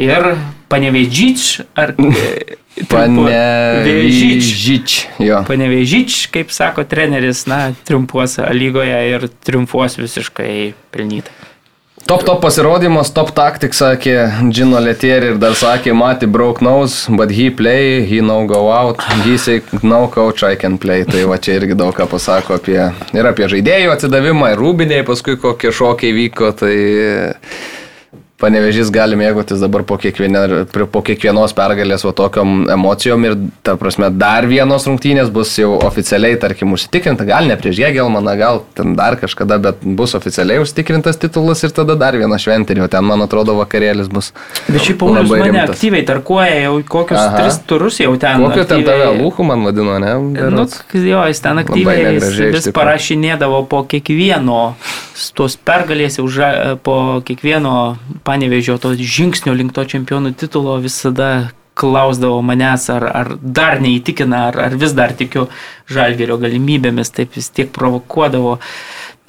Ir 0.00 0.34
panevežyč, 0.72 1.48
ar... 1.76 1.92
Panevežyč. 2.88 4.92
Panevežyč, 5.44 6.30
kaip 6.32 6.54
sako 6.54 6.86
treneris, 6.88 7.42
na, 7.50 7.74
triumfuos 7.84 8.38
lygoje 8.56 8.96
ir 9.10 9.26
triumfuos 9.44 9.98
visiškai 10.00 10.72
pelnytai. 10.94 11.49
Top 12.10 12.24
top 12.26 12.40
pasirodymas, 12.42 13.12
top 13.14 13.28
taktik, 13.30 13.70
sakė 13.70 14.14
Džino 14.50 14.80
Letieri 14.82 15.28
ir 15.30 15.36
dar 15.38 15.52
sakė, 15.54 15.92
Mati 15.94 16.26
broke 16.26 16.58
nose, 16.58 17.06
but 17.06 17.30
he 17.30 17.52
play, 17.54 18.02
he 18.02 18.18
no 18.18 18.40
go 18.50 18.64
out, 18.74 18.98
he 19.22 19.36
say, 19.38 19.60
no 19.84 20.08
coach, 20.08 20.42
I 20.42 20.56
can 20.58 20.74
play. 20.74 21.04
Tai 21.06 21.22
va 21.30 21.38
čia 21.38 21.60
irgi 21.60 21.76
daug 21.78 21.94
ką 21.94 22.08
pasako 22.10 22.56
apie, 22.58 22.80
ir 23.14 23.28
apie 23.30 23.46
žaidėjų 23.54 23.92
atsidavimą, 23.94 24.50
ir 24.50 24.58
rūbiniai, 24.58 25.06
paskui 25.06 25.38
kokie 25.38 25.70
šokiai 25.70 26.16
vyko, 26.16 26.50
tai 26.58 26.74
Panevežys 28.40 28.88
gali 28.92 29.18
mėgautis 29.20 29.60
dabar 29.60 29.82
po, 29.84 29.98
kiekviena, 30.00 30.64
po 30.72 31.02
kiekvienos 31.04 31.52
pergalės 31.56 32.04
va 32.06 32.12
tokiom 32.16 32.70
emocijom 32.72 33.26
ir, 33.28 33.36
ta 33.66 33.74
prasme, 33.80 34.08
dar 34.16 34.46
vienos 34.48 34.86
rungtynės 34.88 35.28
bus 35.34 35.52
jau 35.60 35.74
oficialiai, 35.84 36.38
tarkim, 36.40 36.72
užsitikrinta, 36.72 37.26
gal 37.28 37.48
ne 37.50 37.58
prieš 37.60 37.82
Jėgelmaną, 37.82 38.34
gal 38.40 38.62
ten 38.78 38.94
dar 38.98 39.18
kažkada, 39.20 39.60
bet 39.60 39.84
bus 39.84 40.16
oficialiai 40.16 40.62
užsitikrintas 40.62 41.20
titulas 41.20 41.60
ir 41.66 41.74
tada 41.76 41.98
dar 42.00 42.16
viena 42.16 42.38
šventė, 42.40 42.78
o 42.80 42.88
ten, 42.88 43.04
man 43.04 43.26
atrodo, 43.26 43.58
vakarėlis 43.60 44.08
bus. 44.12 44.32
Bet 44.70 44.86
šiaip 44.86 45.00
Paulius 45.02 45.28
mane 45.28 45.50
rimtas. 45.50 45.74
aktyviai 45.76 46.06
tarkuoja, 46.08 46.56
jau 46.64 46.74
kokius 46.96 47.20
Aha. 47.20 47.42
tris 47.42 47.60
turus 47.68 48.00
jau 48.00 48.16
ten. 48.20 48.40
Kokio 48.40 48.64
aktyviai... 48.64 48.86
ten 48.86 48.88
tave 48.88 49.12
lūhų 49.20 49.48
man 49.52 49.68
vadino, 49.68 50.00
ne? 50.00 50.16
Berots. 50.38 50.80
Nu, 50.94 51.04
jo, 51.12 51.22
jis 51.28 51.44
ten 51.44 51.60
aktyviai 51.60 52.16
vis 52.56 52.72
parašinėdavo 52.76 53.64
po 53.68 53.84
kiekvieno 53.90 54.62
tos 55.36 55.56
pergalės 55.60 56.16
jau 56.18 56.26
po 56.84 56.96
kiekvieno 57.26 57.74
panevežio 58.30 58.78
to 58.78 58.94
žingsnio 58.94 59.56
link 59.58 59.74
to 59.74 59.84
čempionų 59.94 60.32
titulo 60.38 60.78
visada 60.82 61.50
klausdavo 61.80 62.40
manęs, 62.44 62.88
ar, 62.92 63.06
ar 63.10 63.34
dar 63.40 63.78
neįtikina, 63.82 64.46
ar, 64.50 64.58
ar 64.68 64.78
vis 64.78 64.94
dar 64.96 65.14
tikiu 65.16 65.48
žalgerio 65.90 66.38
galimybėmis, 66.40 67.12
taip 67.16 67.38
vis 67.38 67.50
tiek 67.54 67.70
provokuodavo. 67.74 68.58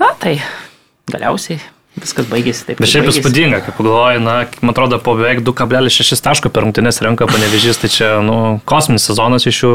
Na 0.02 0.16
tai 0.20 0.40
galiausiai 1.12 1.62
Viskas 2.00 2.28
baigėsi 2.32 2.64
taip. 2.64 2.80
Bet 2.80 2.88
šiaip 2.88 3.10
įspūdinga, 3.12 3.58
kaip 3.66 3.76
pagalvoju, 3.76 4.22
na, 4.24 4.36
man 4.64 4.72
atrodo, 4.72 4.96
po 5.04 5.12
beveik 5.20 5.42
2,6 5.44 6.24
taško 6.24 6.52
per 6.54 6.64
rungtynės 6.64 7.02
renka 7.04 7.28
panevežys, 7.28 7.82
tai 7.82 7.90
čia, 7.92 8.12
nu, 8.24 8.38
kosminis 8.70 9.10
sezonas 9.10 9.44
iš 9.52 9.60
jų, 9.66 9.74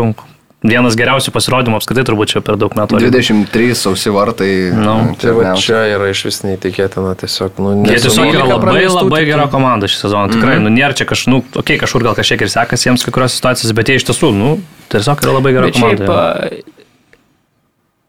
vienas 0.70 0.96
geriausių 0.98 1.32
pasirodymų 1.34 1.78
apskritai 1.80 2.04
turbūt 2.08 2.34
čia 2.34 2.42
per 2.44 2.58
daug 2.60 2.74
metų. 2.76 3.00
23 3.02 3.74
sausi 3.78 4.12
vartai. 4.14 4.50
Nu, 4.76 4.96
čia, 5.20 5.34
va, 5.36 5.54
čia 5.60 5.82
yra 5.94 6.10
iš 6.12 6.24
vis 6.28 6.42
neįtikėtina 6.46 7.16
tiesiog. 7.22 7.60
Nu, 7.62 7.74
Jie 7.88 7.98
tiesiog 8.06 8.30
yra 8.32 8.46
labai 8.50 8.86
labai 8.86 9.24
gera 9.28 9.48
komanda 9.52 9.90
šį 9.90 10.00
sezoną. 10.04 10.32
Tikrai, 10.36 10.56
mm 10.56 10.64
-hmm. 10.64 10.70
nu, 10.70 10.76
nėra 10.78 10.98
čia 10.98 11.08
kažkaip, 11.08 11.32
nu, 11.32 11.42
okei, 11.42 11.60
okay, 11.64 11.82
kažkur 11.84 12.06
gal 12.06 12.16
kažkiek 12.18 12.46
ir 12.46 12.52
sekasi 12.52 12.88
jiems 12.88 13.04
kai 13.04 13.12
kurios 13.12 13.36
situacijos, 13.38 13.72
bet 13.72 13.88
jie 13.88 14.00
iš 14.00 14.08
tiesų, 14.10 14.32
nu, 14.34 14.56
tiesiog 14.92 15.22
yra 15.22 15.38
labai 15.38 15.52
gera 15.52 15.70
bet 15.70 15.78
komanda. 15.78 16.06
Šiaip, 16.06 16.72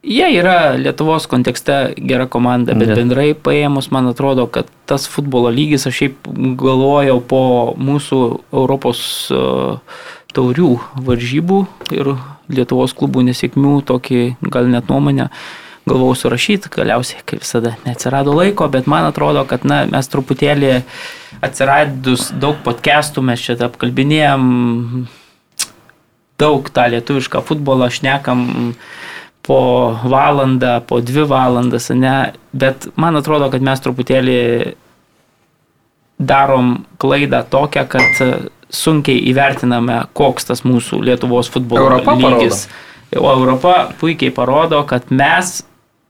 Jie 0.07 0.27
yra 0.39 0.77
Lietuvos 0.79 1.25
kontekste 1.27 1.93
gera 1.97 2.27
komanda, 2.31 2.71
bet 2.77 2.93
yeah. 2.93 2.95
bendrai 2.95 3.34
paėmus, 3.34 3.89
man 3.91 4.07
atrodo, 4.07 4.45
kad 4.47 4.69
tas 4.88 5.07
futbolo 5.11 5.49
lygis, 5.51 5.84
aš 5.89 5.97
šiaip 5.99 6.29
galvojau 6.61 7.17
po 7.27 7.41
mūsų 7.75 8.19
Europos 8.53 9.01
taurių 10.38 10.69
varžybų 11.09 11.59
ir 11.97 12.13
Lietuvos 12.52 12.94
klubų 12.98 13.26
nesėkmių, 13.28 13.80
tokį 13.88 14.22
gal 14.53 14.69
net 14.72 14.91
nuomonę 14.91 15.30
galvau 15.88 16.11
surašyti, 16.15 16.72
galiausiai, 16.72 17.22
kaip 17.28 17.44
visada, 17.44 17.76
neatsirado 17.86 18.34
laiko, 18.36 18.68
bet 18.72 18.90
man 18.91 19.07
atrodo, 19.07 19.45
kad 19.48 19.64
na, 19.68 19.86
mes 19.88 20.10
truputėlį 20.11 20.74
atsiradus 21.44 22.30
daug 22.36 22.60
podcastų, 22.65 23.24
mes 23.24 23.44
čia 23.44 23.56
apkalbinėjom 23.68 24.49
daug 26.38 26.68
tą 26.74 26.88
lietuvišką 26.94 27.41
futbolą, 27.48 27.90
šnekam 27.94 28.44
po 29.48 29.61
valandą, 30.03 30.82
po 30.84 30.99
dvi 30.99 31.24
valandas, 31.30 31.90
ne, 31.95 32.34
bet 32.52 32.90
man 32.99 33.15
atrodo, 33.19 33.48
kad 33.53 33.64
mes 33.64 33.82
truputėlį 33.84 34.41
darom 36.19 36.82
klaidą 36.99 37.44
tokią, 37.48 37.86
kad 37.88 38.22
sunkiai 38.73 39.22
įvertiname, 39.31 40.02
koks 40.18 40.49
tas 40.52 40.65
mūsų 40.68 41.02
Lietuvos 41.07 41.49
futbolo 41.53 41.88
Europa 41.88 42.18
lygis. 42.19 42.68
Parodo. 42.68 42.84
O 43.18 43.31
Europa 43.31 43.73
puikiai 43.99 44.34
parodo, 44.35 44.81
kad 44.88 45.11
mes 45.15 45.61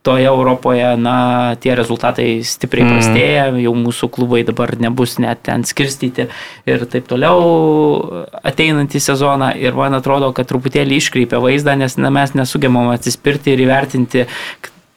toje 0.08 0.24
Europoje, 0.24 0.88
na, 0.98 1.56
tie 1.60 1.76
rezultatai 1.76 2.40
stipriai 2.48 2.86
mm. 2.86 2.94
prastėja, 2.96 3.48
jau 3.60 3.74
mūsų 3.76 4.08
klubai 4.16 4.40
dabar 4.48 4.72
nebus 4.80 5.18
net 5.20 5.42
ten 5.44 5.66
skirstyti 5.68 6.30
ir 6.70 6.86
taip 6.88 7.10
toliau 7.10 8.24
ateinantį 8.40 9.02
sezoną. 9.04 9.52
Ir 9.60 9.76
man 9.76 9.98
atrodo, 10.00 10.32
kad 10.38 10.48
truputėlį 10.48 11.02
iškreipia 11.02 11.42
vaizdą, 11.44 11.76
nes 11.76 12.00
na, 12.00 12.14
mes 12.14 12.32
nesugebam 12.40 12.94
atsispirti 12.94 13.52
ir 13.52 13.66
įvertinti 13.68 14.24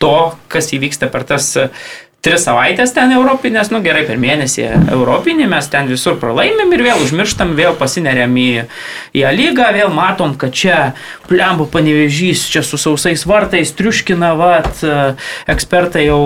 to, 0.01 0.15
kas 0.53 0.71
įvyksta 0.79 1.11
per 1.11 1.27
tas 1.27 1.57
tris 2.25 2.45
savaitės 2.45 2.93
ten 2.97 3.13
europinės, 3.17 3.71
nu 3.73 3.81
gerai, 3.85 4.03
per 4.09 4.21
mėnesį 4.21 4.67
europinį 4.93 5.49
mes 5.51 5.69
ten 5.73 5.89
visur 5.91 6.19
pralaimim 6.21 6.73
ir 6.77 6.85
vėl 6.85 7.05
užmirštam, 7.05 7.55
vėl 7.59 7.77
pasineriam 7.81 8.35
į, 8.37 8.67
į 9.17 9.25
lygą, 9.37 9.71
vėl 9.77 9.93
matom, 9.95 10.37
kad 10.41 10.55
čia 10.57 10.79
plembo 11.29 11.67
panevežys, 11.71 12.45
čia 12.53 12.65
su 12.67 12.81
sausais 12.81 13.25
vartais 13.29 13.73
triuškina, 13.77 14.35
vat, 14.41 14.85
ekspertai 15.51 16.07
jau 16.11 16.21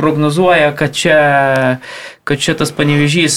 prognozuoja, 0.00 0.72
kad 0.78 0.96
čia, 0.96 1.20
kad 2.24 2.40
čia 2.40 2.56
tas 2.58 2.72
panevežys 2.74 3.36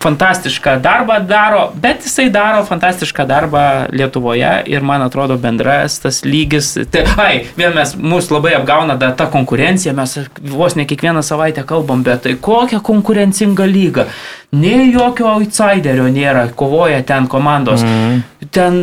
fantastišką 0.00 0.78
darbą 0.80 1.18
daro, 1.28 1.66
bet 1.74 2.04
jisai 2.06 2.30
daro 2.32 2.64
fantastišką 2.64 3.26
darbą 3.28 3.64
Lietuvoje 3.92 4.52
ir 4.66 4.82
man 4.82 5.02
atrodo 5.04 5.36
bendras 5.38 5.98
tas 6.00 6.22
lygis. 6.24 6.72
Tai, 6.92 7.04
ai, 7.20 7.34
vėl 7.58 7.74
mes, 7.76 7.92
mus 8.00 8.30
labai 8.32 8.54
apgauna 8.56 8.96
da, 9.00 9.12
ta 9.16 9.28
konkurencija, 9.32 9.92
mes 9.96 10.16
vos 10.54 10.76
ne 10.78 10.86
kiekvieną 10.88 11.22
savaitę 11.26 11.66
kalbam, 11.68 12.04
bet 12.06 12.24
tai 12.24 12.36
kokia 12.40 12.80
konkurencinga 12.84 13.68
lyga. 13.68 14.08
Nei 14.56 14.88
jokio 14.90 15.28
outsiderio 15.34 16.08
nėra, 16.10 16.48
kovoja 16.56 17.04
ten 17.06 17.28
komandos. 17.30 17.84
Mm. 17.84 18.24
Ten 18.50 18.80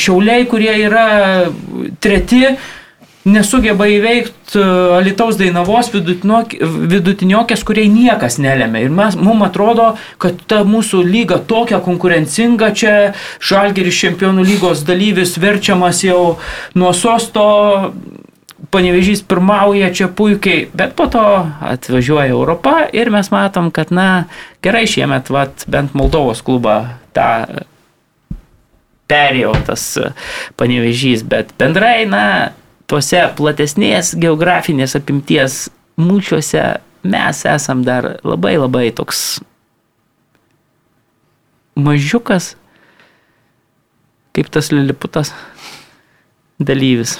šiauliai, 0.00 0.48
kurie 0.50 0.72
yra 0.88 1.06
treti, 2.02 2.56
nesugeba 3.32 3.86
įveikti 3.90 4.58
e, 4.58 4.64
Alitaus 4.98 5.38
Dainavos 5.40 5.90
vidutiniokės, 5.94 7.64
kuriai 7.66 7.90
niekas 7.92 8.38
nelėmė. 8.42 8.84
Ir 8.86 8.94
mes, 8.94 9.16
mums 9.20 9.46
atrodo, 9.48 9.90
kad 10.22 10.40
ta 10.50 10.62
mūsų 10.68 11.02
lyga 11.06 11.40
tokia 11.50 11.82
konkurencinga, 11.84 12.72
čia 12.76 12.94
Žalgeris 13.44 13.98
čempionų 14.00 14.46
lygos 14.48 14.84
dalyvis 14.88 15.36
verčiamas 15.40 16.02
jau 16.06 16.38
nuo 16.78 16.92
sosto, 16.96 17.46
panevežys 18.74 19.22
pirmauja 19.28 19.92
čia 19.94 20.08
puikiai, 20.12 20.66
bet 20.76 20.94
po 20.98 21.06
to 21.12 21.22
atvažiuoja 21.70 22.28
Europa 22.34 22.82
ir 22.92 23.10
mes 23.14 23.30
matom, 23.32 23.70
kad, 23.74 23.92
na, 23.94 24.26
gerai 24.64 24.84
šiemet, 24.90 25.30
vat, 25.32 25.64
bent 25.70 25.94
Moldovos 25.96 26.42
klubą 26.44 26.80
tą 27.16 27.30
perėjo 29.08 29.54
tas 29.64 29.84
panevežys, 30.60 31.24
bet 31.24 31.54
bendrai, 31.60 32.04
na, 32.10 32.24
tuose 32.88 33.22
platesnės 33.38 34.14
geografinės 34.18 34.96
apimties 34.98 35.66
mūšiuose 36.00 36.64
mes 37.08 37.42
esam 37.48 37.84
dar 37.86 38.16
labai 38.26 38.56
labai 38.58 38.88
toks 38.94 39.40
mažiukas, 41.78 42.54
kaip 44.34 44.48
tas 44.50 44.72
liliputas 44.74 45.32
dalyvis. 46.58 47.18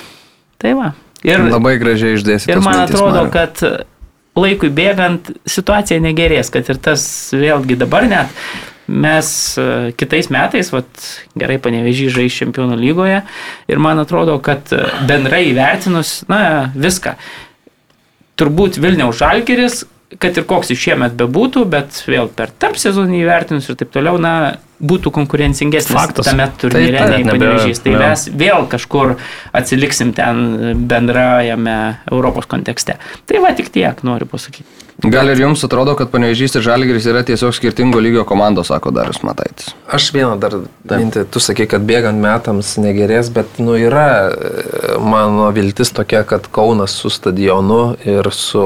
Tai 0.58 0.74
va. 0.78 0.88
Ir, 1.26 1.44
labai 1.50 1.76
gražiai 1.78 2.16
išdėstyti. 2.18 2.54
Ir 2.54 2.62
man 2.62 2.82
atrodo, 2.84 3.26
Mario. 3.26 3.30
kad 3.34 3.62
laikui 4.38 4.70
bėgant 4.74 5.30
situacija 5.46 6.00
negerės, 6.02 6.50
kad 6.54 6.66
ir 6.70 6.78
tas 6.82 7.04
vėlgi 7.34 7.78
dabar 7.78 8.06
net 8.10 8.34
mes 8.88 9.28
e, 9.60 9.92
kitais 10.00 10.30
metais, 10.32 10.72
vat, 10.72 10.88
gerai 11.38 11.58
panevežį 11.62 12.08
žais 12.14 12.38
čempionų 12.40 12.78
lygoje 12.80 13.20
ir 13.68 13.82
man 13.84 14.00
atrodo, 14.00 14.38
kad 14.44 14.72
e, 14.72 14.80
bendrai 15.08 15.44
įvertinus, 15.50 16.22
na, 16.30 16.40
viską, 16.74 17.14
turbūt 18.40 18.80
Vilniaus 18.80 19.20
Žalgeris, 19.20 19.82
kad 20.22 20.38
ir 20.40 20.46
koks 20.48 20.72
jis 20.72 20.80
šiemet 20.80 21.18
bebūtų, 21.20 21.66
bet 21.68 22.00
vėl 22.08 22.30
per 22.32 22.54
tarp 22.56 22.80
sezonį 22.80 23.20
įvertinus 23.20 23.68
ir 23.68 23.76
taip 23.80 23.92
toliau, 23.92 24.16
na, 24.20 24.56
būtų 24.78 25.12
konkurencingesnis 25.14 25.96
Faktas. 25.96 26.30
tame 26.30 26.48
turnyre 26.60 26.98
Taip, 26.98 27.14
taip, 27.14 27.26
nei 27.26 27.32
Panevežys. 27.32 27.82
Tai 27.84 27.94
mes 27.98 28.26
vėl 28.30 28.66
kažkur 28.70 29.16
atsiliksim 29.52 30.12
ten 30.16 30.84
bendrajame 30.90 31.78
Europos 32.10 32.46
kontekste. 32.50 32.98
Tai 33.26 33.42
va 33.44 33.54
tik 33.58 33.72
tiek 33.74 34.04
noriu 34.06 34.28
pasakyti. 34.30 34.86
Gal 34.98 35.30
ir 35.30 35.38
jums 35.38 35.60
atrodo, 35.62 35.92
kad 35.94 36.08
panevežys 36.10 36.56
ir 36.58 36.64
žalgeris 36.66 37.04
yra 37.06 37.20
tiesiog 37.22 37.52
skirtingo 37.54 38.00
lygio 38.02 38.24
komandos, 38.26 38.72
sako 38.72 38.90
Darius 38.90 39.20
Mataitis. 39.22 39.68
Aš 39.94 40.08
vieną 40.10 40.32
dar 40.42 40.56
mintį, 40.90 41.22
tu 41.30 41.38
sakai, 41.38 41.68
kad 41.70 41.84
bėgant 41.86 42.18
metams 42.18 42.72
negerės, 42.82 43.30
bet 43.30 43.60
nu 43.62 43.76
yra 43.78 44.08
e, 44.26 44.96
mano 44.98 45.52
viltis 45.54 45.94
tokia, 45.94 46.24
kad 46.26 46.50
Kaunas 46.50 46.98
su 46.98 47.12
stadionu 47.14 47.94
ir 48.02 48.26
su 48.34 48.64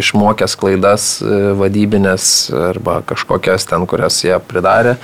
išmokęs 0.00 0.56
klaidas 0.56 1.10
e, 1.20 1.40
vadybinės 1.60 2.30
arba 2.72 3.02
kažkokias 3.12 3.68
ten, 3.68 3.84
kurias 3.84 4.22
jie 4.24 4.40
pridarė, 4.48 4.96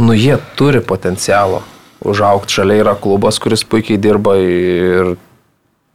nu 0.00 0.16
jie 0.16 0.38
turi 0.58 0.80
potencialo 0.80 1.62
užaukti. 2.00 2.54
Šalia 2.58 2.84
yra 2.84 2.94
klubas, 2.96 3.38
kuris 3.42 3.64
puikiai 3.64 4.00
dirba 4.00 4.36
ir, 4.40 5.14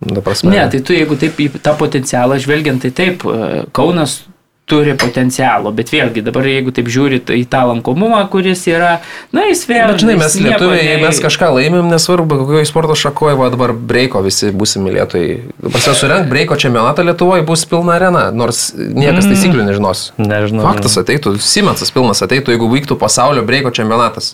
na, 0.05 0.21
prasme. 0.21 0.53
Ne, 0.53 0.65
tai 0.71 0.81
tu 0.85 0.95
jeigu 0.95 1.17
taip 1.19 1.39
į 1.41 1.49
tą 1.65 1.75
potencialą 1.79 2.37
žvelgiant, 2.41 2.83
tai 2.85 2.93
taip, 2.95 3.25
e, 3.25 3.65
Kaunas 3.75 4.21
turi 4.65 4.95
potencialo, 4.97 5.69
bet 5.77 5.91
vėlgi 5.93 6.23
dabar 6.25 6.47
jeigu 6.49 6.71
taip 6.73 6.87
žiūri 6.89 7.19
į 7.37 7.43
tą 7.51 7.59
lankomumą, 7.69 8.23
kuris 8.33 8.63
yra, 8.71 8.95
na 9.35 9.43
jis 9.45 9.61
vėl... 9.69 9.91
Bet 9.91 10.01
žinai, 10.01 10.15
mes 10.17 10.37
lietuviai, 10.41 10.87
nei- 10.87 11.03
mes 11.03 11.19
kažką 11.21 11.51
laimim, 11.53 11.85
nesvarbu, 11.91 12.39
kokioje 12.41 12.65
sporto 12.71 12.97
šakoje, 12.97 13.37
va 13.37 13.51
dabar 13.53 13.75
breiko 13.77 14.23
visi 14.25 14.49
būsim 14.49 14.81
mylėtojai. 14.89 15.37
Pas 15.69 15.85
jas 15.91 16.01
surenk 16.01 16.31
breiko 16.33 16.57
čempionatą 16.57 17.05
Lietuvoje 17.05 17.45
bus 17.45 17.67
pilna 17.69 17.99
arena, 17.99 18.25
nors 18.33 18.71
niekas 18.73 19.29
taisyklių 19.29 19.67
nežinos. 19.69 20.07
Nežinau. 20.17 20.65
Faktas 20.65 20.97
ateitų, 21.03 21.35
Simensas 21.45 21.93
pilnas 21.93 22.25
ateitų, 22.25 22.55
jeigu 22.57 22.71
vyktų 22.73 22.97
pasaulio 23.05 23.45
breiko 23.45 23.69
čempionatas. 23.69 24.33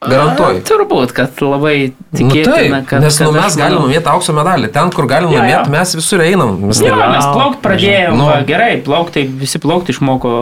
Garantuoju. 0.00 0.62
Turbūt, 0.64 1.10
kad 1.12 1.40
labai 1.44 1.90
Nu, 1.92 2.16
tikėtina, 2.16 2.54
taip, 2.56 2.86
kad... 2.88 3.02
nes 3.04 3.18
nu, 3.20 3.26
kad 3.26 3.34
mes 3.36 3.44
aš 3.50 3.56
galim 3.60 3.74
manau- 3.76 3.88
laimėti 3.90 4.08
aukso 4.08 4.32
medalį. 4.32 4.70
Ten, 4.72 4.88
kur 4.96 5.04
galim 5.10 5.28
Jo, 5.28 5.36
jo. 5.36 5.42
laimėti, 5.44 5.72
mes 5.74 5.92
visur 5.98 6.22
einam. 6.24 6.54
Mes 6.70 6.80
Jo, 6.80 6.94
mes 6.96 7.26
plaukt 7.34 7.60
pradėjome, 7.60 8.16
Nu. 8.16 8.30
nu, 8.30 8.46
gerai, 8.48 8.78
plaukti, 8.86 9.26
visi 9.42 9.60
plaukti 9.60 9.92
išmoko 9.92 10.32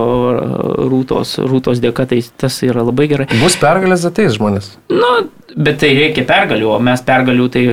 rūtos, 0.92 1.34
rūtos 1.50 1.82
dėka, 1.82 2.06
tai 2.06 2.22
tas 2.38 2.60
yra 2.62 2.86
labai 2.86 3.08
gerai. 3.10 3.26
Bus 3.42 3.58
pergalės 3.58 4.06
ateis 4.06 4.38
žmonės. 4.38 4.70
Nu, 4.94 5.10
bet 5.58 5.80
tai 5.82 5.90
reikia 5.96 6.22
pergalių, 6.28 6.70
o 6.76 6.78
mes 6.78 7.02
pergalių 7.02 7.48
tai 7.50 7.64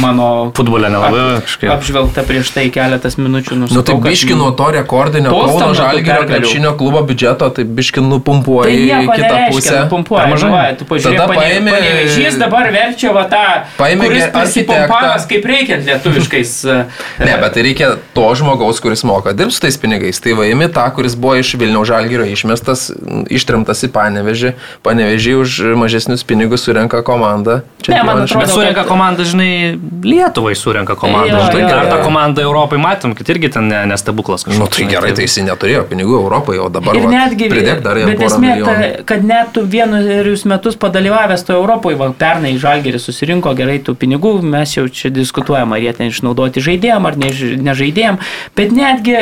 mano 0.00 0.30
Futbole 0.56 0.88
nelabai 0.88 1.20
ap- 1.36 1.44
kažkaip. 1.44 1.70
apžvelgta 1.76 2.24
prieš 2.24 2.54
tai 2.56 2.70
keletas 2.72 3.18
minučių. 3.20 3.58
Nu, 3.60 3.66
nusakau, 3.68 3.84
tai 3.84 3.98
kad- 4.00 4.08
biški 4.16 4.34
nuo 4.38 4.50
to 4.56 4.70
rekordinio 4.78 5.28
Kauno 5.34 5.74
Žalgirio 5.76 6.24
krepšinio 6.30 6.72
klubo 6.80 7.04
biudžeto, 7.04 7.52
tai 7.52 7.64
biški 7.68 8.00
Tai 8.00 8.08
nupumpuoja 8.08 8.72
į 8.72 9.06
kitą 9.12 9.28
nereiškia, 9.28 9.52
pusę. 9.54 9.84
Pumpuoja, 9.92 10.24
Per 10.24 10.32
mažai. 10.34 10.50
mažai. 10.50 10.76
Tu 10.78 10.84
pane- 10.88 11.33
paėmė- 11.38 11.74
Panevėžys 11.74 12.38
dabar 12.38 12.70
verčia 12.72 13.12
va 13.14 13.24
tą, 13.28 13.42
Paėmė 13.78 14.06
kuris 14.08 14.24
architektą. 14.32 15.28
kaip 15.28 15.44
reikiant 15.44 15.84
lietuviškais. 15.88 16.52
e, 16.64 17.24
Ne, 17.24 17.36
bet 17.40 17.52
tai 17.54 17.62
reikia 17.62 17.96
to 18.14 18.26
žmogaus, 18.34 18.80
kuris 18.80 19.04
moka 19.04 19.32
dirbti 19.32 19.54
su 19.54 19.60
tais 19.60 19.76
pinigais. 19.78 20.20
Tai 20.20 20.32
vaimi 20.32 20.68
tą, 20.68 20.86
kuris 20.94 21.14
buvo 21.16 21.34
iš 21.38 21.54
Vilniaus 21.56 21.88
Žalgirio 21.88 22.24
išmestas, 22.26 22.90
ištrimtas 23.30 23.84
į 23.84 23.88
Panevežį. 23.94 24.52
Panevežį 24.84 25.34
už 25.40 25.50
mažesnius 25.76 26.24
pinigus 26.24 26.64
surenka 26.64 27.02
komanda. 27.02 27.62
Ne, 27.88 28.02
man 28.02 28.22
atrodo, 28.24 28.40
Bet 28.46 28.54
surenka 28.54 28.84
komanda, 28.88 29.24
žinai, 29.24 29.78
Lietuvai 30.04 30.54
surenka 30.56 30.94
komanda. 30.96 31.28
Jo, 31.28 31.40
Žinai, 31.52 31.62
jo, 31.62 31.68
dar 31.68 31.86
tą 31.92 31.98
komandą 32.04 32.40
Europai 32.42 32.78
matėm, 32.78 33.14
kad 33.16 33.26
irgi 33.28 33.52
ten 33.52 33.68
ne- 33.68 33.84
nestebuklas 33.86 34.44
kažkoks. 34.44 34.58
Nu, 34.58 34.66
tai 34.66 34.86
gerai, 34.88 35.12
tai 35.14 35.24
jis 35.26 35.36
neturėjo 35.44 35.84
pinigų 35.90 36.16
Europai, 36.22 36.58
o 36.58 36.68
dabar 36.68 36.96
Ir 36.96 37.02
va, 37.06 37.10
netgi, 37.10 37.48
pridėk 37.50 37.82
dar 37.82 37.96
jam 38.00 38.08
bet 38.10 38.20
esmė, 38.20 38.64
ta, 38.64 39.02
kad 39.04 39.24
net 39.24 39.52
tu 39.52 39.62
vienerius 39.66 40.44
metus 40.48 40.76
padalyvavęs 41.24 41.44
to 41.44 41.52
Europoje, 41.54 41.96
va, 41.96 42.12
pernai 42.12 42.58
Žalgeris 42.58 43.04
susirinko 43.08 43.54
gerai 43.56 43.80
tų 43.80 43.96
pinigų, 43.96 44.42
mes 44.42 44.76
jau 44.76 44.88
čia 44.88 45.10
diskutuojam, 45.10 45.72
ar 45.72 45.80
jie 45.80 45.92
ten 45.92 46.12
išnaudoti 46.12 46.60
žaidėjim 46.60 47.06
ar 47.06 47.16
ne, 47.16 47.32
ne 47.60 47.74
žaidėjim, 47.74 48.20
bet 48.56 48.72
netgi 48.72 49.16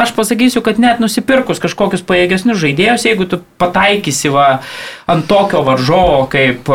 aš 0.00 0.14
pasakysiu, 0.16 0.62
kad 0.64 0.78
net 0.80 1.00
nusipirkus 1.00 1.60
kažkokius 1.60 2.00
pajėgesnius 2.08 2.56
žaidėjus, 2.56 3.04
jeigu 3.04 3.26
tu 3.28 3.40
pataikysi 3.60 4.30
va, 4.32 4.62
ant 5.04 5.26
tokio 5.28 5.60
varžovo 5.66 6.24
kaip, 6.32 6.70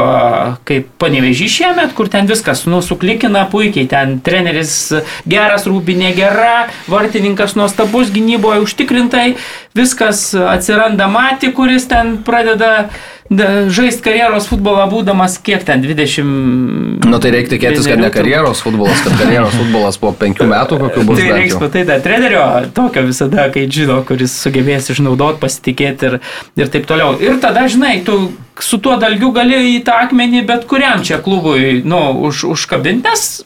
kaip 0.64 0.92
panevežys 1.02 1.56
šiemet, 1.58 1.96
kur 1.98 2.08
ten 2.12 2.30
viskas 2.30 2.68
nusuklikina 2.70 3.48
puikiai, 3.50 3.90
ten 3.90 4.20
treneris 4.22 4.94
geras, 5.26 5.66
rūbinė 5.66 6.14
gera, 6.14 6.68
vartininkas 6.86 7.58
nuostabus, 7.58 8.14
gynyboje 8.14 8.62
užtikrintai, 8.68 9.26
viskas 9.76 10.30
atsiranda 10.38 11.10
Mati, 11.10 11.50
kuris 11.56 11.90
ten 11.90 12.20
pradeda 12.26 12.92
žaisti 13.26 14.04
karjeros 14.06 14.46
futbolą 14.46 14.84
būdamas 14.92 15.40
kiek 15.42 15.64
ten 15.66 15.82
20. 15.82 17.06
Nu 17.10 17.18
tai 17.18 17.32
reikia 17.34 17.56
tikėtis, 17.56 17.88
kad 17.90 17.98
ne 17.98 18.12
karjeros 18.14 18.62
futbolas, 18.62 19.02
kad 19.02 19.16
karjeros 19.18 19.56
futbolas 19.58 19.98
po 19.98 20.12
penkių 20.14 20.46
metų 20.52 20.78
kokiu 20.84 21.06
bus. 21.08 21.18
Tai 21.18 21.32
reiks 21.34 21.56
jau. 21.56 21.62
matai 21.64 21.86
tą 21.90 21.98
trenerio 22.06 22.44
tokio 22.78 23.06
visada, 23.08 23.48
kai 23.54 23.66
žino, 23.66 24.04
kuris 24.06 24.36
sugebės 24.38 24.92
išnaudoti, 24.94 25.42
pasitikėti 25.42 26.12
ir, 26.12 26.20
ir 26.62 26.70
taip 26.70 26.86
toliau. 26.86 27.18
Ir 27.18 27.42
tada, 27.42 27.66
žinai, 27.72 27.98
tu 28.06 28.30
su 28.62 28.78
tuo 28.78 29.00
dalgiu 29.02 29.34
gali 29.34 29.58
į 29.74 29.82
tą 29.90 29.98
akmenį 30.06 30.46
bet 30.46 30.70
kuriam 30.70 31.02
čia 31.02 31.18
klubui, 31.26 31.82
nu, 31.82 32.04
už, 32.30 32.46
užkabinti, 32.54 33.10
nes, 33.10 33.42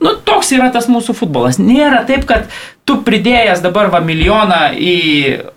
nu, 0.00 0.16
toks 0.24 0.56
yra 0.56 0.72
tas 0.72 0.88
mūsų 0.88 1.18
futbolas. 1.20 1.60
Nėra 1.60 2.06
taip, 2.08 2.24
kad 2.24 2.48
tu 2.88 3.02
pridėjęs 3.04 3.60
dabar 3.60 3.92
va 3.92 4.00
milijoną 4.00 4.72
į, 4.80 4.98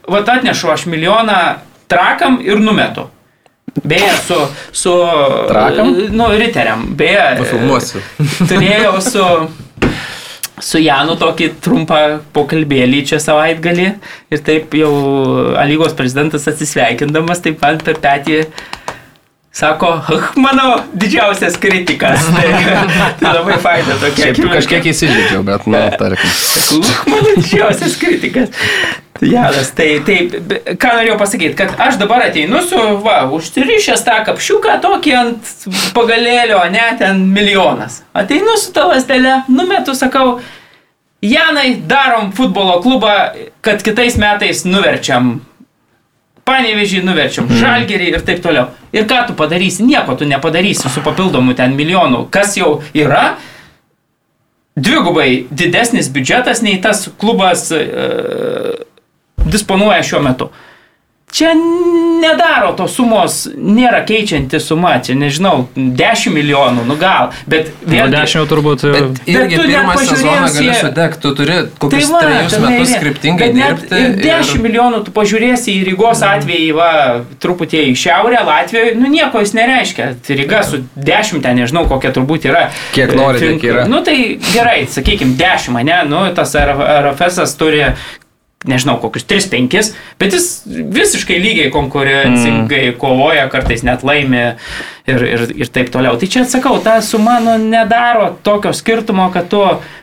va 0.03 0.25
atnešu 0.35 0.75
aš 0.75 0.87
milijoną 0.91 1.41
trakam 1.87 2.41
ir 2.43 2.59
numetu. 2.59 3.07
Beje, 3.81 4.11
su, 4.27 4.37
su 4.71 4.93
Trakam? 5.49 5.95
Nu, 6.13 6.29
riteriam. 6.37 6.85
Beje, 6.97 7.23
Nufilmuosiu. 7.39 8.01
turėjau 8.49 8.99
su, 9.01 9.23
su 10.61 10.81
Janu 10.83 11.15
tokį 11.19 11.49
trumpą 11.63 12.01
pokalbėlį 12.35 13.01
čia 13.09 13.19
savaitgalį 13.23 13.87
ir 14.33 14.43
taip 14.45 14.77
jau 14.77 14.91
Alygos 15.59 15.97
prezidentas 15.97 16.45
atsisveikindamas, 16.51 17.41
taip 17.43 17.65
man 17.65 17.81
per 17.83 17.97
petį 18.03 18.43
sako, 19.53 19.91
"Ach, 20.01 20.31
mano 20.35 20.79
didžiausias 20.97 21.57
kritikas. 21.61 22.25
Tai, 22.25 22.47
tai 23.21 23.33
labai 23.37 23.59
faina 23.61 23.95
tokia. 24.01 24.25
Šiaip 24.31 24.39
jau 24.41 24.49
kažkiek 24.55 24.87
įsižeidžiau, 24.91 25.43
bet, 25.45 25.67
nu, 25.69 25.77
tarkim. 26.01 26.33
Ach, 26.81 27.03
mano 27.11 27.35
didžiausias 27.37 27.97
kritikas. 28.01 28.49
Jadas, 29.23 29.69
tai, 29.77 29.99
tai 30.03 30.17
be- 30.41 30.73
ką 30.81 30.89
norėjau 30.97 31.19
pasakyti, 31.21 31.53
kad 31.55 31.77
aš 31.79 31.95
dabar 32.01 32.25
ateinu 32.25 32.59
su, 32.65 32.79
va, 33.05 33.21
užsirišęs 33.31 34.01
tą 34.03 34.17
kapšiuką 34.27 34.73
tokį 34.83 35.13
ant 35.19 35.53
pagalėlio, 35.95 36.57
ne, 36.73 36.87
ten 36.99 37.21
milijonas. 37.31 38.01
Ateinu 38.17 38.57
su 38.59 38.73
ta 38.75 38.87
lastelė, 38.89 39.43
numetu, 39.53 39.95
sakau, 39.95 40.39
Janai, 41.23 41.77
darom 41.87 42.33
futbolo 42.35 42.81
klubą, 42.83 43.13
kad 43.63 43.79
kitais 43.85 44.17
metais 44.19 44.65
nuverčiam 44.67 45.37
Panevežį 46.43 47.03
nuverčiam, 47.07 47.47
mm. 47.47 47.59
žalgerį 47.61 48.09
ir 48.11 48.23
taip 48.27 48.41
toliau. 48.43 48.67
Ir 48.91 49.07
ką 49.07 49.21
tu 49.29 49.35
padarysi? 49.39 49.85
Nieko 49.87 50.17
tu 50.19 50.27
nepadarysi 50.27 50.91
su 50.91 51.03
papildomu 51.05 51.55
ten 51.55 51.75
milijonu. 51.77 52.25
Kas 52.31 52.57
jau 52.59 52.81
yra, 52.91 53.37
dvigubai 54.75 55.45
didesnis 55.51 56.09
biudžetas 56.11 56.63
nei 56.65 56.81
tas 56.83 57.05
klubas 57.21 57.69
e, 57.71 57.83
disponuoja 59.45 60.03
šiuo 60.03 60.21
metu. 60.25 60.49
Čia 61.33 61.49
nedaro 62.21 62.75
tos 62.77 62.93
sumos, 62.93 63.39
nėra 63.57 64.03
keičianti 64.05 64.59
suma, 64.61 64.91
čia 65.01 65.15
nežinau, 65.17 65.63
10 65.73 66.29
milijonų, 66.35 66.83
nu 66.85 66.97
gal, 67.01 67.31
bet 67.49 67.71
Nu, 67.81 67.89
vėlgi... 67.95 68.13
dešimt 68.13 68.37
jau 68.37 68.43
turbūt. 68.51 68.83
Bet 68.93 69.31
irgi 69.33 69.57
tu 69.57 69.65
pirmą 69.65 69.95
sezoną 69.97 70.51
gali 70.53 70.75
sudegti, 70.77 71.21
tu 71.25 71.31
turi 71.39 71.57
kokius 71.81 72.11
va, 72.13 72.21
trejus 72.21 72.55
metus 72.61 72.93
ir- 72.93 72.99
skriptingai 73.01 73.49
bet 73.49 73.57
dirbti. 73.57 74.03
Ir 74.03 74.15
10 74.21 74.61
milijonų 74.67 75.01
tu 75.07 75.15
pažiūrėsi 75.17 75.73
į 75.73 75.83
Rygos 75.89 76.21
atvejį, 76.29 76.69
va, 76.77 76.91
truputį 77.43 77.81
į 77.89 77.97
šiaurę, 78.05 78.43
Latvijoje, 78.47 78.93
nu 79.01 79.09
nieko 79.17 79.41
jis 79.41 79.55
nereiškia. 79.57 80.11
Tai 80.27 80.37
Ryga 80.43 80.61
su 80.69 80.83
10, 80.95 81.41
ten 81.43 81.57
nežinau, 81.63 81.87
kokia 81.89 82.13
turbūt 82.15 82.45
yra. 82.51 82.67
Kiek 82.93 83.09
e, 83.09 83.17
nori, 83.17 83.41
tiek 83.41 83.67
yra. 83.73 83.87
Nu 83.89 84.05
tai 84.05 84.19
gerai, 84.53 84.83
sakykime, 84.85 85.33
10, 85.41 85.81
ne, 85.89 86.03
nu 86.13 86.27
tas 86.37 86.53
RFS 86.61 87.57
turi 87.57 87.87
nežinau, 88.69 88.97
kokius 89.01 89.25
3-5, 89.27 89.91
bet 90.19 90.35
jis 90.35 90.47
visiškai 90.65 91.37
lygiai 91.41 91.71
konkurencingai 91.73 92.83
mm. 92.91 92.97
kovoja, 93.01 93.47
kartais 93.51 93.83
net 93.83 94.05
laimi 94.07 94.43
ir, 95.09 95.25
ir, 95.27 95.45
ir 95.65 95.71
taip 95.73 95.91
toliau. 95.93 96.15
Tai 96.19 96.29
čia 96.31 96.43
atsakau, 96.45 96.77
ta 96.83 96.97
suma 97.03 97.37
nu, 97.43 97.55
nedaro 97.61 98.31
tokio 98.45 98.73
skirtumo, 98.75 99.27
kad 99.33 99.49
tu, 99.51 99.61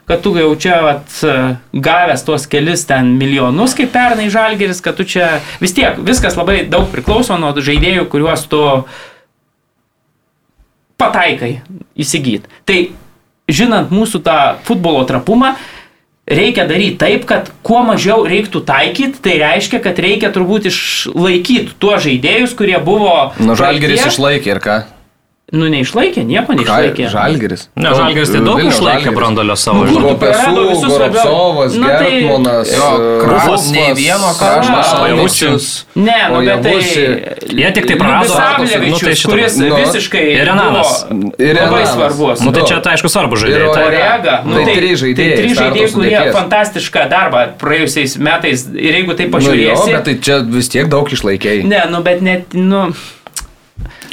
kad 0.09 0.25
tu 0.25 0.35
jau 0.39 0.53
čia 0.61 0.81
vat, 0.85 1.19
gavęs 1.73 2.25
tuos 2.27 2.49
kelis 2.51 2.85
ten 2.89 3.15
milijonus, 3.21 3.77
kaip 3.79 3.93
pernai 3.95 4.29
žalgeris, 4.33 4.83
kad 4.85 4.99
tu 4.99 5.09
čia 5.09 5.39
vis 5.63 5.77
tiek 5.77 6.01
viskas 6.05 6.39
labai 6.39 6.63
daug 6.69 6.89
priklauso 6.93 7.39
nuo 7.41 7.55
žaidėjų, 7.57 8.09
kuriuos 8.13 8.47
tu 8.51 8.65
pataikai 11.01 11.55
įsigyti. 11.97 12.51
Tai 12.69 12.81
žinant 13.51 13.93
mūsų 13.93 14.21
tą 14.25 14.39
futbolo 14.67 15.03
trapumą, 15.09 15.55
reikia 16.31 16.67
daryti 16.69 16.99
taip, 17.01 17.27
kad 17.29 17.51
kuo 17.67 17.83
mažiau 17.87 18.25
reiktų 18.29 18.63
taikyti, 18.69 19.21
tai 19.25 19.37
reiškia, 19.43 19.83
kad 19.85 19.99
reikia 20.01 20.31
turbūt 20.35 20.71
išlaikyti 20.71 21.77
tuos 21.83 22.07
žaidėjus, 22.07 22.55
kurie 22.59 22.79
buvo... 22.85 23.33
Nu, 23.43 23.59
žalgeris 23.59 24.07
išlaikė 24.13 24.55
ir 24.55 24.63
ką? 24.65 24.79
Nu, 25.51 25.67
neišlaikė, 25.67 26.23
nieko 26.23 26.55
neišlaikė. 26.55 27.09
Žalgeris. 27.11 27.65
Ne, 27.75 27.91
Žalgeris 27.91 28.31
tai 28.31 28.39
daug 28.47 28.61
Vilniaus 28.61 28.77
išlaikė 28.79 29.11
brandolio 29.17 29.57
savo 29.59 29.81
Nu, 29.83 29.89
žaidėjų. 29.91 30.13
kur? 30.13 30.19
prarado 30.21 30.61
Pesų, 30.61 30.69
visus 30.71 30.93
Goropsovas, 30.95 31.75
Na, 31.75 31.89
tai- 31.99 32.11
Gertmonas, 32.13 32.71
e, 32.71 33.27
Rufas, 33.27 33.65
nei 33.75 33.89
vieno 33.99 34.31
Kraštas, 34.39 34.93
Aleksius, 35.01 35.67
Ne, 35.97 36.19
nu, 36.31 36.45
bet 36.47 36.63
tai... 36.63 36.77
Jie 37.51 37.73
tik 37.75 37.89
tai 37.91 37.97
prarado- 37.99 38.31
nu, 38.31 38.99
tai 39.03 39.15
šitą- 39.19 39.31
kuris 39.33 39.57
nu, 39.59 39.75
visiškai 39.75 40.25
ir 40.37 40.47
Renanas. 40.47 40.95
Ir 41.39 41.55
labai 41.59 41.83
svarbus. 41.87 42.41
Nu, 42.47 42.53
tai 42.55 42.63
čia, 42.71 42.79
tai 42.81 42.95
aišku, 42.95 43.11
svarbu 43.11 43.35
Ir 43.35 43.43
žaidėjai. 43.43 43.75
Tai- 43.75 43.87
Orega, 43.91 44.41
nu, 44.47 44.55
Tai 44.55 44.65
tai, 44.71 44.75
trys 44.79 45.03
žaidėjai, 45.03 45.35
Tai 45.35 45.43
trys 45.43 45.55
starto 45.59 45.75
žaidėjai, 45.75 45.95
kurie 45.99 46.33
fantastišką 46.39 47.09
darbą 47.11 47.43
praėjusiais 47.59 48.19
metais 48.23 48.67
ir 48.71 48.93
jeigu 49.03 49.17
tai 49.19 49.27
Nu, 49.27 49.31
jo, 49.31 49.39
pažiūrėsi. 49.39 49.93
bet 49.99 50.05
tai 50.05 50.15
čia 50.23 50.39
vis 50.47 50.69
tiek 50.69 50.87
daug 50.89 51.11
išlaikėjai. 51.11 51.65
Ne, 51.67 51.83
nu 51.91 52.03
bet 52.07 52.23
net, 52.23 52.55
nu... 52.55 52.93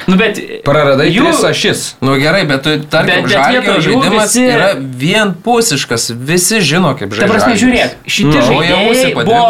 Nu 0.08 0.16
bet... 0.16 0.38
Praradai 0.64 1.10
jų- 1.12 1.34
ašis. 1.50 1.96
Nu 2.02 2.16
gerai, 2.22 2.44
bet 2.48 2.62
tu, 2.64 2.76
tarkim, 2.92 3.24
Bet- 3.24 3.24
bet 3.24 3.32
žalgerio 3.34 3.82
žaidimas 3.82 4.36
visi- 4.36 4.46
yra 4.54 4.70
vienpusiškas, 4.78 6.12
visi 6.16 6.62
žino, 6.62 6.94
kaip 6.98 7.10
Ta 7.10 7.16
žaidžia. 7.16 7.32
prasme, 7.34 7.54
žiūrėk, 7.62 7.96
šitie 8.06 8.38
Nu, 8.38 8.46
žaidėjai 8.48 9.26
buvo 9.26 9.50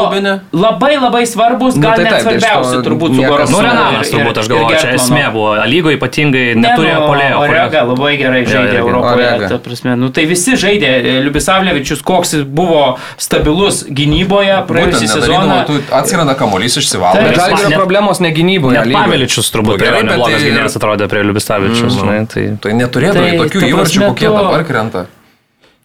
labai 0.53 0.93
labai 0.97 1.23
svarbus, 1.27 1.75
Nu, 1.75 1.81
gal 1.83 1.95
tai 1.99 2.03
net 2.07 2.13
tai 2.13 2.21
svarbiausi 2.23 2.81
turbūt 2.87 3.15
su 3.17 3.21
Gorovsovu. 3.27 3.61
Nu, 3.61 3.67
Renanas 3.67 4.11
turbūt, 4.13 4.39
aš 4.41 4.47
galvoju, 4.51 4.79
čia 4.81 4.93
esmė 4.97 5.25
buvo. 5.35 5.51
Lygo 5.67 5.93
ypatingai 5.97 6.45
neturėjo 6.55 6.99
polėjo. 7.05 7.35
Orega 7.43 7.83
labai 7.91 8.13
gerai 8.17 8.43
žaidė. 8.47 8.77
Europoje. 8.81 9.49
Ta 9.49 9.57
prasme, 9.57 9.95
nu, 9.99 10.09
tai 10.09 10.25
visi 10.29 10.55
žaidė. 10.55 10.93
Liubisavlevičius, 11.27 12.01
koks 12.05 12.33
jis 12.37 12.43
buvo 12.45 12.97
stabilus 13.17 13.83
gynyboje 13.89 14.57
praėjusią 14.69 15.07
sezoną. 15.17 15.57
atsiranda 15.91 16.35
kamuolys 16.39 16.77
išsivalo. 16.81 17.33
Žalgerio 17.35 17.77
problemos 17.77 18.19
ne 18.23 18.31
gynyboje. 18.31 18.81
Lygoje. 18.85 18.93
Paveličius 18.97 19.51
Nu, 19.51 19.59
turbūt 19.59 19.79
gerai, 19.81 20.01
yra 20.01 20.03
bet 20.03 20.11
neblogas 20.17 20.36
tai- 20.39 20.49
gynėjas 20.49 20.77
atrodė 20.79 21.09
prie 21.11 21.23
Liubistavičius. 21.27 21.99
Mm. 22.01 22.27
Tai 22.33 22.45
Tai 22.61 22.71
neturėdavo 22.79 23.27
Tai, 23.27 23.37
tokių 23.43 23.59
ta 23.59 23.69
įvarčių, 23.73 24.01
kokie 24.07 24.29
dabar 24.31 24.63
krenta. 24.67 25.05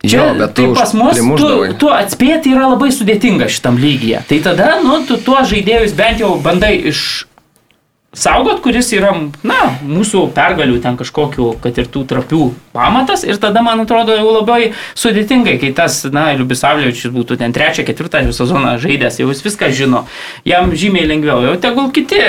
Jo, 0.02 0.34
bet 0.34 0.54
tu 0.54 0.66
tai 0.66 0.74
pas 0.74 0.92
mus 0.98 1.18
tu, 1.38 1.50
tu 1.78 1.90
atspėti 1.94 2.50
yra 2.56 2.66
labai 2.72 2.90
sudėtinga 2.90 3.46
šitam 3.46 3.76
lygyje. 3.78 4.24
Tai 4.26 4.38
tada, 4.42 4.80
nu, 4.82 5.04
tu 5.06 5.16
tuos 5.22 5.46
žaidėjus 5.46 5.94
bent 5.94 6.18
jau 6.18 6.34
bandai 6.42 6.74
iš 6.90 7.26
saugot, 8.12 8.60
kuris 8.60 8.90
yra, 8.92 9.12
na, 9.46 9.58
mūsų 9.88 10.26
pergalių 10.36 10.80
ten 10.84 10.98
kažkokiu, 11.00 11.48
kad 11.62 11.78
ir 11.80 11.88
tų 11.92 12.04
trapių 12.10 12.42
pamatas. 12.76 13.24
Ir 13.24 13.40
tada, 13.40 13.62
man 13.64 13.80
atrodo, 13.84 14.14
jau 14.18 14.34
labai 14.36 14.74
sudėtingai, 14.98 15.56
kai 15.62 15.72
tas, 15.76 16.02
na, 16.12 16.28
Liubisavliečius 16.36 17.14
būtų 17.14 17.38
ten 17.40 17.56
trečią, 17.56 17.86
ketvirtą 17.88 18.24
sezoną 18.36 18.76
žaidęs, 18.82 19.20
jau 19.22 19.30
jis 19.32 19.42
viską 19.46 19.72
žino. 19.72 20.04
Jam 20.48 20.74
žymiai 20.76 21.08
lengviau, 21.08 21.40
jau 21.46 21.56
tegul 21.60 21.88
kiti 21.94 22.20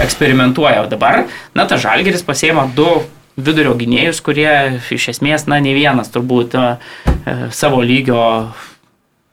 eksperimentuoja. 0.00 0.86
O 0.86 0.90
dabar, 0.90 1.26
na, 1.52 1.68
ta 1.68 1.76
žalgeris 1.80 2.24
pasėma 2.24 2.64
du 2.74 2.88
vidurio 3.38 3.76
gynėjus, 3.78 4.22
kurie 4.24 4.80
iš 4.90 5.10
esmės, 5.12 5.44
na, 5.50 5.60
ne 5.62 5.76
vienas 5.76 6.10
turbūt 6.14 6.56
savo 7.54 7.84
lygio 7.84 8.22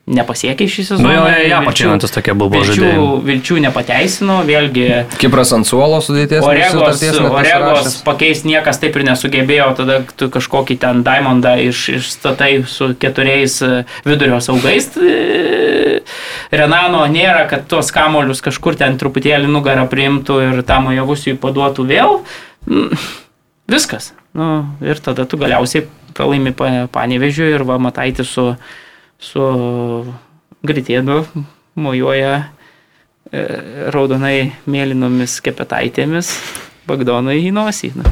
nepasiekė 0.05 0.67
šį 0.69 0.83
sezoną. 0.85 1.07
Nu, 1.07 1.13
jo, 1.15 1.21
jo, 1.33 1.45
jo, 1.49 1.59
pačiantis 1.65 2.11
tokie 2.13 2.33
buvo 2.37 2.59
vilčių, 2.59 2.75
žaidėjai. 2.77 3.05
vilčių 3.25 3.55
nepateisino, 3.63 4.35
vėlgi 4.45 4.83
Kipras 5.17 5.53
ant 5.57 5.65
suolo 5.65 5.97
sudėties. 6.05 6.45
Oregos, 6.45 7.01
Oregos 7.25 7.97
pakeisti 8.05 8.51
niekas 8.51 8.77
taip 8.83 8.99
ir 8.99 9.07
nesugebėjo, 9.09 9.71
tada 9.79 9.97
tu 10.13 10.29
kažkokį 10.29 10.77
ten 10.83 11.01
Diamondą 11.07 11.55
iš, 11.65 11.81
išstatai 11.97 12.51
su 12.69 12.91
keturiais 13.01 13.57
e, 13.65 13.71
vidurio 14.05 14.37
saugais. 14.45 14.91
e, 15.01 16.03
Renano 16.53 17.01
nėra, 17.09 17.47
kad 17.49 17.65
tuos 17.71 17.89
kamolius 17.95 18.43
kažkur 18.45 18.77
ten 18.77 18.99
truputėlį 19.01 19.49
nugarą 19.49 19.87
priimtų 19.89 20.37
ir 20.51 20.61
tam 20.69 20.91
javusiui 20.93 21.33
paduotų 21.41 21.85
vėl. 21.89 22.19
Mm, 22.69 22.93
Viskas. 23.73 24.11
Nu, 24.37 24.67
ir 24.85 24.99
tada 25.01 25.25
tu 25.25 25.39
galiausiai 25.41 25.87
pralaimi 26.13 26.51
pa- 26.53 26.85
panevežiu 26.93 27.47
ir 27.55 27.63
va 27.65 27.79
mataiti 27.81 28.21
su, 28.27 28.51
su 29.19 29.43
gritėdu 30.65 31.23
mojuoja 31.75 32.33
e, 32.41 33.45
raudonai 33.93 34.37
mėlynomis 34.65 35.39
kepetaitėmis 35.45 36.31
Bagdonai 36.85 37.39
į 37.41 37.53
nosį. 37.55 37.95
Na. 37.97 38.11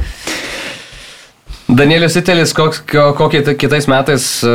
Danielis 1.64 2.12
Itelis, 2.20 2.50
koks- 2.52 2.82
ko- 2.84 3.14
kokį 3.16 3.38
tai 3.46 3.54
kitais 3.56 3.86
metais 3.88 4.24
e, 4.44 4.48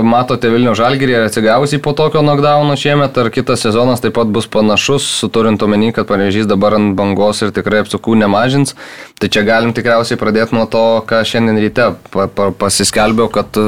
matote 0.00 0.48
Vilnių 0.48 0.72
žalgyrį, 0.78 1.12
ar 1.18 1.26
atsigavusi 1.28 1.76
po 1.84 1.92
tokio 1.92 2.22
knockdowno 2.24 2.72
šiemet, 2.80 3.18
ar 3.20 3.28
kitas 3.28 3.60
sezonas 3.66 4.00
taip 4.00 4.14
pat 4.16 4.30
bus 4.32 4.46
panašus, 4.48 5.04
turint 5.34 5.60
omeny, 5.60 5.90
kad 5.92 6.08
parežys 6.08 6.48
dabar 6.48 6.78
ant 6.78 6.94
bangos 6.96 7.42
ir 7.44 7.52
tikrai 7.52 7.82
apsukų 7.84 8.16
nemažins. 8.16 8.72
Tai 9.20 9.28
čia 9.28 9.42
galim 9.44 9.74
tikriausiai 9.76 10.16
pradėti 10.16 10.56
nuo 10.56 10.64
to, 10.72 10.80
ką 11.04 11.20
šiandien 11.28 11.60
ryte 11.60 11.90
pa, 12.14 12.30
pa, 12.32 12.48
pasiskelbiau, 12.64 13.28
kad 13.28 13.60
e, 13.60 13.66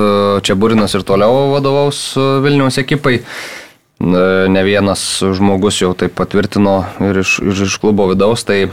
čia 0.49 0.57
Burinas 0.57 0.97
ir 0.97 1.05
toliau 1.05 1.51
vadovaus 1.53 2.01
e, 2.17 2.25
Vilniaus 2.47 2.81
ekipai. 2.81 3.21
Ne 4.01 4.61
vienas 4.65 5.03
žmogus 5.25 5.79
jau 5.81 5.95
tai 5.97 6.09
patvirtino 6.13 6.79
ir 7.01 7.21
iš, 7.23 7.39
ir 7.45 7.61
iš 7.65 7.77
klubo 7.81 8.09
vidaus, 8.11 8.43
tai, 8.45 8.67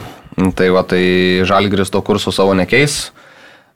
tai, 0.55 0.67
va, 0.75 0.83
tai 0.87 1.03
Žalgris 1.47 1.91
to 1.91 2.01
kurso 2.03 2.31
savo 2.35 2.55
nekeis. 2.59 3.11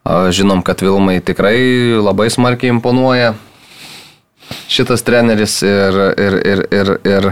Žinom, 0.07 0.63
kad 0.63 0.81
Vilmai 0.81 1.19
tikrai 1.25 1.57
labai 1.99 2.29
smarkiai 2.31 2.71
imponuoja 2.75 3.33
šitas 4.71 5.03
treneris 5.03 5.61
ir, 5.63 5.97
ir, 6.17 6.35
ir, 6.47 6.61
ir, 6.71 6.91
ir, 7.07 7.27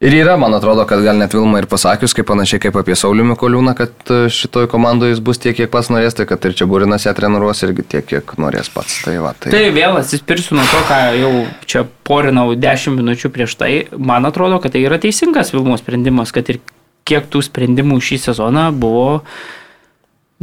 ir 0.00 0.16
yra, 0.20 0.36
man 0.38 0.54
atrodo, 0.54 0.84
kad 0.86 1.02
gal 1.02 1.18
net 1.18 1.34
Vilma 1.34 1.60
ir 1.60 1.66
pasakius, 1.70 2.14
kaip 2.16 2.28
panašiai 2.30 2.62
kaip 2.62 2.78
apie 2.78 2.94
Saulių 2.98 3.26
Mikoliūną, 3.32 3.74
kad 3.78 4.12
e, 4.14 4.20
šitoj 4.32 4.68
komandoje 4.70 5.14
jis 5.14 5.22
bus 5.26 5.42
tiek, 5.42 5.56
kiek 5.58 5.70
pats 5.72 5.90
norės, 5.92 6.16
tai 6.18 6.26
kad 6.30 6.44
ir 6.46 6.56
čia 6.58 6.68
Burinas 6.70 7.06
ją 7.08 7.14
treniruos 7.18 7.62
irgi 7.66 7.86
tiek, 7.96 8.06
kiek 8.12 8.34
norės 8.40 8.70
pats. 8.74 9.00
Tai 9.06 9.16
va, 9.24 9.34
tai... 9.34 9.52
Tai 9.54 9.62
vėl 9.76 9.98
atsispirsiu 10.00 10.58
nuo 10.58 10.66
to, 10.70 10.82
ką 10.90 11.00
jau 11.18 11.32
čia 11.66 11.86
porinau 12.06 12.52
10 12.54 12.98
minučių 13.00 13.32
prieš 13.34 13.56
tai. 13.60 13.72
Man 13.98 14.28
atrodo, 14.28 14.60
kad 14.62 14.76
tai 14.76 14.84
yra 14.86 15.00
teisingas 15.02 15.54
Vilmos 15.54 15.82
sprendimas, 15.82 16.34
kad 16.34 16.48
ir 16.52 16.62
kiek 17.08 17.26
tų 17.32 17.42
sprendimų 17.42 17.98
šį 18.06 18.20
sezoną 18.28 18.68
buvo 18.76 19.08
mm, 19.18 19.59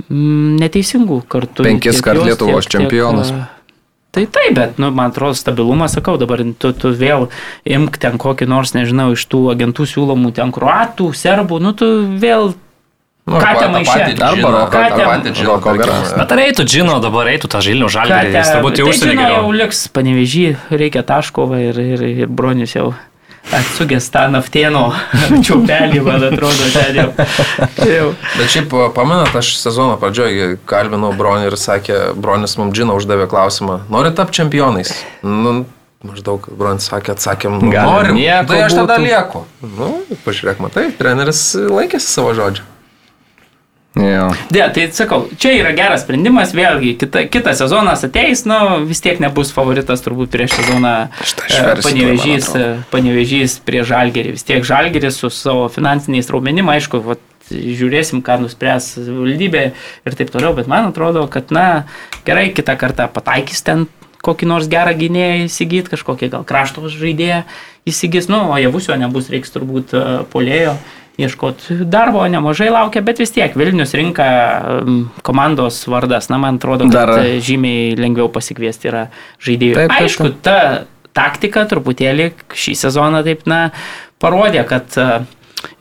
neteisingų 0.09 1.21
kartu. 1.29 1.63
Penkis 1.65 1.97
Tiek 1.99 2.05
kart 2.05 2.23
Lietuvos 2.25 2.67
čempionas. 2.69 3.31
a, 3.33 3.47
Tai 4.17 4.23
taip, 4.33 4.53
bet, 4.55 4.77
nu, 4.81 4.87
man 4.95 5.11
atrodo, 5.11 5.35
stabilumas, 5.37 5.93
sakau, 5.93 6.15
dabar 6.17 6.39
tu, 6.57 6.71
tu 6.73 6.89
vėl 6.95 7.27
imk 7.69 7.99
ten 8.01 8.15
kokį 8.17 8.47
nors, 8.49 8.71
nežinau, 8.73 9.11
iš 9.13 9.25
tų 9.29 9.51
agentų 9.53 9.85
siūlomų 9.91 10.31
ten 10.33 10.53
kruatų, 10.55 11.11
serbų, 11.13 11.59
nu, 11.61 11.73
tu 11.77 11.85
vėl 12.17 12.53
Nu, 13.27 13.35
maiše? 13.35 13.91
patį 13.91 14.23
Arba 14.23 14.61
ten- 14.71 15.33
Džiną, 15.35 15.47
Roko 15.51 15.59
tarkim, 15.59 15.81
garas. 15.83 16.13
Bet 16.15 16.31
ar 16.31 16.37
eitų 16.45 16.63
Džino, 16.63 16.95
dabar 17.03 17.27
eitų 17.27 17.49
tą 17.51 17.59
Žilnių 17.59 17.89
žalgį, 17.91 18.31
jis 18.37 18.51
turbūt 18.55 18.79
jau 18.79 18.85
tai 18.87 19.09
žino, 19.11 19.25
jau 19.27 19.51
liks 19.51 19.81
panevežį, 19.91 20.45
reikia 20.71 21.03
taškovą 21.03 21.59
ir, 21.69 21.75
ir, 21.77 22.03
ir 22.23 22.27
bronius 22.31 22.73
jau 22.77 22.93
atsugęs 23.53 24.09
tą 24.11 24.25
naftieno 24.33 24.83
čiaupelį, 25.45 26.01
man 26.05 26.27
atrodo, 26.29 26.67
ten 26.73 26.99
jau. 26.99 27.07
jau. 27.87 28.11
Bet 28.35 28.53
šiaip 28.53 28.75
pamenat, 28.95 29.33
aš 29.39 29.55
sezono 29.61 29.97
pradžioje 30.01 30.57
kalbinau 30.69 31.13
Bronį 31.17 31.49
ir 31.51 31.57
sakė, 31.59 31.99
Bronis 32.17 32.57
mums 32.59 32.75
Džiną 32.77 32.97
uždavė 32.99 33.29
klausimą, 33.31 33.81
nori 33.93 34.13
tapti 34.15 34.41
čempionais? 34.41 34.93
Nu, 35.23 35.59
maždaug 36.05 36.47
Bronis 36.51 36.87
sakė, 36.91 37.15
atsakėm, 37.17 37.59
nu, 37.63 37.73
norim. 37.73 38.19
Tai 38.47 38.63
aš 38.67 38.79
tada 38.81 38.97
būtų. 38.97 39.05
lieku. 39.07 39.45
Nu, 39.77 39.93
pažiūrėk, 40.25 40.63
matai, 40.63 40.89
treneris 40.97 41.49
laikėsi 41.57 42.11
savo 42.11 42.35
žodžio. 42.37 42.67
Jo. 43.97 44.27
De, 44.53 44.61
tai 44.73 44.87
sakau, 44.93 45.25
čia 45.41 45.53
yra 45.57 45.71
geras 45.77 46.03
sprendimas, 46.05 46.53
vėlgi, 46.55 46.93
kita, 47.01 47.25
kitas 47.33 47.61
sezonas 47.63 48.03
ateis, 48.05 48.43
nu, 48.49 48.57
vis 48.87 49.01
tiek 49.03 49.21
nebus 49.23 49.53
favoritas 49.55 50.03
turbūt 50.05 50.31
prieš 50.33 50.57
sezoną 50.59 50.93
panevežys, 51.81 52.51
atrodo. 52.51 52.65
e, 52.65 52.83
panevežys 52.93 53.57
prie 53.65 53.81
žalgerį. 53.87 54.35
Vis 54.37 54.45
tiek 54.47 54.67
žalgeris 54.67 55.17
su 55.23 55.31
savo 55.33 55.65
finansiniais 55.73 56.29
raumenim, 56.33 56.69
aišku, 56.75 57.01
vat, 57.05 57.23
žiūrėsim, 57.49 58.21
ką 58.25 58.41
nuspręs 58.43 58.93
valdybė 59.07 59.63
ir 59.71 60.17
taip 60.19 60.33
toliau, 60.33 60.53
bet 60.57 60.69
man 60.69 60.91
atrodo, 60.91 61.25
kad, 61.31 61.53
na, 61.55 61.87
gerai, 62.27 62.49
kitą 62.53 62.75
kartą 62.79 63.07
pataikys 63.11 63.63
ten 63.65 63.87
kokį 64.27 64.49
nors 64.49 64.67
gerą 64.71 64.93
gynėją 64.97 65.47
įsigyti, 65.47 65.93
kažkokį 65.93 66.31
gal 66.33 66.45
krašto 66.47 66.83
žaidėją 66.91 67.43
įsigys, 67.87 68.27
nu, 68.31 68.49
o 68.51 68.57
javusio 68.59 68.97
nebus, 68.99 69.31
reiks 69.31 69.53
turbūt 69.53 69.95
e, 69.95 70.05
polėjo 70.33 70.75
ieškoti 71.17 71.79
darbo, 71.89 72.21
nemažai 72.29 72.69
laukia, 72.73 73.01
bet 73.05 73.21
vis 73.21 73.33
tiek 73.33 73.55
Vilnius 73.57 73.95
rinka 73.97 74.27
komandos 75.25 75.79
vardas, 75.89 76.29
na, 76.29 76.37
man 76.41 76.59
atrodo, 76.61 76.85
kad 76.91 77.09
Dar- 77.09 77.41
žymiai 77.43 77.95
lengviau 77.97 78.29
pasikviesti 78.33 78.91
yra 78.91 79.07
žaidėjų. 79.43 79.79
Taip, 79.79 79.89
taip, 79.89 80.03
Aišku, 80.05 80.29
ta 80.45 80.59
taktika 81.17 81.65
truputėlį 81.69 82.29
šį 82.53 82.75
sezoną 82.85 83.23
taip, 83.25 83.47
na, 83.49 83.71
parodė, 84.21 84.61
kad 84.69 84.93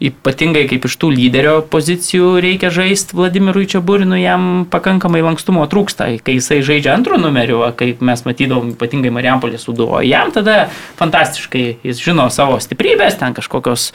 Ypatingai 0.00 0.64
kaip 0.70 0.86
iš 0.88 0.94
tų 1.00 1.10
lyderio 1.12 1.58
pozicijų 1.72 2.36
reikia 2.40 2.70
žaisti 2.72 3.16
Vladimirui 3.16 3.66
Čiaburinui, 3.68 4.22
jam 4.22 4.64
pakankamai 4.72 5.20
lankstumo 5.24 5.64
trūksta. 5.72 6.08
Kai 6.24 6.36
jisai 6.38 6.62
žaidžia 6.64 6.94
antrų 6.96 7.20
numerių, 7.20 7.60
kaip 7.76 8.00
mes 8.04 8.24
matydavom 8.24 8.72
ypatingai 8.72 9.12
Mariampolės 9.12 9.66
suduo, 9.68 10.00
jam 10.04 10.32
tada 10.32 10.66
fantastiškai 11.00 11.64
jis 11.84 12.00
žino 12.00 12.28
savo 12.32 12.56
stiprybės, 12.62 13.18
ten 13.20 13.36
kažkokios 13.36 13.90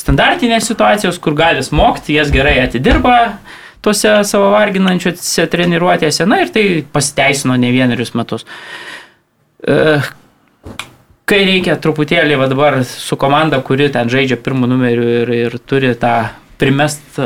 standartinės 0.00 0.66
situacijos, 0.70 1.18
kur 1.22 1.38
gali 1.38 1.62
smogti, 1.66 2.18
jas 2.18 2.30
gerai 2.34 2.58
atidirba 2.64 3.16
tose 3.84 4.12
savo 4.28 4.50
varginančiose 4.54 5.46
treniruotėse, 5.50 6.26
na 6.28 6.42
ir 6.44 6.50
tai 6.54 6.64
pasiteisino 6.92 7.56
ne 7.58 7.70
vienerius 7.74 8.12
metus. 8.18 8.46
E, 9.62 10.00
kai 11.30 11.44
reikia 11.46 11.76
truputėlį 11.78 12.38
va 12.40 12.48
dabar 12.50 12.80
su 12.86 13.18
komanda, 13.20 13.60
kuri 13.62 13.90
ten 13.94 14.10
žaidžia 14.10 14.38
pirmų 14.42 14.70
numerių 14.72 15.06
ir, 15.20 15.32
ir 15.46 15.56
turi 15.62 15.92
tą 15.98 16.14
primest 16.60 17.20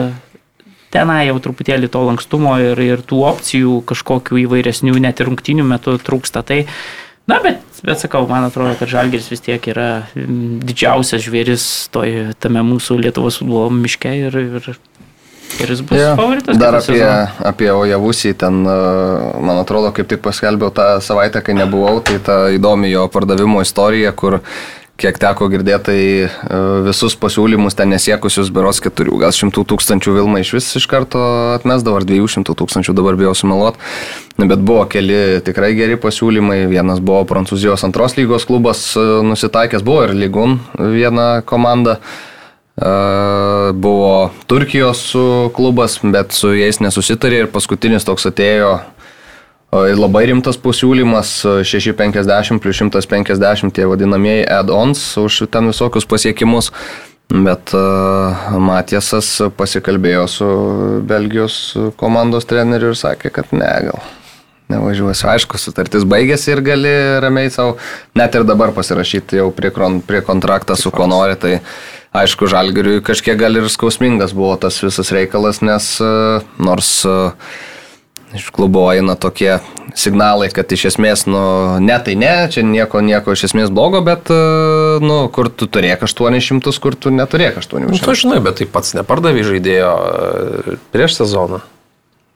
tenai 0.95 1.25
jau 1.29 1.39
truputėlį 1.43 1.91
to 1.91 2.03
lankstumo 2.07 2.55
ir, 2.63 2.81
ir 2.85 3.03
tų 3.07 3.23
opcijų 3.31 3.81
kažkokių 3.89 4.45
įvairesnių 4.45 4.95
net 5.03 5.21
ir 5.21 5.31
rungtinių 5.31 5.67
metų 5.73 5.97
trūksta. 6.07 6.45
Tai, 6.47 6.61
na, 7.31 7.41
bet, 7.43 7.65
bet 7.87 8.05
sakau, 8.05 8.23
man 8.31 8.47
atrodo, 8.47 8.77
kad 8.79 8.93
Žalgiris 8.93 9.31
vis 9.33 9.43
tiek 9.45 9.71
yra 9.73 9.89
didžiausias 10.15 11.25
žvėris 11.25 11.67
toj, 11.95 12.37
tame 12.39 12.63
mūsų 12.67 13.01
Lietuvos 13.03 13.41
futbolo 13.41 13.73
miške 13.75 14.15
ir, 14.29 14.39
ir 14.45 14.71
Ir 15.63 15.71
jis 15.71 15.83
bus 15.87 15.99
ja. 16.01 16.15
favoritas. 16.19 16.59
Dar 16.59 16.77
apie, 16.79 16.99
sezoną. 16.99 17.49
apie 17.51 17.71
Ojavusį, 17.73 18.35
ten, 18.39 18.63
e, 18.67 18.79
man 19.45 19.61
atrodo, 19.63 19.93
kaip 19.95 20.09
tik 20.11 20.23
paskelbiau 20.25 20.73
tą 20.75 20.97
savaitę, 21.05 21.43
kai 21.45 21.55
nebuvau, 21.59 22.01
tai 22.05 22.19
ta 22.25 22.39
įdomi 22.55 22.91
jo 22.91 23.07
pardavimo 23.13 23.63
istorija, 23.63 24.13
kur 24.19 24.41
kiek 25.01 25.17
teko 25.19 25.49
girdėti, 25.51 25.85
tai 25.89 26.01
e, 26.27 26.59
visus 26.87 27.17
pasiūlymus 27.19 27.75
ten 27.79 27.91
nesiekusius 27.95 28.51
beros 28.55 28.81
keturių, 28.83 29.17
gal 29.25 29.35
šimtų 29.35 29.65
tūkstančių 29.73 30.19
Vilma 30.19 30.43
iš 30.43 30.53
vis 30.57 30.69
iš 30.79 30.87
karto 30.91 31.23
atmesdavo, 31.55 31.99
ar 31.99 32.07
dviejų 32.07 32.29
šimtų 32.37 32.59
tūkstančių 32.61 32.95
dabar 32.97 33.19
bijau 33.19 33.35
sumeluoti. 33.39 33.83
Bet 34.39 34.63
buvo 34.67 34.85
keli 34.91 35.41
tikrai 35.47 35.73
geri 35.79 35.99
pasiūlymai. 36.01 36.65
Vienas 36.71 36.99
buvo 36.99 37.23
Prancūzijos 37.31 37.85
antros 37.87 38.17
lygos 38.19 38.47
klubas 38.51 38.87
e, 38.99 39.03
nusitaikęs, 39.31 39.87
buvo 39.87 40.07
ir 40.07 40.15
Lygun 40.19 40.61
viena 40.79 41.43
komanda. 41.47 42.01
Buvo 42.75 44.31
Turkijos 44.51 45.13
klubas, 45.55 46.01
bet 46.03 46.35
su 46.35 46.51
jais 46.57 46.81
nesusitarė 46.83 47.45
ir 47.45 47.53
paskutinis 47.55 48.07
toks 48.07 48.27
atėjo 48.27 48.73
labai 49.75 50.25
rimtas 50.31 50.59
pasiūlymas 50.63 51.31
650 51.67 52.63
plus 52.63 52.83
150 52.83 53.75
tie 53.75 53.87
vadinamieji 53.91 54.47
add-ons 54.51 55.03
už 55.23 55.45
ten 55.51 55.71
visokius 55.71 56.07
pasiekimus. 56.07 56.73
Bet 57.35 57.73
Matiesas 58.61 59.31
pasikalbėjo 59.57 60.27
su 60.29 60.51
Belgijos 61.09 61.57
komandos 61.97 62.45
treneriu 62.47 62.93
ir 62.93 63.01
sakė, 63.01 63.33
kad 63.33 63.55
ne, 63.57 63.71
gal 63.89 64.03
nevažiuosiu. 64.73 65.29
Aišku, 65.35 65.59
sutartis 65.61 66.07
baigėsi 66.09 66.55
ir 66.55 66.63
gali 66.65 66.95
ramiai 67.23 67.53
savo, 67.53 67.77
net 68.17 68.37
ir 68.37 68.47
dabar 68.49 68.73
pasirašyti 68.77 69.43
jau 69.43 69.51
prie, 69.55 69.73
prie 70.07 70.23
kontraktą 70.25 70.79
su 70.79 70.93
ko 70.95 71.09
nori. 71.11 71.37
Tai 71.41 71.59
aišku, 72.15 72.49
žalgiriui 72.51 73.03
kažkiek 73.05 73.39
gal 73.39 73.61
ir 73.61 73.69
skausmingas 73.73 74.35
buvo 74.37 74.55
tas 74.61 74.81
visas 74.83 75.13
reikalas, 75.15 75.61
nes 75.67 75.95
e, 76.01 76.11
nors 76.63 76.91
e, 77.09 77.17
iš 78.39 78.49
klubo 78.55 78.87
eina 78.93 79.19
tokie 79.19 79.59
signalai, 79.99 80.49
kad 80.55 80.71
iš 80.75 80.89
esmės, 80.93 81.27
nu, 81.31 81.43
ne 81.83 81.99
tai 82.03 82.17
ne, 82.19 82.33
čia 82.51 82.65
nieko, 82.67 83.03
nieko 83.05 83.35
iš 83.37 83.49
esmės 83.51 83.71
blogo, 83.75 84.01
bet, 84.07 84.31
e, 84.33 85.03
nu, 85.05 85.21
kur 85.35 85.51
tu 85.51 85.69
turėk 85.71 86.07
800, 86.07 86.73
kur 86.83 86.97
tu 86.99 87.13
neturėk 87.15 87.61
800. 87.61 87.93
Nu, 87.93 88.01
tu 88.01 88.17
žinai, 88.19 88.41
bet 88.43 88.63
tai 88.63 88.71
pats 88.71 88.97
nepardavai 88.97 89.47
žaidėjo 89.47 89.93
prieš 90.95 91.21
sezoną. 91.21 91.63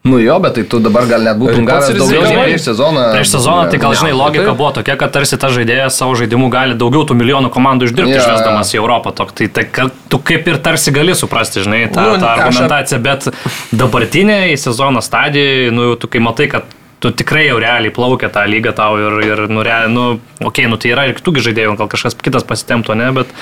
Nu 0.03 0.19
jo, 0.19 0.39
bet 0.39 0.53
tai 0.55 0.63
tu 0.63 0.79
dabar 0.79 1.03
gal 1.09 1.25
net 1.27 1.35
būtum 1.35 1.65
gavęs 1.67 1.97
daugiau 1.97 2.23
nei 2.23 2.45
prieš 2.47 2.69
sezoną. 2.69 3.01
Prieš 3.17 3.33
sezoną 3.33 3.65
tai 3.67 3.79
gal 3.83 3.97
žinai, 3.99 4.13
logika 4.15 4.53
buvo 4.53 4.69
tokia, 4.77 4.95
kad 5.01 5.11
tarsi 5.11 5.35
ta 5.41 5.49
žaidėjas 5.51 5.97
savo 5.99 6.15
žaidimu 6.15 6.47
gali 6.53 6.77
daugiau 6.79 7.03
tų 7.03 7.17
milijonų 7.19 7.51
komandų 7.51 7.89
uždirbti 7.89 8.15
ja. 8.15 8.21
išvesdamas 8.23 8.71
į 8.71 8.79
Europą. 8.79 9.11
Tok, 9.17 9.33
tai, 9.35 9.49
tai 9.51 9.65
kad 9.67 9.91
tu 10.07 10.21
kaip 10.23 10.47
ir 10.47 10.61
tarsi 10.63 10.95
gali 10.95 11.17
suprasti, 11.19 11.65
žinai, 11.67 11.81
tą, 11.91 12.05
nu, 12.13 12.21
tą 12.23 12.31
argumentaciją, 12.31 13.01
bet 13.03 13.27
dabartinėje 13.75 14.55
sezono 14.63 15.03
stadijoje, 15.03 15.73
nu 15.75 15.91
jau 15.91 15.99
tu 15.99 16.11
kai 16.15 16.23
matai, 16.23 16.47
kad 16.55 16.75
tu 17.03 17.11
tikrai 17.11 17.49
jau 17.49 17.59
realiai 17.59 17.91
plaukia 17.95 18.31
tą 18.31 18.45
lygą 18.47 18.71
tau 18.79 18.95
ir, 18.99 19.19
ir 19.27 19.43
nu, 19.51 19.67
realiai, 19.67 19.91
nu, 19.91 20.05
okei, 20.39 20.47
okay, 20.47 20.71
nu 20.71 20.79
tai 20.79 20.95
yra 20.95 21.09
ir 21.09 21.19
kitų 21.19 21.43
žaidėjų, 21.49 21.75
gal 21.79 21.91
kažkas 21.91 22.15
kitas 22.23 22.47
pasitemto, 22.47 22.95
ne, 22.95 23.11
bet 23.19 23.35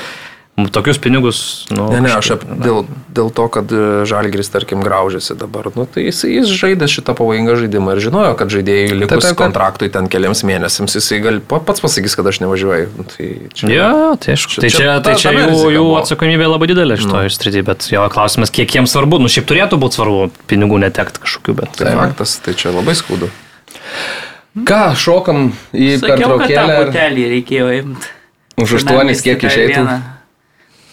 Tokius 0.57 0.97
pinigus, 0.97 1.67
nu. 1.69 1.83
Ne, 1.93 1.99
ne, 2.01 2.09
aš 2.17 2.31
ap, 2.33 2.43
dėl, 2.49 2.79
dėl 3.13 3.27
to, 3.29 3.43
kad 3.53 3.69
e, 3.69 3.81
Žalgris, 4.09 4.47
tarkim, 4.49 4.81
graužiasi 4.81 5.35
dabar, 5.37 5.67
nu, 5.77 5.83
tai 5.85 6.07
jis, 6.07 6.23
jis 6.25 6.49
žaidė 6.49 6.87
šitą 6.89 7.13
pavojingą 7.19 7.59
žaidimą 7.61 7.93
ir 7.93 8.01
žinojo, 8.01 8.31
kad 8.39 8.49
žaidėjai 8.49 8.95
likus 8.95 9.11
taip, 9.11 9.21
taip, 9.21 9.27
taip. 9.27 9.37
kontraktui 9.43 9.91
ten 9.93 10.09
keliams 10.09 10.41
mėnesiams, 10.49 10.97
jisai 10.97 11.19
gal 11.21 11.37
pats 11.45 11.85
pasakys, 11.85 12.17
kad 12.17 12.31
aš 12.31 12.41
nevažiuoju. 12.41 12.89
Nu, 12.97 13.05
tai 13.11 13.29
čia, 13.53 13.69
ja, 13.69 13.91
tai 14.17 14.33
aišku. 14.33 14.57
Tai 14.65 14.73
čia, 14.73 14.97
tai 15.05 15.13
čia 15.21 15.35
jų, 15.37 15.61
jų 15.77 15.85
atsakomybė 16.01 16.49
labai 16.49 16.71
didelė 16.73 16.97
šitoje 17.03 17.29
nu. 17.29 17.35
srityje, 17.37 17.67
bet 17.69 17.87
jo 17.93 18.09
klausimas, 18.17 18.55
kiek 18.57 18.79
jiems 18.79 18.97
svarbu, 18.97 19.21
nu 19.21 19.29
šiaip 19.29 19.45
turėtų 19.53 19.77
būti 19.85 20.01
svarbu 20.01 20.25
pinigų 20.49 20.81
netekti 20.87 21.21
kažkokiu, 21.21 21.59
bet. 21.61 21.77
Tai 21.77 21.93
faktas, 22.01 22.39
tai 22.41 22.57
čia 22.57 22.73
labai 22.73 22.97
skaudu. 22.97 23.29
Ką, 24.65 24.83
šokam 24.97 25.51
į 25.69 25.95
pertraukėlę? 26.01 26.81
Hotelį 26.81 27.31
reikėjo 27.37 27.73
imti. 27.77 28.13
Už 28.57 28.79
aštuonis 28.81 29.21
kiek 29.21 29.37
išeitų? 29.37 29.73
Vieną. 29.77 29.97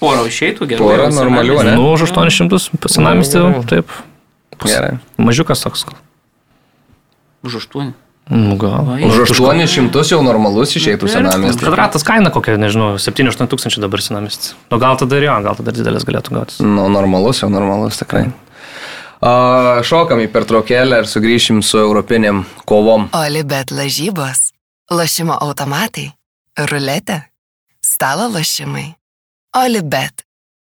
Porą 0.04 0.24
išeitų 0.28 0.68
gerai. 0.70 0.84
Porą 0.84 1.10
normalių, 1.16 1.58
ne? 1.64 1.76
Nu, 1.80 1.90
už 1.96 2.10
800 2.12 2.88
senamistį, 2.92 3.44
taip. 3.70 3.92
Pus, 4.54 4.70
gerai. 4.70 4.98
Mažiukas 5.18 5.64
toks 5.64 5.86
gal. 5.88 6.00
Už 7.44 7.62
8. 7.64 7.92
Nu, 8.30 8.56
gal. 8.56 8.86
Va, 8.88 8.96
už 9.04 9.34
800 9.36 10.04
jau 10.08 10.22
normalus 10.24 10.72
išeitų 10.78 11.10
senamestis. 11.12 11.60
Kvadratas 11.60 12.06
kaina 12.06 12.32
kokia, 12.32 12.56
nežinau, 12.60 12.94
7-8 12.96 13.50
tūkstančių 13.52 13.84
dabar 13.84 14.00
senamestis. 14.00 14.54
Nu, 14.72 14.80
gal 14.80 14.96
tada 15.00 15.18
ir 15.20 15.26
jo, 15.28 15.34
gal 15.44 15.58
tada 15.60 15.74
didelis 15.76 16.06
galėtų 16.08 16.32
gautis. 16.38 16.62
Nu, 16.64 16.86
normalus 16.92 17.42
jau 17.44 17.50
normalus 17.52 18.00
tikrai. 18.00 18.30
Uh, 19.24 19.84
šokam 19.84 20.20
į 20.24 20.30
pertraukėlę 20.32 21.02
ir 21.02 21.08
sugrįšim 21.08 21.60
su 21.64 21.78
europinėm 21.80 22.42
kovom. 22.68 23.10
Olibet 23.16 23.72
lažybos, 23.72 24.50
lašimo 24.92 25.36
automatai, 25.44 26.10
ruletė, 26.60 27.22
stalo 27.84 28.30
lašimai. 28.32 28.90
Olibet. 29.54 30.24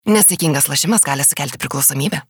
Nesėkmingas 0.07 0.69
lašimas 0.71 1.03
gali 1.03 1.25
sukelti 1.27 1.59
priklausomybę. 1.59 2.21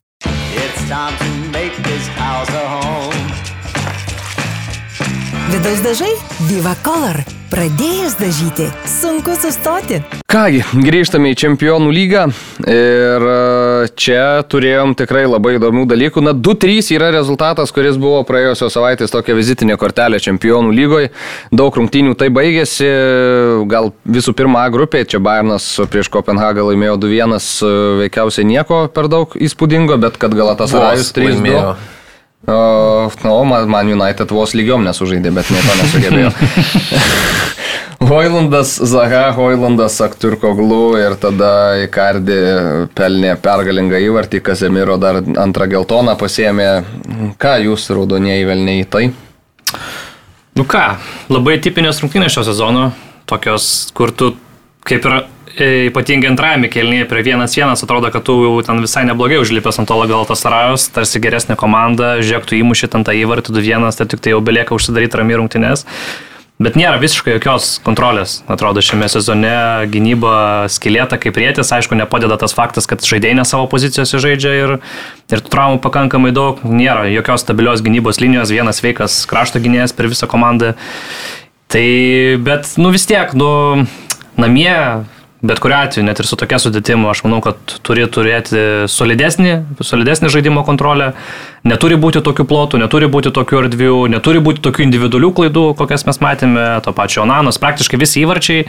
Vidaus 5.56 5.78
dažai 5.80 6.10
Viva 6.50 6.74
Color. 6.84 7.22
Pradėjus 7.48 8.18
dažyti, 8.20 8.66
sunku 8.90 9.32
sustoti. 9.40 10.02
Kągi, 10.28 10.58
grįžtame 10.84 11.30
į 11.32 11.38
Čempionų 11.40 11.94
lygą 11.96 12.26
ir 12.68 13.24
e, 13.24 13.36
čia 13.96 14.42
turėjom 14.52 14.92
tikrai 15.00 15.22
labai 15.24 15.54
įdomių 15.56 15.86
dalykų. 15.88 16.26
Na, 16.26 16.36
2-3 16.36 16.92
yra 16.98 17.08
rezultatas, 17.14 17.72
kuris 17.72 17.96
buvo 17.96 18.20
praėjusios 18.28 18.76
savaitės 18.76 19.16
tokia 19.16 19.38
vizitinė 19.38 19.80
kortelė 19.80 20.20
Čempionų 20.20 20.76
lygoje. 20.76 21.14
Daug 21.48 21.80
rungtynių 21.80 22.12
tai 22.20 22.28
baigėsi. 22.36 22.92
Gal 23.72 23.94
visų 24.04 24.36
pirma 24.36 24.68
A 24.68 24.76
grupė, 24.76 25.06
čia 25.08 25.24
Bayernas 25.24 25.72
prieš 25.88 26.12
Kopenhagą 26.12 26.68
laimėjo 26.68 27.00
2-1, 27.08 27.40
e, 27.40 27.74
veikiausiai 28.04 28.52
nieko 28.52 28.84
per 28.92 29.08
daug 29.08 29.32
įspūdingo, 29.40 29.96
bet 30.04 30.20
kad 30.20 30.36
Galatasarajus 30.36 31.14
3-2. 31.16 31.94
O, 32.46 33.10
no, 33.24 33.36
man 33.44 33.88
United 33.90 34.30
vos 34.30 34.54
lygiom 34.54 34.84
nesužaidė, 34.86 35.32
bet 35.34 35.50
nieko 35.50 35.78
nesugebėjo. 35.80 36.30
Hoilandas, 38.06 38.76
Zaha, 38.86 39.32
Hoilandas, 39.34 39.96
Akturko 40.04 40.52
Glu 40.54 40.94
ir 41.00 41.16
tada 41.18 41.50
Ikardi 41.82 42.36
pelnė 42.94 43.34
pergalingą 43.42 43.98
įvartį, 44.04 44.42
Kazemiro 44.46 44.98
dar 45.00 45.22
antrą 45.42 45.66
geltoną 45.72 46.14
pasėmė. 46.20 46.68
Ką 47.40 47.56
jūs 47.64 47.88
raudonieji 47.90 48.46
velniai 48.46 48.84
tai? 48.90 49.08
Nu 50.56 50.64
ką, 50.68 50.84
labai 51.32 51.56
tipinės 51.64 51.98
rungtynės 52.04 52.36
šio 52.36 52.46
sezono, 52.46 52.90
tokios, 53.28 53.90
kur 53.96 54.14
tu 54.14 54.36
kaip 54.86 55.08
ir 55.08 55.24
ypatingai 55.56 56.30
antrajame 56.30 56.68
kelnyje 56.68 57.08
prie 57.08 57.22
1-1 57.24 57.72
atrodo, 57.72 58.10
kad 58.12 58.24
tu 58.26 58.36
jau 58.44 58.54
ten 58.66 58.82
visai 58.84 59.06
neblogai 59.08 59.40
užlipęs 59.40 59.80
ant 59.80 59.88
to 59.88 59.98
Galtas 60.10 60.44
Rajos, 60.44 60.88
tarsi 60.92 61.22
geresnė 61.22 61.56
komanda, 61.56 62.16
žiūrėk, 62.20 62.46
tu 62.48 62.58
įmuši 62.60 62.92
ten 62.92 63.04
tą 63.06 63.16
įvartį 63.16 63.56
2-1, 63.56 63.90
tai 63.96 64.06
tik 64.12 64.24
tai 64.24 64.34
jau 64.34 64.40
belieka 64.44 64.76
užsidaryti 64.76 65.20
rami 65.20 65.38
rungtynės. 65.40 65.86
Bet 66.56 66.72
nėra 66.72 66.96
visiškai 66.96 67.34
jokios 67.34 67.74
kontrolės, 67.84 68.38
atrodo, 68.48 68.80
šiame 68.80 69.10
sezone 69.12 69.56
gynyba 69.92 70.68
skilėta 70.72 71.18
kaip 71.20 71.36
rėtis, 71.36 71.68
aišku, 71.76 71.98
nepadeda 72.00 72.38
tas 72.40 72.56
faktas, 72.56 72.88
kad 72.88 73.04
žaidėjai 73.04 73.36
ne 73.36 73.44
savo 73.44 73.66
pozicijose 73.68 74.20
žaidžia 74.24 74.54
ir, 74.62 74.72
ir 75.28 75.42
traumų 75.44 75.82
pakankamai 75.84 76.32
daug, 76.36 76.62
nėra 76.64 77.10
jokios 77.12 77.44
stabilios 77.44 77.84
gynybos 77.84 78.22
linijos, 78.24 78.54
vienas 78.56 78.80
veikas 78.80 79.18
krašto 79.28 79.60
gynėjas 79.60 79.92
per 79.92 80.08
visą 80.08 80.30
komandą. 80.32 80.72
Tai, 81.68 81.84
bet, 82.48 82.72
nu 82.80 82.94
vis 82.94 83.04
tiek, 83.04 83.36
nu, 83.36 83.84
namie 84.40 84.72
bet 85.48 85.60
kuriu 85.62 85.76
atveju, 85.78 86.04
net 86.06 86.20
ir 86.20 86.28
su 86.28 86.38
tokia 86.38 86.58
sudėtimu, 86.62 87.08
aš 87.10 87.22
manau, 87.26 87.40
kad 87.44 87.58
turi 87.86 88.06
turėti 88.10 88.86
solidesnį, 88.90 89.52
solidesnį 89.84 90.30
žaidimo 90.32 90.64
kontrolę, 90.66 91.12
neturi 91.66 91.98
būti 92.00 92.22
tokių 92.26 92.46
plotų, 92.48 92.80
neturi 92.82 93.08
būti 93.12 93.32
tokių 93.34 93.62
erdvių, 93.62 93.94
neturi 94.16 94.42
būti 94.44 94.62
tokių 94.64 94.84
individualių 94.86 95.30
klaidų, 95.38 95.64
kokias 95.78 96.06
mes 96.08 96.20
matėme, 96.24 96.66
to 96.84 96.94
pačio 96.96 97.24
Onanos, 97.24 97.60
praktiškai 97.62 98.00
visi 98.02 98.22
įvarčiai 98.24 98.66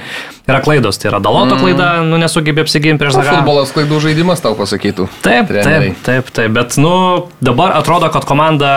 yra 0.47 0.61
klaidos, 0.65 1.01
tai 1.01 1.11
yra 1.11 1.21
Daloto 1.23 1.57
mm. 1.57 1.65
klaida, 1.65 1.89
nu 2.07 2.21
nesugebė 2.21 2.65
apsiginti 2.65 3.03
prieš 3.03 3.19
Zagarą. 3.19 3.41
Futbolas 3.43 3.73
klaidų 3.75 4.01
žaidimas 4.07 4.43
tau 4.43 4.55
pasakytų. 4.59 5.09
Taip, 5.25 5.51
treneriai. 5.51 5.93
taip, 5.97 6.07
taip, 6.07 6.33
taip, 6.39 6.55
bet 6.57 6.79
nu 6.81 6.95
dabar 7.43 7.77
atrodo, 7.77 8.09
kad 8.13 8.25
komanda 8.29 8.73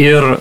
ir 0.00 0.36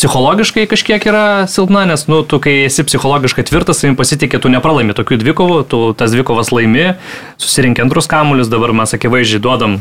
psichologiškai 0.00 0.64
kažkiek 0.70 1.04
yra 1.10 1.44
silpna, 1.50 1.84
nes, 1.88 2.06
nu, 2.08 2.22
tu 2.24 2.40
kai 2.40 2.62
esi 2.64 2.86
psichologiškai 2.88 3.44
tvirtas, 3.50 3.82
savim 3.82 3.98
pasitikė, 3.98 4.40
tu 4.40 4.48
nepralaimi 4.52 4.96
tokių 4.96 5.20
dvikovų, 5.20 5.58
tu 5.68 5.80
tas 5.92 6.14
dvikovas 6.14 6.54
laimi, 6.56 6.94
susirinkė 7.40 7.84
antrus 7.84 8.08
kamuolius, 8.08 8.48
dabar 8.48 8.72
mes 8.76 8.96
akivaizdžiai 8.96 9.44
duodam 9.44 9.76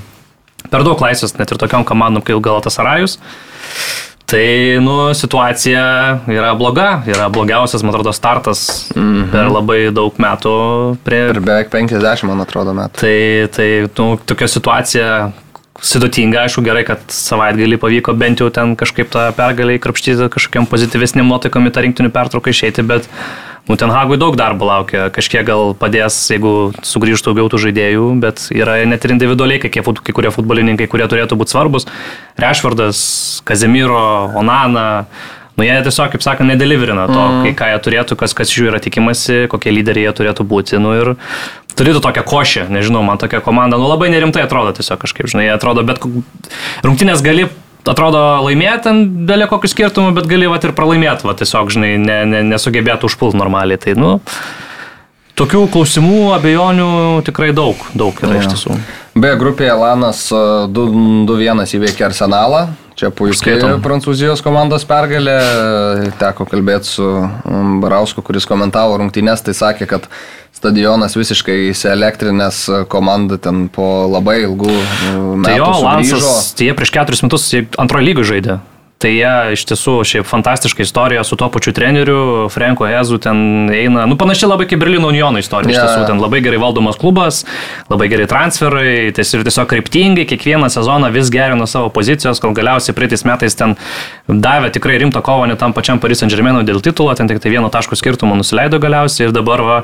per 0.67 0.83
daug 0.83 0.99
laisvės 0.99 1.37
net 1.39 1.53
ir 1.53 1.61
tokiam 1.61 1.87
komandom 1.87 2.25
kaip 2.25 2.43
Galatas 2.43 2.79
Arajus. 2.83 3.15
Tai, 4.29 4.45
nu, 4.85 5.09
situacija 5.17 5.83
yra 6.29 6.51
bloga, 6.59 6.99
yra 7.09 7.31
blogiausias, 7.33 7.81
man 7.81 7.95
atrodo, 7.95 8.11
startas 8.13 8.91
mm 8.93 9.01
-hmm. 9.01 9.29
per 9.31 9.49
labai 9.49 9.79
daug 9.95 10.19
metų. 10.21 10.51
Prie... 11.03 11.23
Per 11.31 11.39
beveik 11.39 11.71
50, 11.73 12.27
man 12.27 12.43
atrodo, 12.43 12.75
metų. 12.77 12.99
Tai, 12.99 13.47
tai 13.55 13.69
nu, 13.97 14.19
tokia 14.25 14.47
situacija 14.47 15.31
sudėtinga, 15.85 16.45
aišku, 16.45 16.63
gerai, 16.65 16.83
kad 16.87 17.03
savaitgalį 17.13 17.79
pavyko 17.81 18.15
bent 18.17 18.41
jau 18.43 18.49
ten 18.53 18.75
kažkaip 18.79 19.11
tą 19.13 19.29
pergalę 19.37 19.77
įkrapštyti 19.77 20.29
kažkokiam 20.33 20.67
pozityvesniam 20.69 21.29
nuotaikom 21.29 21.69
į 21.69 21.73
tą 21.75 21.85
rinktinių 21.85 22.11
pertrauką 22.15 22.51
išeiti, 22.53 22.83
bet 22.87 23.07
nu, 23.69 23.77
ten 23.79 23.93
Hagui 23.93 24.19
daug 24.19 24.35
darbo 24.39 24.67
laukia, 24.67 25.07
kažkiek 25.13 25.45
gal 25.47 25.73
padės, 25.79 26.17
jeigu 26.33 26.71
sugrįžtų 26.85 27.31
daugiau 27.31 27.51
tų 27.53 27.63
žaidėjų, 27.67 28.05
bet 28.23 28.47
yra 28.55 28.79
net 28.89 29.05
ir 29.05 29.15
individualiai 29.15 29.61
kai, 29.63 29.71
kai 29.71 30.15
kurie 30.15 30.33
futbolininkai, 30.33 30.89
kurie 30.91 31.07
turėtų 31.09 31.37
būti 31.39 31.55
svarbus. 31.55 31.87
Rešvardas, 32.39 33.01
Kazemiro, 33.47 34.31
Onana, 34.39 35.05
nu 35.59 35.67
jie 35.67 35.77
tiesiog, 35.85 36.13
kaip 36.15 36.23
sakant, 36.25 36.49
nedeliverina 36.49 37.05
to, 37.11 37.19
mm. 37.19 37.45
kai 37.45 37.53
ką 37.59 37.71
jie 37.73 37.79
turėtų, 37.85 38.17
kas, 38.19 38.35
kas 38.37 38.51
iš 38.51 38.61
jų 38.61 38.69
yra 38.71 38.79
tikimasi, 38.83 39.41
kokie 39.51 39.73
lyderiai 39.75 40.07
jie 40.07 40.13
turėtų 40.21 40.45
būti. 40.47 40.79
Nu, 40.81 40.95
ir 40.95 41.13
turėtų 41.79 42.01
tokią 42.05 42.23
košę, 42.27 42.67
nežinau, 42.71 43.03
man 43.05 43.19
tokia 43.21 43.43
komanda, 43.43 43.79
nu 43.79 43.89
labai 43.91 44.11
nerimtai 44.13 44.45
atrodo 44.47 44.71
tiesiog 44.79 45.03
kažkaip, 45.03 45.27
žinai, 45.31 45.49
atrodo, 45.53 45.83
bet 45.87 46.01
rungtynės 46.85 47.23
gali 47.25 47.49
atrodo 47.89 48.21
laimėti 48.45 48.85
ten 48.87 49.03
dėlė 49.29 49.49
kokių 49.51 49.71
skirtumų, 49.71 50.15
bet 50.17 50.27
gali 50.29 50.49
vat 50.51 50.65
ir 50.67 50.75
pralaimėti, 50.77 51.27
vat 51.27 51.39
tiesiog, 51.43 51.71
žinai, 51.75 51.93
ne, 52.01 52.17
ne, 52.29 52.41
nesugebėtų 52.53 53.11
užpult 53.11 53.37
normaliai. 53.39 53.79
Tai, 53.81 53.95
nu, 53.99 54.11
tokių 55.39 55.63
klausimų, 55.73 56.19
abejonių 56.35 56.89
tikrai 57.27 57.53
daug, 57.55 57.79
daug 57.97 58.17
yra 58.23 58.37
ja. 58.37 58.43
iš 58.43 58.51
tiesų. 58.53 58.77
B 59.19 59.31
grupėje 59.39 59.73
Lanas 59.79 60.27
2-1 60.31 61.65
įveikė 61.79 62.09
Arsenalą. 62.09 62.67
Čia 62.99 63.13
puikiai 63.15 63.77
Prancūzijos 63.79 64.41
komandos 64.43 64.83
pergalė. 64.87 65.37
Teko 66.19 66.43
kalbėti 66.49 66.91
su 66.91 67.07
Barausku, 67.79 68.23
kuris 68.27 68.47
komentavo 68.47 68.97
rungtynės, 68.99 69.43
tai 69.45 69.55
sakė, 69.55 69.87
kad 69.87 70.09
stadionas 70.55 71.15
visiškai 71.15 71.69
įsielektrinęs 71.69 72.65
komanda 72.91 73.39
ten 73.39 73.69
po 73.71 73.87
labai 74.11 74.41
ilgų 74.43 74.73
metų. 74.75 75.45
Tai 75.47 75.55
jo, 75.61 75.69
Lansas, 75.85 76.51
tai 76.59 76.67
jie 76.67 76.75
prieš 76.75 76.91
keturis 76.97 77.23
metus 77.23 77.47
antrojo 77.79 78.09
lygų 78.09 78.27
žaidė. 78.33 78.59
Tai 78.99 79.09
jie 79.15 79.55
iš 79.55 79.61
tiesų 79.63 79.93
šiaip 80.03 80.27
fantastiška 80.27 80.83
istorija 80.83 81.21
su 81.23 81.37
tuo 81.39 81.47
pačiu 81.47 81.71
treneriu, 81.71 82.49
Franko 82.51 82.83
Ezu 82.83 83.15
ten 83.23 83.69
eina, 83.71 84.03
nu 84.11 84.17
panašiai 84.19 84.49
labai 84.51 84.65
kaip 84.67 84.81
Berlyno 84.81 85.07
Uniono 85.07 85.39
istorija, 85.39 85.71
yeah. 85.71 85.87
iš 85.87 85.95
tiesų 85.95 86.09
ten 86.09 86.19
labai 86.19 86.41
gerai 86.43 86.59
valdomas 86.59 86.99
klubas, 86.99 87.45
labai 87.87 88.09
gerai 88.11 88.27
transferai, 88.27 89.13
tiesiog, 89.15 89.45
tiesiog 89.47 89.71
kryptingai, 89.71 90.27
kiekvieną 90.27 90.67
sezoną 90.75 91.13
vis 91.15 91.31
gerino 91.31 91.63
savo 91.63 91.87
pozicijos, 91.95 92.43
kol 92.43 92.51
galiausiai 92.57 92.97
praeitais 92.97 93.23
metais 93.23 93.55
ten 93.55 93.77
davė 94.27 94.73
tikrai 94.75 94.99
rimtą 94.99 95.23
kovą 95.23 95.47
net 95.47 95.63
tam 95.63 95.71
pačiam 95.77 96.03
Paris 96.03 96.19
Saint 96.19 96.35
Germain 96.35 96.59
dėl 96.67 96.83
titulo, 96.83 97.15
ten 97.15 97.31
tik 97.31 97.39
tai 97.39 97.55
vieno 97.55 97.71
taško 97.71 97.95
skirtumo 97.95 98.35
nusileido 98.35 98.83
galiausiai 98.83 99.29
ir 99.29 99.37
dabar 99.39 99.63
va, 99.63 99.83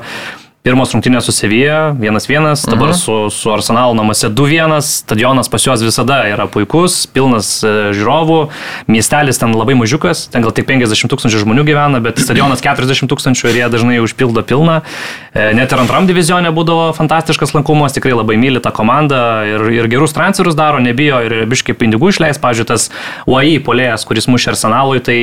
Pirmos 0.66 0.90
rungtynės 0.90 1.28
su 1.28 1.30
Sevija 1.30 1.92
1-1, 1.94 2.64
dabar 2.66 2.88
mhm. 2.90 2.96
su, 2.98 3.14
su 3.30 3.50
Arsenal 3.54 3.92
namuose 3.94 4.26
2-1, 4.34 4.80
stadionas 4.82 5.46
pas 5.46 5.62
juos 5.62 5.84
visada 5.86 6.16
yra 6.26 6.48
puikus, 6.50 7.04
pilnas 7.06 7.60
e, 7.62 7.70
žiūrovų, 7.94 8.38
miestelis 8.90 9.38
ten 9.38 9.54
labai 9.54 9.76
mažiukas, 9.78 10.24
ten 10.32 10.42
gal 10.42 10.50
tik 10.56 10.66
50 10.66 11.06
tūkstančių 11.12 11.44
žmonių 11.44 11.62
gyvena, 11.68 12.00
bet 12.02 12.18
stadionas 12.18 12.64
40 12.66 13.06
tūkstančių 13.12 13.52
ir 13.52 13.60
jie 13.60 13.68
dažnai 13.76 14.00
užpildo 14.02 14.42
pilną. 14.42 14.80
E, 15.30 15.52
net 15.54 15.70
ir 15.70 15.84
antram 15.84 16.08
divizionė 16.10 16.50
būdavo 16.56 16.88
fantastiškas 16.98 17.54
lankumas, 17.54 17.94
tikrai 17.94 18.16
labai 18.16 18.34
myli 18.34 18.58
tą 18.58 18.74
komandą 18.74 19.22
ir, 19.46 19.68
ir 19.70 19.90
gerus 19.92 20.18
transferus 20.18 20.58
daro, 20.58 20.82
nebijo 20.82 21.22
ir 21.28 21.36
biškai 21.46 21.78
pinigų 21.78 22.10
išleis. 22.10 22.42
Pavyzdžiui, 22.42 22.66
tas 22.72 22.88
UAI 23.30 23.60
polėjas, 23.62 24.02
kuris 24.10 24.26
mušė 24.26 24.56
Arsenalui, 24.56 24.98
tai 24.98 25.18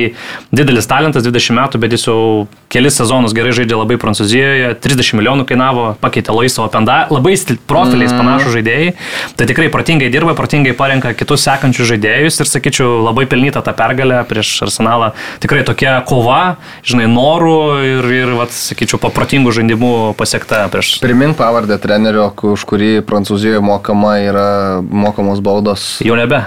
didelis 0.56 0.88
talentas, 0.88 1.28
20 1.28 1.60
metų, 1.60 1.84
bet 1.84 1.98
jis 1.98 2.08
jau 2.08 2.18
kelis 2.72 2.96
sezonus 2.98 3.36
gerai 3.36 3.52
žaidė 3.54 3.76
labai 3.78 4.00
Prancūzijoje, 4.00 4.72
30 4.82 5.18
milijonų 5.18 5.33
milijonų 5.34 5.46
kainavo, 5.48 5.84
pakeitė 6.00 6.32
Loiso 6.34 6.64
Openda, 6.64 7.06
labai 7.10 7.34
profiliais 7.66 8.12
mm. 8.12 8.18
panašų 8.18 8.52
žaidėjai. 8.54 8.94
Tai 9.36 9.46
tikrai 9.50 9.68
protingai 9.72 10.10
dirba, 10.12 10.34
protingai 10.34 10.74
parenka 10.76 11.14
kitus 11.14 11.44
sekančius 11.44 11.90
žaidėjus 11.90 12.40
ir 12.40 12.50
sakyčiau, 12.50 13.02
labai 13.04 13.26
pelnyta 13.26 13.62
ta 13.64 13.74
pergalė 13.74 14.22
prieš 14.28 14.62
Arsenalą. 14.66 15.12
Tikrai 15.42 15.64
tokia 15.66 15.98
kova, 16.06 16.56
žinai, 16.86 17.08
norų 17.10 17.60
ir, 17.82 18.10
ir 18.22 18.34
vat, 18.38 18.54
sakyčiau, 18.54 19.00
paprotingų 19.02 19.54
žaidimų 19.54 19.94
pasiekta 20.18 20.66
prieš. 20.72 20.98
Primink 21.04 21.38
pavardę 21.40 21.78
trenerio, 21.82 22.30
už 22.54 22.66
kurį 22.68 22.92
Prancūzijoje 23.06 23.62
mokama 23.64 24.18
yra 24.24 24.50
mokamos 24.82 25.42
baudos. 25.44 25.96
Jau 26.04 26.18
nebe. 26.18 26.44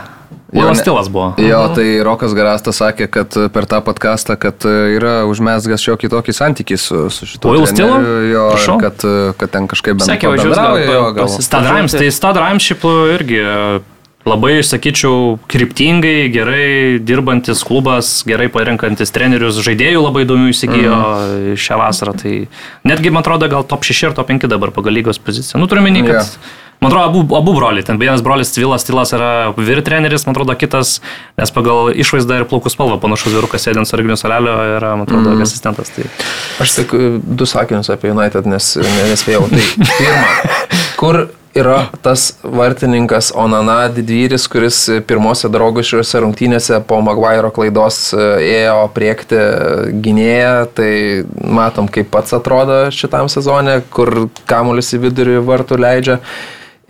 Jo 0.56 0.76
stilas 0.76 1.10
buvo. 1.11 1.34
Jo, 1.38 1.64
mhm. 1.65 1.76
tai 1.76 1.88
Rokas 2.07 2.32
Garastas 2.38 2.80
sakė, 2.80 3.10
kad 3.11 3.36
per 3.52 3.68
tą 3.68 3.82
podcastą, 3.84 4.38
kad 4.40 4.64
yra 4.68 5.26
užmesgęs 5.28 5.84
šiokį 5.84 6.11
tokį 6.14 6.36
santykį 6.38 6.80
su, 6.80 7.02
su 7.11 7.28
šituo. 7.28 7.52
Oil 7.52 7.68
stilu? 7.68 7.99
Jo, 8.32 8.48
kad, 8.80 9.03
kad 9.40 9.52
ten 9.52 9.68
kažkaip 9.68 9.99
bendrai. 9.99 10.15
Sakė, 10.15 10.32
važiuoju. 10.32 11.44
Stadraims, 11.44 11.98
tai 11.99 12.10
Stadraims 12.15 12.69
šiaip 12.69 12.88
irgi 13.18 13.44
labai, 14.28 14.60
sakyčiau, 14.65 15.38
kryptingai, 15.49 16.28
gerai 16.34 16.99
dirbantis 17.03 17.64
klubas, 17.68 18.22
gerai 18.28 18.49
parenkantis 18.52 19.14
trenerius, 19.15 19.60
žaidėjų 19.64 20.03
labai 20.03 20.26
įdomių 20.26 20.52
įsigijo 20.52 20.94
mm. 20.94 21.57
šią 21.64 21.80
vasarą. 21.82 22.15
Tai 22.19 22.34
netgi, 22.88 23.14
man 23.14 23.24
atrodo, 23.24 23.49
gal 23.52 23.68
top 23.68 23.88
6 23.88 24.10
ir 24.10 24.18
top 24.18 24.32
5 24.32 24.49
dabar 24.52 24.74
pagal 24.76 24.98
lygos 24.99 25.22
poziciją. 25.24 25.61
Nu, 25.61 25.69
turiu 25.72 25.86
minį, 25.86 26.03
kad 26.10 26.19
yeah. 26.19 26.56
Man 26.79 26.91
atrodo, 26.91 27.05
abu, 27.09 27.37
abu 27.37 27.53
broliai. 27.57 27.83
Ten 27.83 27.97
vienas 27.97 28.21
brolis 28.21 28.51
Tvilas, 28.53 28.85
Tilas 28.85 29.13
yra 29.17 29.29
vyr 29.57 29.81
treneris, 29.85 30.27
man 30.27 30.35
atrodo, 30.35 30.53
kitas, 30.59 30.99
nes 31.39 31.53
pagal 31.53 31.89
išvaizdą 31.97 32.41
ir 32.41 32.45
plaukų 32.49 32.69
spalvą 32.69 32.99
panašus 33.01 33.33
vyrukas 33.33 33.65
sėdint 33.65 33.89
su 33.89 33.97
Arginiu 33.97 34.17
Salelio 34.19 34.53
yra, 34.75 34.93
man 34.99 35.07
atrodo, 35.07 35.33
mm. 35.33 35.47
asistentas. 35.47 35.89
Tai... 35.95 36.05
Aš 36.61 36.75
tik 36.77 36.93
e, 36.93 37.09
du 37.17 37.49
sakinius 37.49 37.89
apie 37.93 38.13
United, 38.13 38.45
nes 38.49 38.75
nespėjau. 39.09 39.47
Tai 39.49 39.63
pirma, 39.97 40.53
kur 41.01 41.23
yra 41.57 41.79
tas 42.05 42.27
vartininkas 42.43 43.31
Onana 43.33 43.87
didvyris, 43.89 44.45
kuris 44.51 44.83
pirmose 45.09 45.49
draugų 45.49 45.81
rungtynėse 46.21 46.77
po 46.85 46.99
Maguire 47.01 47.49
klaidos 47.55 48.13
e, 48.13 48.27
ėjo 48.59 48.83
priekti 48.93 49.39
gynėją, 50.05 50.53
tai 50.77 50.91
matom, 51.41 51.89
kaip 51.89 52.11
pats 52.13 52.37
atrodo 52.37 52.85
šitam 52.93 53.31
sezonė, 53.33 53.79
kur 53.89 54.29
kamuolis 54.45 54.93
į 54.93 55.01
vidurį 55.07 55.41
vartų 55.49 55.81
leidžia 55.81 56.19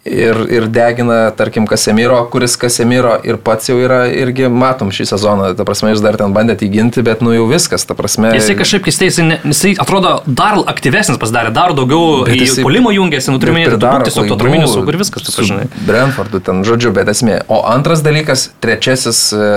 ir, 0.08 0.40
ir 0.52 0.68
degina, 0.72 1.20
tarkim, 1.38 1.68
Kasemiro, 1.70 2.20
kuris 2.32 2.58
Kasemiro 2.60 3.16
ir 3.28 3.40
pats 3.44 3.70
jau 3.70 3.78
yra, 3.82 4.06
irgi 4.12 4.50
matom 4.52 4.92
šį 4.94 5.08
sezoną, 5.12 5.52
ta 5.58 5.66
prasme, 5.68 5.92
jūs 5.94 6.04
dar 6.04 6.18
ten 6.20 6.36
bandėte 6.36 6.68
įginti, 6.68 7.04
bet 7.06 7.24
nu 7.26 7.34
jau 7.36 7.48
viskas, 7.50 7.86
ta 7.88 7.98
prasme. 7.98 8.32
Jisai 8.38 8.58
kažkaip 8.60 8.86
keistai, 8.88 9.10
jisai, 9.12 9.28
jisai 9.44 9.74
atrodo 9.84 10.18
dar 10.28 10.60
aktyvesnis 10.74 11.20
pasidarė, 11.22 11.54
dar 11.56 11.76
daugiau 11.78 12.24
bet 12.28 12.36
į 12.36 12.46
jisai, 12.46 12.68
polimo 12.68 12.94
jungiasi, 12.96 13.34
nutriminė, 13.34 13.78
tiesiog 13.78 14.32
to 14.32 14.40
truminių 14.40 14.70
saugų 14.72 14.96
ir 14.96 15.02
viskas, 15.04 15.28
tu 15.28 15.48
žinai. 15.48 15.68
Brentfordu 15.88 16.42
ten, 16.44 16.64
žodžiu, 16.68 16.94
bet 16.96 17.12
esmė. 17.14 17.42
O 17.52 17.64
antras 17.70 18.04
dalykas, 18.06 18.50
trečiasis 18.64 19.28
e, 19.36 19.52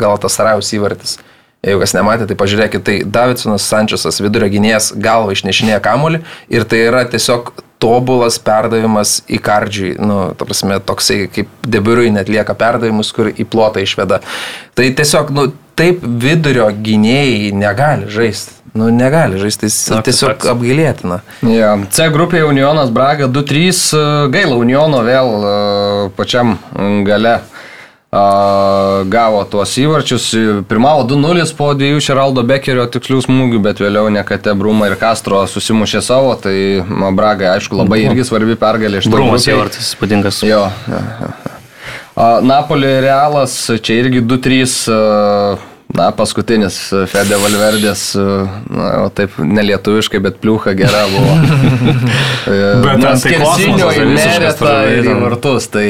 gal 0.00 0.18
tas 0.22 0.36
Sarajus 0.38 0.74
įvartis. 0.76 1.18
Jeigu 1.64 1.80
kas 1.80 1.94
nematė, 1.96 2.28
tai 2.28 2.36
pažiūrėkit, 2.36 2.84
tai 2.84 2.96
Davidsonas 3.08 3.64
Sančiasas 3.70 4.20
vidurio 4.20 4.50
gynėjas 4.52 4.92
galva 5.00 5.32
išnešinėja 5.32 5.80
kamuolį 5.84 6.20
ir 6.52 6.66
tai 6.68 6.82
yra 6.90 7.04
tiesiog 7.08 7.54
tobulas 7.82 8.38
perdavimas 8.40 9.18
į 9.28 9.40
kardžiui, 9.44 9.94
nu, 10.00 10.18
ta 10.38 10.46
prasme, 10.48 10.78
toksai 10.80 11.24
kaip 11.32 11.50
debiurui 11.66 12.12
net 12.14 12.30
lieka 12.32 12.56
perdavimus, 12.56 13.12
kur 13.16 13.28
į 13.32 13.46
plotą 13.50 13.84
išveda. 13.84 14.20
Tai 14.76 14.90
tiesiog, 15.00 15.32
nu, 15.36 15.48
taip 15.78 16.04
vidurio 16.04 16.68
gynėjai 16.72 17.50
negali 17.56 18.12
žaisti. 18.12 18.60
Nu, 18.74 18.88
negali 18.90 19.38
žaisti, 19.38 19.68
tai 19.70 20.00
tiesiog 20.08 20.48
apgailėtina. 20.50 21.20
Ja. 21.46 21.76
C 21.94 22.08
grupėje 22.10 22.48
Unionas 22.48 22.90
Braga 22.94 23.28
2-3, 23.30 24.30
gaila 24.34 24.56
Uniono 24.58 25.04
vėl 25.06 26.10
pačiam 26.16 26.56
gale 27.06 27.36
gavo 29.10 29.40
tuos 29.50 29.72
įvarčius. 29.80 30.28
Pirmavo 30.70 31.02
2-0 31.10 31.46
po 31.58 31.72
dviejų 31.74 32.02
Šeraldo 32.04 32.44
Bekerio 32.46 32.86
tikslių 32.90 33.22
smūgių, 33.26 33.62
bet 33.64 33.82
vėliau 33.82 34.10
nekate 34.14 34.54
Bruma 34.58 34.90
ir 34.90 34.98
Castro 35.00 35.42
susimušė 35.50 36.02
savo, 36.04 36.34
tai 36.38 36.84
Bragai, 37.16 37.50
aišku, 37.56 37.78
labai 37.82 38.04
irgi 38.04 38.26
svarbi 38.28 38.58
pergalė 38.60 39.02
iš 39.02 39.10
to. 39.10 39.16
Brumas 39.16 39.48
įvartis 39.50 39.90
įspūdingas. 39.90 40.42
Jo. 40.46 40.68
jo, 40.90 41.02
jo. 41.24 41.32
Napoli 42.46 42.92
Realas, 43.02 43.56
čia 43.82 43.98
irgi 44.04 44.22
2-3 44.22 45.73
Na, 45.94 46.08
paskutinis 46.10 46.76
Fede 47.06 47.36
Valverdės, 47.38 48.00
na, 48.18 48.88
taip 49.14 49.36
nelietuviškai, 49.38 50.18
bet 50.24 50.40
pliucha 50.42 50.72
gera 50.74 51.04
buvo. 51.12 51.36
bet 52.84 53.04
tas 53.04 53.22
skersinio 53.22 53.92
į 53.94 54.08
neretą 54.16 54.72
ir 54.90 55.06
į 55.12 55.14
vartus, 55.20 55.68
tai 55.70 55.86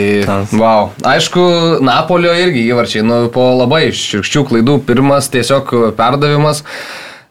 wow. 0.52 0.92
Aišku, 1.08 1.46
Napolio 1.84 2.34
irgi 2.36 2.66
įvarčiai, 2.68 3.06
nu, 3.06 3.22
po 3.32 3.48
labai 3.56 3.86
širkščių 3.96 4.44
klaidų. 4.50 4.76
Pirmas 4.84 5.32
tiesiog 5.32 5.72
perdavimas. 5.96 6.60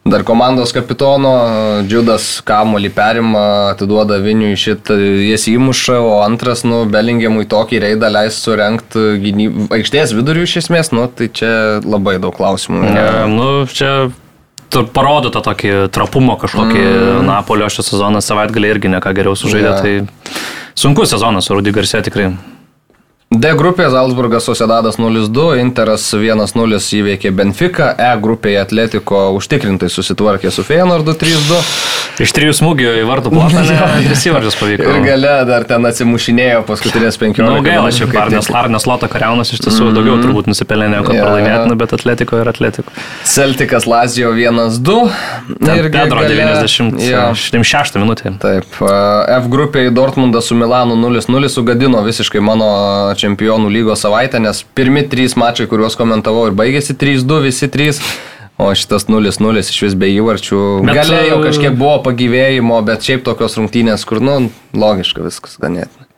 Dar 0.03 0.25
komandos 0.27 0.73
kapitono 0.75 1.29
Džiudas 1.87 2.41
Kamolį 2.43 2.89
perima, 2.91 3.43
atiduoda 3.71 4.17
Viniui 4.19 4.57
šitą, 4.59 4.97
jis 4.99 5.45
įmuša, 5.53 5.95
o 6.03 6.17
antras, 6.25 6.65
nu, 6.67 6.81
Belingiamui 6.91 7.45
tokį 7.47 7.79
reidą 7.85 8.09
leis 8.11 8.41
surenkti 8.43 9.05
gynyb... 9.23 9.61
aikštės 9.77 10.11
vidurių 10.17 10.43
iš 10.43 10.57
esmės, 10.65 10.91
nu, 10.91 11.07
tai 11.07 11.29
čia 11.31 11.53
labai 11.87 12.17
daug 12.19 12.35
klausimų. 12.35 12.83
Ne, 12.83 13.05
nu, 13.31 13.47
čia 13.71 14.11
parodo 14.91 15.31
tą 15.31 15.39
tokį 15.45 15.71
trapumą 15.95 16.35
kažkokį 16.41 16.83
mm. 16.83 17.23
Napolio 17.29 17.71
šį 17.71 17.87
sezoną 17.93 18.19
savaitgalį 18.25 18.73
irgi 18.75 18.91
neką 18.91 19.15
geriau 19.15 19.39
sužaidė, 19.39 19.71
yeah. 19.71 19.79
tai 19.79 20.75
sunkus 20.75 21.15
sezonas, 21.15 21.47
Rudy 21.53 21.71
Garsė 21.71 22.03
tikrai. 22.03 22.33
D 23.33 23.49
grupėje 23.57 23.89
Salzburgas 23.89 24.45
Sociedadas 24.45 24.99
0-2, 25.01 25.55
Interas 25.57 26.05
1-0 26.13 26.77
įveikė 26.99 27.31
Benfica, 27.33 27.89
E 27.97 28.11
grupėje 28.21 28.61
Atletiko 28.61 29.23
užtikrintai 29.39 29.89
susitvarkė 29.89 30.53
su 30.53 30.65
Feyenoordu 30.67 31.17
3-2. 31.17 31.92
Iš 32.23 32.33
trijų 32.35 32.53
smūgių 32.57 32.91
į 33.01 33.05
vartų 33.09 33.31
plotą 33.33 33.63
tris 34.07 34.25
įvarčius 34.29 34.57
pavyko. 34.59 34.85
Ir 34.89 35.05
gale 35.05 35.33
dar 35.49 35.65
ten 35.69 35.85
atsimušinėjo 35.89 36.63
paskutinės 36.67 37.17
15. 37.21 37.43
Na, 37.43 37.57
nu, 37.57 37.65
gaila, 37.65 37.91
šiaip 37.93 38.13
Arnes, 38.21 38.49
Arnes 38.53 38.87
Loto 38.89 39.09
kariaunas 39.11 39.53
iš 39.55 39.63
tiesų 39.65 39.87
mm, 39.87 39.95
daugiau 39.97 40.17
turbūt 40.21 40.49
nusipelnė 40.51 40.89
negu 40.93 41.07
kad 41.09 41.17
ja, 41.17 41.25
pralaimėtų, 41.25 41.77
bet 41.81 41.95
Atletiko 41.97 42.41
ir 42.41 42.51
Atletiko. 42.51 42.93
Celticas 43.29 43.87
Lazio 43.89 44.33
1-2. 44.37 44.97
Ir 45.73 45.89
Pedro 45.93 46.21
gale, 46.21 46.33
90, 46.33 47.01
ja. 47.03 47.25
6 47.33 47.99
minutė. 48.01 48.35
Taip, 48.43 48.77
F 48.77 49.49
grupėje 49.51 49.93
Dortmundas 49.95 50.51
su 50.51 50.57
Milanu 50.59 50.97
0-0 50.99 51.49
sugadino 51.51 52.03
visiškai 52.05 52.43
mano 52.43 52.69
čempionų 53.19 53.71
lygos 53.73 54.03
savaitę, 54.05 54.41
nes 54.43 54.63
pirmi 54.75 55.05
trys 55.09 55.37
mačai, 55.39 55.67
kuriuos 55.71 55.97
komentavau 55.99 56.47
ir 56.49 56.57
baigėsi 56.57 56.97
3-2, 56.99 57.41
visi 57.47 57.71
trys. 57.73 58.03
O 58.57 58.69
šitas 58.75 59.07
0-0 59.09 59.59
iš 59.59 59.81
vis 59.81 59.95
be 59.97 60.11
įvarčių. 60.13 60.61
Bet, 60.85 60.99
Galėjo 61.01 61.39
e, 61.39 61.43
kažkiek 61.47 61.77
buvo 61.77 61.97
pagyvėjimo, 62.05 62.77
bet 62.85 63.05
šiaip 63.05 63.25
tokios 63.25 63.57
rungtynės, 63.57 64.05
kur, 64.05 64.21
nu, 64.21 64.51
logiška 64.77 65.25
viskas 65.25 65.57
ganėtinai. 65.61 66.09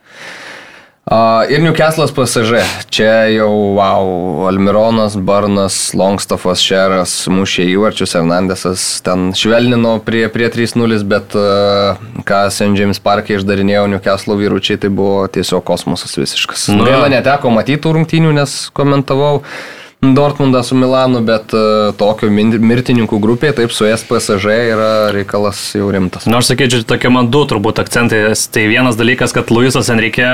Uh, 1.06 1.46
ir 1.54 1.62
Newcastle'as 1.62 2.10
PSG. 2.10 2.64
Čia 2.90 3.28
jau, 3.30 3.52
wow, 3.78 4.48
Almironas, 4.50 5.14
Barnas, 5.22 5.78
Longstaffas, 5.94 6.64
Šeras 6.66 7.14
mušė 7.30 7.68
įvarčius, 7.76 8.16
Hernandesas 8.18 8.88
ten 9.06 9.30
švelnino 9.38 10.00
prie, 10.02 10.26
prie 10.34 10.50
3-0, 10.50 11.06
bet 11.06 11.38
uh, 11.38 12.02
ką 12.26 12.42
St. 12.50 12.74
James 12.74 13.00
Park'e 13.06 13.38
išdarinėjo 13.38 13.86
Newcastle 13.94 14.40
vyručiai, 14.42 14.82
tai 14.82 14.90
buvo 14.90 15.30
tiesiog 15.30 15.62
kosmosas 15.70 16.18
visiškas. 16.18 16.72
Gaila 16.74 17.14
neteko 17.14 17.54
matyti 17.54 17.96
rungtynių, 17.96 18.34
nes 18.42 18.60
komentavau. 18.74 19.44
Uh, 19.46 19.85
Dortmundą 20.02 20.64
su 20.64 20.76
Milanu, 20.76 21.22
bet 21.26 21.54
uh, 21.56 21.94
tokio 21.98 22.30
mirtininkų 22.30 23.20
grupėje, 23.24 23.56
taip 23.58 23.74
su 23.74 23.88
SPSŽ 23.90 24.58
yra 24.76 24.90
reikalas 25.16 25.62
jau 25.78 25.88
rimtas. 25.94 26.28
Nors 26.30 26.46
nu, 26.46 26.54
sakyčiau, 26.54 26.84
tokie 26.86 27.10
man 27.14 27.32
du 27.34 27.42
turbūt 27.50 27.82
akcentai. 27.82 28.22
Tai 28.36 28.66
vienas 28.70 29.00
dalykas, 29.00 29.34
kad 29.34 29.50
Luisas 29.54 29.90
Enrique 29.94 30.28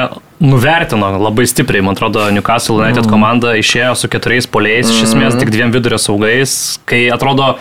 nuvertino 0.44 1.14
labai 1.22 1.46
stipriai, 1.48 1.86
man 1.86 1.96
atrodo, 1.96 2.26
Newcastle 2.34 2.82
United 2.82 3.06
mm. 3.06 3.14
komanda 3.14 3.56
išėjo 3.60 3.94
su 4.02 4.12
keturiais 4.12 4.50
poliais, 4.50 4.90
mm. 4.90 4.98
iš 4.98 5.08
esmės 5.08 5.40
tik 5.40 5.54
dviem 5.54 5.72
vidurio 5.74 6.02
saugais, 6.02 6.58
kai 6.90 7.06
atrodo 7.14 7.54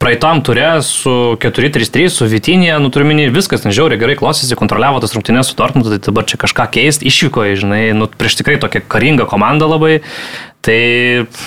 praeitam 0.00 0.40
turė 0.44 0.80
su 0.86 1.12
4-3-3, 1.40 2.08
su 2.12 2.28
Vitinė, 2.30 2.72
nu 2.80 2.88
turiu 2.92 3.08
minį, 3.10 3.28
viskas, 3.34 3.66
nežiauriai 3.66 4.00
gerai 4.00 4.16
klostėsi, 4.18 4.56
kontroliavo 4.58 5.02
tas 5.02 5.12
rungtynės 5.16 5.50
su 5.50 5.58
Dortmundu, 5.58 5.92
tai 5.92 6.00
dabar 6.06 6.24
čia 6.28 6.40
kažką 6.40 6.66
keisti, 6.72 7.08
išvyko, 7.10 7.44
žinai, 7.60 7.82
nu 7.96 8.08
prieš 8.08 8.38
tikrai 8.40 8.56
tokią 8.62 8.82
karingą 8.90 9.28
komandą 9.30 9.68
labai. 9.70 10.00
Tai 10.60 10.76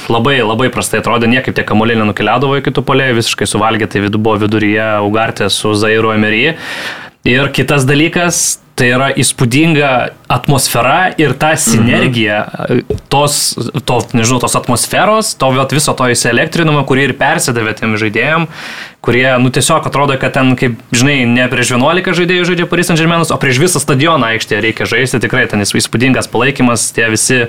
labai, 0.10 0.40
labai 0.42 0.72
prastai 0.74 1.04
atrodė, 1.04 1.28
niekaip 1.30 1.54
tie 1.54 1.62
kamuoliai 1.70 2.00
nenukeliavo 2.00 2.56
iki 2.58 2.72
tų 2.74 2.82
polėjų, 2.88 3.20
visiškai 3.20 3.46
suvalgė, 3.46 3.86
tai 3.86 4.02
vidu 4.08 4.18
buvo 4.18 4.40
viduryje 4.42 4.88
Ugartė 5.06 5.52
su 5.54 5.76
Zairu 5.78 6.16
Emeryje. 6.16 6.56
Ir 7.30 7.52
kitas 7.54 7.86
dalykas, 7.86 8.58
tai 8.80 8.90
yra 8.96 9.10
įspūdinga 9.22 9.90
atmosfera 10.34 11.14
ir 11.22 11.36
ta 11.38 11.54
sinergija 11.60 12.40
mhm. 12.48 13.02
tos, 13.12 13.54
to, 13.86 14.00
nežinau, 14.18 14.40
tos 14.44 14.58
atmosferos, 14.58 15.36
to 15.38 15.52
viso 15.74 15.94
to 15.98 16.10
įsielektrinimo, 16.14 16.82
kurį 16.90 17.10
ir 17.10 17.14
persidavė 17.20 17.76
tiem 17.78 17.94
žaidėjim, 18.02 18.48
kurie, 19.04 19.28
nu, 19.44 19.52
tiesiog 19.52 19.84
atrodo, 19.90 20.16
kad 20.16 20.32
ten, 20.32 20.54
kaip, 20.56 20.78
žinai, 20.96 21.26
ne 21.28 21.44
prieš 21.52 21.74
11 21.76 22.16
žaidėjų 22.22 22.46
žaidžia 22.48 22.68
Paris 22.72 22.88
Saint 22.88 23.02
Germainus, 23.02 23.34
o 23.36 23.38
prieš 23.42 23.60
visą 23.60 23.82
stadioną 23.84 24.30
aikštėje 24.32 24.62
reikia 24.64 24.88
žaisti, 24.88 25.20
tikrai 25.20 25.44
ten 25.52 25.60
įspūdingas 25.66 26.30
palaikymas, 26.32 26.86
tie 26.96 27.10
visi 27.12 27.42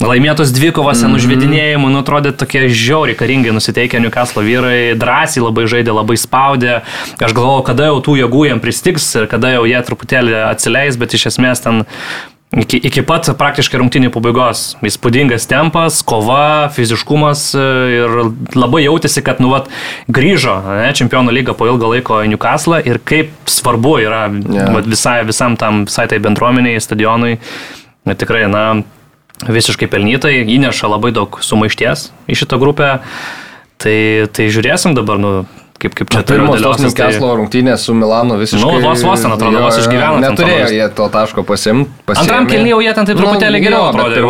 laimėtos 0.00 0.54
dvikovos, 0.56 1.02
-hmm. 1.04 1.18
užvedinėjimų, 1.20 1.90
nu, 1.92 2.00
atrodė 2.00 2.32
tokie 2.32 2.64
žiauriai 2.72 3.18
karingai 3.20 3.52
nusiteikę 3.52 4.00
Newcastle 4.00 4.46
vyrai, 4.46 4.96
drąsiai 4.96 5.44
labai 5.44 5.66
žaidė, 5.68 5.92
labai 5.92 6.16
spaudė, 6.16 6.80
aš 7.20 7.36
galvojau, 7.36 7.66
kada 7.68 7.92
jau 7.92 8.00
tų 8.00 8.16
jėgų 8.24 8.48
jam 8.48 8.64
pristiks 8.64 9.04
ir 9.20 9.28
kada 9.28 9.52
jau 9.58 9.68
jie 9.68 9.84
truputėlį 9.84 10.40
atsileis, 10.64 10.96
bet 11.00 11.14
iš 11.14 11.28
esmės 11.34 11.62
ten 11.64 11.84
Iki, 12.54 12.78
iki 12.86 13.02
pat 13.02 13.26
praktiškai 13.34 13.80
rungtinių 13.80 14.12
pabaigos. 14.14 14.76
Įspūdingas 14.86 15.48
tempas, 15.50 15.98
kova, 16.06 16.70
fiziškumas 16.74 17.48
e, 17.58 17.64
ir 17.96 18.12
labai 18.54 18.84
jautėsi, 18.84 19.24
kad 19.26 19.40
nu, 19.42 19.48
vat, 19.50 19.66
grįžo 20.06 20.54
ne, 20.68 20.92
čempionų 20.94 21.34
lyga 21.34 21.56
po 21.58 21.66
ilgą 21.66 21.90
laiko 21.96 22.20
į 22.22 22.30
Newcastle 22.30 22.78
ir 22.86 23.00
kaip 23.02 23.32
svarbu 23.50 23.96
yra 24.04 24.28
yeah. 24.30 24.70
vat, 24.76 24.86
visai, 24.86 25.16
visam 25.26 25.58
tam, 25.58 25.82
visai 25.88 26.06
tai 26.12 26.20
bendruomeniai, 26.22 26.82
stadionui. 26.84 27.40
Na, 28.06 28.14
tikrai, 28.14 28.44
na, 28.52 28.84
visiškai 29.48 29.90
pelnytai, 29.90 30.36
įneša 30.54 30.92
labai 30.92 31.10
daug 31.16 31.40
sumaišties 31.42 32.10
į 32.30 32.38
šitą 32.38 32.60
grupę. 32.62 32.98
Tai, 33.82 33.98
tai 34.30 34.46
žiūrėsim 34.54 34.94
dabar, 34.94 35.18
nu, 35.18 35.32
kaip, 35.84 35.94
kaip 35.98 36.12
čia 36.12 36.22
pirmos 36.28 36.62
tos 36.62 36.80
Newcastle 36.82 37.26
tai... 37.28 37.36
rungtynės 37.40 37.84
su 37.86 37.94
Milanu 37.96 38.38
visiškai. 38.40 38.62
Nu, 38.62 38.80
vos 38.82 39.02
vos 39.04 39.24
ten 39.24 39.34
atrodo, 39.34 39.60
vos 39.64 39.78
išgyveno. 39.82 40.20
Neturėjo 40.24 40.68
jie 40.72 40.86
to 40.96 41.08
taško 41.12 41.44
pasimti. 41.46 41.90
Antram 42.14 42.48
kilnyje 42.48 42.80
jie 42.86 42.94
ten 42.96 43.08
taip 43.08 43.18
nu, 43.18 43.24
truputėlį 43.24 43.60
nu, 43.60 43.64
geriau 43.66 43.82
atrodė. 43.90 44.22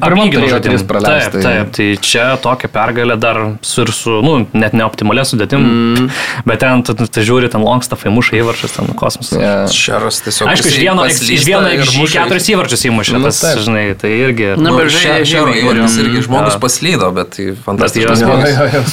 Apylygino 0.00 0.50
žaidimus 0.52 0.86
praleisti. 0.88 1.40
Taip, 1.40 1.44
taip, 1.44 1.72
tai 1.76 1.88
čia 2.04 2.26
tokia 2.42 2.70
pergalė 2.72 3.18
dar 3.20 3.40
su 3.64 3.84
ir 3.84 3.92
su, 3.94 4.18
nu, 4.24 4.36
net 4.56 4.76
neoptimalė 4.76 5.26
sudėtim, 5.28 5.64
mm. 5.64 6.08
bet 6.48 6.62
ten, 6.64 6.84
tu, 6.86 6.96
tu, 6.98 7.08
tu 7.08 7.24
žiūri, 7.26 7.50
ten 7.52 7.64
Longstaffai 7.64 8.12
muša 8.14 8.38
įvarčius, 8.40 8.76
ten 8.78 8.92
kosmosas. 8.98 9.36
Yeah. 9.38 9.64
Šeras 9.72 10.22
tiesiog. 10.24 10.50
Aišku, 10.52 10.72
iš 10.72 10.80
vieno, 10.80 11.06
iš 11.10 11.46
vieno 11.48 11.72
iš 11.74 12.14
keturis 12.14 12.50
įvarčius 12.54 12.86
įmušė, 12.90 13.16
nu, 13.18 13.24
tas, 13.28 13.42
žinai, 13.66 13.86
tai 14.00 14.12
irgi. 14.16 14.52
Na, 14.60 14.74
bet 14.78 14.92
žiūrėjau, 14.94 15.46
įvartis 15.62 15.98
irgi 16.02 16.24
žmogus 16.28 16.58
paslydo, 16.62 17.10
bet 17.16 17.34
tai 17.36 17.50
fantastiškas. 17.66 18.24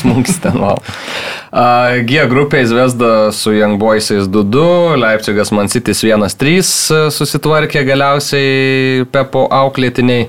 Smūgis 0.02 0.42
ten, 0.44 0.60
wow. 0.62 0.82
G 2.08 2.26
grupėje 2.30 2.72
Zvezda 2.72 3.12
su 3.36 3.54
Young 3.56 3.80
Boysais 3.82 4.28
2-2, 4.32 4.98
Leipzigas 5.02 5.52
Man 5.56 5.72
City 5.72 5.96
1-3 5.96 6.58
e, 6.58 7.00
susitvarkė 7.14 7.86
galiausiai 7.88 9.08
Pepo 9.12 9.48
auklėtiniai. 9.62 10.28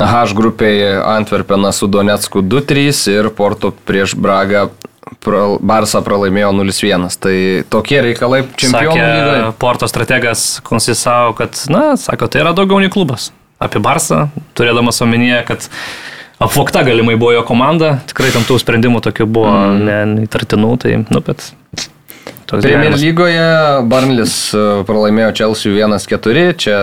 H 0.00 0.32
grupėje 0.32 0.94
Antverpenas 1.04 1.82
su 1.82 1.88
Donetsku 1.92 2.40
2-3 2.40 3.02
ir 3.12 3.28
Porto 3.36 3.74
prieš 3.84 4.14
Bragą 4.16 4.70
Barsa 5.60 6.00
pralaimėjo 6.02 6.50
0-1. 6.56 7.06
Tai 7.22 7.36
tokie 7.70 8.00
reikalai 8.08 8.42
čempionų 8.58 8.96
lygoje. 8.96 9.44
Porto 9.60 9.88
strategas 9.90 10.60
konsisavo, 10.66 11.36
kad, 11.38 11.58
na, 11.70 11.92
sako, 12.00 12.30
tai 12.32 12.42
yra 12.42 12.54
daugiau 12.56 12.80
nei 12.82 12.90
klubas. 12.92 13.30
Apie 13.62 13.78
Barsą, 13.82 14.26
turėdamas 14.58 14.98
omenyje, 15.04 15.42
kad 15.46 15.68
apvokta 16.44 16.84
galimai 16.86 17.16
buvo 17.16 17.34
jo 17.36 17.42
komanda, 17.48 17.96
tikrai 18.10 18.32
tam 18.34 18.46
tų 18.48 18.60
sprendimų 18.62 19.02
tokių 19.08 19.28
buvo 19.30 19.52
mm. 19.52 20.14
neįtartinų, 20.20 20.76
tai, 20.82 20.96
nu, 21.06 21.24
bet 21.24 21.52
Premier 22.60 22.92
lygoje 22.92 23.44
Barnlis 23.88 24.34
e, 24.52 24.62
pralaimėjo 24.84 25.30
Chelsea 25.38 25.72
1-4, 25.72 26.42
čia 26.60 26.80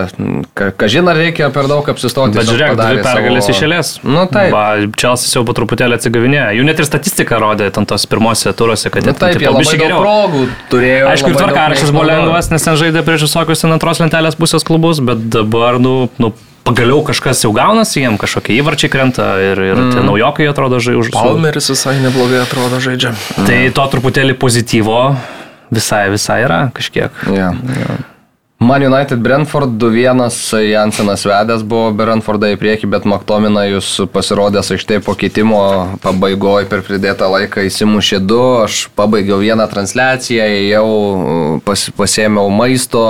kažin 0.80 1.06
ar 1.10 1.18
reikia 1.20 1.50
per 1.54 1.68
daug 1.70 1.86
apsistoti. 1.92 2.34
Bet 2.40 2.48
žiūrėk, 2.48 2.74
dvi 2.80 3.04
pergalės 3.04 3.46
savo... 3.46 3.54
išėlės. 3.54 3.92
Nu 4.02 4.24
taip. 4.32 4.50
Va, 4.54 4.64
Chelsea 4.98 5.30
jau 5.36 5.44
po 5.46 5.54
truputėlį 5.54 6.00
atsigavinėjo. 6.00 6.48
Jų 6.58 6.66
net 6.66 6.82
ir 6.82 6.90
statistika 6.90 7.38
rodė 7.42 7.70
ten 7.76 7.86
tos 7.86 8.08
pirmosiose 8.10 8.56
turuose, 8.58 8.90
kad 8.90 9.06
nu, 9.06 9.14
taip, 9.14 9.38
jie 9.38 9.52
labai 9.52 9.78
geriau. 9.84 10.02
progų 10.02 10.44
turėjo. 10.74 11.08
Aišku, 11.12 11.30
ir 11.30 11.38
tvarkaraštis 11.38 11.94
buvo 11.94 12.06
lengvas, 12.10 12.50
nes 12.50 12.66
ten 12.66 12.80
žaidė 12.80 13.06
prieš 13.06 13.28
visokius 13.28 13.62
ten 13.62 13.78
antros 13.78 14.02
lentelės 14.02 14.38
pusės 14.40 14.66
klubus, 14.66 14.98
bet 15.06 15.28
dabar, 15.30 15.78
nu, 15.78 16.08
nu 16.18 16.34
pagaliau 16.66 17.02
kažkas 17.06 17.44
jau 17.44 17.52
gaunasi, 17.56 18.02
jiem 18.04 18.18
kažkokie 18.20 18.58
įvarčiai 18.60 18.92
krenta 18.92 19.32
ir, 19.42 19.60
ir 19.70 19.76
mm. 19.78 19.96
tie 19.96 20.04
naujokai 20.06 20.48
atrodo 20.50 20.80
žaidžia. 20.82 21.14
Palmeris 21.16 21.70
visai 21.72 21.98
neblogai 22.02 22.42
atrodo 22.44 22.82
žaidžia. 22.82 23.14
Tai 23.40 23.58
to 23.76 23.88
truputėlį 23.96 24.36
pozityvo 24.40 25.00
visai, 25.72 26.06
visai 26.12 26.42
yra 26.46 26.62
kažkiek. 26.76 27.26
Yeah. 27.30 27.58
Yeah. 27.78 28.06
Man 28.60 28.82
United 28.82 29.22
Brentford 29.24 29.70
2-1 29.80 30.28
Jansenas 30.70 31.24
vedęs 31.24 31.62
buvo 31.64 31.94
Brentfordą 31.96 32.50
į 32.52 32.58
priekį, 32.60 32.90
bet 32.92 33.06
Maktomina 33.08 33.62
jūs 33.64 34.02
pasirodęs 34.12 34.68
aikštėje 34.74 35.00
po 35.06 35.14
keitimo 35.16 35.60
pabaigoje 36.04 36.68
per 36.68 36.82
pridėtą 36.84 37.30
laiką 37.32 37.64
įsimušė 37.70 38.20
du, 38.20 38.42
aš 38.66 38.82
pabaigiau 38.92 39.40
vieną 39.40 39.64
transliaciją, 39.70 40.50
jau 40.74 40.90
pas, 41.64 41.86
pasėmiau 41.96 42.52
maisto, 42.52 43.06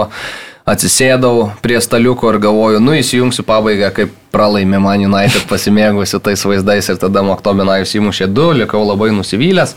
atsisėdau 0.68 1.50
prie 1.64 1.80
staliuko 1.82 2.32
ir 2.32 2.40
galvoju, 2.42 2.80
nu 2.84 2.96
įsijungsiu 2.98 3.44
pabaigą, 3.48 3.92
kaip 3.96 4.16
pralaimė 4.34 4.80
Man 4.82 5.04
United 5.08 5.46
pasimėgusi 5.50 6.20
tais 6.22 6.44
vaizdais 6.46 6.90
ir 6.92 6.98
tada 7.02 7.24
Maktomina 7.26 7.80
jūs 7.80 7.96
įmušė 8.00 8.30
du, 8.32 8.50
likau 8.62 8.82
labai 8.86 9.10
nusivylęs, 9.16 9.76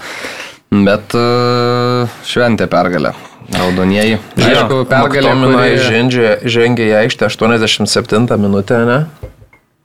bet 0.85 1.15
uh, 1.18 2.18
šventė 2.27 2.69
pergalę. 2.72 3.14
Raudonieji. 3.53 4.18
Aišku, 4.39 4.84
pergalė. 4.89 5.34
Kuri... 5.43 5.72
Žengė, 5.84 6.27
žengė 6.47 6.88
į 6.88 6.93
aikštę 7.03 7.27
87 7.27 8.39
minutę, 8.39 8.80
ne? 8.88 8.99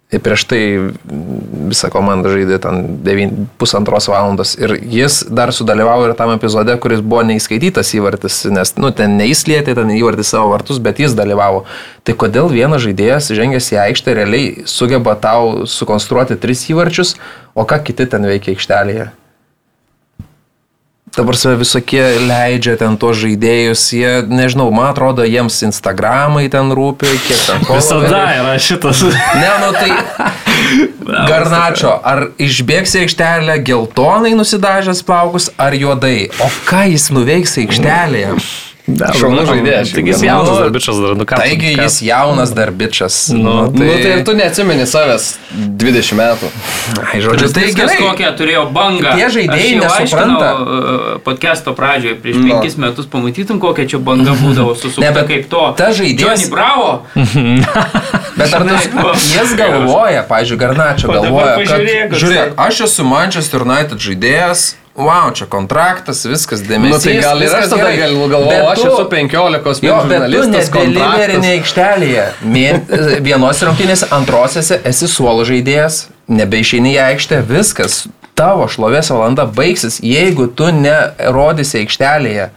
Ir 0.09 0.23
prieš 0.25 0.47
tai 0.49 0.61
visa 1.69 1.91
komanda 1.93 2.31
žaidė 2.33 2.57
ten 2.65 2.87
9, 3.05 3.43
pusantros 3.61 4.07
valandos. 4.09 4.55
Ir 4.57 4.73
jis 4.81 5.19
dar 5.29 5.53
sudalyvavo 5.53 6.07
ir 6.09 6.15
tam 6.17 6.33
epizode, 6.33 6.73
kuris 6.81 7.03
buvo 7.05 7.27
neįskaitytas 7.29 7.93
įvartis, 7.99 8.39
nes, 8.49 8.73
nu, 8.81 8.89
ten 8.89 9.19
neįslietė 9.21 9.77
ten 9.77 9.93
įvartis 9.93 10.33
savo 10.33 10.55
vartus, 10.55 10.81
bet 10.81 11.05
jis 11.05 11.13
dalyvavo. 11.19 11.67
Tai 12.09 12.17
kodėl 12.25 12.49
vienas 12.49 12.87
žaidėjas 12.87 13.29
žengęs 13.37 13.69
į 13.77 13.83
aikštę 13.85 14.17
realiai 14.17 14.65
sugeba 14.65 15.13
tau 15.21 15.69
sukonstruoti 15.69 16.41
tris 16.41 16.65
įvarčius, 16.73 17.19
o 17.53 17.69
ką 17.69 17.83
kiti 17.85 18.09
ten 18.09 18.25
veikia 18.33 18.57
aikštelėje? 18.57 19.11
Dabar 21.19 21.35
save 21.35 21.57
visokie 21.59 22.03
leidžia 22.29 22.77
ten 22.79 22.95
tuos 22.95 23.17
žaidėjus, 23.19 23.81
jie, 23.91 24.11
nežinau, 24.31 24.69
man 24.71 24.93
atrodo, 24.93 25.25
jiems 25.27 25.57
Instagramai 25.67 26.45
ten 26.53 26.71
rūpi, 26.71 27.11
kiek 27.25 27.41
ten 27.43 27.63
ko. 27.67 27.75
Visada 27.81 28.21
yra 28.37 28.55
šitas. 28.63 29.03
Ne, 29.35 29.51
nu 29.65 29.73
tai. 29.75 29.91
Garnačio, 31.27 31.97
ar 32.07 32.29
išbėgs 32.39 32.95
į 32.95 33.03
aikštelę 33.07 33.59
geltonai 33.67 34.37
nusidažęs 34.39 35.03
plaukus, 35.09 35.51
ar 35.59 35.75
juodai? 35.75 36.29
O 36.45 36.51
ką 36.69 36.87
jis 36.93 37.11
nuveiks 37.11 37.59
aikštelėje? 37.65 38.37
Šaunus 38.89 39.49
žaidėjas. 39.49 39.91
Taigi 39.93 40.13
jis 40.15 40.23
jaunas 40.25 40.61
darbičas 40.63 41.01
dar, 41.03 41.17
nu 41.19 41.27
ką. 41.29 41.39
Taigi 41.43 41.73
jis 41.77 41.99
jaunas 42.07 42.53
darbičas. 42.57 43.19
Nu, 43.37 43.55
tai... 43.75 43.85
nu 43.85 43.97
tai 44.01 44.13
ir 44.17 44.23
tu 44.25 44.35
neatsimeni 44.39 44.87
savęs 44.89 45.27
20 45.83 46.17
metų. 46.19 46.51
Ai, 47.05 47.21
žodžiu, 47.25 47.51
tai 47.53 47.67
gerai. 47.77 47.99
kokią 48.01 48.33
turėjo 48.39 48.65
bangą. 48.73 49.13
Tie 49.19 49.29
žaidėjai 49.37 49.75
nesupranta. 49.83 50.49
Uh, 50.57 51.07
Podcast'o 51.27 51.77
pradžioje 51.77 52.17
prieš 52.23 52.41
no. 52.41 52.49
penkis 52.49 52.79
metus 52.81 53.11
pamatytum, 53.13 53.61
kokia 53.63 53.89
čia 53.93 54.01
banga 54.01 54.33
būdavo 54.39 54.73
susukta 54.79 55.13
ne, 55.13 55.27
kaip 55.29 55.49
to. 55.53 55.65
Ta 55.79 55.93
žaidėjas. 55.93 56.25
Johnny 56.25 56.51
Bravo. 56.53 56.91
bet 58.41 58.57
ar 58.57 58.67
tas, 58.73 58.89
jis 59.37 59.57
galvoja, 59.59 60.25
pažiūrėjau, 60.29 60.63
Garnačio 60.65 61.13
galvoja, 61.13 61.57
kad, 61.69 62.19
žiūrėk, 62.19 62.59
aš 62.69 62.85
esu 62.89 63.07
Manchester 63.07 63.69
United 63.69 64.01
žaidėjas 64.03 64.71
wow, 64.99 65.31
čia 65.35 65.47
kontraktas, 65.51 66.25
viskas 66.27 66.63
dėmesys. 66.67 66.93
Nu, 66.93 66.99
tai 67.05 67.15
gal 67.23 67.43
ir 67.43 67.55
aš 67.55 67.71
tada 67.73 67.91
galvoju, 67.95 68.63
aš 68.73 68.85
esu 68.85 69.05
15 69.13 69.87
jo, 69.87 69.99
žurnalistas. 70.03 70.71
Tu 70.75 70.85
nedeliverinė 70.91 71.53
aikštelėje. 71.59 72.25
Vienos 73.29 73.63
rungtynėse, 73.69 74.11
antrosiose 74.15 74.81
esi 74.89 75.11
suolo 75.11 75.47
žaidėjas, 75.49 76.09
nebeišeini 76.41 76.97
į 76.97 77.03
aikštę, 77.13 77.43
viskas. 77.49 78.07
Tavo 78.39 78.69
šlovės 78.71 79.11
valanda 79.11 79.49
baigsis, 79.51 79.99
jeigu 80.05 80.47
tu 80.55 80.69
nerodysi 80.75 81.81
aikštelėje. 81.81 82.51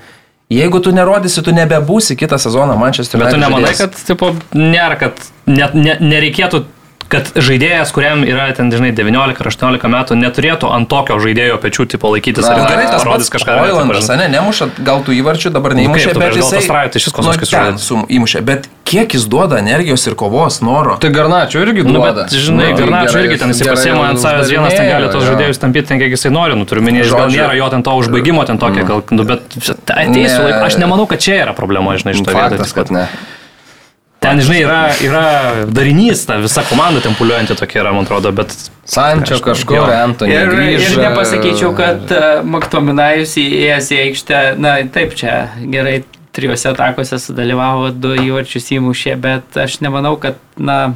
Jeigu 0.51 0.81
tu 0.84 0.91
nerodysi, 0.91 1.41
tu 1.45 1.53
nebebūsi 1.55 2.18
kitą 2.19 2.38
sezoną 2.41 2.76
Manchester 2.77 3.18
United. 3.18 3.31
Bet 3.31 3.39
tu 3.39 3.45
nemanai, 3.45 3.72
kad 3.77 3.95
tipo, 3.95 4.34
nėra, 4.51 4.97
kad 4.99 5.22
net, 5.47 5.77
ne, 5.77 5.95
nereikėtų 6.03 6.65
kad 7.11 7.31
žaidėjas, 7.35 7.91
kuriam 7.95 8.23
yra 8.27 8.47
ten, 8.55 8.71
žinai, 8.71 8.91
19 8.95 9.43
ar 9.43 9.49
18 9.51 9.91
metų, 9.91 10.17
neturėtų 10.19 10.69
ant 10.71 10.89
tokio 10.91 11.17
žaidėjo 11.21 11.57
pečių 11.61 11.88
tipo 11.95 12.11
laikytis. 12.13 12.47
Ar 12.47 12.61
gerai, 12.63 12.85
tas 12.88 13.03
parodys 13.03 13.31
kažką. 13.33 13.57
Oilandas, 13.65 14.07
ne, 14.15 14.27
nemuša, 14.31 14.69
gal 14.79 15.03
tų 15.05 15.17
įvarčių 15.19 15.51
dabar 15.53 15.75
neįmušė, 15.79 16.13
nu, 16.15 16.23
bet 16.23 16.39
jisai... 16.39 16.61
Tai 16.91 17.01
šis 17.03 17.15
kosmosas 17.15 17.41
kažkas 17.43 17.89
įmušė, 18.15 18.41
bet 18.47 18.69
kiek 18.88 19.13
jis 19.15 19.27
duoda 19.31 19.59
energijos 19.61 20.03
ir 20.07 20.15
kovos 20.19 20.61
noro. 20.65 20.95
Tai 21.01 21.11
Garnačio 21.13 21.61
irgi 21.63 21.85
duoda. 21.85 21.99
Nu, 21.99 22.23
bet, 22.23 22.35
žinai, 22.35 22.71
nu, 22.71 22.79
Garnačio 22.79 23.21
irgi 23.23 23.38
ten 23.41 23.53
jisai 23.53 23.69
pasiema 23.71 24.07
ant 24.09 24.23
savęs 24.23 24.51
vienas, 24.51 24.75
ten 24.75 24.89
gali 24.89 25.11
tos 25.13 25.27
žaidėjus 25.27 25.61
tampyti 25.61 25.91
ten, 25.91 26.01
kiek 26.01 26.15
jisai 26.15 26.31
nori, 26.33 26.57
nu 26.59 26.67
turiu 26.69 26.83
minėti, 26.85 27.11
gal 27.11 27.31
nėra 27.31 27.59
jo 27.59 27.69
ten 27.75 27.85
to 27.88 27.97
užbaigimo 28.01 28.47
ten 28.49 28.59
tokia, 28.61 28.88
gal, 28.88 29.03
nu, 29.11 29.27
bet 29.27 29.59
ateisiu 29.59 30.47
laiku, 30.47 30.63
aš 30.67 30.79
nemanau, 30.81 31.07
kad 31.11 31.23
čia 31.23 31.43
yra 31.45 31.55
problema, 31.57 31.95
žinai, 32.01 32.17
iš 32.17 32.25
to 32.25 32.35
vietoj. 32.35 33.07
Ten, 34.22 34.38
žinai, 34.38 34.60
yra, 34.61 34.81
yra 35.02 35.22
darinys, 35.65 36.19
ta 36.30 36.35
visa 36.38 36.61
komanda 36.69 37.02
ten 37.02 37.15
puliuojanti 37.18 37.56
tokia 37.57 37.80
yra, 37.81 37.93
man 37.95 38.06
atrodo, 38.06 38.30
bet... 38.38 38.53
Sančio 38.85 39.39
kažkur, 39.41 39.89
Antony. 39.95 40.35
Ir, 40.35 40.52
grįž, 40.52 40.84
ir 40.85 41.02
nepasakyčiau, 41.02 41.72
kad 41.73 42.14
uh, 42.14 42.27
Maktominajus 42.45 43.34
įėjęs 43.41 43.89
į 43.89 44.02
aikštę, 44.03 44.41
na 44.61 44.76
taip, 44.93 45.15
čia 45.18 45.48
gerai 45.73 46.03
trijose 46.38 46.69
atakose 46.69 47.18
sudalyvavo, 47.23 47.89
du 47.98 48.14
įvarčius 48.27 48.69
įmušė, 48.77 49.15
bet 49.23 49.57
aš 49.64 49.80
nemanau, 49.81 50.14
kad, 50.22 50.38
na, 50.53 50.93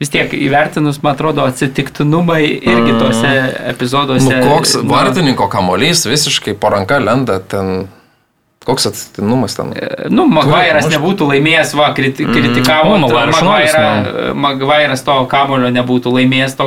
vis 0.00 0.12
tiek 0.12 0.32
įvertinus, 0.32 1.02
man 1.04 1.12
atrodo, 1.12 1.44
atsitiktinumai 1.44 2.40
irgi 2.46 2.94
mm. 2.94 3.02
tose 3.04 3.34
epizoduose. 3.74 4.32
Nu, 4.32 4.54
koks 4.54 4.78
vartininko 4.88 5.50
kamolys 5.52 6.06
visiškai 6.08 6.56
po 6.60 6.72
ranka 6.72 7.02
lenda 7.04 7.36
ten. 7.40 7.90
Koks 8.66 8.88
atsitiktinumas 8.90 9.54
ten? 9.54 9.68
E, 9.78 10.08
nu, 10.10 10.24
Magvairas 10.26 10.88
nebūtų 10.90 11.28
laimėjęs, 11.30 11.74
va, 11.78 11.92
kriti, 11.94 12.24
mm. 12.26 12.34
kritikavo, 12.34 12.96
mm. 12.98 14.40
Magvairas 14.42 15.04
to 15.06 15.14
kamulio 15.30 15.70
nebūtų 15.76 16.10
laimėjęs 16.16 16.56
to 16.58 16.66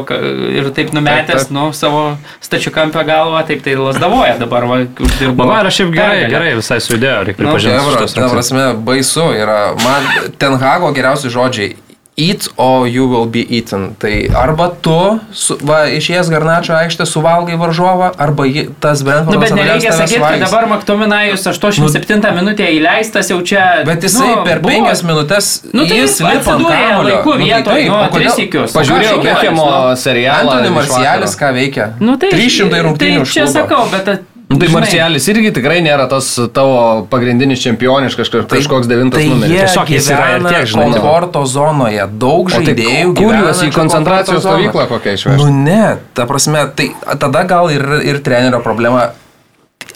ir 0.56 0.70
taip 0.78 0.94
numetęs, 0.96 1.28
taip, 1.28 1.50
taip. 1.50 1.52
nu, 1.58 1.66
savo 1.76 2.06
stačių 2.46 2.72
kampę 2.78 3.04
galvą, 3.10 3.44
taip 3.52 3.66
tai 3.68 3.76
lasdavoja 3.76 4.40
dabar, 4.40 4.70
va, 4.72 4.80
uždirbo. 4.88 5.44
Magvairas 5.44 5.76
šiaip 5.76 5.92
gerai, 5.98 6.24
pergalę. 6.24 6.32
gerai 6.38 6.56
visai 6.62 6.80
sudėjo, 6.88 7.20
reikia 7.28 7.44
nu, 7.44 7.52
pripažinti. 7.52 8.00
Nu, 8.00 8.08
ta 8.16 8.32
prasme, 8.32 8.66
baisu 8.88 9.28
yra, 9.36 9.60
man 9.84 10.10
Tenhago 10.40 10.96
geriausi 10.96 11.36
žodžiai 11.36 11.76
eat 12.20 12.48
or 12.58 12.88
you 12.88 13.08
will 13.08 13.26
be 13.26 13.44
eaten. 13.48 13.96
Tai 14.00 14.12
arba 14.36 14.70
tu, 14.82 14.98
su, 15.32 15.58
va, 15.66 15.82
išėjęs 15.96 16.30
Garnačio 16.34 16.76
aikštę 16.78 17.08
suvalgai 17.10 17.58
varžovą, 17.60 18.12
arba 18.20 18.48
jį, 18.50 18.66
tas 18.84 19.04
Brentfordas. 19.08 19.36
Nu, 19.36 19.44
bet 19.44 19.56
nereikia 19.58 19.94
sakyti, 19.96 20.22
kad 20.24 20.44
dabar 20.44 20.68
Maktominajus 20.74 21.48
87 21.48 22.20
nu, 22.20 22.34
minutę 22.42 22.68
įleistas 22.76 23.32
jau 23.32 23.40
čia. 23.46 23.66
Bet 23.88 24.04
jisai 24.06 24.32
nu, 24.34 24.42
per 24.48 24.64
5 24.66 25.06
minutės 25.08 25.52
nu, 25.72 25.88
tai 25.88 26.02
jis 26.04 26.20
lipa. 26.26 26.58
Laiku 26.60 27.36
nu, 27.36 27.46
vietoje, 27.46 27.86
nu, 27.88 28.00
tai, 28.00 28.10
tris 28.18 28.42
įkius. 28.46 28.76
Pažiūrėjau 28.76 29.22
Bekemo 29.24 29.70
serialą. 30.00 30.58
Antony 30.60 30.76
Marcialis 30.76 31.38
ką 31.40 31.54
veikia? 31.56 31.94
Nu, 32.04 32.20
tai, 32.20 32.34
300 32.36 32.84
rungtynių. 32.90 33.24
Tai 33.24 33.34
čia 33.38 33.48
sakau, 33.50 33.86
bet 33.94 34.12
Nu, 34.50 34.58
tai 34.58 34.68
Marcialis 34.74 35.28
irgi 35.30 35.52
tikrai 35.54 35.78
nėra 35.86 36.08
tas 36.10 36.26
tavo 36.56 37.04
pagrindinis 37.12 37.62
čempioniškas 37.62 38.32
tai, 38.34 38.40
kažkoks 38.50 38.88
devintas 38.90 39.22
tai 39.22 39.28
numeris. 39.30 39.54
Tiesiog 39.54 39.92
jis 39.94 40.08
yra 40.10 40.30
ir 40.40 40.46
tiek, 40.48 40.64
žinai. 40.72 40.88
Komforto 40.96 41.44
zonoje 41.46 42.08
daug 42.24 42.50
tai 42.50 42.64
žaidėjų. 42.66 43.12
Tai 43.14 43.22
kur 43.22 43.36
juos 43.38 43.62
į 43.62 43.70
koncentracijos 43.76 44.42
stovyklą 44.42 44.88
kokią 44.90 45.14
išvežti? 45.20 45.38
Nu 45.38 45.54
ne, 45.54 46.00
ta 46.18 46.26
prasme, 46.26 46.64
tai 46.74 46.90
tada 47.22 47.44
gal 47.46 47.70
ir, 47.70 47.86
ir 48.10 48.24
trenerio 48.26 48.58
problema. 48.66 49.12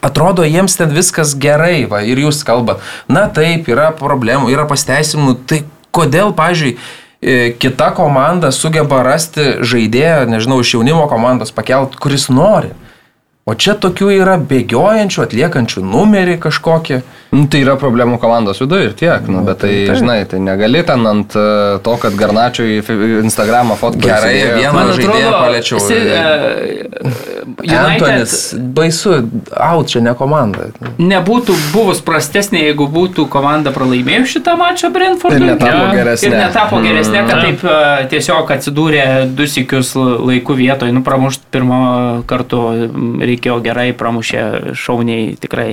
Atrodo, 0.05 0.45
jiems 0.45 0.77
ten 0.77 0.93
viskas 0.93 1.33
gerai, 1.33 1.87
va, 1.89 2.03
ir 2.05 2.21
jūs 2.21 2.43
kalbat. 2.45 2.85
Na 3.09 3.25
taip, 3.33 3.65
yra 3.73 3.89
problemų, 3.97 4.53
yra 4.53 4.67
pasteisimų. 4.69 5.33
Tai 5.49 5.63
kodėl, 5.95 6.29
pažiūrėjau, 6.37 6.77
kita 7.57 7.89
komanda 7.97 8.53
sugeba 8.53 9.01
rasti 9.01 9.63
žaidėją, 9.65 10.27
nežinau, 10.29 10.61
iš 10.61 10.75
jaunimo 10.75 11.09
komandos 11.09 11.55
pakelt, 11.55 11.97
kuris 11.97 12.29
nori. 12.29 12.73
O 13.43 13.55
čia 13.59 13.75
tokių 13.75 14.09
yra 14.21 14.37
bėgiojančių, 14.39 15.23
atliekančių 15.25 15.83
numerį 15.83 16.37
kažkokį. 16.45 17.01
Nu, 17.33 17.47
tai 17.49 17.63
yra 17.63 17.73
problemų 17.81 18.19
komandos 18.21 18.59
viduje 18.61 18.91
ir 18.91 18.93
tiek, 18.97 19.25
nu, 19.31 19.41
bet 19.47 19.63
tai, 19.63 19.71
tai, 19.87 19.95
žinai, 19.97 20.17
tai 20.29 20.37
negali 20.43 20.83
ten 20.85 21.01
ant 21.09 21.33
e, 21.33 21.45
to, 21.85 21.95
kad 22.01 22.13
Garnačio 22.17 22.65
į 22.69 22.77
Instagramą 23.23 23.77
fotką. 23.79 24.03
Gerai, 24.05 24.33
vieną 24.59 24.83
žaidėją 24.93 25.31
paliečiau. 25.33 25.81
Esi, 25.81 25.97
uh, 26.13 27.79
Antonis, 27.79 28.35
baisu, 28.77 29.17
out 29.57 29.89
čia 29.89 30.03
ne 30.05 30.13
komanda. 30.19 30.69
Nebūtų 31.01 31.57
buvus 31.73 32.03
prastesnė, 32.05 32.67
jeigu 32.69 32.85
būtų 32.93 33.25
komanda 33.33 33.73
pralaimėjus 33.73 34.37
šitą 34.37 34.53
mačą 34.59 34.93
Brentfordui. 34.93 35.41
Ir 35.41 35.49
netapo 35.55 35.89
geresnė. 35.97 36.29
Ir 36.29 36.37
netapo 36.37 36.85
geresnė, 36.85 37.27
kad 37.31 37.45
taip 37.47 37.65
uh, 37.65 38.07
tiesiog 38.13 38.57
atsidūrė 38.59 39.05
du 39.33 39.49
sikius 39.49 39.95
laikų 39.97 40.61
vietoje, 40.61 40.93
nu 40.93 41.01
pramušt 41.05 41.49
pirmą 41.53 41.81
kartą 42.29 42.65
reikėjo 43.25 43.57
gerai, 43.65 43.89
pramušė 43.97 44.75
šauniai, 44.77 45.33
tikrai 45.41 45.71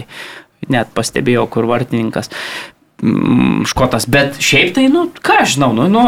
net 0.69 0.93
pastebėjau, 0.97 1.47
kur 1.51 1.69
vartininkas. 1.71 2.31
mm, 3.03 3.65
škotas, 3.65 4.05
bet 4.13 4.37
šiaip 4.45 4.75
tai, 4.77 4.87
nu, 4.93 5.07
ką 5.25 5.41
aš 5.41 5.55
žinau, 5.57 5.71
nu, 5.73 5.87
nu, 5.89 6.03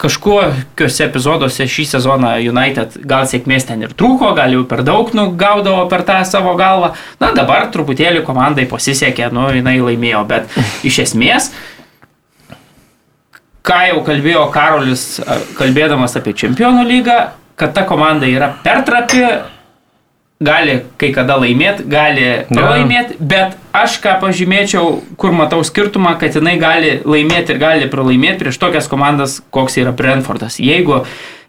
kažkokiuose 0.00 1.04
epizoduose 1.04 1.66
šį 1.68 1.84
sezoną 1.90 2.32
United 2.40 2.96
gal 3.04 3.28
sėkmės 3.28 3.68
ten 3.68 3.84
ir 3.84 3.92
trūko, 3.92 4.32
gal 4.38 4.54
jau 4.56 4.64
per 4.68 4.80
daug, 4.86 5.12
nu, 5.16 5.28
gaudavo 5.36 5.84
per 5.92 6.06
tą 6.08 6.22
savo 6.24 6.56
galvą. 6.56 6.94
Na, 7.20 7.34
dabar 7.36 7.68
truputėlį 7.74 8.24
komandai 8.24 8.64
pasisekė, 8.70 9.28
nu, 9.36 9.48
jinai 9.52 9.76
laimėjo, 9.82 10.24
bet 10.30 10.56
iš 10.88 11.02
esmės, 11.04 11.50
ką 13.66 13.82
jau 13.90 14.00
kalbėjo 14.06 14.46
Karolis, 14.54 15.18
kalbėdamas 15.58 16.16
apie 16.16 16.32
čempionų 16.38 16.86
lygą, 16.86 17.18
kad 17.58 17.76
ta 17.76 17.84
komanda 17.88 18.28
yra 18.30 18.52
per 18.64 18.84
trapi, 18.86 19.24
gali 20.42 20.80
kai 21.00 21.12
kada 21.16 21.38
laimėti, 21.40 21.86
gali 21.88 22.26
pralaimėti, 22.50 23.16
bet 23.20 23.56
aš 23.76 23.96
ką 24.04 24.18
pažymėčiau, 24.20 24.98
kur 25.20 25.32
matau 25.36 25.62
skirtumą, 25.64 26.16
kad 26.20 26.36
jinai 26.36 26.58
gali 26.60 26.98
laimėti 27.08 27.54
ir 27.54 27.62
gali 27.62 27.88
pralaimėti 27.92 28.44
prieš 28.44 28.60
tokias 28.60 28.90
komandas, 28.92 29.40
koks 29.54 29.78
yra 29.80 29.94
Brentfordas. 29.96 30.60
Jeigu 30.60 31.04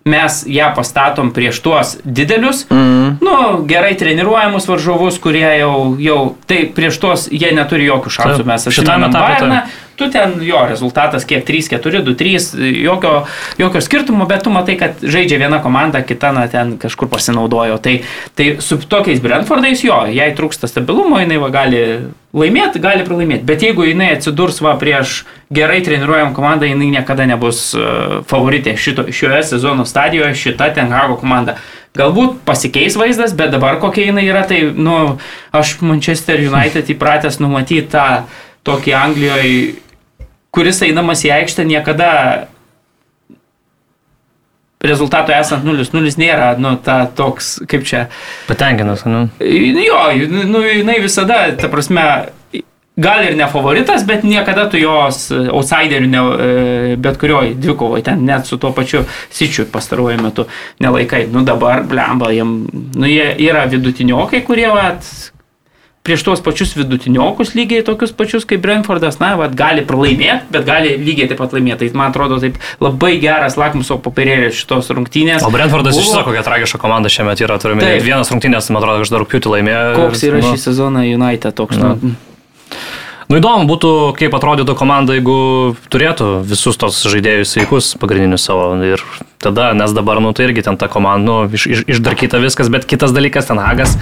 mes 0.08 0.40
ją 0.48 0.70
pastatom 0.76 1.34
prieš 1.36 1.60
tuos 1.66 1.98
didelius, 2.06 2.64
mm. 2.72 3.18
nu, 3.20 3.36
gerai 3.68 3.92
treniruojamus 4.00 4.70
varžovus, 4.72 5.20
kurie 5.20 5.50
jau, 5.60 5.74
jau 6.00 6.22
tai 6.48 6.64
prieš 6.72 7.02
tuos 7.04 7.28
jie 7.28 7.52
neturi 7.56 7.90
jokių 7.90 8.14
šansų. 8.20 8.48
Mes 8.48 8.70
šitame 8.72 9.12
etape 9.12 9.66
tu 9.98 10.10
ten 10.14 10.38
jo 10.45 10.60
rezultatas 10.69 11.26
kiek 11.26 11.45
3, 11.45 11.61
4, 11.74 12.03
2, 12.06 12.15
3, 12.15 12.84
jokio, 12.84 13.26
jokio 13.57 13.82
skirtumo, 13.82 14.28
bet 14.30 14.44
tu 14.45 14.53
matai, 14.53 14.76
kad 14.78 15.02
žaidžia 15.02 15.40
viena 15.41 15.57
komanda, 15.64 16.03
kita 16.06 16.30
na, 16.36 16.45
ten 16.52 16.76
kažkur 16.78 17.10
pasinaudojo. 17.10 17.80
Tai, 17.82 17.95
tai 18.38 18.48
su 18.61 18.78
tokiais 18.78 19.24
Brentfordais 19.24 19.82
jo, 19.82 19.98
jai 20.14 20.30
trūksta 20.38 20.69
stabilumo, 20.69 21.18
jinai 21.24 21.40
va, 21.41 21.49
gali 21.53 21.82
laimėti, 22.38 22.82
gali 22.84 23.07
pralaimėti. 23.07 23.48
Bet 23.49 23.65
jeigu 23.65 23.88
jinai 23.88 24.11
atsidurs 24.19 24.61
va 24.61 24.76
prieš 24.78 25.24
gerai 25.49 25.80
treniruojam 25.82 26.36
komandą, 26.38 26.69
jinai 26.69 26.91
niekada 26.94 27.26
nebus 27.26 27.72
uh, 27.74 28.19
favoritė 28.30 28.76
šito, 28.78 29.07
šioje 29.10 29.41
sezono 29.56 29.88
stadijoje, 29.90 30.36
šita 30.38 30.69
Tenhago 30.78 31.18
komanda. 31.18 31.57
Galbūt 31.98 32.44
pasikeis 32.45 32.99
vaizdas, 32.99 33.34
bet 33.34 33.49
dabar 33.49 33.80
kokia 33.82 34.11
jinai 34.11 34.28
yra, 34.28 34.45
tai, 34.45 34.61
nu, 34.78 35.18
aš 35.56 35.80
Manchester 35.82 36.44
United 36.45 36.94
įpratęs 36.94 37.41
numatyti 37.41 37.88
tą 37.95 38.06
tokį 38.68 38.94
Anglijoje 38.99 39.57
kuris 40.58 40.82
eidamas 40.86 41.22
į 41.28 41.34
aikštę 41.38 41.66
niekada 41.70 42.12
rezultato 44.82 45.34
esant 45.34 45.66
0-0 45.66 46.18
nėra, 46.22 46.52
nu, 46.62 46.76
ta 46.82 47.04
toks, 47.18 47.58
kaip 47.70 47.86
čia. 47.88 48.08
Patenkinus, 48.50 49.06
nu. 49.10 49.28
Jo, 49.42 50.02
nu, 50.30 50.64
jinai 50.66 51.00
visada, 51.02 51.40
ta 51.58 51.70
prasme, 51.72 52.04
gal 52.98 53.24
ir 53.26 53.38
ne 53.38 53.48
favoritas, 53.50 54.06
bet 54.08 54.26
niekada 54.26 54.68
tu 54.70 54.82
jos 54.82 55.28
outsiderių, 55.34 56.10
ne, 56.12 56.22
e, 56.22 57.00
bet 57.02 57.18
kurioj 57.22 57.56
dvikovai, 57.58 58.04
ten 58.06 58.26
net 58.28 58.50
su 58.50 58.60
tuo 58.62 58.74
pačiu 58.76 59.04
sičiu 59.34 59.68
pastaruoju 59.74 60.22
metu 60.22 60.48
nelaikai. 60.84 61.26
Nu 61.34 61.46
dabar, 61.46 61.84
blemba, 61.88 62.32
jiem, 62.34 62.60
nu 62.98 63.10
jie 63.10 63.32
yra 63.50 63.66
vidutiniokai, 63.70 64.44
kurie, 64.46 64.70
vat, 64.74 65.10
prieš 66.08 66.24
tuos 66.24 66.44
pačius 66.44 66.74
vidutiniokus 66.78 67.54
lygiai 67.58 67.84
tokius 67.86 68.14
pačius 68.16 68.48
kaip 68.48 68.64
Brentfordas, 68.64 69.20
na, 69.20 69.34
vat, 69.40 69.56
gali 69.58 69.84
pralaimėti, 69.88 70.48
bet 70.54 70.68
gali 70.68 70.96
lygiai 71.02 71.28
taip 71.32 71.42
pat 71.42 71.56
laimėti. 71.56 71.90
Tai 71.92 72.00
man 72.00 72.14
atrodo 72.14 72.40
taip 72.44 72.60
labai 72.84 73.18
geras 73.24 73.60
lakmuso 73.60 74.00
papirėlės 74.04 74.62
šitos 74.62 74.94
rungtynės. 74.96 75.44
O 75.44 75.52
Brentfordas 75.54 76.00
iš 76.00 76.08
viso 76.08 76.24
kokia 76.28 76.46
tragiška 76.48 76.80
komanda 76.82 77.12
šiame 77.12 77.36
yra, 77.44 77.60
turime 77.62 77.84
tai. 77.84 77.98
vienas 78.04 78.32
rungtynės, 78.34 78.72
man 78.72 78.82
atrodo, 78.82 79.04
aš 79.04 79.14
dar 79.14 79.26
rūpiutį 79.26 79.58
laimėjau. 79.58 79.92
Koks 80.00 80.26
yra 80.30 80.42
nu. 80.42 80.54
šį 80.56 80.64
sezoną 80.70 81.04
United 81.18 81.60
toks, 81.60 81.80
nu. 81.82 81.98
nu. 82.02 82.16
Nu 83.28 83.42
įdomu 83.42 83.68
būtų, 83.68 83.90
kaip 84.16 84.36
atrodytų 84.38 84.74
komanda, 84.80 85.18
jeigu 85.18 85.76
turėtų 85.92 86.30
visus 86.48 86.80
tos 86.80 87.02
žaidėjus 87.12 87.58
sveikus 87.58 87.90
pagrindinius 88.00 88.46
savo. 88.48 88.70
Ir 88.88 89.04
tada, 89.44 89.74
nes 89.76 89.92
dabar, 89.96 90.22
nu 90.24 90.32
tai 90.32 90.48
irgi 90.48 90.64
ten 90.64 90.80
ta 90.80 90.88
komanda, 90.92 91.28
nu, 91.28 91.36
iš, 91.52 91.68
iš, 91.68 91.82
išdarkyta 91.92 92.40
viskas, 92.40 92.72
bet 92.72 92.88
kitas 92.88 93.12
dalykas, 93.16 93.50
ten 93.50 93.60
Hagas, 93.60 93.98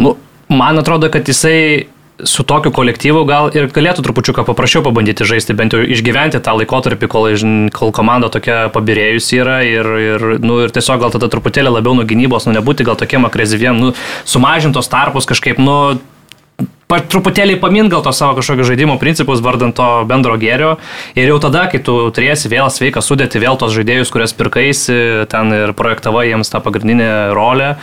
nu, 0.00 0.14
man 0.50 0.78
atrodo, 0.78 1.10
kad 1.12 1.28
jisai 1.28 1.86
su 2.24 2.44
tokiu 2.44 2.72
kolektyvu 2.74 3.22
gal 3.28 3.48
ir 3.56 3.70
galėtų 3.72 4.04
trupučiuką 4.04 4.44
paprasčiau 4.48 4.82
pabandyti 4.84 5.24
žaisti, 5.24 5.56
bent 5.56 5.72
jau 5.72 5.80
išgyventi 5.80 6.40
tą 6.44 6.52
laikotarpį, 6.58 7.08
kol, 7.08 7.28
kol 7.72 7.94
komanda 7.96 8.28
tokia 8.32 8.66
pabirėjusi 8.74 9.40
yra 9.40 9.60
ir, 9.64 9.88
ir, 10.04 10.26
nu, 10.44 10.60
ir 10.66 10.74
tiesiog 10.74 11.00
gal 11.00 11.14
tada 11.14 11.30
truputėlį 11.32 11.72
labiau 11.78 11.96
nuo 11.96 12.04
gynybos, 12.08 12.48
nu, 12.48 12.56
nebūti 12.58 12.86
gal 12.88 12.98
tokiem 13.00 13.24
akrezyviem, 13.28 13.80
nu, 13.80 13.94
sumažintos 14.28 14.90
tarpus 14.92 15.28
kažkaip, 15.30 15.60
nu, 15.62 15.78
pa, 16.90 16.98
truputėlį 17.00 17.56
pamint 17.62 17.92
gal 17.92 18.02
to 18.04 18.12
savo 18.16 18.36
kažkokio 18.38 18.66
žaidimo 18.68 18.98
principus 19.00 19.42
vardant 19.44 19.76
to 19.76 19.88
bendro 20.10 20.36
gėrio. 20.40 20.74
Ir 21.16 21.30
jau 21.32 21.38
tada, 21.42 21.66
kai 21.72 21.80
tu 21.84 21.96
turėsi 22.14 22.50
vėl 22.52 22.68
sveiką 22.72 23.02
sudėti, 23.04 23.40
vėl 23.42 23.58
tos 23.60 23.74
žaidėjus, 23.76 24.12
kurias 24.12 24.36
pirkaisi, 24.36 24.98
ten 25.30 25.54
ir 25.56 25.74
projektavai 25.78 26.28
jiems 26.28 26.52
tą 26.52 26.62
pagrindinę 26.64 27.30
rolę, 27.36 27.76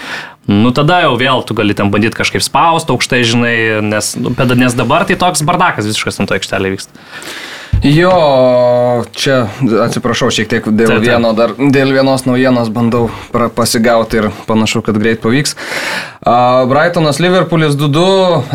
Nu 0.47 0.71
tada 0.71 1.01
jau 1.03 1.17
vėl 1.19 1.43
tu 1.43 1.55
gali 1.57 1.75
ten 1.75 1.91
bandyti 1.91 2.15
kažkaip 2.15 2.43
spausti 2.45 2.93
aukštai, 2.95 3.19
žinai, 3.27 3.57
nes, 3.83 4.13
nu, 4.15 4.31
nes 4.31 4.77
dabar 4.79 5.03
tai 5.07 5.19
toks 5.19 5.43
bardakas 5.47 5.89
visiškas 5.89 6.21
ant 6.23 6.31
to 6.31 6.37
aikštelė 6.37 6.71
vyksta. 6.77 7.05
Jo, 7.83 9.03
čia 9.13 9.43
atsiprašau 9.83 10.31
šiek 10.33 10.47
tiek 10.49 10.65
dėl, 10.65 10.89
taip, 10.89 11.03
taip. 11.03 11.03
Vieno, 11.05 11.33
dar, 11.37 11.53
dėl 11.53 11.91
vienos 11.93 12.23
naujienos 12.25 12.71
bandau 12.73 13.11
pasigauti 13.53 14.23
ir 14.23 14.29
panašu, 14.47 14.81
kad 14.87 14.97
greit 14.97 15.21
pavyks. 15.21 15.53
Uh, 16.23 16.63
Brightonas 16.71 17.21
Liverpoolis 17.21 17.77
2-2, 17.77 18.07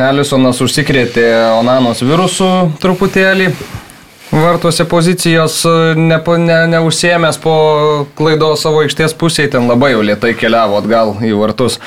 Elisonas 0.09 0.65
užsikrėtė 0.65 1.29
Onanos 1.61 2.03
virusų 2.03 2.51
truputėlį 2.83 3.53
vartuose 4.33 4.85
pozicijos 4.85 5.65
e, 5.65 5.95
ne, 5.97 6.19
ne 6.67 6.81
po 7.43 7.55
klaidos 8.17 8.65
savo 8.65 8.83
aikštės 8.83 9.15
pusėje, 9.19 9.53
ten 9.55 9.69
labai 9.69 9.93
jau 9.93 10.03
lietai 10.03 10.35
keliavo 10.39 10.79
atgal 10.81 11.17
į 11.21 11.35
vartus. 11.37 11.79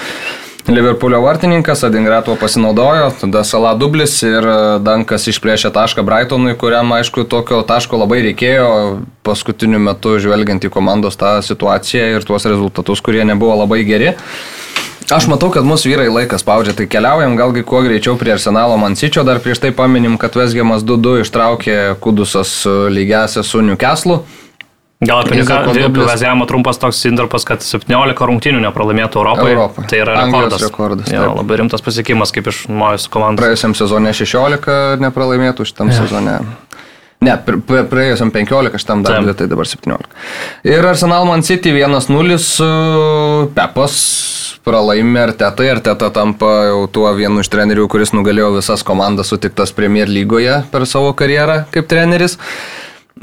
Liverpoolio 0.66 1.20
vartininkas 1.22 1.84
Adingrato 1.86 2.34
pasinaudojo, 2.42 3.12
tada 3.22 3.44
Sala 3.46 3.76
dublis 3.78 4.18
ir 4.26 4.46
e, 4.46 4.58
Dankas 4.86 5.28
išplėšė 5.30 5.74
tašką 5.74 6.06
Brightonui, 6.06 6.56
kuriam 6.58 6.94
aišku 6.98 7.26
tokio 7.30 7.62
taško 7.66 8.02
labai 8.02 8.24
reikėjo 8.30 8.70
paskutiniu 9.26 9.82
metu 9.82 10.18
žvelgiant 10.22 10.66
į 10.66 10.74
komandos 10.74 11.18
tą 11.22 11.38
situaciją 11.46 12.16
ir 12.16 12.26
tuos 12.26 12.46
rezultatus, 12.50 13.02
kurie 13.06 13.26
nebuvo 13.26 13.58
labai 13.62 13.84
geri. 13.86 14.14
Aš 15.14 15.28
matau, 15.30 15.52
kad 15.54 15.66
mūsų 15.68 15.92
vyrai 15.92 16.06
laikas 16.10 16.42
spaudžia, 16.42 16.74
tai 16.74 16.88
keliaujam 16.90 17.36
galgi 17.38 17.62
kuo 17.68 17.84
greičiau 17.86 18.16
prie 18.18 18.32
arsenalo 18.34 18.74
Mansičio, 18.82 19.22
dar 19.28 19.38
prieš 19.44 19.62
tai 19.62 19.70
paminim, 19.76 20.16
kad 20.18 20.34
Vesgiamas 20.34 20.82
2-2 20.82 21.22
ištraukė 21.22 21.76
Kudusas 22.02 22.64
lygiasią 22.66 23.44
su 23.46 23.62
Newcastle. 23.62 24.24
Gal 25.06 25.22
apie 25.22 25.38
Newcastle 25.38 26.48
trumpas 26.50 26.82
toks 26.82 27.04
indarpas, 27.06 27.46
kad 27.46 27.62
17 27.62 28.26
rungtynių 28.32 28.64
nepralaimėtų 28.64 29.22
Europoje. 29.22 29.54
Europoje. 29.54 29.90
Tai 29.92 30.02
yra 30.02 30.18
rekordas. 30.24 30.64
rekordas 30.64 31.14
jo, 31.14 31.28
labai 31.36 31.60
rimtas 31.62 31.86
pasiekimas 31.86 32.34
kaip 32.34 32.50
iš 32.50 32.66
Mojus 32.72 33.06
komandos. 33.12 33.44
Praėjusiam 33.44 33.76
sezone 33.78 34.16
16 34.16 35.04
nepralaimėtų, 35.06 35.68
šitam 35.70 35.94
Taip. 35.94 36.02
sezone. 36.02 36.40
Ne, 37.24 37.34
praėjusiam 37.40 38.30
15, 38.34 38.80
šitam 38.82 39.04
dar, 39.06 39.24
tai 39.40 39.48
dabar 39.50 39.68
17. 39.70 40.10
Ir 40.68 40.86
Arsenal 40.86 41.26
Man 41.30 41.46
City 41.48 41.72
1-0, 41.72 42.40
Pepas 43.56 43.96
pralaimi 44.66 45.22
Artetai, 45.22 45.70
Arteta 45.76 46.10
tampa 46.14 46.52
jau 46.70 46.82
tuo 46.92 47.12
vienu 47.16 47.44
iš 47.44 47.52
trenerių, 47.54 47.88
kuris 47.92 48.12
nugalėjo 48.18 48.56
visas 48.58 48.84
komandas 48.86 49.32
sutiktas 49.32 49.74
Premier 49.78 50.10
lygoje 50.12 50.64
per 50.74 50.88
savo 50.90 51.14
karjerą 51.18 51.64
kaip 51.74 51.88
treneris. 51.92 52.40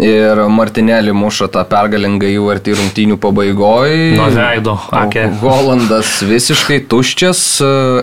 Ir 0.01 0.39
Martinelį 0.49 1.13
muša 1.13 1.51
tą 1.53 1.67
pergalingą 1.69 2.31
įvartį 2.33 2.79
rungtynių 2.79 3.19
pabaigoje. 3.21 4.15
Nuo 4.17 4.31
veido, 4.33 4.79
akė. 4.89 5.27
Holandas 5.43 6.15
visiškai 6.25 6.81
tuščias. 6.89 7.43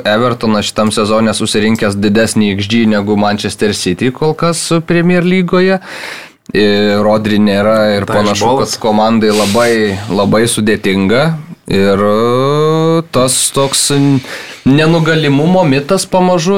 Evertonas 0.05 0.69
šitam 0.69 0.93
sezonė 0.93 1.33
susirinkęs 1.33 1.97
didesnį 1.97 2.53
XG 2.59 2.85
negu 2.93 3.17
Manchester 3.17 3.73
City 3.73 4.13
kol 4.13 4.37
kas 4.37 4.67
Premier 4.85 5.25
lygoje. 5.25 5.81
Rodri 6.53 7.41
nėra 7.41 7.77
ir 7.97 8.05
tai 8.09 8.21
panašu, 8.21 8.55
kad 8.61 8.77
komandai 8.85 9.33
labai, 9.33 9.71
labai 10.13 10.45
sudėtinga. 10.49 11.25
Ir 11.69 12.01
e, 12.01 13.01
tas 13.13 13.35
toks 13.53 13.91
nenugalimumo 14.65 15.63
mitas 15.69 16.07
pamažu 16.09 16.57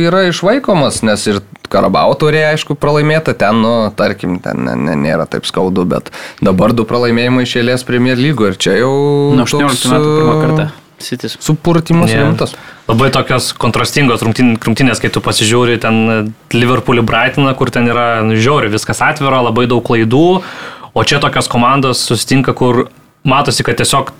yra 0.00 0.24
išvaikomas, 0.30 1.02
nes 1.04 1.26
ir 1.28 1.42
Karabau 1.66 2.14
turėjo, 2.14 2.52
aišku, 2.54 2.76
pralaimėta, 2.78 3.34
ten, 3.34 3.58
nu, 3.58 3.90
tarkim, 3.98 4.36
ten 4.42 4.62
ne, 4.68 4.76
ne, 4.78 4.94
nėra 5.02 5.26
taip 5.26 5.48
skaudu, 5.48 5.82
bet 5.90 6.12
dabar 6.38 6.70
du 6.76 6.86
pralaimėjimai 6.86 7.42
išėlės 7.42 7.82
Premier 7.88 8.14
lygo 8.18 8.46
ir 8.52 8.54
čia 8.54 8.76
jau... 8.78 8.92
Nuo 9.34 9.46
18 9.48 9.90
metų 9.90 10.12
pirmą 10.12 10.36
kartą. 10.44 10.66
Sitis. 11.02 11.34
Supurtimas 11.44 12.08
yeah. 12.08 12.22
rimtas. 12.24 12.54
Labai 12.88 13.10
tokios 13.12 13.50
kontrastingos 13.58 14.22
rungtynės, 14.24 15.02
kai 15.02 15.10
tu 15.12 15.20
pasižiūri 15.20 15.76
ten 15.82 16.30
Liverpoolį 16.54 17.04
Brightoną, 17.04 17.52
kur 17.58 17.72
ten 17.74 17.90
yra 17.90 18.22
nu, 18.24 18.38
žiauri, 18.38 18.70
viskas 18.72 19.02
atvira, 19.04 19.42
labai 19.44 19.66
daug 19.68 19.84
klaidų, 19.84 20.28
o 20.96 21.04
čia 21.04 21.20
tokios 21.20 21.50
komandos 21.52 22.06
susitinka, 22.06 22.54
kur 22.56 22.86
matosi, 23.28 23.64
kad 23.66 23.78
tiesiog 23.80 24.12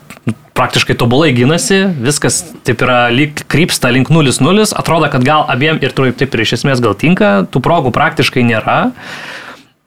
praktiškai 0.56 0.96
tobulai 0.96 1.32
gynasi, 1.36 1.82
viskas 2.00 2.40
taip 2.66 2.80
yra 2.84 3.06
lyg 3.12 3.42
krypsta 3.52 3.90
link 3.92 4.08
0-0, 4.12 4.70
atrodo, 4.78 5.10
kad 5.12 5.24
gal 5.26 5.44
abiem 5.52 5.78
ir 5.84 5.92
taip, 5.96 6.22
ir 6.22 6.44
iš 6.46 6.56
esmės 6.58 6.80
gal 6.84 6.96
tinka, 6.98 7.44
tų 7.52 7.60
progų 7.64 7.92
praktiškai 7.94 8.46
nėra. 8.48 8.78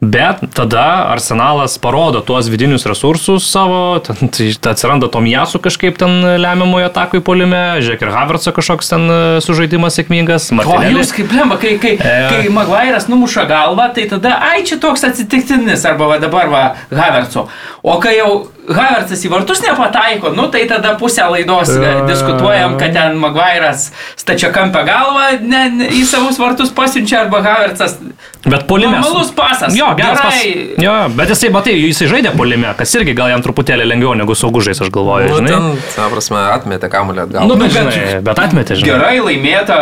Bet 0.01 0.39
tada 0.55 1.11
Arsenalas 1.11 1.77
parodo 1.77 2.21
tuos 2.23 2.47
vidinius 2.47 2.85
resursus 2.87 3.43
savo, 3.51 3.99
ten, 3.99 4.29
tai 4.31 4.45
atsiranda 4.71 5.09
Tomijasų 5.11 5.59
kažkaip 5.65 5.97
ten 5.99 6.23
lemiamoje 6.39 6.87
atakui 6.87 7.19
polime, 7.19 7.59
žiūrėk 7.83 8.05
ir 8.05 8.13
Havertzo 8.15 8.53
kažkoks 8.55 8.93
ten 8.93 9.03
e, 9.11 9.17
sužaidimas 9.43 9.99
sėkmingas. 9.99 10.47
O 10.55 10.77
jūs 10.87 11.11
kaip 11.17 11.33
lemba, 11.35 11.57
kai, 11.59 11.73
kai, 11.83 11.97
e... 11.99 12.13
kai 12.31 12.53
Maguire'as 12.55 13.09
numuša 13.11 13.43
galvą, 13.49 13.89
tai 13.97 14.07
tada, 14.07 14.37
ai 14.53 14.63
čia 14.63 14.79
toks 14.79 15.03
atsitiktinis, 15.09 15.83
arba 15.91 16.07
va 16.13 16.21
dabar 16.23 16.47
va 16.47 16.63
Havertzo. 16.95 17.49
O 17.83 17.99
kai 17.99 18.15
jau 18.21 18.31
Havertzas 18.69 19.23
į 19.25 19.31
vartus 19.33 19.63
nepataiko, 19.65 20.31
nu 20.37 20.45
tai 20.53 20.63
tada 20.69 20.93
pusę 20.99 21.25
laidos 21.33 21.71
uh, 21.73 22.03
diskutuojam, 22.07 22.75
kad 22.79 22.93
ten 22.95 23.19
Maguire'as 23.19 23.89
stačia 24.19 24.51
kampę 24.53 24.83
galvą 24.87 25.39
ne, 25.41 25.63
ne, 25.73 25.87
į 25.97 26.03
savus 26.07 26.37
vartus 26.39 26.71
pasiunčia 26.77 27.23
arba 27.25 27.41
Havertzas. 27.43 27.97
Bet 28.45 28.67
polime. 28.69 28.99
Normalus 28.99 29.33
pasas. 29.35 29.73
Jo, 29.75 29.88
geras 29.97 30.21
pasas. 30.21 30.45
Jo, 30.83 30.93
bet 31.17 31.33
jisai, 31.33 31.51
matai, 31.55 31.75
jisai 31.79 32.09
žaidė 32.13 32.33
polime, 32.37 32.69
kas 32.77 32.95
irgi 32.99 33.15
gal 33.17 33.31
jam 33.33 33.43
truputėlį 33.45 33.87
lengviau 33.89 34.15
negu 34.19 34.37
saugužais, 34.37 34.79
aš 34.83 34.93
galvoju. 34.93 35.31
Nu, 35.31 35.41
žinai, 35.41 35.51
ten, 35.55 35.91
ta 35.95 36.07
prasme, 36.13 36.45
atmetė 36.53 36.91
kamuolį 36.93 37.25
atgal. 37.25 37.49
Nu, 37.49 37.59
bet, 37.59 37.73
žinai, 37.75 38.21
bet 38.25 38.41
atmetė, 38.45 38.79
žinai. 38.79 38.91
Gerai 38.93 39.15
laimėta, 39.25 39.77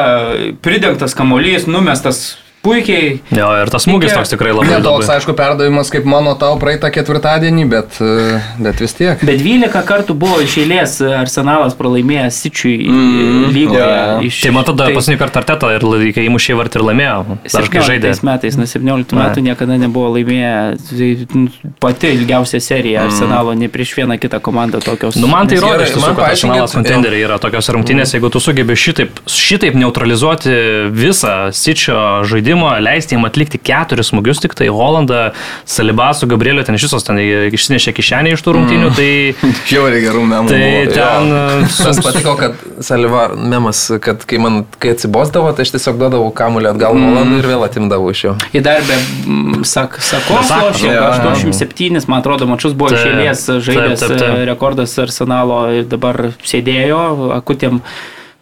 pridengtas 0.66 1.18
kamuolys, 1.18 1.68
numestas 1.70 2.38
puikiai. 2.68 3.12
Jo, 3.34 3.50
ir 3.62 3.72
tas 3.72 3.86
smūgis 3.88 4.14
toks 4.16 4.34
tikrai 4.34 4.54
labai 4.56 4.78
įdomus. 4.78 5.06
Toks, 5.06 5.12
aišku, 5.18 5.36
perdavimas 5.38 5.92
kaip 5.94 6.08
mano 6.10 6.34
tau 6.40 6.58
praeitą 6.62 6.92
ketvirtadienį, 6.94 7.66
bet, 7.72 8.00
e, 8.04 8.40
bet 8.62 8.84
vis 8.84 8.96
tiek. 8.98 9.24
Bet 9.28 9.42
12 9.44 9.84
kartų 9.88 10.16
buvo 10.20 10.42
iš 10.44 10.58
eilės 10.64 10.98
Arsenalas 11.22 11.78
pralaimėjęs 11.80 12.42
Sičiui 12.44 12.76
mm, 12.88 13.48
lygoje. 13.56 13.82
Yeah. 13.82 14.26
Iš... 14.28 14.42
Tai 14.46 14.54
man 14.58 14.68
tada 14.68 14.90
tai... 14.90 14.96
paskutinį 14.98 15.22
kartą 15.22 15.44
Artetą 15.44 15.72
ir 15.78 15.86
kai 16.16 16.28
įmušė 16.28 16.58
vart 16.60 16.78
ir 16.78 16.86
laimėjo. 16.88 17.38
Dar 17.48 17.70
kai 17.72 17.86
žaidė. 17.88 18.14
metais, 18.28 18.60
nuo 18.60 18.68
17 18.70 19.16
ne. 19.16 19.22
metų 19.22 19.46
niekada 19.46 19.80
nebuvo 19.80 20.12
laimėję 20.18 20.54
tai, 20.90 21.10
nu, 21.34 21.74
pati 21.84 22.12
ilgiausia 22.18 22.62
serija 22.64 23.04
mm. 23.06 23.12
Arsenalo, 23.12 23.56
ne 23.58 23.72
prieš 23.72 23.96
vieną 24.00 24.20
kitą 24.22 24.42
komandą 24.44 24.82
tokios. 24.84 25.20
Nu, 25.20 25.30
man 25.32 25.50
tai 25.50 25.62
rodo, 25.64 25.88
kad 25.88 26.24
Arsenalas 26.32 26.76
kontenderiai 26.78 27.26
yra 27.28 27.40
tokios 27.42 27.70
rungtynės, 27.74 28.12
mm. 28.12 28.18
jeigu 28.18 28.34
tu 28.34 28.44
sugebi 28.44 28.78
šitaip, 28.78 29.22
šitaip 29.32 29.78
neutralizuoti 29.80 30.56
visą 30.94 31.36
Sičio 31.56 32.26
žaidimą 32.28 32.57
žaidimo, 32.58 32.84
leisti 32.84 33.16
jam 33.16 33.26
atlikti 33.26 33.58
keturis 33.58 34.12
smūgius, 34.12 34.42
tik 34.42 34.56
tai 34.58 34.68
Holandą, 34.70 35.32
Salibą 35.66 36.14
su 36.14 36.28
Gabrieliu 36.28 36.64
ten 36.66 36.76
iš 36.76 36.88
visos 36.88 37.06
ten 37.06 37.18
išsinešė 37.18 37.94
kišenį 37.94 38.34
iš 38.34 38.44
tų 38.44 38.56
rungtynių. 38.58 38.90
Tai, 38.98 39.12
Žiauriai 39.72 40.02
gerų 40.04 40.24
memų. 40.26 40.50
Tai 40.50 40.62
buvo. 40.62 40.96
ten... 40.96 41.32
Man 41.88 42.02
patiko, 42.08 42.36
kad 42.40 42.58
Saliba 42.82 43.28
memas, 43.36 43.84
kad 44.02 44.26
kai 44.28 44.40
man, 44.42 44.66
kai 44.82 44.96
atsibosdavo, 44.96 45.54
tai 45.54 45.68
aš 45.68 45.76
tiesiog 45.76 46.00
duodavau 46.02 46.32
kamuolį 46.36 46.72
atgal 46.74 46.98
mm. 46.98 47.08
Holandui 47.12 47.40
ir 47.42 47.50
vėl 47.54 47.66
atimdavau 47.68 48.12
iš 48.14 48.26
jo. 48.28 48.36
Į 48.58 48.64
darbę, 48.66 49.00
sak, 49.68 50.00
sako, 50.04 50.42
lošė 50.42 50.94
87, 50.98 52.04
man 52.10 52.22
atrodo, 52.22 52.50
mačius 52.50 52.78
buvo 52.78 52.94
išėlės 52.96 53.48
žaidęs 53.68 54.06
rekordas 54.50 54.98
arsenalo 55.02 55.66
ir 55.78 55.90
dabar 55.90 56.32
sėdėjo 56.46 57.02
akutėm 57.38 57.84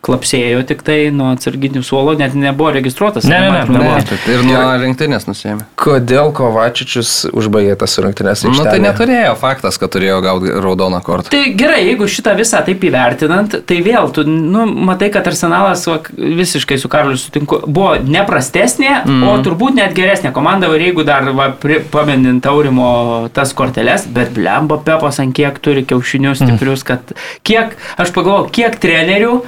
klapsėjo 0.06 0.62
tik 0.70 0.84
tai 0.86 0.98
nuo 1.16 1.32
atsarginių 1.34 1.82
suolo, 1.86 2.14
net 2.20 2.36
nebuvo 2.38 2.72
registruotas. 2.76 3.26
Ne, 3.30 3.40
ne, 3.42 3.64
ne, 3.70 3.82
ne. 3.82 4.20
Ir 4.32 4.44
nuo 4.46 4.62
rinktinės 4.82 5.28
nusėmė. 5.30 5.66
Kodėl 5.80 6.32
Kovačičius 6.36 7.14
užbaigė 7.34 7.78
tas 7.82 7.98
rinktinės? 8.02 8.46
Na 8.46 8.54
nu, 8.54 8.66
tai 8.68 8.78
neturėjo 8.84 9.34
faktas, 9.42 9.80
kad 9.82 9.94
turėjo 9.96 10.20
gauti 10.26 10.54
raudoną 10.64 11.02
kortą. 11.06 11.32
Tai 11.34 11.42
gerai, 11.58 11.82
jeigu 11.90 12.10
šitą 12.12 12.36
visą 12.38 12.62
taip 12.68 12.86
įvertinant, 12.86 13.58
tai 13.68 13.80
vėl 13.86 14.12
tu, 14.16 14.26
nu, 14.28 14.66
matai, 14.90 15.10
kad 15.14 15.28
arsenalas 15.32 15.86
va, 15.90 15.98
visiškai 16.16 16.78
su 16.82 16.92
Karliu 16.92 17.18
sutinku, 17.20 17.62
buvo 17.66 17.96
neprastesnė, 18.06 18.92
mm. 19.02 19.26
o 19.30 19.36
turbūt 19.46 19.80
net 19.80 19.96
geresnė 19.98 20.34
komanda, 20.36 20.70
ir 20.76 20.88
jeigu 20.90 21.06
dar 21.08 21.28
va, 21.38 21.52
pamenint 21.94 22.44
Taurimo 22.46 22.88
tas 23.36 23.54
korteles, 23.58 24.06
bet 24.14 24.34
blemba 24.36 24.78
Pepas 24.86 25.22
ant 25.24 25.36
kiek 25.36 25.58
turi 25.64 25.86
kiaušinius 25.88 26.44
stiprius, 26.44 26.86
mm. 26.86 26.90
kad 26.92 27.16
kiek, 27.48 27.78
aš 28.02 28.14
pagalvoju, 28.16 28.52
kiek 28.56 28.78
trenerių 28.82 29.40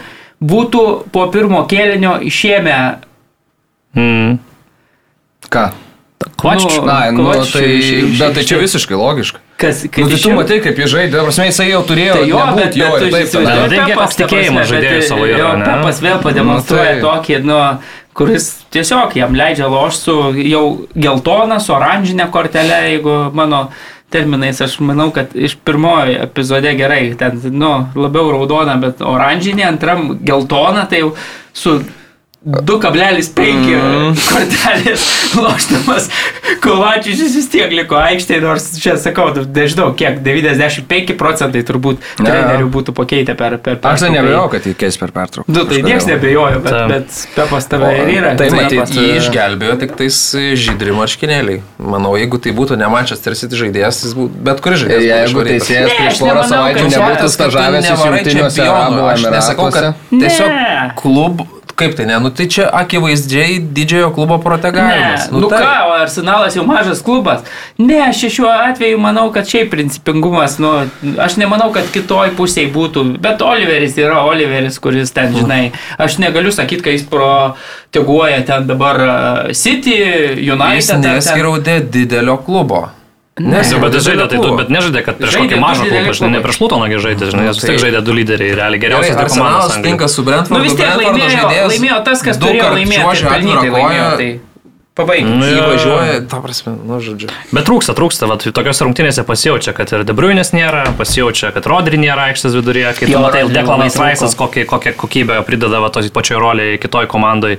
būtų 0.44 0.84
po 1.14 1.26
pirmo 1.34 1.64
kėlinio 1.70 2.18
išėmę. 2.28 2.78
Mm. 3.98 4.38
Ką? 5.50 5.68
Kvačičių. 6.38 6.82
Nu, 6.82 6.88
Na, 6.88 7.12
nu, 7.14 7.28
tai, 7.46 7.68
bet 8.18 8.34
tai 8.38 8.44
čia 8.46 8.58
visiškai 8.62 8.98
logiška. 8.98 9.42
Kas, 9.58 9.84
kai 9.90 10.04
nu, 10.06 10.10
tai 10.12 10.18
tu 10.22 10.34
matai, 10.38 10.58
kaip 10.62 10.78
jie 10.78 10.88
žaidė, 10.92 11.22
prasme, 11.26 11.48
jisai 11.50 11.72
jau 11.72 11.80
turėjo 11.86 12.18
tai 12.20 12.26
jo, 12.30 12.42
bet, 12.58 12.76
jo, 12.78 12.90
bet, 12.94 13.06
ir 13.06 13.14
taip 13.16 13.32
toliau. 13.34 13.62
Bet 13.64 13.74
reikia 13.74 13.96
pasitikėjimo 13.98 14.66
žaidėjų 14.70 15.06
savo 15.08 15.30
jau. 15.30 15.54
Pepas 15.64 16.02
vėl 16.06 16.20
pademonstruoja 16.22 16.92
nu, 16.92 17.00
tai... 17.00 17.06
tokį, 17.06 17.40
nu, 17.48 17.58
kuris 18.18 18.50
tiesiog 18.74 19.18
jam 19.18 19.38
leidžia 19.38 19.70
lošti 19.72 20.10
su 20.10 20.16
jau 20.46 20.64
geltona, 20.94 21.58
su 21.64 21.74
oranžinė 21.74 22.30
kortelė, 22.34 22.84
jeigu 22.92 23.18
mano 23.38 23.68
terminais, 24.10 24.62
aš 24.62 24.80
manau, 24.80 25.10
kad 25.12 25.36
iš 25.36 25.58
pirmojo 25.68 26.22
epizode 26.24 26.72
gerai, 26.80 27.12
ten, 27.20 27.42
nu, 27.52 27.72
labiau 27.96 28.32
raudona, 28.32 28.78
bet 28.82 29.02
oranžinė, 29.04 29.66
antram 29.68 30.14
geltona, 30.24 30.86
tai 30.88 31.04
jau 31.04 31.14
su 31.54 31.80
2,5 32.48 33.44
mm. 33.44 34.14
kortelės 34.30 35.04
loštamas 35.36 36.06
Kovačius 36.64 37.20
vis 37.36 37.50
tiek 37.52 37.74
liko 37.76 37.98
aikštėje, 38.00 38.40
nors 38.44 38.70
čia 38.80 38.94
sakau, 39.02 39.28
nežinau, 39.36 39.90
kiek 39.98 40.22
95 40.24 41.16
procentai 41.20 41.64
turbūt 41.68 42.00
ja. 42.00 42.24
trenerių 42.24 42.70
būtų 42.72 42.96
pakeitę 42.96 43.36
per, 43.38 43.58
per 43.60 43.82
pertrauką. 43.82 43.98
Aš 43.98 44.06
tai 44.06 44.12
nebejau, 44.16 44.46
kad 44.54 44.70
jį 44.70 44.76
keis 44.80 45.00
per 45.02 45.12
pertrauką. 45.16 45.52
Nu, 45.52 45.66
tai 45.68 45.82
niekas 45.84 46.08
nebejojo, 46.08 46.62
bet, 46.64 46.78
bet 46.94 47.20
Pepas 47.36 47.68
tave 47.68 47.92
ir 48.00 48.14
yra. 48.16 48.32
Tai 48.40 48.48
matyt, 48.56 48.96
jį 48.96 49.10
išgelbėjo 49.18 49.76
tik 49.84 49.98
tais 50.00 50.22
žydri 50.64 50.96
marškinėliai. 50.96 51.62
Manau, 51.84 52.16
jeigu 52.20 52.40
tai 52.44 52.56
būtų 52.56 52.80
ne 52.80 52.88
Manchester 52.94 53.36
City 53.40 53.60
žaidėjas, 53.60 54.02
jis 54.08 54.16
būtų 54.18 54.44
bet 54.48 54.64
kuris 54.64 54.86
žaidėjas. 54.86 55.28
Jeigu 55.28 55.46
teisėjas 55.52 56.00
prieš 56.00 56.24
porą 56.24 56.48
savaičių 56.48 56.88
nebūtų 56.96 57.30
stažavęs 57.36 57.92
Arabų 57.92 59.04
Emiratuose. 59.04 59.12
Aš 59.12 59.30
nesakau, 59.36 59.70
kad 59.76 60.10
tiesiog 60.16 60.98
klub 61.04 61.48
Kaip 61.78 61.94
tai 61.94 62.08
ne? 62.10 62.16
Nu 62.18 62.32
tai 62.34 62.48
čia 62.50 62.64
akivaizdžiai 62.74 63.60
didžiojo 63.62 64.10
klubo 64.16 64.40
protegavimas. 64.42 65.28
Ne, 65.28 65.36
nu, 65.36 65.44
nu 65.44 65.50
tai. 65.52 65.60
ką, 65.62 65.74
Arsenalas 66.02 66.58
jau 66.58 66.64
mažas 66.66 67.04
klubas. 67.06 67.44
Ne, 67.78 68.00
aš 68.08 68.24
šiuo 68.34 68.50
atveju 68.50 68.98
manau, 68.98 69.28
kad 69.34 69.46
šiaip 69.46 69.70
principingumas, 69.76 70.58
nu, 70.58 70.72
aš 71.22 71.38
nemanau, 71.38 71.70
kad 71.76 71.86
kitoj 71.94 72.34
pusėje 72.40 72.72
būtų, 72.74 73.06
bet 73.22 73.46
Oliveris 73.46 73.98
yra 74.02 74.24
Oliveris, 74.26 74.82
kuris 74.82 75.14
ten, 75.14 75.30
mm. 75.30 75.44
žinai, 75.44 75.62
aš 76.02 76.18
negaliu 76.24 76.54
sakyti, 76.56 76.82
kad 76.88 76.98
jis 76.98 77.06
proteguoja 77.14 78.42
ten 78.50 78.66
dabar 78.70 79.04
uh, 79.06 79.54
City, 79.54 79.98
United. 80.34 80.82
Jis 80.82 80.94
neskiraudė 81.06 81.84
didelio 81.94 82.40
klubo. 82.42 82.88
Nes 83.38 83.70
jau, 83.70 83.78
bet 83.84 83.94
žaidė, 84.02 84.26
tai 84.32 84.40
tu, 84.42 84.50
bet 84.58 84.72
nežaidė, 84.74 85.04
kad 85.06 85.20
prieš 85.22 85.36
kokį 85.38 85.60
mažą 85.62 85.86
klubą, 85.86 86.14
žinai, 86.18 86.30
ne 86.34 86.40
prieš 86.42 86.58
Lutonagį 86.64 87.02
žaidė, 87.04 87.30
žinai, 87.34 87.44
nes 87.46 87.60
vis 87.60 87.70
tiek 87.70 87.80
žaidė 87.84 88.02
du 88.02 88.16
lyderiai, 88.18 88.56
realiai 88.58 88.82
geriausias 88.82 89.20
tai 89.20 89.28
komandas. 89.30 89.78
Tinka 89.86 90.10
su 90.10 90.26
Brentfordu. 90.26 90.58
Nu 90.58 90.66
vis 90.66 90.78
tiek 90.80 90.90
laimėjo, 90.98 91.52
laimėjo 91.70 92.00
tas, 92.08 92.26
kas 92.26 92.42
turėjo 92.42 92.72
laimėti. 92.74 93.28
Pelnytai 93.28 93.74
laimėjo. 93.76 94.10
Tai 94.18 94.30
pabaigti. 94.98 95.30
Nu, 95.30 95.46
įvažiuoja, 95.48 96.20
ta 96.30 96.40
prasme, 96.44 96.74
nu, 96.76 97.00
žodžiu. 97.04 97.30
Bet 97.54 97.68
trūksta, 97.70 97.96
trūksta, 97.98 98.28
va, 98.30 98.38
tokios 98.42 98.82
rungtynėse 98.84 99.24
pasijaučia, 99.28 99.74
kad 99.78 99.94
ir 99.94 100.06
Debriuinės 100.08 100.54
nėra, 100.56 100.84
pasijaučia, 100.98 101.52
kad 101.56 101.70
Rodri 101.70 102.00
nėra 102.02 102.30
aikštės 102.32 102.58
viduryje, 102.58 102.94
kai 103.00 103.10
tu 103.12 103.22
matai 103.22 103.44
Deklanas 103.52 103.98
Raisas, 104.02 104.36
kokią, 104.38 104.66
kokią 104.70 104.96
kokybę 104.98 105.40
prideda 105.48 105.82
va, 105.84 105.92
tos 105.94 106.10
pačioj 106.14 106.42
roliai 106.42 106.80
kitoj 106.82 107.10
komandai. 107.12 107.58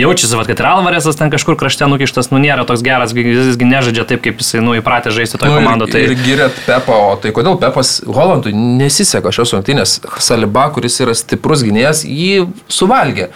Jaučiasi, 0.00 0.36
va, 0.38 0.46
kad 0.48 0.60
ir 0.60 0.70
Alvarėsas 0.70 1.18
ten 1.18 1.32
kažkur 1.32 1.58
krašte 1.60 1.88
nukištas, 1.90 2.32
nu 2.34 2.40
nėra 2.42 2.66
toks 2.68 2.84
geras, 2.86 3.14
jisgi 3.14 3.68
nežaidžia 3.68 4.06
taip, 4.10 4.24
kaip 4.26 4.42
jisai, 4.42 4.64
nu, 4.64 4.74
įpratę 4.80 5.14
žaisti 5.14 5.40
toje 5.40 5.54
nu, 5.54 5.60
komandoje. 5.62 5.94
Tai... 5.94 6.04
Ir 6.08 6.16
girėt 6.24 6.58
Pepą, 6.66 6.98
o 7.12 7.14
tai 7.20 7.34
kodėl 7.36 7.60
Pepas 7.60 7.98
Holandui 8.06 8.54
nesiseka 8.56 9.32
šios 9.34 9.54
rungtynės? 9.56 9.98
Saliba, 10.22 10.68
kuris 10.74 11.00
yra 11.04 11.16
stiprus 11.18 11.64
gynėjas, 11.66 12.04
jį 12.08 12.48
suvalgė. 12.72 13.30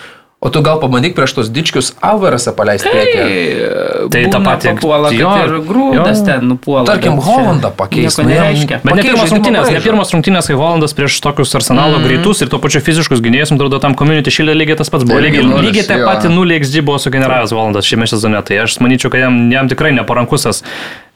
O 0.45 0.51
tu 0.53 0.61
gal 0.61 0.77
pabandyk 0.77 1.15
prieš 1.16 1.33
tos 1.39 1.47
dičkius 1.49 1.95
Alvarasą 2.05 2.53
paleisti 2.53 2.91
priekį. 2.93 3.21
Tai 4.12 4.25
tą 4.29 4.41
patį 4.45 4.75
puolą, 4.77 5.12
jo, 5.16 5.31
ir 5.41 5.55
grūdas 5.65 6.21
jo. 6.21 6.27
ten 6.27 6.45
nupuola. 6.51 6.85
Tarkim, 6.91 7.16
Holandą 7.25 7.71
pakeisti. 7.73 8.27
Nereiškia. 8.29 8.83
Bet 8.85 8.99
ne 8.99 9.07
pirmas 9.07 9.33
rungtynės, 9.33 9.71
ne 9.73 9.81
pirmas 9.81 10.12
rungtynės, 10.12 10.51
kai 10.51 10.59
Holandas 10.61 10.93
prieš 10.99 11.16
tokius 11.25 11.57
arsenalo 11.57 11.97
mm. 11.97 12.05
greitus 12.11 12.45
ir 12.45 12.53
to 12.53 12.61
pačiu 12.61 12.83
fiziškus 12.85 13.25
gynėjus, 13.25 13.55
man 13.55 13.62
atrodo, 13.62 13.81
tam 13.81 13.97
community 13.97 14.35
šilė 14.37 14.53
lygiai 14.59 14.77
tas 14.83 14.93
pats 14.93 15.09
buvo. 15.09 15.23
Lygiai, 15.25 15.47
lygiai 15.65 15.87
taip 15.89 16.05
pat 16.05 16.29
0xg 16.29 16.85
buvo 16.85 17.01
sugeneravęs 17.01 17.57
Holandas 17.57 17.89
šiame 17.89 18.11
sezone. 18.12 18.45
Tai 18.45 18.61
aš 18.66 18.77
manyčiau, 18.85 19.15
kad 19.15 19.25
jam, 19.25 19.41
jam 19.49 19.73
tikrai 19.73 19.95
neparankusas 19.97 20.61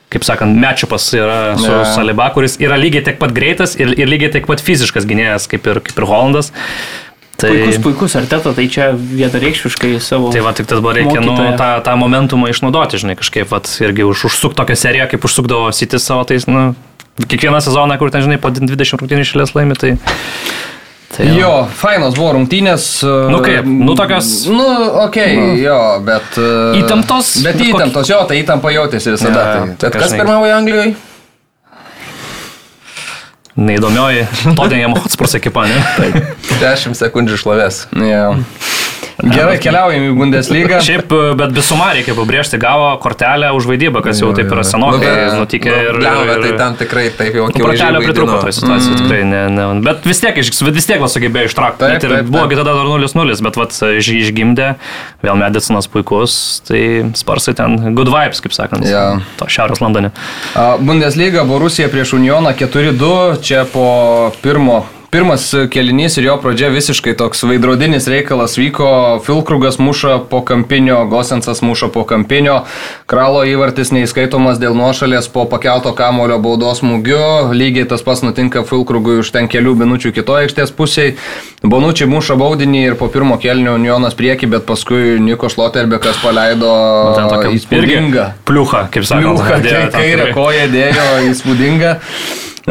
kaip 0.09 0.25
sakant, 0.25 0.57
mečiupas 0.57 1.05
yra 1.13 1.41
su 1.61 1.69
yeah. 1.69 1.85
Saliba, 1.93 2.31
kuris 2.33 2.57
yra 2.65 2.79
lygiai 2.81 3.05
tiek 3.05 3.19
pat 3.21 3.35
greitas 3.37 3.77
ir, 3.77 3.93
ir 3.93 4.09
lygiai 4.09 4.33
tiek 4.39 4.49
pat 4.49 4.63
fiziškas 4.65 5.05
gynėjas 5.09 5.51
kaip 5.53 5.69
ir, 5.69 5.83
kaip 5.85 6.01
ir 6.01 6.09
Holandas. 6.09 6.49
Tai... 7.39 7.51
Puikus, 7.55 7.77
puikus 7.79 8.17
arteto, 8.19 8.51
tai 8.51 8.65
čia 8.67 8.89
vienareikšmiškai 8.99 9.93
savo. 10.03 10.33
Tai 10.35 10.41
va, 10.43 10.51
tik 10.59 10.67
tas 10.67 10.81
buvo 10.83 10.91
reikia 10.97 11.21
nu, 11.23 11.37
tą, 11.55 11.69
tą 11.87 11.93
momentumą 11.95 12.49
išnaudoti, 12.51 12.99
žinai, 12.99 13.15
kažkaip, 13.21 13.47
va, 13.53 13.61
irgi 13.63 14.03
už, 14.09 14.25
užsuk 14.27 14.57
tokią 14.59 14.75
seriją, 14.75 15.07
kaip 15.13 15.23
užsukdavo 15.29 15.69
Sitis 15.71 16.03
savo 16.03 16.27
tais, 16.27 16.49
nu, 16.51 16.73
kiekvieną 17.23 17.61
sezoną, 17.63 17.95
kur 18.01 18.11
ten, 18.11 18.27
žinai, 18.27 18.41
po 18.43 18.51
20 18.51 18.99
rungtynių 18.99 19.23
išėlės 19.23 19.55
laimi, 19.55 19.79
tai... 19.79 19.95
Tai 21.15 21.29
jo. 21.31 21.37
jo, 21.39 21.53
fainos 21.79 22.19
buvo 22.19 22.35
rungtynės. 22.37 22.89
Nu 23.31 23.39
kaip, 23.41 23.71
nu 23.71 23.95
tokios. 23.97 24.27
Nu, 24.51 24.67
okei, 25.07 25.39
okay, 25.39 25.39
nu. 25.39 25.55
jo, 25.63 25.79
bet. 26.05 26.37
Įtemptos. 26.83 27.37
Bet, 27.47 27.55
bet 27.55 27.71
įtemptos, 27.71 28.11
jo, 28.11 28.19
tai 28.29 28.43
įtampa 28.43 28.75
jautėsi 28.75 29.15
visada. 29.15 29.47
Ja, 29.47 29.63
tai, 29.79 29.93
bet 29.95 30.03
kas 30.03 30.19
pirmauja 30.19 30.59
Anglijoje? 30.59 30.99
Neįdomioji 33.59 34.27
Tottenham 34.59 34.95
Hotspurs 34.95 35.35
ekipa, 35.39 35.67
ne? 35.67 35.79
Taip. 35.99 36.15
10 36.63 36.95
sekundžių 36.99 37.39
šlovės. 37.43 37.85
Yeah. 37.99 38.39
Gerai, 39.19 39.57
keliaujam 39.59 40.05
į 40.07 40.11
Bundesliga. 40.15 40.79
Šiaip, 40.85 41.11
bet 41.39 41.55
visumą 41.57 41.89
reikia 41.97 42.15
pabrėžti, 42.15 42.59
gavo 42.63 42.93
kortelę 43.03 43.49
už 43.57 43.67
vaidybą, 43.67 44.03
kas 44.05 44.21
jau 44.23 44.31
taip 44.37 44.53
yra 44.55 44.63
senokai 44.67 45.11
nu, 45.11 45.41
nutikė. 45.41 45.73
Nu, 45.73 45.87
ir, 45.89 45.97
lemia, 46.05 46.37
tai 46.39 46.53
ten 46.61 46.77
tikrai 46.79 47.07
taip 47.19 47.35
jau 47.35 47.49
akivaizdžiai. 47.49 47.89
Kortelė 47.89 48.03
pritruko 48.05 48.37
toje 48.45 48.55
situacijoje, 48.61 48.93
mm. 48.95 49.01
tikrai. 49.03 49.21
Ne, 49.27 49.41
ne, 49.57 49.65
bet 49.83 50.07
vis 50.07 50.23
tiek, 50.23 50.39
vis 50.39 50.87
tiek 50.87 51.03
va 51.03 51.09
sugebėjo 51.11 51.51
ištraukti. 51.51 51.83
Taip, 51.83 51.99
taip, 52.05 52.15
taip. 52.15 52.31
Buvo 52.31 52.45
tada 52.53 52.77
dar 52.79 52.91
0-0, 52.93 53.43
bet 53.49 53.59
vat, 53.59 53.81
išgimdė, 53.99 54.69
vėl 55.27 55.41
medicinas 55.41 55.91
puikus, 55.91 56.37
tai 56.69 56.83
sparsai 57.19 57.57
ten 57.59 57.75
good 57.99 58.13
vibes, 58.15 58.43
kaip 58.45 58.55
sakant. 58.55 58.87
Ja. 58.87 59.09
To 59.41 59.51
Šiaurės 59.51 59.83
Londone. 59.83 60.13
Bundesliga, 60.79 61.43
Borusija 61.49 61.91
prieš 61.91 62.15
Unioną 62.21 62.55
4-2, 62.55 63.11
čia 63.43 63.67
po 63.67 63.89
pirmo 64.45 64.85
Pirmas 65.09 65.55
kelinys 65.73 66.19
ir 66.21 66.27
jo 66.27 66.35
pradžia 66.37 66.69
visiškai 66.69 67.15
toks 67.17 67.41
vaidrodinis 67.49 68.05
reikalas 68.13 68.59
vyko, 68.61 68.89
Filkrugas 69.25 69.79
muša 69.81 70.19
po 70.29 70.43
kampinio, 70.45 70.99
Gosensas 71.09 71.63
muša 71.65 71.89
po 71.95 72.03
kampinio, 72.05 72.59
Kralo 73.09 73.41
įvartis 73.49 73.89
neįskaitomas 73.97 74.59
dėl 74.61 74.77
nuošalės 74.77 75.31
po 75.33 75.47
pakelto 75.49 75.95
kamulio 75.97 76.37
baudos 76.45 76.83
smūgiu, 76.83 77.55
lygiai 77.57 77.87
tas 77.89 78.05
pats 78.05 78.21
nutinka 78.21 78.67
Filkrugui 78.69 79.23
už 79.23 79.31
ten 79.33 79.49
kelių 79.49 79.73
minučių 79.81 80.13
kitoje 80.19 80.45
aikštės 80.45 80.75
pusėje. 80.77 81.15
Bonučiai 81.65 82.11
muša 82.13 82.37
baudinį 82.37 82.83
ir 82.91 82.99
po 83.01 83.09
pirmo 83.09 83.39
kelinio 83.41 83.79
Unionas 83.81 84.19
prieki, 84.19 84.51
bet 84.53 84.67
paskui 84.69 85.17
Niko 85.25 85.49
Šloterbekas 85.49 86.21
paleido 86.21 86.75
įspūdingą. 87.55 88.29
Pliuchą, 88.45 88.85
kaip 88.93 89.09
sakoma. 89.09 89.57
Pliuchą, 89.57 89.89
kairę 89.97 90.29
koją 90.37 90.69
dėjo 90.77 91.09
įspūdingą. 91.31 91.95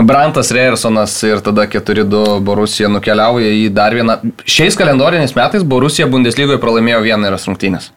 Brantas 0.06 0.52
Reirsonas 0.54 1.16
ir 1.26 1.40
tada 1.42 1.66
4-2 1.66 2.40
Borusija 2.46 2.90
nukeliauja 2.92 3.50
į 3.50 3.70
dar 3.74 3.96
vieną. 3.98 4.20
Šiais 4.46 4.78
kalendoriniais 4.78 5.34
metais 5.38 5.66
Borusija 5.66 6.10
Bundeslygoje 6.12 6.62
pralaimėjo 6.62 7.02
vieną 7.08 7.32
ir 7.32 7.40
rungtynės. 7.40 7.90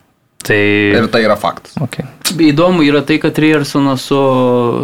Tai... 0.47 0.57
Ir 0.97 1.07
tai 1.13 1.21
yra 1.27 1.37
faktas. 1.37 1.75
Okay. 1.85 2.07
Įdomu 2.49 2.85
yra 2.87 3.03
tai, 3.05 3.19
kad 3.21 3.37
Riersonas 3.43 4.07
su 4.09 4.21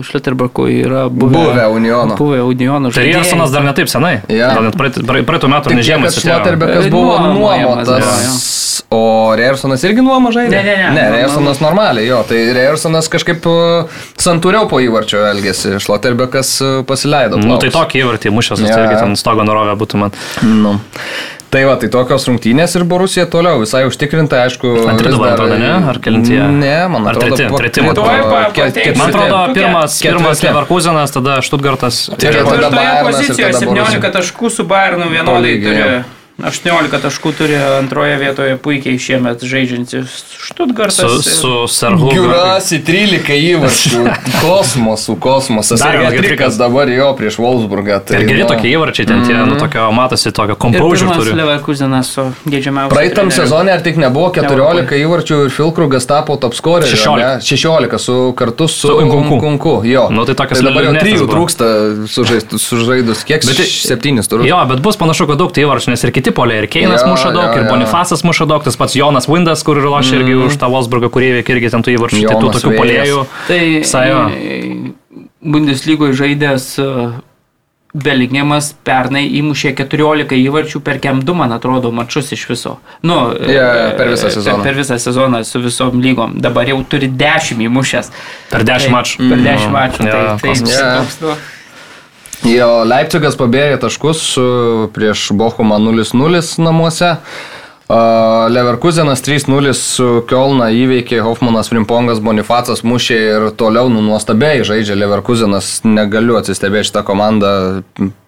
Šleterberku 0.04 0.66
yra 0.68 1.06
buvę, 1.08 1.32
buvę 1.38 1.68
Uniono. 1.72 2.18
Buvę 2.18 2.42
Uniono 2.44 2.90
žaidėjai. 2.90 3.14
Tai 3.14 3.22
Riersonas 3.22 3.54
dar 3.54 3.64
netaip 3.64 3.88
senai. 3.90 4.18
Ja. 4.28 4.52
Gal 4.58 4.68
net 4.68 4.76
praeitų 4.76 5.50
metų 5.54 5.78
nežiemas. 5.78 6.18
Šleterberkas 6.20 6.90
buvo 6.92 7.16
nuomotas. 7.24 8.52
O 8.92 9.32
Riersonas 9.34 9.82
irgi 9.86 10.04
nuoma 10.04 10.30
žaidė? 10.34 10.52
Ne, 10.52 10.62
ne, 10.62 10.74
ne. 10.78 10.90
Ne, 10.94 11.06
Riersonas 11.16 11.62
normaliai, 11.64 12.06
jo. 12.06 12.20
Tai 12.28 12.42
Riersonas 12.54 13.08
kažkaip 13.10 13.46
uh, 13.50 14.02
santūriau 14.20 14.68
po 14.70 14.78
įvarčio 14.84 15.24
elgėsi. 15.32 15.78
Šleterberkas 15.82 16.52
uh, 16.62 16.76
pasileido. 16.86 17.40
Na, 17.40 17.54
nu, 17.54 17.56
tai 17.62 17.72
tokį 17.74 18.04
įvartį 18.04 18.34
mušęs, 18.36 18.62
ja. 18.62 18.76
tai 18.76 18.84
irgi 18.84 19.00
ten 19.00 19.16
stogo 19.18 19.46
norovė 19.48 19.74
būtų 19.80 20.04
man. 20.04 20.14
Nu. 20.44 20.76
Tai 21.50 21.62
va, 21.62 21.76
tai 21.78 21.88
tokios 21.92 22.24
rungtynės 22.26 22.74
ir 22.74 22.84
Borusija 22.90 23.24
toliau 23.30 23.60
visai 23.62 23.84
užtikrinta, 23.86 24.40
aišku. 24.48 24.72
Antri 24.90 25.12
dabar 25.14 25.36
atrodo, 25.36 25.58
ne? 25.60 25.70
Ar 25.92 26.00
kelintie? 26.02 26.40
Ne, 26.42 26.74
man 26.90 27.06
atrodo, 27.12 27.38
treti, 27.38 27.60
treti, 27.62 27.84
man 27.86 29.12
atrodo, 29.14 29.38
pirmas, 29.54 30.00
pirmas 30.02 30.42
Leverkusenas, 30.42 31.14
tada 31.14 31.38
Štutgartas. 31.46 32.02
Tai 32.18 32.34
tada 32.50 32.84
pozicijoje 33.06 33.62
17 33.62 34.12
taškų 34.18 34.52
su 34.58 34.66
Bayernu 34.66 35.08
vienodai 35.14 35.56
turi. 35.62 35.88
18 36.36 37.00
taškų 37.00 37.30
turi 37.32 37.56
antroje 37.56 38.18
vietoje 38.20 38.56
puikiai 38.60 38.98
šiemet 39.00 39.40
žaidžiantis 39.40 40.18
Štutgartas. 40.46 40.98
Su, 41.24 41.30
su 41.30 41.52
Sarhu. 41.72 42.10
Giurasi 42.12 42.78
13 42.84 43.30
įvarčių. 43.34 44.02
Kosmosų, 44.44 45.16
kosmosas. 45.22 45.80
Dar 45.82 45.96
vienas 45.98 46.14
trikas 46.20 46.58
dabar 46.60 46.90
jo 46.92 47.08
prieš 47.18 47.38
Wolfsburgą. 47.42 47.98
Tai, 48.06 48.20
ir 48.20 48.28
geri 48.28 48.44
nu, 48.44 48.48
tokie 48.50 48.70
įvarčiai, 48.76 49.08
ten 49.08 49.24
tie, 49.24 49.34
mm. 49.34 49.48
nu, 49.50 49.56
tokio 49.58 49.88
matosi, 49.96 50.30
tokio 50.36 50.58
composure 50.60 51.16
turi. 51.16 51.32
Leverkusenas 51.40 52.12
su 52.14 52.26
geidžiamiausiu. 52.44 52.92
Praeitam 52.94 53.32
sezonė 53.34 53.74
ar 53.74 53.82
tik 53.86 53.98
nebuvo 53.98 54.28
14 54.36 54.94
įvarčių 55.00 55.40
ir 55.46 55.54
Filkrugas 55.56 56.06
tapo 56.06 56.36
top 56.42 56.54
scorer. 56.58 56.86
16. 56.86 57.48
16 57.48 57.98
su 58.02 58.18
kartu 58.38 58.68
su, 58.70 58.92
su 58.92 59.08
Kunku. 59.10 59.40
Kunku. 59.42 59.74
Jo. 59.88 60.06
Nu, 60.14 60.28
tai, 60.28 60.36
tai 60.38 60.60
dabar 60.60 60.90
jau 60.90 60.94
3 61.00 61.26
trūksta 61.32 61.72
sužaidus. 62.12 63.24
Kiek? 63.26 63.42
Bet 63.48 63.64
7 63.66 64.30
turiu. 64.30 64.46
Jo, 64.46 64.62
bet 64.70 64.84
bus 64.84 65.00
panašu, 65.00 65.26
kad 65.32 65.42
daug 65.42 65.50
tai 65.54 65.66
įvarčių, 65.66 65.94
nes 65.96 66.06
ir 66.06 66.14
kiti 66.14 66.25
polė, 66.34 66.62
ir 66.62 66.68
Keinas 66.72 67.04
ja, 67.04 67.10
muša 67.10 67.30
daug, 67.34 67.50
ja, 67.52 67.62
ir 67.62 67.68
Bonifasas 67.70 68.24
muša 68.26 68.48
daug, 68.50 68.64
tas 68.66 68.78
pats 68.78 68.96
Jonas 68.98 69.28
Windas, 69.30 69.62
kur 69.66 69.78
lošia 69.82 70.16
mm. 70.16 70.24
irgi 70.24 70.36
už 70.48 70.58
tą 70.62 70.70
Wolfsburgą, 70.72 71.10
kurie 71.14 71.30
irgi 71.40 71.72
ten 71.72 71.86
tų 71.86 71.96
įvarčių, 71.96 72.24
tai 72.26 72.40
tų 72.42 72.52
tokių 72.58 72.74
polėjų. 72.78 73.22
Tai 73.46 73.62
Sajo. 73.86 74.20
Bundeslygoje 75.46 76.16
žaidęs 76.18 76.64
e, 76.82 76.90
Belingiamas 77.96 78.72
pernai 78.84 79.24
įmušė 79.38 79.72
14 79.78 80.36
įvarčių 80.36 80.80
per 80.84 80.98
kem 81.00 81.22
2, 81.24 81.36
man 81.38 81.54
atrodo, 81.56 81.92
mačius 81.94 82.32
iš 82.36 82.44
viso. 82.50 82.76
Nu, 83.06 83.16
yeah, 83.48 83.94
per 83.96 84.10
visą 84.12 84.30
sezoną. 84.34 84.60
Per, 84.60 84.72
per 84.72 84.80
visą 84.82 84.98
sezoną 85.00 85.42
su 85.48 85.62
visom 85.64 86.02
lygom. 86.04 86.36
Dabar 86.44 86.68
jau 86.68 86.80
turi 86.84 87.08
10 87.08 87.62
įmušęs. 87.68 88.10
Per 88.52 88.66
10 88.68 88.88
tai, 88.88 88.94
mačų. 88.98 89.30
Per 89.30 89.44
10 89.46 89.68
mm. 89.68 89.76
mačų. 89.78 90.02
Tai, 90.02 90.10
yeah, 90.10 90.42
tai, 90.42 90.56
tai, 90.60 90.74
yeah. 90.74 90.98
toks, 91.00 91.46
Jo, 92.44 92.84
Leipzigas 92.84 93.38
pabėgė 93.40 93.78
taškus 93.80 94.22
prieš 94.94 95.30
Bochumą 95.32 95.78
0-0 95.80 96.42
namuose. 96.60 97.16
Leverkusenas 98.50 99.22
3-0 99.22 99.72
su 99.78 100.06
Kielna 100.26 100.72
įveikė 100.74 101.20
Hoffmanas, 101.22 101.70
Frimpongas, 101.70 102.18
Bonifacas 102.18 102.82
mušė 102.82 103.18
ir 103.22 103.46
toliau 103.54 103.86
nu, 103.92 104.02
nuostabiai 104.02 104.64
žaidžia 104.66 104.98
Leverkusenas. 104.98 105.84
Negaliu 105.86 106.34
atsistebėti 106.40 106.90
šitą 106.90 107.04
komandą 107.06 107.52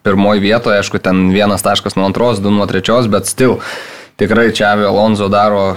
pirmoji 0.07 0.45
vietoje, 0.47 0.79
aišku, 0.79 1.03
ten 1.03 1.33
vienas 1.35 1.67
taškas 1.67 1.99
nuo 1.99 2.07
antros, 2.07 2.39
du 2.39 2.55
nuo 2.55 2.69
trečios, 2.71 3.11
bet 3.11 3.27
stil. 3.27 3.59
Tikrai 4.19 4.53
čia 4.55 4.77
Alonso 4.87 5.27
daro 5.31 5.77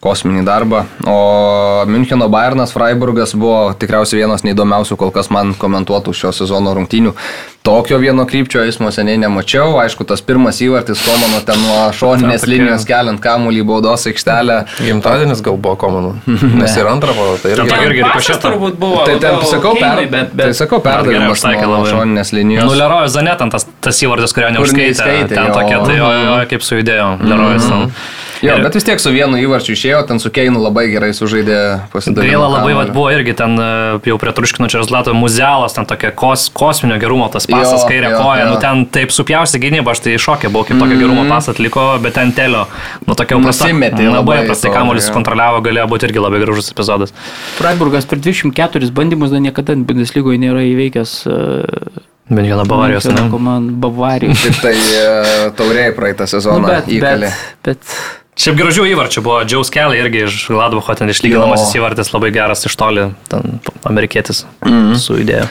kosminį 0.00 0.44
darbą. 0.48 0.84
O 1.04 1.84
Müncheno 1.88 2.28
Bayernas 2.32 2.72
Freiburgas 2.72 3.34
buvo 3.36 3.74
tikriausiai 3.76 4.22
vienas 4.22 4.44
neįdomiausių 4.46 4.96
kol 5.00 5.12
kas 5.12 5.28
man 5.32 5.52
komentuotų 5.60 6.14
šio 6.16 6.32
sezono 6.32 6.72
rungtynių. 6.76 7.12
Tokio 7.60 7.98
vieno 8.00 8.24
krypčio 8.24 8.62
eismo 8.64 8.88
seniai 8.88 9.18
nemačiau. 9.20 9.74
Aišku, 9.82 10.06
tas 10.08 10.22
pirmas 10.24 10.62
įvartis 10.64 11.02
Komano 11.04 11.42
ten 11.44 11.60
nuo 11.60 11.82
šoninės 11.92 12.46
linijos 12.48 12.86
keliant 12.88 13.20
kamuolį 13.20 13.66
baudos 13.68 14.06
aikštelę. 14.08 14.56
Gimtadienis 14.80 15.42
gal 15.44 15.60
buvo 15.60 15.76
Komano. 15.82 16.14
Nes 16.62 16.78
ir 16.80 16.88
antrą 16.88 17.12
buvo, 17.18 17.36
tai 17.42 17.52
irgi, 17.58 17.76
irgi 17.90 18.06
rikošėtas 18.06 18.40
turbūt 18.46 18.80
buvo. 18.80 19.04
Tai 19.04 19.18
ten, 19.20 19.36
sakau, 19.52 19.74
per, 19.76 20.00
bet, 20.06 20.32
bet, 20.32 20.46
tai 20.46 20.56
sakau, 20.56 20.80
perdavimas 20.84 21.44
nuo 21.44 21.84
šoninės 21.84 22.32
linijos. 22.32 22.64
Nulerojo 22.72 23.12
Zanetan 23.12 23.52
tas, 23.52 23.68
tas 23.84 24.00
įvartis, 24.00 24.32
kurio 24.32 24.48
neužskaitė. 24.56 25.28
Ten 25.28 25.52
tokia, 25.52 25.84
tai 25.84 26.00
jo, 26.00 26.10
jo, 26.24 26.40
kaip 26.54 26.64
sujudėjo. 26.64 27.12
Lerojas. 27.20 27.68
Mm 27.68 27.84
-hmm. 27.84 28.18
Jo, 28.40 28.54
ir, 28.56 28.64
bet 28.64 28.76
vis 28.78 28.86
tiek 28.86 29.00
su 29.02 29.12
vienu 29.12 29.36
įvarčiu 29.40 29.74
išėjo, 29.76 30.00
ten 30.08 30.20
su 30.22 30.30
Keinu 30.32 30.62
labai 30.62 30.86
gerai 30.92 31.10
sužaidė 31.16 31.58
pasidalyti. 31.92 32.32
Gaila 32.32 32.48
labai 32.54 32.72
vat, 32.78 32.92
buvo 32.94 33.10
irgi 33.12 33.34
ten 33.36 33.56
e, 33.60 33.68
jau 34.08 34.16
prie 34.22 34.32
Truškinočio 34.36 34.80
rezultato 34.80 35.12
muzealas, 35.16 35.76
ten 35.76 35.88
tokia 35.88 36.12
kos, 36.16 36.46
kosminio 36.56 36.96
gerumo 37.02 37.28
tas 37.32 37.48
pasas, 37.50 37.82
jo, 37.82 37.88
kairė 37.90 38.14
jo, 38.14 38.22
koja, 38.22 38.46
jo. 38.46 38.54
nu 38.54 38.62
ten 38.62 38.84
taip 38.96 39.12
supjausi 39.12 39.60
gynybą, 39.60 39.92
aš 39.92 40.04
tai 40.06 40.16
šokė 40.20 40.48
buvau, 40.48 40.68
kaip 40.70 40.80
tokio 40.80 40.96
mm. 40.96 41.02
gerumo 41.04 41.26
pas 41.28 41.50
atliko, 41.52 41.86
bet 42.04 42.16
ten 42.16 42.32
telio, 42.36 42.64
nu 43.06 43.16
tokia 43.18 43.36
jau 43.36 43.44
prasta. 43.44 43.68
Labai, 43.70 44.12
labai 44.14 44.38
prastai 44.48 44.72
kamuolis 44.74 45.10
kontroliavo, 45.12 45.60
galėjo 45.64 45.88
būti 45.92 46.08
irgi 46.08 46.22
labai 46.24 46.40
gražus 46.42 46.72
epizodas. 46.72 47.12
Freiburgas 47.58 48.08
per 48.08 48.22
24 48.24 48.88
bandymus 48.96 49.34
dar 49.34 49.44
niekada 49.44 49.76
Bundeslygoje 49.76 50.40
nėra 50.40 50.64
įveikęs. 50.70 51.16
Uh... 51.28 52.06
Bent 52.30 52.46
vieną 52.46 52.64
Bavarijos? 52.70 53.08
Man 53.42 53.68
Bavarijos. 53.82 54.46
Tai 54.62 54.74
uh, 54.76 55.50
tauriai 55.58 55.90
praeitą 55.96 56.28
sezoną 56.30 56.62
nu, 56.62 56.70
bet, 56.70 56.90
įkalė. 56.94 57.32
Bet, 57.66 57.80
bet 57.82 58.19
Šiaip 58.38 58.56
gražių 58.56 58.84
įvarčių 58.92 59.22
buvo 59.26 59.40
Džiaus 59.44 59.72
Kelly 59.74 59.98
irgi 60.00 60.24
iš 60.28 60.46
Gladbacho, 60.48 60.94
ten 60.96 61.10
išlyginamasis 61.12 61.74
įvartis 61.76 62.12
labai 62.14 62.30
geras 62.34 62.62
iš 62.68 62.76
toli, 62.78 63.08
ten 63.28 63.58
amerikietis 63.84 64.44
mm 64.64 64.70
-hmm. 64.70 64.98
su 65.02 65.18
idėja. 65.18 65.48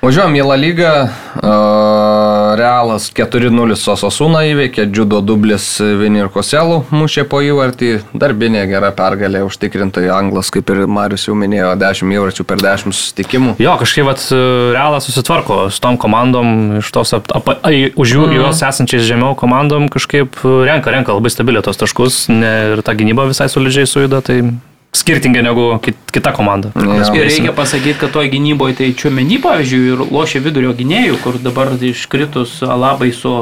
Važiuojam 0.00 0.32
į 0.32 0.44
La 0.48 0.54
Lygą. 0.56 0.90
Realas 2.56 3.10
4-0 3.12 3.74
Sososūną 3.76 4.40
įveikė, 4.48 4.86
Džudo 4.88 5.18
dublis 5.20 5.66
Vini 6.00 6.22
ir 6.22 6.30
Koselų 6.32 6.78
mušė 6.88 7.26
po 7.28 7.42
įvartį. 7.44 7.90
Darbinė 8.16 8.62
gera 8.70 8.90
pergalė 8.96 9.42
užtikrintai 9.44 10.06
Anglas, 10.12 10.48
kaip 10.54 10.72
ir 10.72 10.86
Marius 10.88 11.26
jau 11.28 11.36
minėjo, 11.36 11.74
10 11.82 12.14
įvarčių 12.16 12.46
per 12.48 12.64
10 12.64 12.96
susitikimų. 12.96 13.54
Jo, 13.60 13.76
kažkaip 13.82 14.08
vat, 14.08 14.24
Realas 14.72 15.04
susitvarko 15.10 15.60
su 15.68 15.84
tom 15.84 16.00
komandom, 16.00 16.80
iš 16.80 16.90
tos 16.96 17.12
ap, 17.20 17.28
ap, 17.36 17.52
ai, 17.68 17.92
už 17.92 18.16
jų, 18.16 18.24
mm. 18.24 18.40
juos 18.40 18.64
esančiais 18.70 19.04
žemiau 19.04 19.36
komandom 19.36 19.90
kažkaip 19.92 20.40
renka, 20.64 20.96
renka 20.96 21.12
labai 21.12 21.32
stabiliai 21.32 21.66
tos 21.68 21.80
taškus 21.80 22.24
ne, 22.32 22.54
ir 22.72 22.84
ta 22.86 22.96
gynyba 22.96 23.28
visai 23.28 23.52
solidžiai 23.52 23.88
sujuda. 23.88 24.24
Tai 24.24 24.40
skirtingai 24.92 25.42
negu 25.42 25.78
kit- 25.82 26.10
kita 26.12 26.32
komanda. 26.32 26.72
Jo. 26.74 26.98
Ir 27.14 27.28
reikia 27.28 27.52
pasakyti, 27.54 27.98
kad 28.00 28.14
toj 28.14 28.30
gynyboje 28.32 28.78
tai 28.80 28.90
čiuomenį, 28.98 29.38
pavyzdžiui, 29.44 29.92
ir 29.92 30.02
lošia 30.10 30.42
vidurio 30.42 30.74
gynėjų, 30.74 31.20
kur 31.22 31.38
dabar 31.42 31.72
iškritus 31.78 32.60
labai 32.66 33.12
su... 33.14 33.34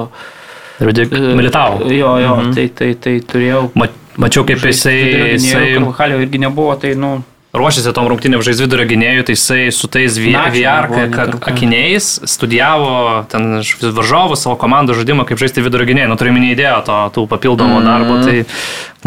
Ir 0.78 0.92
Militavo. 1.34 1.88
Jo, 1.90 2.18
jo, 2.22 2.36
mhm. 2.36 2.52
tai, 2.54 2.68
tai, 2.68 2.92
tai 2.94 3.16
turėjau... 3.24 3.64
Ma, 3.74 3.88
mačiau, 4.20 4.44
kaip 4.46 4.62
jisai, 4.62 4.98
jisai 5.34 5.64
Karvahalio 5.78 6.20
irgi 6.22 6.44
nebuvo, 6.44 6.76
tai, 6.78 6.94
nu... 6.94 7.16
ruošėsi 7.56 7.92
tom 7.96 8.08
rungtynėm 8.10 8.42
žais 8.44 8.60
vidurio 8.60 8.84
gynėjų, 8.88 9.24
tai 9.28 9.36
jisai 9.36 9.60
su 9.74 9.88
tais 9.90 10.18
VR 10.20 10.88
karto. 11.12 11.40
akiniais 11.48 12.10
studijavo 12.28 13.24
ten 13.32 13.60
varžovų 13.62 14.36
savo 14.36 14.56
komandų 14.60 14.98
žaidimą, 14.98 15.24
kaip 15.28 15.40
žaisti 15.40 15.64
vidurio 15.64 15.88
gynėjų. 15.88 16.10
Nu, 16.12 16.18
turiu 16.20 16.34
minį 16.36 16.52
idėją 16.54 16.78
to, 16.88 16.98
tų 17.16 17.26
papildomų 17.30 17.80
mm. 17.80 17.88
darbų, 17.88 18.18
tai, 18.26 18.36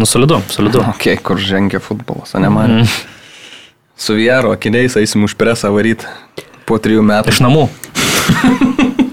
nu, 0.01 0.09
solidu, 0.09 0.41
solidu. 0.53 0.83
Ok, 0.95 1.11
kur 1.25 1.41
žengia 1.41 1.81
futbolas, 1.83 2.33
o 2.35 2.41
ne 2.41 2.49
man. 2.53 2.81
Mm. 2.81 2.95
Su 4.01 4.17
Viero 4.17 4.55
akiniais 4.55 4.97
eisim 4.97 5.27
už 5.27 5.37
presą 5.37 5.69
varyti 5.75 6.09
po 6.65 6.79
trijų 6.81 7.05
metų. 7.05 7.35
Iš 7.35 7.43
namų. 7.45 7.67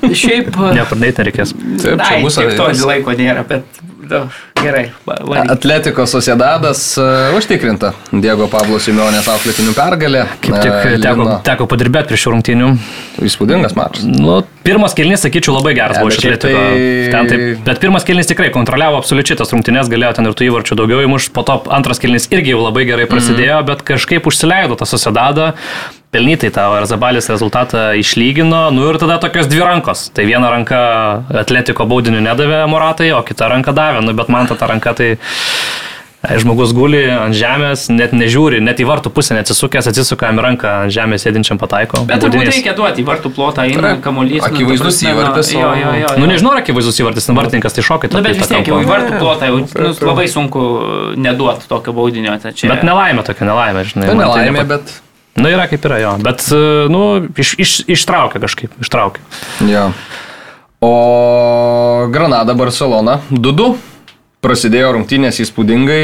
Šiaip... 0.09 0.55
Neiti 0.72 1.20
nereikės. 1.20 1.52
Taip, 1.82 2.00
čia 2.00 2.22
bus 2.24 2.38
tiek 2.40 2.55
to 2.56 2.70
laiko 2.88 3.12
nėra, 3.18 3.44
bet... 3.48 3.82
Gerai, 4.59 4.89
va- 5.06 5.18
varyk. 5.22 5.51
Atletiko 5.55 6.06
Sociedadas 6.10 6.80
uh, 6.98 7.36
užtikrinta 7.39 7.93
Diego 8.10 8.48
Pablo 8.51 8.80
Simeonės 8.82 9.28
auklėtinių 9.30 9.74
pergalė. 9.76 10.24
Kaip 10.43 10.56
tik 10.64 10.72
E, 10.72 10.97
teko, 11.02 11.22
Lino- 11.22 11.36
teko 11.47 11.66
padirbėti 11.70 12.10
prie 12.12 12.18
šių 12.18 12.32
rungtynių. 12.35 12.70
Įspūdingas 13.28 13.76
mačas. 13.78 14.02
Nu, 14.09 14.40
pirmas 14.66 14.97
kelnys, 14.98 15.22
sakyčiau, 15.24 15.55
labai 15.59 15.74
geras 15.78 15.98
Ne, 15.98 16.02
buvo 16.02 16.10
bet 16.10 16.18
iš 16.18 16.26
Atletiko. 16.32 16.64
tai- 17.12 17.26
taip, 17.30 17.62
bet 17.68 17.80
pirmas 17.85 18.05
kelnys 18.09 18.30
tikrai 18.30 18.51
kontroliavo 18.55 18.98
absoliučiai 18.98 19.39
tas 19.39 19.55
rungtynės, 19.55 19.90
galėjo 19.93 20.14
ten 20.18 20.26
ir 20.26 20.35
tų 20.39 20.48
įvarčių 20.51 20.78
daugiau 20.82 21.05
įmuš, 21.06 21.30
po 21.32 21.43
to 21.47 21.60
antras 21.70 22.02
kelnys 22.02 22.26
irgi 22.35 22.55
jau 22.56 22.64
labai 22.64 22.85
gerai 22.89 23.06
prasidėjo, 23.10 23.62
mm. 23.62 23.66
bet 23.70 23.86
kažkaip 23.86 24.26
užsileido 24.26 24.74
tą 24.80 24.86
susidadą. 24.90 25.52
Pelnytai 26.10 26.48
tą 26.55 26.62
Arzabalis 26.78 27.26
rezultatą 27.28 27.90
išlygino, 28.01 28.70
nu 28.72 28.86
ir 28.89 28.97
tada 29.02 29.18
tokios 29.20 29.44
dvi 29.51 29.60
rankos. 29.60 30.06
Tai 30.16 30.24
viena 30.24 30.48
ranka 30.55 30.78
Atletiko 31.43 31.85
baudinių 31.85 32.22
nedavė 32.24 32.62
Moratai, 32.72 33.10
o 33.12 33.20
kita 33.26 33.51
ranka 33.52 33.74
davė, 33.76 34.01
nu 34.06 34.14
bet 34.16 34.30
man 34.32 34.48
ta, 34.48 34.56
ta 34.56 34.70
ranka 34.72 34.94
tai... 34.97 35.10
ai, 36.24 36.39
Žmogus 36.40 36.72
guli 36.74 37.02
ant 37.12 37.36
žemės, 37.36 37.85
net 37.93 38.14
nežiūri, 38.16 38.59
net 38.64 38.80
į 38.80 38.86
vartų 38.89 39.12
pusę 39.14 39.36
neatsisukęs, 39.36 39.86
atsisuka 39.93 40.26
jam 40.30 40.40
į 40.40 40.44
ranką 40.48 40.70
ant 40.86 40.94
žemės 40.97 41.22
sėdinčiam 41.28 41.60
pataiko. 41.60 42.01
Bet 42.09 42.24
turbūt 42.24 42.48
reikia 42.51 42.72
duoti 42.74 43.05
į 43.05 43.06
vartų 43.06 43.30
plotą, 43.36 43.66
eina 43.68 43.93
kamuolys. 44.02 44.40
nu, 44.43 44.48
akivaizdus 44.48 44.98
įvartis, 45.05 45.52
Jo, 45.55 45.68
o- 45.68 45.74
jo, 45.78 45.93
jo. 46.01 46.09
Nu 46.18 46.24
jo. 46.24 46.30
nežinau, 46.32 46.55
ar 46.56 46.62
akivaizdus 46.64 46.98
įvartis, 47.05 47.28
nu 47.30 47.36
vartininkas 47.39 47.76
tai 47.76 47.85
šokai. 47.86 48.10
Nu, 48.16 48.24
bet 48.24 48.40
vis 48.40 48.48
tiek 48.51 48.66
jau 48.72 48.80
į 48.82 48.89
vartų 48.89 49.20
plotą 49.20 49.52
jau 49.52 49.60
nu, 49.60 49.93
labai 50.09 50.26
sunku 50.32 50.64
neduoti 51.20 51.68
tokio 51.70 51.93
baudinio. 52.01 52.35
Tai 52.43 52.51
čia... 52.56 52.72
Bet 52.72 52.82
nelaimė 52.89 53.22
tokia 53.28 53.47
nelaimė, 53.52 53.85
žinai. 53.93 54.09
Tai 54.09 54.16
man 54.18 54.24
nelaimė, 54.26 54.56
nepa- 54.59 54.72
bet... 54.74 54.97
Nu 55.39 55.51
yra 55.52 55.69
kaip 55.70 55.85
yra 55.86 56.01
jo, 56.02 56.15
bet, 56.24 56.43
e, 56.55 56.62
nu, 56.93 57.02
iš, 57.39 57.55
iš, 57.62 57.74
ištraukia 57.98 58.43
kažkaip, 58.43 58.74
ištraukia. 58.82 59.23
Jo. 59.69 59.90
O 60.85 62.09
Granada 62.15 62.55
Barcelona 62.59 63.20
2-2. 63.31 63.77
Prasidėjo 64.39 64.93
rungtynės 64.94 65.40
įspūdingai, 65.43 66.02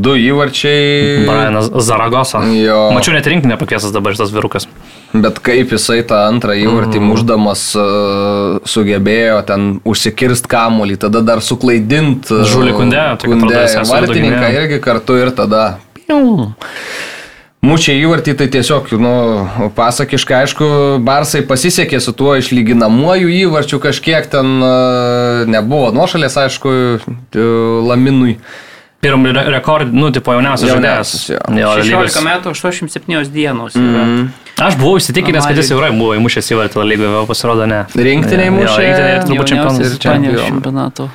du 0.00 0.14
įvarčiai. 0.16 1.26
Brianas 1.28 1.66
Zaragosa. 1.84 2.40
Jo. 2.56 2.86
Mačiau 2.96 3.12
net 3.12 3.28
rinkinį 3.28 3.58
pakviesas 3.60 3.92
dabar 3.92 4.16
šitas 4.16 4.32
virukas. 4.32 4.64
Bet 5.12 5.42
kaip 5.44 5.74
jisai 5.76 5.98
tą 6.08 6.22
antrą 6.30 6.56
įvartį 6.56 6.96
mm. 6.96 7.10
muždamas 7.12 7.66
uh, 7.76 8.56
sugebėjo 8.64 9.36
ten 9.48 9.68
užsikirst 9.88 10.48
kamolį, 10.48 10.96
tada 11.04 11.20
dar 11.24 11.44
suklaidint 11.44 12.32
uh, 12.32 12.48
Žulį 12.48 12.72
jis 12.72 13.52
ir 13.52 13.60
esą 13.66 13.84
vartininką 13.92 14.50
irgi 14.62 14.80
kartu 14.88 15.20
ir 15.20 15.36
tada. 15.36 15.62
piu. 15.92 16.48
Mušė 17.66 17.96
įvartį, 17.98 18.36
tai 18.38 18.46
tiesiog, 18.54 18.92
nu, 19.02 19.12
pasakiškai, 19.74 20.36
aišku, 20.44 20.66
Barsai 21.02 21.40
pasisekė 21.42 21.98
su 22.00 22.12
tuo 22.14 22.36
išlyginamuoju 22.38 23.32
įvarčiu, 23.34 23.80
kažkiek 23.82 24.28
ten 24.30 24.52
uh, 24.62 25.42
nebuvo 25.50 25.90
nuošalės, 25.96 26.36
aišku, 26.44 26.70
t- 27.34 27.42
Laminui. 27.88 28.36
Pirm 29.02 29.26
re 29.30 29.44
rekord, 29.54 29.90
nu, 29.94 30.08
tipo 30.14 30.32
jauniausias 30.34 30.70
žaidėjas. 30.72 31.10
Jo. 31.30 31.42
Jo, 31.54 31.74
16 31.82 31.90
lygos. 31.90 32.16
metų, 32.26 32.54
87 32.54 33.28
dienos. 33.34 33.76
Mm. 33.78 34.24
Aš 34.58 34.78
buvau 34.78 34.96
įsitikinęs, 34.98 35.46
kad 35.46 35.58
jis 35.58 35.70
jau 35.70 35.78
yra, 35.78 35.90
buvo 35.94 36.16
įmušęs 36.18 36.50
įvartį 36.54 36.86
lygoje, 36.94 37.12
o 37.20 37.26
pasirodo 37.30 37.66
ne. 37.70 37.84
Rinktiniai 37.94 38.50
mušė. 38.54 38.80
rinktiniai 38.86 39.20
turbūt 39.26 39.54
ir 39.54 39.60
Ispanijos 39.60 39.98
čempionų. 40.02 40.42
čempionato 40.48 41.10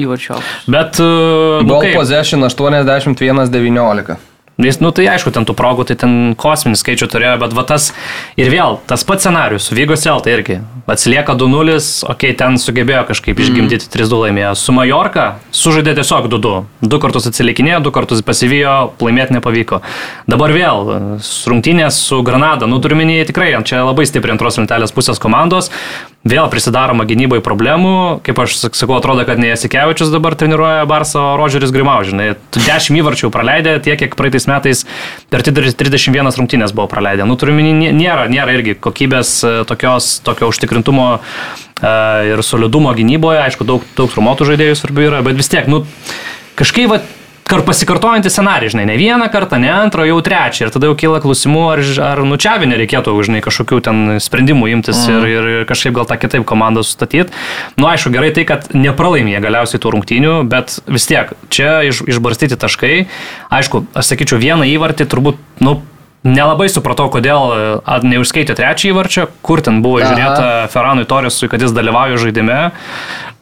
įvarčio. 0.00 0.40
Bet, 0.68 0.96
uh, 1.00 1.60
nu, 1.64 1.68
Ball 1.72 1.88
kaip, 1.88 1.96
possession 2.00 2.44
81-19. 2.48 4.16
Jis, 4.58 4.80
nu 4.82 4.90
tai 4.90 5.04
aišku, 5.06 5.30
ten 5.30 5.44
tų 5.46 5.54
progų, 5.54 5.84
tai 5.86 5.94
ten 5.94 6.14
kosminį 6.34 6.80
skaičių 6.80 7.06
turėjo, 7.12 7.36
bet 7.38 7.52
va 7.54 7.62
tas 7.62 7.92
ir 8.34 8.48
vėl 8.50 8.80
tas 8.90 9.04
pats 9.06 9.22
scenarius, 9.22 9.68
Vygos 9.70 10.02
Elta 10.10 10.32
irgi. 10.34 10.56
Atsilieka 10.90 11.36
2-0, 11.38 11.76
okei, 11.78 12.10
okay, 12.10 12.34
ten 12.34 12.58
sugebėjo 12.58 13.04
kažkaip 13.06 13.38
išgimdyti 13.38 13.86
3-2 13.92 14.18
laimėjo. 14.24 14.50
Su 14.58 14.74
Majorka 14.74 15.28
sužaidė 15.54 15.94
tiesiog 16.00 16.26
2-2. 16.32 16.56
Du 16.90 16.98
kartus 16.98 17.30
atsilikinėjo, 17.30 17.84
du 17.86 17.94
kartus 17.94 18.24
pasivijo, 18.26 18.74
laimėti 18.98 19.36
nepavyko. 19.36 19.78
Dabar 20.26 20.56
vėl 20.56 20.90
rungtynės 21.22 22.02
su 22.08 22.18
Granada, 22.26 22.66
nu 22.66 22.82
turiu 22.82 22.98
minėti 22.98 23.30
tikrai, 23.30 23.52
čia 23.62 23.84
labai 23.86 24.08
stipriai 24.10 24.34
antros 24.34 24.58
lentelės 24.58 24.96
pusės 24.96 25.22
komandos. 25.22 25.70
Vėl 26.28 26.48
prisidaroma 26.52 27.06
gynyboje 27.08 27.40
problemų, 27.44 27.92
kaip 28.26 28.38
aš 28.42 28.56
sak- 28.60 28.76
sakau, 28.76 28.96
atrodo, 28.98 29.24
kad 29.24 29.38
ne 29.40 29.48
Jasikevičius 29.52 30.10
dabar 30.12 30.34
treniruoja 30.36 30.84
Barsą, 30.90 31.22
o 31.32 31.36
Rodžeris 31.40 31.72
Grimau, 31.72 32.02
žinai, 32.04 32.34
Tu 32.52 32.60
10 32.60 32.98
įvarčių 33.00 33.30
praleidė 33.32 33.76
tiek, 33.82 33.96
kiek 34.02 34.16
praeitais 34.18 34.48
metais 34.50 34.84
per 35.30 35.40
31 35.46 36.36
rungtynės 36.36 36.74
buvo 36.76 36.88
praleidę. 36.90 37.24
Nu, 37.24 37.36
turiu 37.40 37.54
minį, 37.56 37.92
nėra, 37.96 38.26
nėra 38.28 38.56
irgi 38.58 38.74
kokybės 38.76 39.30
e, 39.46 39.52
tokios, 39.68 40.18
tokio 40.26 40.50
užtikrintumo 40.52 41.06
e, 41.18 41.92
ir 42.34 42.42
solidumo 42.44 42.92
gynyboje, 42.98 43.40
aišku, 43.46 43.64
daug, 43.64 43.86
daug 43.96 44.10
trumotų 44.12 44.50
žaidėjų 44.52 44.76
svarbių 44.82 45.06
yra, 45.08 45.22
bet 45.24 45.38
vis 45.38 45.48
tiek, 45.48 45.70
nu, 45.70 45.84
kažkaip, 46.58 46.90
va, 46.92 47.00
kar 47.48 47.62
pasikartojantys 47.66 48.34
scenarijai, 48.36 48.72
žinai, 48.74 48.84
ne 48.90 48.96
vieną 49.00 49.28
kartą, 49.32 49.58
ne 49.62 49.70
antrą, 49.72 50.04
jau 50.08 50.18
trečią. 50.24 50.66
Ir 50.66 50.72
tada 50.74 50.90
jau 50.90 50.96
kyla 50.98 51.20
klausimų, 51.24 51.64
ar, 51.72 51.82
ar 52.10 52.22
nučiavinė 52.28 52.78
reikėtų, 52.82 53.14
žinai, 53.26 53.42
kažkokių 53.44 53.80
ten 53.88 54.00
sprendimų 54.22 54.70
imtis 54.76 55.00
mm. 55.08 55.26
ir, 55.32 55.50
ir 55.54 55.68
kažkaip 55.68 55.96
gal 55.96 56.08
tą 56.08 56.18
kitaip 56.20 56.46
komandą 56.48 56.84
sustatyti. 56.86 57.32
Nu, 57.80 57.88
aišku, 57.90 58.12
gerai 58.14 58.32
tai, 58.36 58.44
kad 58.48 58.68
nepralaimė 58.76 59.40
galiausiai 59.44 59.80
tų 59.82 59.94
rungtynių, 59.96 60.34
bet 60.50 60.78
vis 60.86 61.08
tiek, 61.08 61.32
čia 61.52 61.78
iš, 61.88 62.04
išbarstyti 62.08 62.58
taškai. 62.60 62.96
Aišku, 63.54 63.86
aš 63.96 64.12
sakyčiau, 64.12 64.40
vieną 64.42 64.68
įvartį 64.76 65.08
turbūt, 65.08 65.40
nu, 65.64 65.80
Nelabai 66.26 66.66
supratau, 66.66 67.06
kodėl 67.14 67.52
neužskaitė 68.02 68.56
trečią 68.58 68.90
įvarčią, 68.90 69.28
kur 69.38 69.62
ten 69.62 69.78
buvo 69.84 70.00
žiūrėta 70.02 70.66
Ferranui 70.72 71.06
Torresui, 71.06 71.46
kad 71.46 71.62
jis 71.62 71.70
dalyvauja 71.76 72.18
žaidime. 72.18 72.56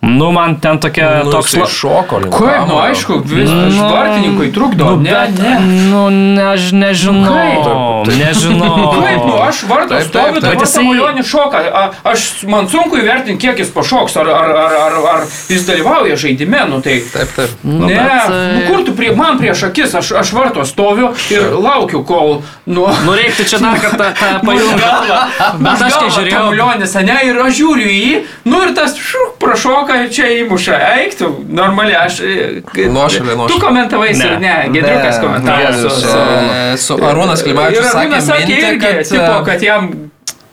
Nu, 0.07 0.31
man 0.33 0.57
ten 0.63 0.79
tokia 0.81 1.23
Nu, 1.25 1.31
toks... 1.33 1.57
la- 1.57 1.67
šoko 1.67 2.21
Kaip, 2.31 2.69
nu 2.69 2.79
aišku, 2.79 3.21
viskas 3.27 3.75
Nu, 3.75 3.89
vartininkui 3.91 4.53
trukdo. 4.55 4.85
Nu, 4.85 4.97
ne, 5.03 5.11
bet, 5.11 5.39
ne. 5.43 5.55
Nu, 5.91 6.03
ne, 6.11 6.45
aš 6.53 6.71
nežinau. 6.73 7.35
Kaip? 7.35 8.13
Nežinau. 8.19 8.77
Kaip, 9.03 9.25
nu 9.27 9.35
aš 9.43 9.65
taip, 9.89 10.03
stoviu, 10.09 10.41
Bet 10.41 10.61
jisai- 10.61 10.67
Samuolionis 10.77 11.27
šoka. 11.27 11.63
A, 11.75 11.83
Aš, 12.07 12.27
man 12.47 12.69
sunku 12.71 13.01
įvertinti, 13.01 13.41
kiek 13.43 13.59
jis 13.59 13.71
pašoks, 13.75 14.15
ar, 14.23 14.29
ar, 14.31 14.51
ar, 14.63 14.75
ar, 14.87 14.97
ar 15.15 15.25
jis 15.51 15.67
dalyvauja 15.67 16.17
žaidime, 16.17 16.63
nu 16.71 16.79
tai... 16.85 17.01
Taip, 17.13 17.33
taip. 17.37 17.51
Nu, 17.67 17.87
ne, 17.91 17.97
bet, 17.99 18.31
nu, 18.31 18.61
kur 18.71 18.85
tu 18.87 18.95
prie, 18.97 19.11
man 19.17 19.41
prieš 19.41 19.65
akis, 19.71 19.95
aš, 19.99 20.13
aš 20.23 20.33
varto 20.37 20.65
stoviu 20.69 21.11
ir 21.35 21.49
laukiu, 21.59 22.05
kol... 22.07 22.41
Nu, 22.67 22.87
Nu, 23.07 23.15
reiktų 23.19 23.47
čia 23.51 23.59
dar 23.63 23.79
kartą 23.83 24.13
tą 24.21 24.31
pajungti. 24.47 24.79
galva. 24.83 25.19
Bet 25.59 25.83
aš 25.89 25.99
kai 25.99 26.09
žiūrėjau- 26.15 26.47
Samuolionis, 26.47 26.95
ne, 27.11 27.19
ir 27.31 27.43
aš 27.43 27.59
žiūriu 27.59 27.91
į 27.91 27.99
jį, 27.99 28.15
nu 28.53 28.63
ir 28.67 28.75
tas 28.79 28.95
šuk, 28.99 29.37
prašoka 29.43 29.96
ir 30.05 30.11
čia 30.15 30.27
įmuša. 30.43 30.79
Eiktų, 31.03 31.29
normaliai, 31.61 31.97
aš... 32.07 32.19
Nuošalė, 32.23 33.37
nuošalė. 33.37 33.53
Tu 33.53 33.61
komentavai, 33.63 34.11
Ne. 34.17 34.25
ne, 34.25 34.39
ne, 34.43 34.57
Gedriukas 34.75 35.21
komentavo. 35.23 35.57
ne, 35.59 35.73
su- 35.81 35.91
su- 35.91 36.01
su- 36.01 36.27
E, 36.57 36.77
Su 36.83 36.99
Arūnas 37.01 37.41
Ir 37.43 37.49
Klimavičius 37.49 37.87
sakė, 37.93 38.03
Arūnas 38.07 38.29
sakė 38.31 38.47
mintį, 38.47 38.59
irgi, 38.69 38.81
kad... 38.85 39.09
tipo, 39.11 39.45
kad 39.51 39.63
jam... 39.63 39.89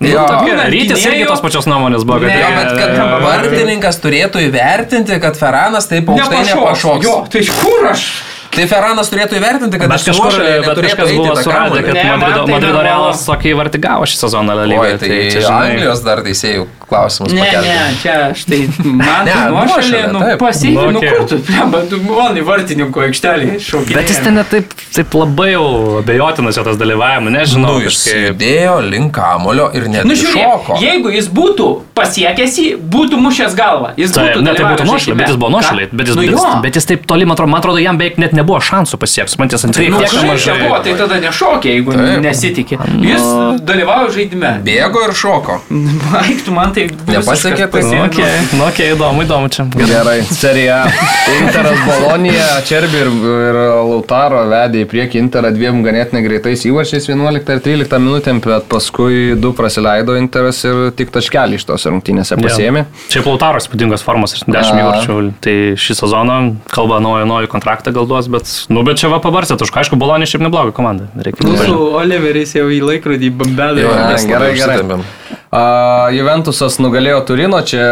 Jo. 0.04 0.24
Rytis 0.68 1.06
irgi 1.08 1.24
tos 1.30 1.40
pačios 1.40 1.64
nuomonės 1.70 2.04
buvo, 2.04 2.20
kad 2.20 2.28
Ne, 2.34 2.40
Jo, 2.42 2.50
bet 2.58 2.74
kad 2.76 2.98
vartininkas 3.24 4.00
turėtų 4.04 4.42
įvertinti, 4.50 5.16
kad 5.24 5.38
Ferranas 5.40 5.88
taip 5.88 6.10
aukštai 6.12 6.42
nepašoks. 6.50 7.06
Jo, 7.08 7.14
tai 7.32 7.44
kur 7.62 7.88
aš? 7.94 8.04
Tai 8.54 8.66
Ferranas 8.70 9.10
turėtų 9.10 9.38
įvertinti, 9.40 9.80
kad 9.82 9.94
jis 9.98 10.06
kažkur, 10.12 10.36
eiti 10.46 11.18
buvo 11.18 11.34
tą 11.34 11.44
suradę, 11.46 11.82
kad 11.86 11.94
Ne, 11.98 12.04
man 12.06 12.20
Madrido, 12.22 12.44
tai 12.46 12.54
Madrido. 12.54 12.82
Realas 12.86 13.24
tokį 13.28 13.54
įvartį 13.56 13.80
gavo 13.82 14.08
šį 14.10 14.20
sezoną 14.20 14.58
lygoje. 14.70 14.98
tai 15.02 15.10
čia, 15.34 15.42
žinai, 15.42 15.72
Anglijos 15.74 16.04
dar 16.06 16.22
teisėjų 16.26 16.66
klausimus 16.88 17.34
Ne, 17.34 17.42
pakelti. 17.42 17.70
ne, 17.70 17.96
čia 18.02 18.16
aš 18.30 18.44
tai 18.50 18.60
man 19.02 19.26
tai 19.26 19.38
nuošalė, 19.50 19.58
nuošalė, 19.58 20.02
nu 20.14 20.22
pasiekiu, 20.42 20.86
Nu, 20.94 21.02
kur 21.02 21.26
tu, 21.32 21.40
tu 21.90 22.00
į 22.38 22.46
vartininko 22.46 23.04
aikštelį 23.08 23.58
šaukiai. 23.64 23.98
Bet 23.98 24.12
jis 24.14 24.20
ten 24.26 24.40
taip, 24.52 24.74
taip 24.94 25.18
labai 25.18 25.50
jau 25.56 25.66
abejotinas 26.04 26.60
jo 26.60 26.66
tas 26.68 26.78
dalyvavimas, 26.82 27.34
nežinau. 27.34 27.78
Nu, 27.80 27.84
jis 27.88 28.04
judėjo 28.12 28.76
link 28.86 29.14
kamulio 29.16 29.70
ir 29.74 29.88
net 29.90 30.06
Nu 30.06 30.14
šoko. 30.20 30.78
jeigu 30.82 31.14
jis 31.16 31.30
būtų 31.34 31.70
pasiekęs 31.98 32.60
jį, 32.62 32.68
būtų 32.94 33.20
mušęs 33.24 33.58
galvą. 33.58 33.94
Jis 33.98 34.14
Tai, 34.14 34.28
būtų 34.30 34.46
ne, 34.46 34.54
tai 34.54 34.70
būtų 34.70 34.88
nuošaliai, 34.90 35.18
bet 35.18 35.32
jis 35.32 35.40
buvo? 35.42 35.54
Bet 35.94 36.08
jis, 36.08 36.16
nu, 36.20 36.62
bet, 36.62 36.78
jis, 36.78 36.86
taip 36.90 37.08
toli, 37.10 37.26
man 37.26 37.38
atrodo, 37.38 37.52
man 37.54 37.64
atrodo, 37.64 37.82
jam 37.82 37.98
beveik 37.98 38.20
net 38.22 38.34
nebuvo 38.36 38.43
šansų 38.64 38.98
pasiekti. 39.02 39.40
Man 39.40 39.50
tiesa, 39.50 39.70
tai 39.74 39.88
Nu, 39.90 40.00
tiek 40.00 40.10
žaidžia 40.12 40.30
mažai. 40.32 40.58
buvo, 40.64 40.80
tai 40.84 40.94
tada 41.00 41.20
nešokė, 41.24 41.70
jeigu 41.78 41.94
Taip. 41.96 42.22
nesitikė. 42.24 42.78
Jis 43.04 43.24
dalyvauja 43.66 44.10
žaidime. 44.16 44.52
Bėgo 44.66 45.04
ir 45.08 45.14
šoko. 45.14 45.60
Baigtų 46.14 46.54
man 46.56 46.74
tai 46.76 46.88
Nepasiekė, 47.08 47.68
tai 47.68 47.70
pasienio. 47.74 48.06
Ok, 48.08 48.20
nu, 48.58 48.66
okay, 48.68 48.92
įdomu, 48.96 49.24
įdomu 49.26 49.50
čia. 49.54 49.66
Gerai, 49.78 50.20
serija. 50.30 50.84
Interas 51.40 51.80
Bolonija, 51.90 52.48
Čerbi 52.68 53.02
ir, 53.04 53.12
ir 53.50 53.60
Lautaro 53.90 54.44
vedė 54.52 54.84
į 54.84 54.90
priekį 54.92 55.22
Interą 55.24 55.52
dviem 55.54 55.82
ganėtinai 55.86 56.24
greitais 56.26 56.64
įvarčiais 56.68 57.08
11 57.10 57.54
ir 57.56 57.62
13 57.64 58.00
minutėm, 58.04 58.42
bet 58.44 58.68
paskui 58.72 59.36
du 59.40 59.54
praleido 59.56 60.16
Interas 60.20 60.64
ir 60.68 60.92
tik 60.98 61.12
taškelį 61.14 61.60
iš 61.60 61.66
tos 61.70 61.86
rungtynėse 61.90 62.38
pasiemė. 62.42 62.86
Šiaip 63.14 63.28
Lautaros 63.30 63.68
įspūdingos 63.68 64.04
formos, 64.06 64.36
10 64.44 64.56
A. 64.56 64.82
įvarčių. 64.84 65.18
Tai 65.44 65.56
šį 65.80 65.98
sezoną 66.02 66.38
kalba 66.74 67.00
naują, 67.04 67.28
naują 67.30 67.48
kontraktą 67.52 67.94
gal 67.96 68.08
duos, 68.10 68.28
bet, 68.34 68.52
nu, 68.74 68.84
bet 68.88 69.02
čia 69.02 69.12
va 69.14 69.22
pabarsė, 69.24 69.58
tu 69.60 69.68
aišku, 69.70 70.00
Bolonė 70.02 70.28
šiaip 70.30 70.44
nebloga 70.48 70.74
komanda. 70.76 71.10
Reikia 71.26 71.48
Mūsų. 71.48 71.78
Oliveris 72.02 72.56
jau 72.58 72.68
į 72.74 72.82
laikrodį 72.90 73.32
mes 74.14 74.28
gerai, 74.30 74.54
gerai. 74.58 75.42
A, 75.54 76.10
Juventusas 76.16 76.80
nugalėjo 76.82 77.20
Turino, 77.28 77.60
čia 77.62 77.84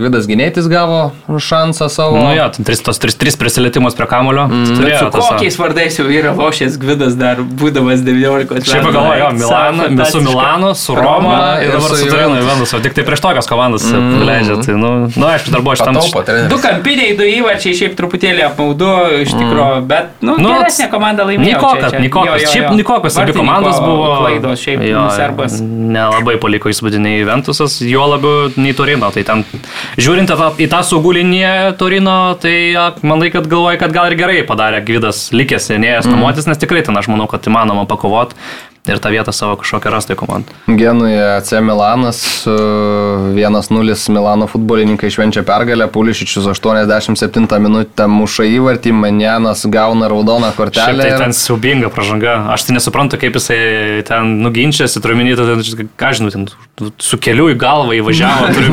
Gvidas 0.00 0.28
Ginėtis 0.30 0.68
gavo 0.72 1.12
šansą 1.28 1.90
savo. 1.92 2.16
Nu 2.16 2.32
jo, 2.32 2.46
ten 2.56 2.64
tris, 2.64 2.80
tos 2.84 3.00
tris, 3.02 3.18
tris 3.20 3.36
prisilietimus 3.40 3.98
prie 3.98 4.08
kamulio. 4.08 4.46
Mm, 4.48 4.64
Su 4.70 4.78
turėjo 4.78 5.10
tas. 5.12 5.28
kokiais 5.34 5.58
vardais 5.60 6.00
jau 6.00 6.06
yra 6.08 6.32
lošęs 6.38 6.78
Gvidas 6.80 7.18
dar 7.20 7.42
būdamas 7.44 8.04
19 8.06 8.56
metų. 8.56 8.64
Šiaip 8.70 8.88
pagalvoju, 8.88 9.20
jo, 9.20 9.30
Milano, 9.42 10.08
su. 10.08 10.24
Milanu, 10.24 10.72
su 10.78 10.96
Roma 10.96 11.14
Roma 11.14 11.58
ir 11.60 11.68
ir 11.68 11.72
dabar 11.72 11.88
su 11.88 11.96
su 11.96 12.08
Turino 12.08 12.36
Juventus. 12.38 12.44
Juventus, 12.44 12.74
o 12.74 12.80
tik 12.80 12.94
tai 12.94 13.04
prieš 13.04 13.20
tokias 13.20 13.46
komandas 13.46 13.84
mm. 13.84 14.22
leidžia. 14.28 14.56
Tai, 14.66 14.74
nu, 14.74 14.90
nu, 15.16 15.26
aišku, 15.26 15.50
dar 15.50 15.60
buvo 15.60 15.76
šitam. 15.76 15.94
Pataupo. 15.94 16.48
Du 16.50 16.58
kampiniai, 16.62 17.16
du 17.18 17.26
įvarčiai, 17.28 17.76
šiaip 17.78 17.96
truputėlį 17.98 18.44
apmaudu 18.48 18.90
iš 19.22 19.34
tikrųjų, 19.34 19.84
bet, 19.90 20.14
nu, 20.24 20.36
Nu, 20.40 20.50
geresnė 20.50 20.88
komanda 20.92 21.26
laimėjo. 21.28 21.58
Nikokas, 21.58 21.96
Nikokas. 22.00 22.46
Šiaip. 22.52 22.68
Nikokas, 22.78 23.18
abi 23.22 23.36
komandos 23.36 23.78
buvo. 23.82 24.10
Klaidos, 24.22 24.62
šiaip 24.64 24.84
Jo, 24.84 25.06
serbas. 25.14 25.58
Nelabai 25.62 26.36
paliko 26.42 26.72
įspūdiniai 26.94 27.20
Juventusas, 27.22 27.78
juo 27.82 28.06
labiau 28.08 28.50
nei 28.56 28.74
Torino. 28.76 29.10
Tai 29.14 29.22
ten, 29.26 29.44
žiūrint 29.98 30.30
į 30.58 30.68
tą, 30.70 30.82
saugų 30.86 31.16
liniją 31.18 31.74
Torino, 31.78 32.34
tai 32.40 32.74
manai, 33.02 33.30
kad 33.34 33.48
galvoja, 33.50 33.78
kad 33.80 33.94
gal 33.94 34.10
ir 34.12 34.18
gerai 34.18 34.42
padarė 34.46 34.84
Gvidas 34.86 35.28
likęs, 35.34 35.70
senėjęs 35.72 36.10
nuomotis, 36.10 36.46
nes 36.50 36.58
tikrai 36.60 36.84
ten 36.86 36.96
aš 36.96 37.10
manau, 37.12 37.26
kad 37.30 37.44
įmanoma 37.50 37.86
pakovoti 37.90 38.34
ir 38.84 38.98
tą 39.00 39.08
vietą 39.08 39.32
savo 39.32 39.54
kažkokią 39.56 39.88
rasti 39.94 40.12
komandai. 40.12 40.52
Genuje 40.68 41.40
C 41.48 41.60
Milanas, 41.64 42.18
e, 42.44 42.52
1-0 43.32 44.08
Milano 44.12 44.44
futbolininkai 44.46 45.08
švenčia 45.08 45.40
pergalę, 45.40 45.86
Pulišičius 45.88 46.44
87 46.52 47.48
minutę 47.64 48.04
muša 48.12 48.44
įvartį, 48.44 48.92
Manjanas 48.92 49.64
gauna 49.72 50.08
raudoną 50.12 50.50
Šiaip 50.52 50.56
kortelę. 50.58 51.00
tai 51.00 51.10
ir- 51.14 51.18
ten 51.18 51.32
siubinga 51.32 51.88
pražanga. 51.88 52.52
Aš 52.52 52.66
tai 52.66 52.76
nesuprantu, 52.76 53.16
kaip 53.16 53.32
jisai 53.32 54.04
ten 54.04 54.42
nuginčiasi, 54.44 55.00
turiu 55.00 55.16
minėti, 55.16 55.88
ką 55.96 56.12
žinau, 56.12 56.30
ten 56.30 56.46
su 56.98 57.18
keliu 57.22 57.46
į 57.52 57.56
galvą 57.60 57.94
įvažiavo, 58.00 58.48
turiu 58.56 58.72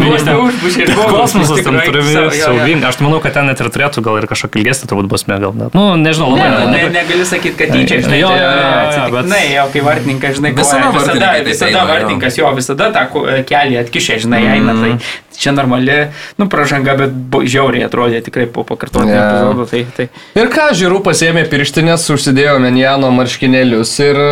Kosmosas 1.11 1.61
ten 1.63 1.75
turi 1.85 2.01
savo- 2.01 2.13
jo, 2.15 2.23
jo. 2.23 2.31
siaubinga. 2.39 2.89
Aš 2.89 2.97
manau, 3.05 3.19
kad 3.21 3.35
ten 3.37 3.45
net 3.45 3.61
ir 3.61 3.69
turėtų 3.73 4.01
gal 4.05 4.17
ir 4.17 4.25
kažkokia 4.31 4.61
ilgesnė 4.63 4.89
turbūt 4.89 5.09
bausmė 5.11 5.37
gal. 5.43 5.53
net. 5.53 5.75
Nu, 5.77 5.83
nežinau, 6.01 6.31
Ne, 6.33 6.41
labai. 6.41 6.65
nu, 6.65 6.71
ne, 6.73 6.89
negali 6.95 7.25
sakyti, 7.29 7.53
kad 7.59 7.73
tyčia, 7.75 8.01
žinai, 8.01 8.19
Jo, 8.23 8.31
tai 8.33 8.39
jo, 8.41 8.49
jo, 8.49 9.05
jo, 9.05 9.11
bet- 9.15 9.29
kai 9.75 9.83
vartininkas, 9.85 10.37
žinai, 10.39 10.53
Visada 10.57 10.89
visada, 10.97 11.29
visada 11.45 11.85
vartininkas, 11.91 12.37
jo, 12.41 12.49
visada 12.57 12.89
tą 12.95 13.05
kelią 13.45 13.83
atkišė, 13.85 14.17
žinai, 14.25 14.41
eina, 14.57 14.73
tai 14.81 14.91
čia 15.37 15.51
normali, 15.55 15.95
nu, 16.37 16.47
pražanga, 16.51 16.95
bet 16.99 17.11
žiauriai 17.49 17.85
atrodė 17.87 18.21
tikrai 18.25 18.47
po 18.51 18.63
pakartotinio 18.67 19.15
Jo. 19.15 19.23
epizodo, 19.27 19.65
tai, 19.71 19.85
tai 19.95 20.07
Ir 20.41 20.49
ką, 20.53 20.69
žiūrų 20.77 21.01
pasėmė 21.05 21.45
pirštinės, 21.51 22.05
užsidėjo 22.15 22.57
Menjano 22.63 23.09
marškinėlius 23.15 23.93
ir 24.03 24.19
e, 24.19 24.29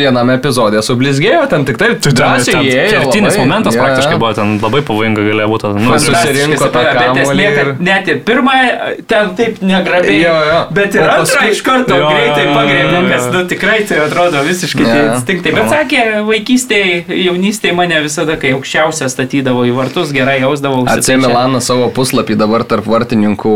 viename 0.00 0.36
epizode 0.38 0.82
sublizgėjo, 0.84 1.46
ten 1.50 1.64
tik 1.68 1.78
tai 1.80 1.90
drąsiai 1.96 2.52
Ten 2.52 2.68
įėjo. 2.68 2.90
Kertinis 2.92 3.38
momentas 3.40 3.76
Jo, 3.76 3.82
praktiškai 3.86 4.18
buvo, 4.20 4.32
ten 4.36 4.56
labai 4.62 4.82
pavojinga 4.86 5.24
galėjo 5.28 5.48
būti. 5.52 5.72
Nu, 5.82 5.96
susirinko 6.02 6.68
tą 6.74 6.84
kamuolį 6.98 7.48
ir- 7.52 7.72
net 7.82 8.08
ir 8.12 8.20
pirmąją 8.26 8.92
ten 9.10 9.34
taip 9.38 9.62
negrabiai, 9.62 10.20
Jo, 10.22 10.34
jo. 10.50 10.60
bet 10.76 10.94
ir 10.98 11.08
antrą 11.08 11.48
iš 11.50 11.62
karto 11.66 11.96
Jo, 11.96 12.10
greitai 12.12 12.46
jo. 12.46 13.02
kas, 13.12 13.26
nu, 13.34 13.44
tikrai 13.48 13.80
tai 13.88 13.98
atrodo 14.06 14.42
visiškai 14.46 14.84
yeah. 14.86 15.14
instinktai. 15.16 15.52
Bet 15.56 15.70
sakė, 15.72 16.02
vaikystėje, 16.28 17.04
jaunystėje 17.26 17.74
mane 17.76 18.00
visada, 18.04 18.36
kai 18.40 18.52
aukščiausia 18.56 19.08
statydavo 19.12 19.64
į 19.68 19.74
vartus, 19.76 20.12
gerai 20.14 20.41
jausdavau. 20.44 20.82
AC 20.90 21.08
Milanas 21.20 21.66
savo 21.70 21.88
puslapį 21.94 22.36
dabar 22.40 22.64
tarp 22.68 22.86
vartininkų 22.90 23.54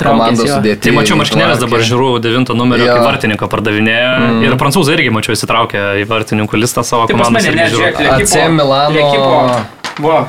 komandos 0.00 0.46
jo. 0.46 0.56
sudėti. 0.58 0.88
Tai 0.88 0.96
mačiau 0.98 1.18
marškinėlės 1.20 1.62
dabar 1.62 1.84
žiūrų 1.90 2.10
9 2.24 2.54
numerio, 2.58 2.86
Jo. 2.88 2.96
kaip 2.98 3.08
vartininko 3.10 3.50
pardavinėja. 3.52 4.10
Mm. 4.18 4.42
Ir 4.46 4.56
prancūzai 4.60 4.96
irgi 4.98 5.12
mačiau 5.14 5.36
įsitraukę 5.36 5.84
į 6.02 6.08
vartininkų 6.10 6.62
listą 6.62 6.84
savo 6.86 7.06
Tai 7.10 7.16
komandos. 7.18 7.44
AC 7.44 8.48
Milano- 8.54 9.64
Buvo. 9.98 10.28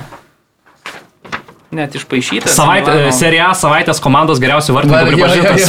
Net 1.69 1.93
išpašytas. 1.93 2.49
Savaitė, 2.57 2.89
Milano. 2.95 3.11
serija 3.13 3.47
savaitės 3.53 3.99
komandos 4.01 4.39
geriausių 4.41 4.73
vartininkų 4.73 5.11
pripažintas. 5.11 5.67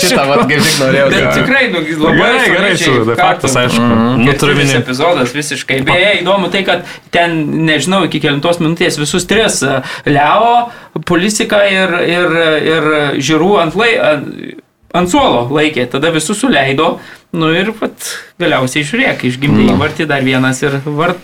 Šitą 0.00 0.22
vat 0.30 0.46
kaip 0.48 0.62
tik 0.64 0.78
norėjau. 0.80 1.08
Bet 1.12 1.26
tikrai, 1.36 1.60
nu, 1.74 1.82
labai 2.06 2.14
Gerai, 2.16 2.46
gerai, 2.48 2.70
solidžiai, 2.70 2.94
su- 2.94 3.04
ką 3.10 3.16
faktas, 3.20 3.56
aišku. 3.60 3.98
Nu, 4.24 4.32
turiu 4.40 4.56
minėti. 4.56 4.78
epizodas 4.80 5.34
visiškai. 5.36 5.82
Beje, 5.84 6.14
įdomu 6.22 6.48
tai, 6.54 6.62
kad 6.64 6.88
ten, 7.12 7.36
nežinau, 7.68 8.00
iki 8.08 8.22
kelintos 8.24 8.62
minutės 8.64 8.96
visus 9.02 9.28
tris 9.28 9.60
e,- 9.62 9.82
Leo, 10.16 10.70
Polisika 11.04 11.66
ir, 11.68 11.92
ir, 12.08 12.36
ir 12.72 12.90
Žirų 13.20 13.52
ant, 13.66 13.76
lai, 13.76 13.92
ant, 14.00 14.32
ant 14.96 15.12
suolo 15.12 15.44
laikė. 15.52 15.84
Tada 15.92 16.10
visus 16.16 16.40
suleido. 16.40 16.94
Nu 17.36 17.52
ir 17.54 17.74
pat, 17.76 17.92
galiausiai 18.40 18.88
žiūrėk, 18.88 19.28
išgimdė 19.28 19.68
įvartį 19.76 20.08
dar 20.10 20.24
vienas 20.24 20.64
ir 20.64 20.80
vart. 20.88 21.20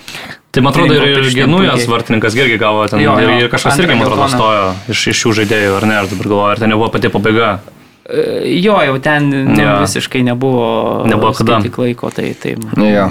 Tai 0.57 0.63
man 0.65 0.73
atrodo 0.73 0.95
ir, 0.97 1.27
Genujos 1.37 1.85
vartininkas 1.93 2.37
irgi 2.39 2.57
gavo 2.61 2.87
ten. 2.89 3.03
Jo, 3.05 3.19
ir, 3.21 3.29
jo. 3.29 3.39
ir 3.45 3.51
kažkas 3.53 3.77
irgi, 3.83 3.93
man 3.99 4.07
atrodo, 4.09 4.29
stojo 4.33 4.69
iš, 4.95 5.03
iš 5.13 5.21
šių 5.25 5.33
žaidėjų, 5.43 5.75
ar 5.77 5.85
ne, 5.91 5.99
aš 6.01 6.13
dabar 6.15 6.31
galvoju, 6.33 6.53
ar 6.55 6.63
ten 6.65 6.73
nebuvo 6.73 6.89
pati 6.95 7.11
pabaiga. 7.13 7.51
E, 8.09 8.25
Jo, 8.63 8.79
jau 8.87 8.97
ten 9.05 9.29
Jo. 9.59 9.75
visiškai 9.83 10.23
nebuvo, 10.25 11.05
Nebuvo 11.11 11.35
kada. 11.37 11.59
skaityk 11.61 11.77
laiko, 11.83 12.11
tai, 12.15 12.33
tai 12.41 12.57
Jo. 12.57 13.11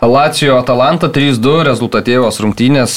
Lacijo 0.00 0.56
Atalanta 0.56 1.10
3-2 1.12 1.60
rezultatyvos 1.68 2.40
rungtynės. 2.40 2.96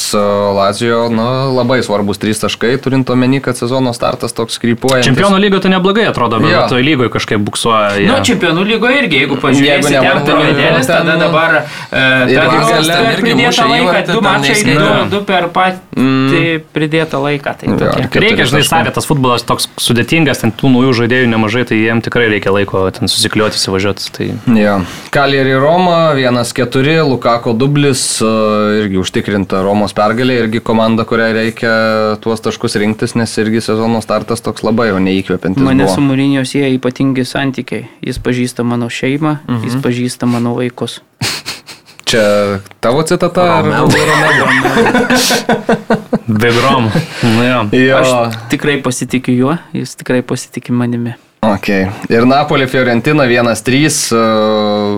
Lacijo 0.56 1.10
nu, 1.12 1.28
labai 1.52 1.82
svarbus 1.84 2.22
3 2.24 2.46
taškai, 2.46 2.78
turint 2.80 3.10
omeny, 3.12 3.42
kad 3.44 3.60
sezono 3.60 3.92
startas 3.92 4.32
toks 4.32 4.56
krypuoja. 4.64 5.04
Čempionų 5.04 5.42
lygo 5.44 5.60
tai 5.60 5.74
neblogai 5.76 6.08
atrodo, 6.08 6.40
bet 6.40 6.54
Jo. 6.54 6.64
toje 6.72 6.88
lygoje 6.88 7.12
kažkaip 7.12 7.44
buksuoja. 7.44 8.00
Nu, 8.00 8.16
jie. 8.16 8.24
čempionų 8.32 8.64
lygoje 8.72 9.04
irgi, 9.04 9.20
jeigu 9.24 9.34
Jeigu 9.34 9.42
pažiūrėsi, 9.42 9.90
ten 9.90 10.04
nevartino, 10.04 10.36
pavedėlis, 10.38 10.88
ten, 10.88 10.96
tada 11.02 11.14
nu, 11.14 11.22
dabar 11.24 11.56
e, 11.58 12.04
ir 13.14 13.38
mušė 13.40 13.66
laiką, 13.72 14.02
du 14.10 14.22
mačai, 14.24 15.10
du, 15.12 15.22
per 15.28 15.48
patį 15.54 16.44
pridėtą 16.76 17.22
laiką. 17.24 17.56
Tai 17.60 17.78
Reikia, 18.24 18.46
žinai, 18.50 18.64
sakė, 18.68 18.94
tas 18.96 19.08
futbolas 19.10 19.46
toks 19.48 19.70
sudėtingas, 19.82 20.44
ten 20.44 20.54
tų 20.54 20.72
naujų 20.76 20.94
žaidėjų 21.02 21.32
nemažai, 21.34 21.66
tai 21.70 21.80
jiem 21.80 22.04
tikrai 22.06 22.30
reikia 22.32 22.54
laiko 22.54 22.86
ten 22.94 23.12
susikliuoti, 23.12 23.60
įsivažiuoti. 23.60 24.10
Tai... 24.18 24.30
Jo. 24.60 24.78
Kalerį 25.14 25.58
Roma 25.62 26.00
1-4, 26.20 26.93
Lukako 27.02 27.54
dublis, 27.58 28.22
e, 28.22 28.30
irgi 28.82 29.00
užtikrinta 29.02 29.64
Romos 29.66 29.96
pergalė, 29.98 30.38
irgi 30.44 30.62
komanda, 30.64 31.06
kuriai 31.10 31.34
reikia 31.36 31.74
tuos 32.24 32.44
taškus 32.46 32.78
rinktis, 32.82 33.16
nes 33.20 33.34
irgi 33.42 33.64
sezono 33.66 34.02
startas 34.04 34.44
toks 34.46 34.66
labai 34.66 34.90
jau 34.92 35.00
neįkvepiantis. 35.04 35.64
Mane 35.64 35.88
buvo. 35.88 35.96
su 35.96 36.06
Mūrinio 36.06 36.46
sieja 36.48 36.70
ypatingi 36.76 37.26
santykiai. 37.28 37.88
Jis 38.06 38.22
pažįsta 38.24 38.66
mano 38.68 38.92
šeimą, 38.94 39.40
mhm. 39.48 39.66
jis 39.68 39.82
pažįsta 39.84 40.30
mano 40.30 40.56
vaikus. 40.60 41.02
Čia 42.14 42.60
tavo 42.84 43.02
citata? 43.10 43.62
Romeo. 43.64 43.88
Begrom. 46.28 46.92
Nu, 47.24 47.44
jo. 47.44 47.60
Jo. 47.74 47.98
Aš 47.98 48.42
tikrai 48.54 48.78
pasitikiu 48.86 49.34
juo, 49.34 49.56
jis 49.74 49.96
tikrai 49.98 50.22
pasitikė 50.22 50.76
manimi. 50.78 51.16
Okay. 51.54 51.88
Ir 52.10 52.26
Napoli 52.26 52.68
Fiorentina 52.68 53.26
1-3, 53.26 54.14
e, 54.14 54.16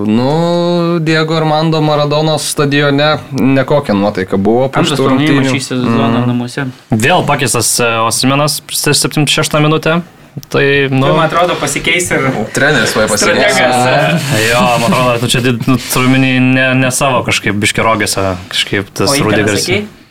nu, 0.07 0.99
Diego 0.99 1.35
Armando 1.37 1.81
Maradonos 1.81 2.49
stadione 2.51 3.17
nekokia 3.31 3.93
nuotaika 3.93 4.37
buvo 4.37 4.69
po 4.69 4.79
Antras 4.79 4.99
pralaimėjimas 4.99 5.51
šį 5.51 5.61
sezoną 5.65 6.25
namuose. 6.29 6.67
Vėl 6.91 7.25
pakeistas 7.27 7.73
e, 7.83 7.89
Osimenas 8.07 8.61
76 8.71 9.59
minutę. 9.59 9.99
Tai, 10.51 10.63
nu, 10.91 10.99
Nu, 10.99 11.13
man 11.15 11.29
atrodo, 11.29 11.55
pasikeis 11.59 12.09
ir 12.11 12.25
Treneris 12.53 12.91
vai 12.95 13.05
pasikeis. 13.07 13.59
jo, 14.51 14.63
man 14.81 14.89
atrodo, 14.89 15.19
tu 15.23 15.29
čia 15.31 15.39
nu, 15.63 15.77
turiu 15.79 16.11
minį 16.11 16.33
ne, 16.43 16.65
ne 16.75 16.91
savo 16.91 17.21
kažkaip 17.23 17.55
biškirogėse, 17.55 18.25
kažkaip 18.51 18.91
tas 18.95 19.15
Rudigeris. 19.15 19.69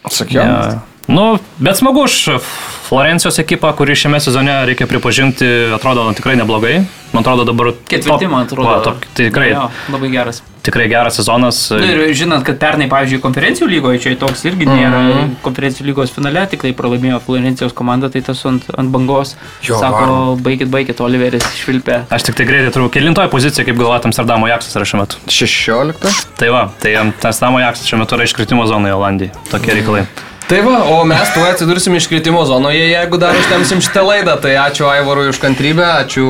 Sakiau. 0.09 0.41
Ja. 0.41 0.81
Nu, 1.09 1.39
bet 1.61 1.77
smagu 1.77 2.07
už 2.09 2.41
Florencijos 2.85 3.39
ekipą, 3.41 3.73
kuri 3.77 3.97
šiame 3.97 4.21
sezone, 4.21 4.53
reikia 4.69 4.87
pripažinti, 4.87 5.47
atrodo 5.75 6.05
tikrai 6.13 6.37
neblogai. 6.37 6.83
Man 7.15 7.23
atrodo 7.23 7.47
dabar... 7.49 7.71
Ketvirti, 7.89 8.27
top- 8.27 8.31
man 8.31 8.43
atrodo. 8.45 8.69
Va, 8.69 8.81
top, 8.85 9.07
tai 9.15 9.31
tikrai. 9.31 9.53
Jo, 9.55 9.69
labai 9.95 10.11
geras. 10.13 10.43
tikrai 10.65 10.89
geras 10.89 11.17
sezonas. 11.17 11.59
Nu, 11.71 11.85
ir 11.85 12.13
žinant, 12.17 12.45
kad 12.45 12.59
pernai, 12.61 12.89
pavyzdžiui, 12.91 13.21
konferencijų 13.23 13.69
lygoje 13.71 14.01
čia 14.05 14.15
toks 14.21 14.45
irgi 14.49 14.67
nėra 14.69 15.01
mm 15.01 15.13
-hmm. 15.13 15.31
konferencijų 15.45 15.87
lygos 15.91 16.13
finale, 16.13 16.47
tik 16.51 16.65
tai 16.65 16.73
pralaimėjo 16.73 17.21
Florencijos 17.27 17.73
komanda, 17.73 18.11
tai 18.11 18.21
tas 18.21 18.45
ant, 18.47 18.65
ant 18.77 18.91
bangos. 18.91 19.37
Jo, 19.63 19.79
Sako, 19.79 20.01
varom. 20.01 20.43
baigit, 20.43 20.69
baigit, 20.69 21.01
Oliveris 21.01 21.45
švilpė. 21.61 22.03
Aš 22.11 22.23
tik 22.29 22.35
tai 22.35 22.47
greitai 22.47 22.73
turiu, 22.73 22.89
kilintoje 22.89 23.29
pozicija, 23.29 23.65
kaip 23.65 23.77
galvojate, 23.77 24.09
Amsterdamo 24.09 24.49
Jaksas 24.49 24.77
yra 24.77 24.85
šiuo 24.85 25.01
metu. 25.01 25.17
16. 25.29 26.27
Tai 26.37 26.49
va, 26.49 26.69
tai 26.81 26.95
Amsterdamo 26.97 27.61
Jaksas 27.61 27.87
šiuo 27.87 27.99
metu 27.99 28.17
yra 28.17 28.25
iškritimo 28.25 28.67
zonoje 28.67 28.95
Olandijai. 28.95 29.31
Tokie 29.51 29.75
reikalai. 29.75 30.03
Mm. 30.03 30.34
Tai 30.49 30.61
va, 30.61 30.83
o 30.93 31.05
mes 31.09 31.31
tuo 31.33 31.45
atsidursim 31.49 31.95
iškritimo 31.97 32.43
zonoje, 32.45 32.83
jeigu 32.91 33.17
dar 33.17 33.37
užtemsim 33.39 33.81
šitą 33.81 34.03
laidą. 34.05 34.35
Tai 34.45 34.53
ačiū 34.67 34.91
Aivarui 34.93 35.31
už 35.33 35.41
kantrybę, 35.41 35.87
ačiū 36.05 36.27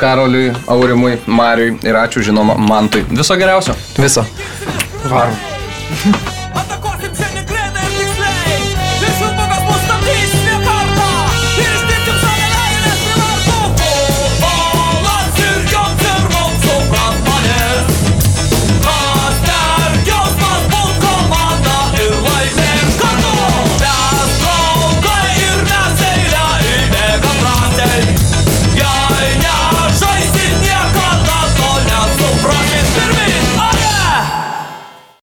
Karoliui, 0.00 0.54
Aurimui, 0.64 1.18
Mariui 1.26 1.76
ir 1.84 1.98
ačiū 2.00 2.24
žinoma 2.24 2.56
Mantui. 2.56 3.04
Viso 3.12 3.36
geriausio. 3.36 3.76
Viso. 4.00 4.24
Varom. 5.04 5.36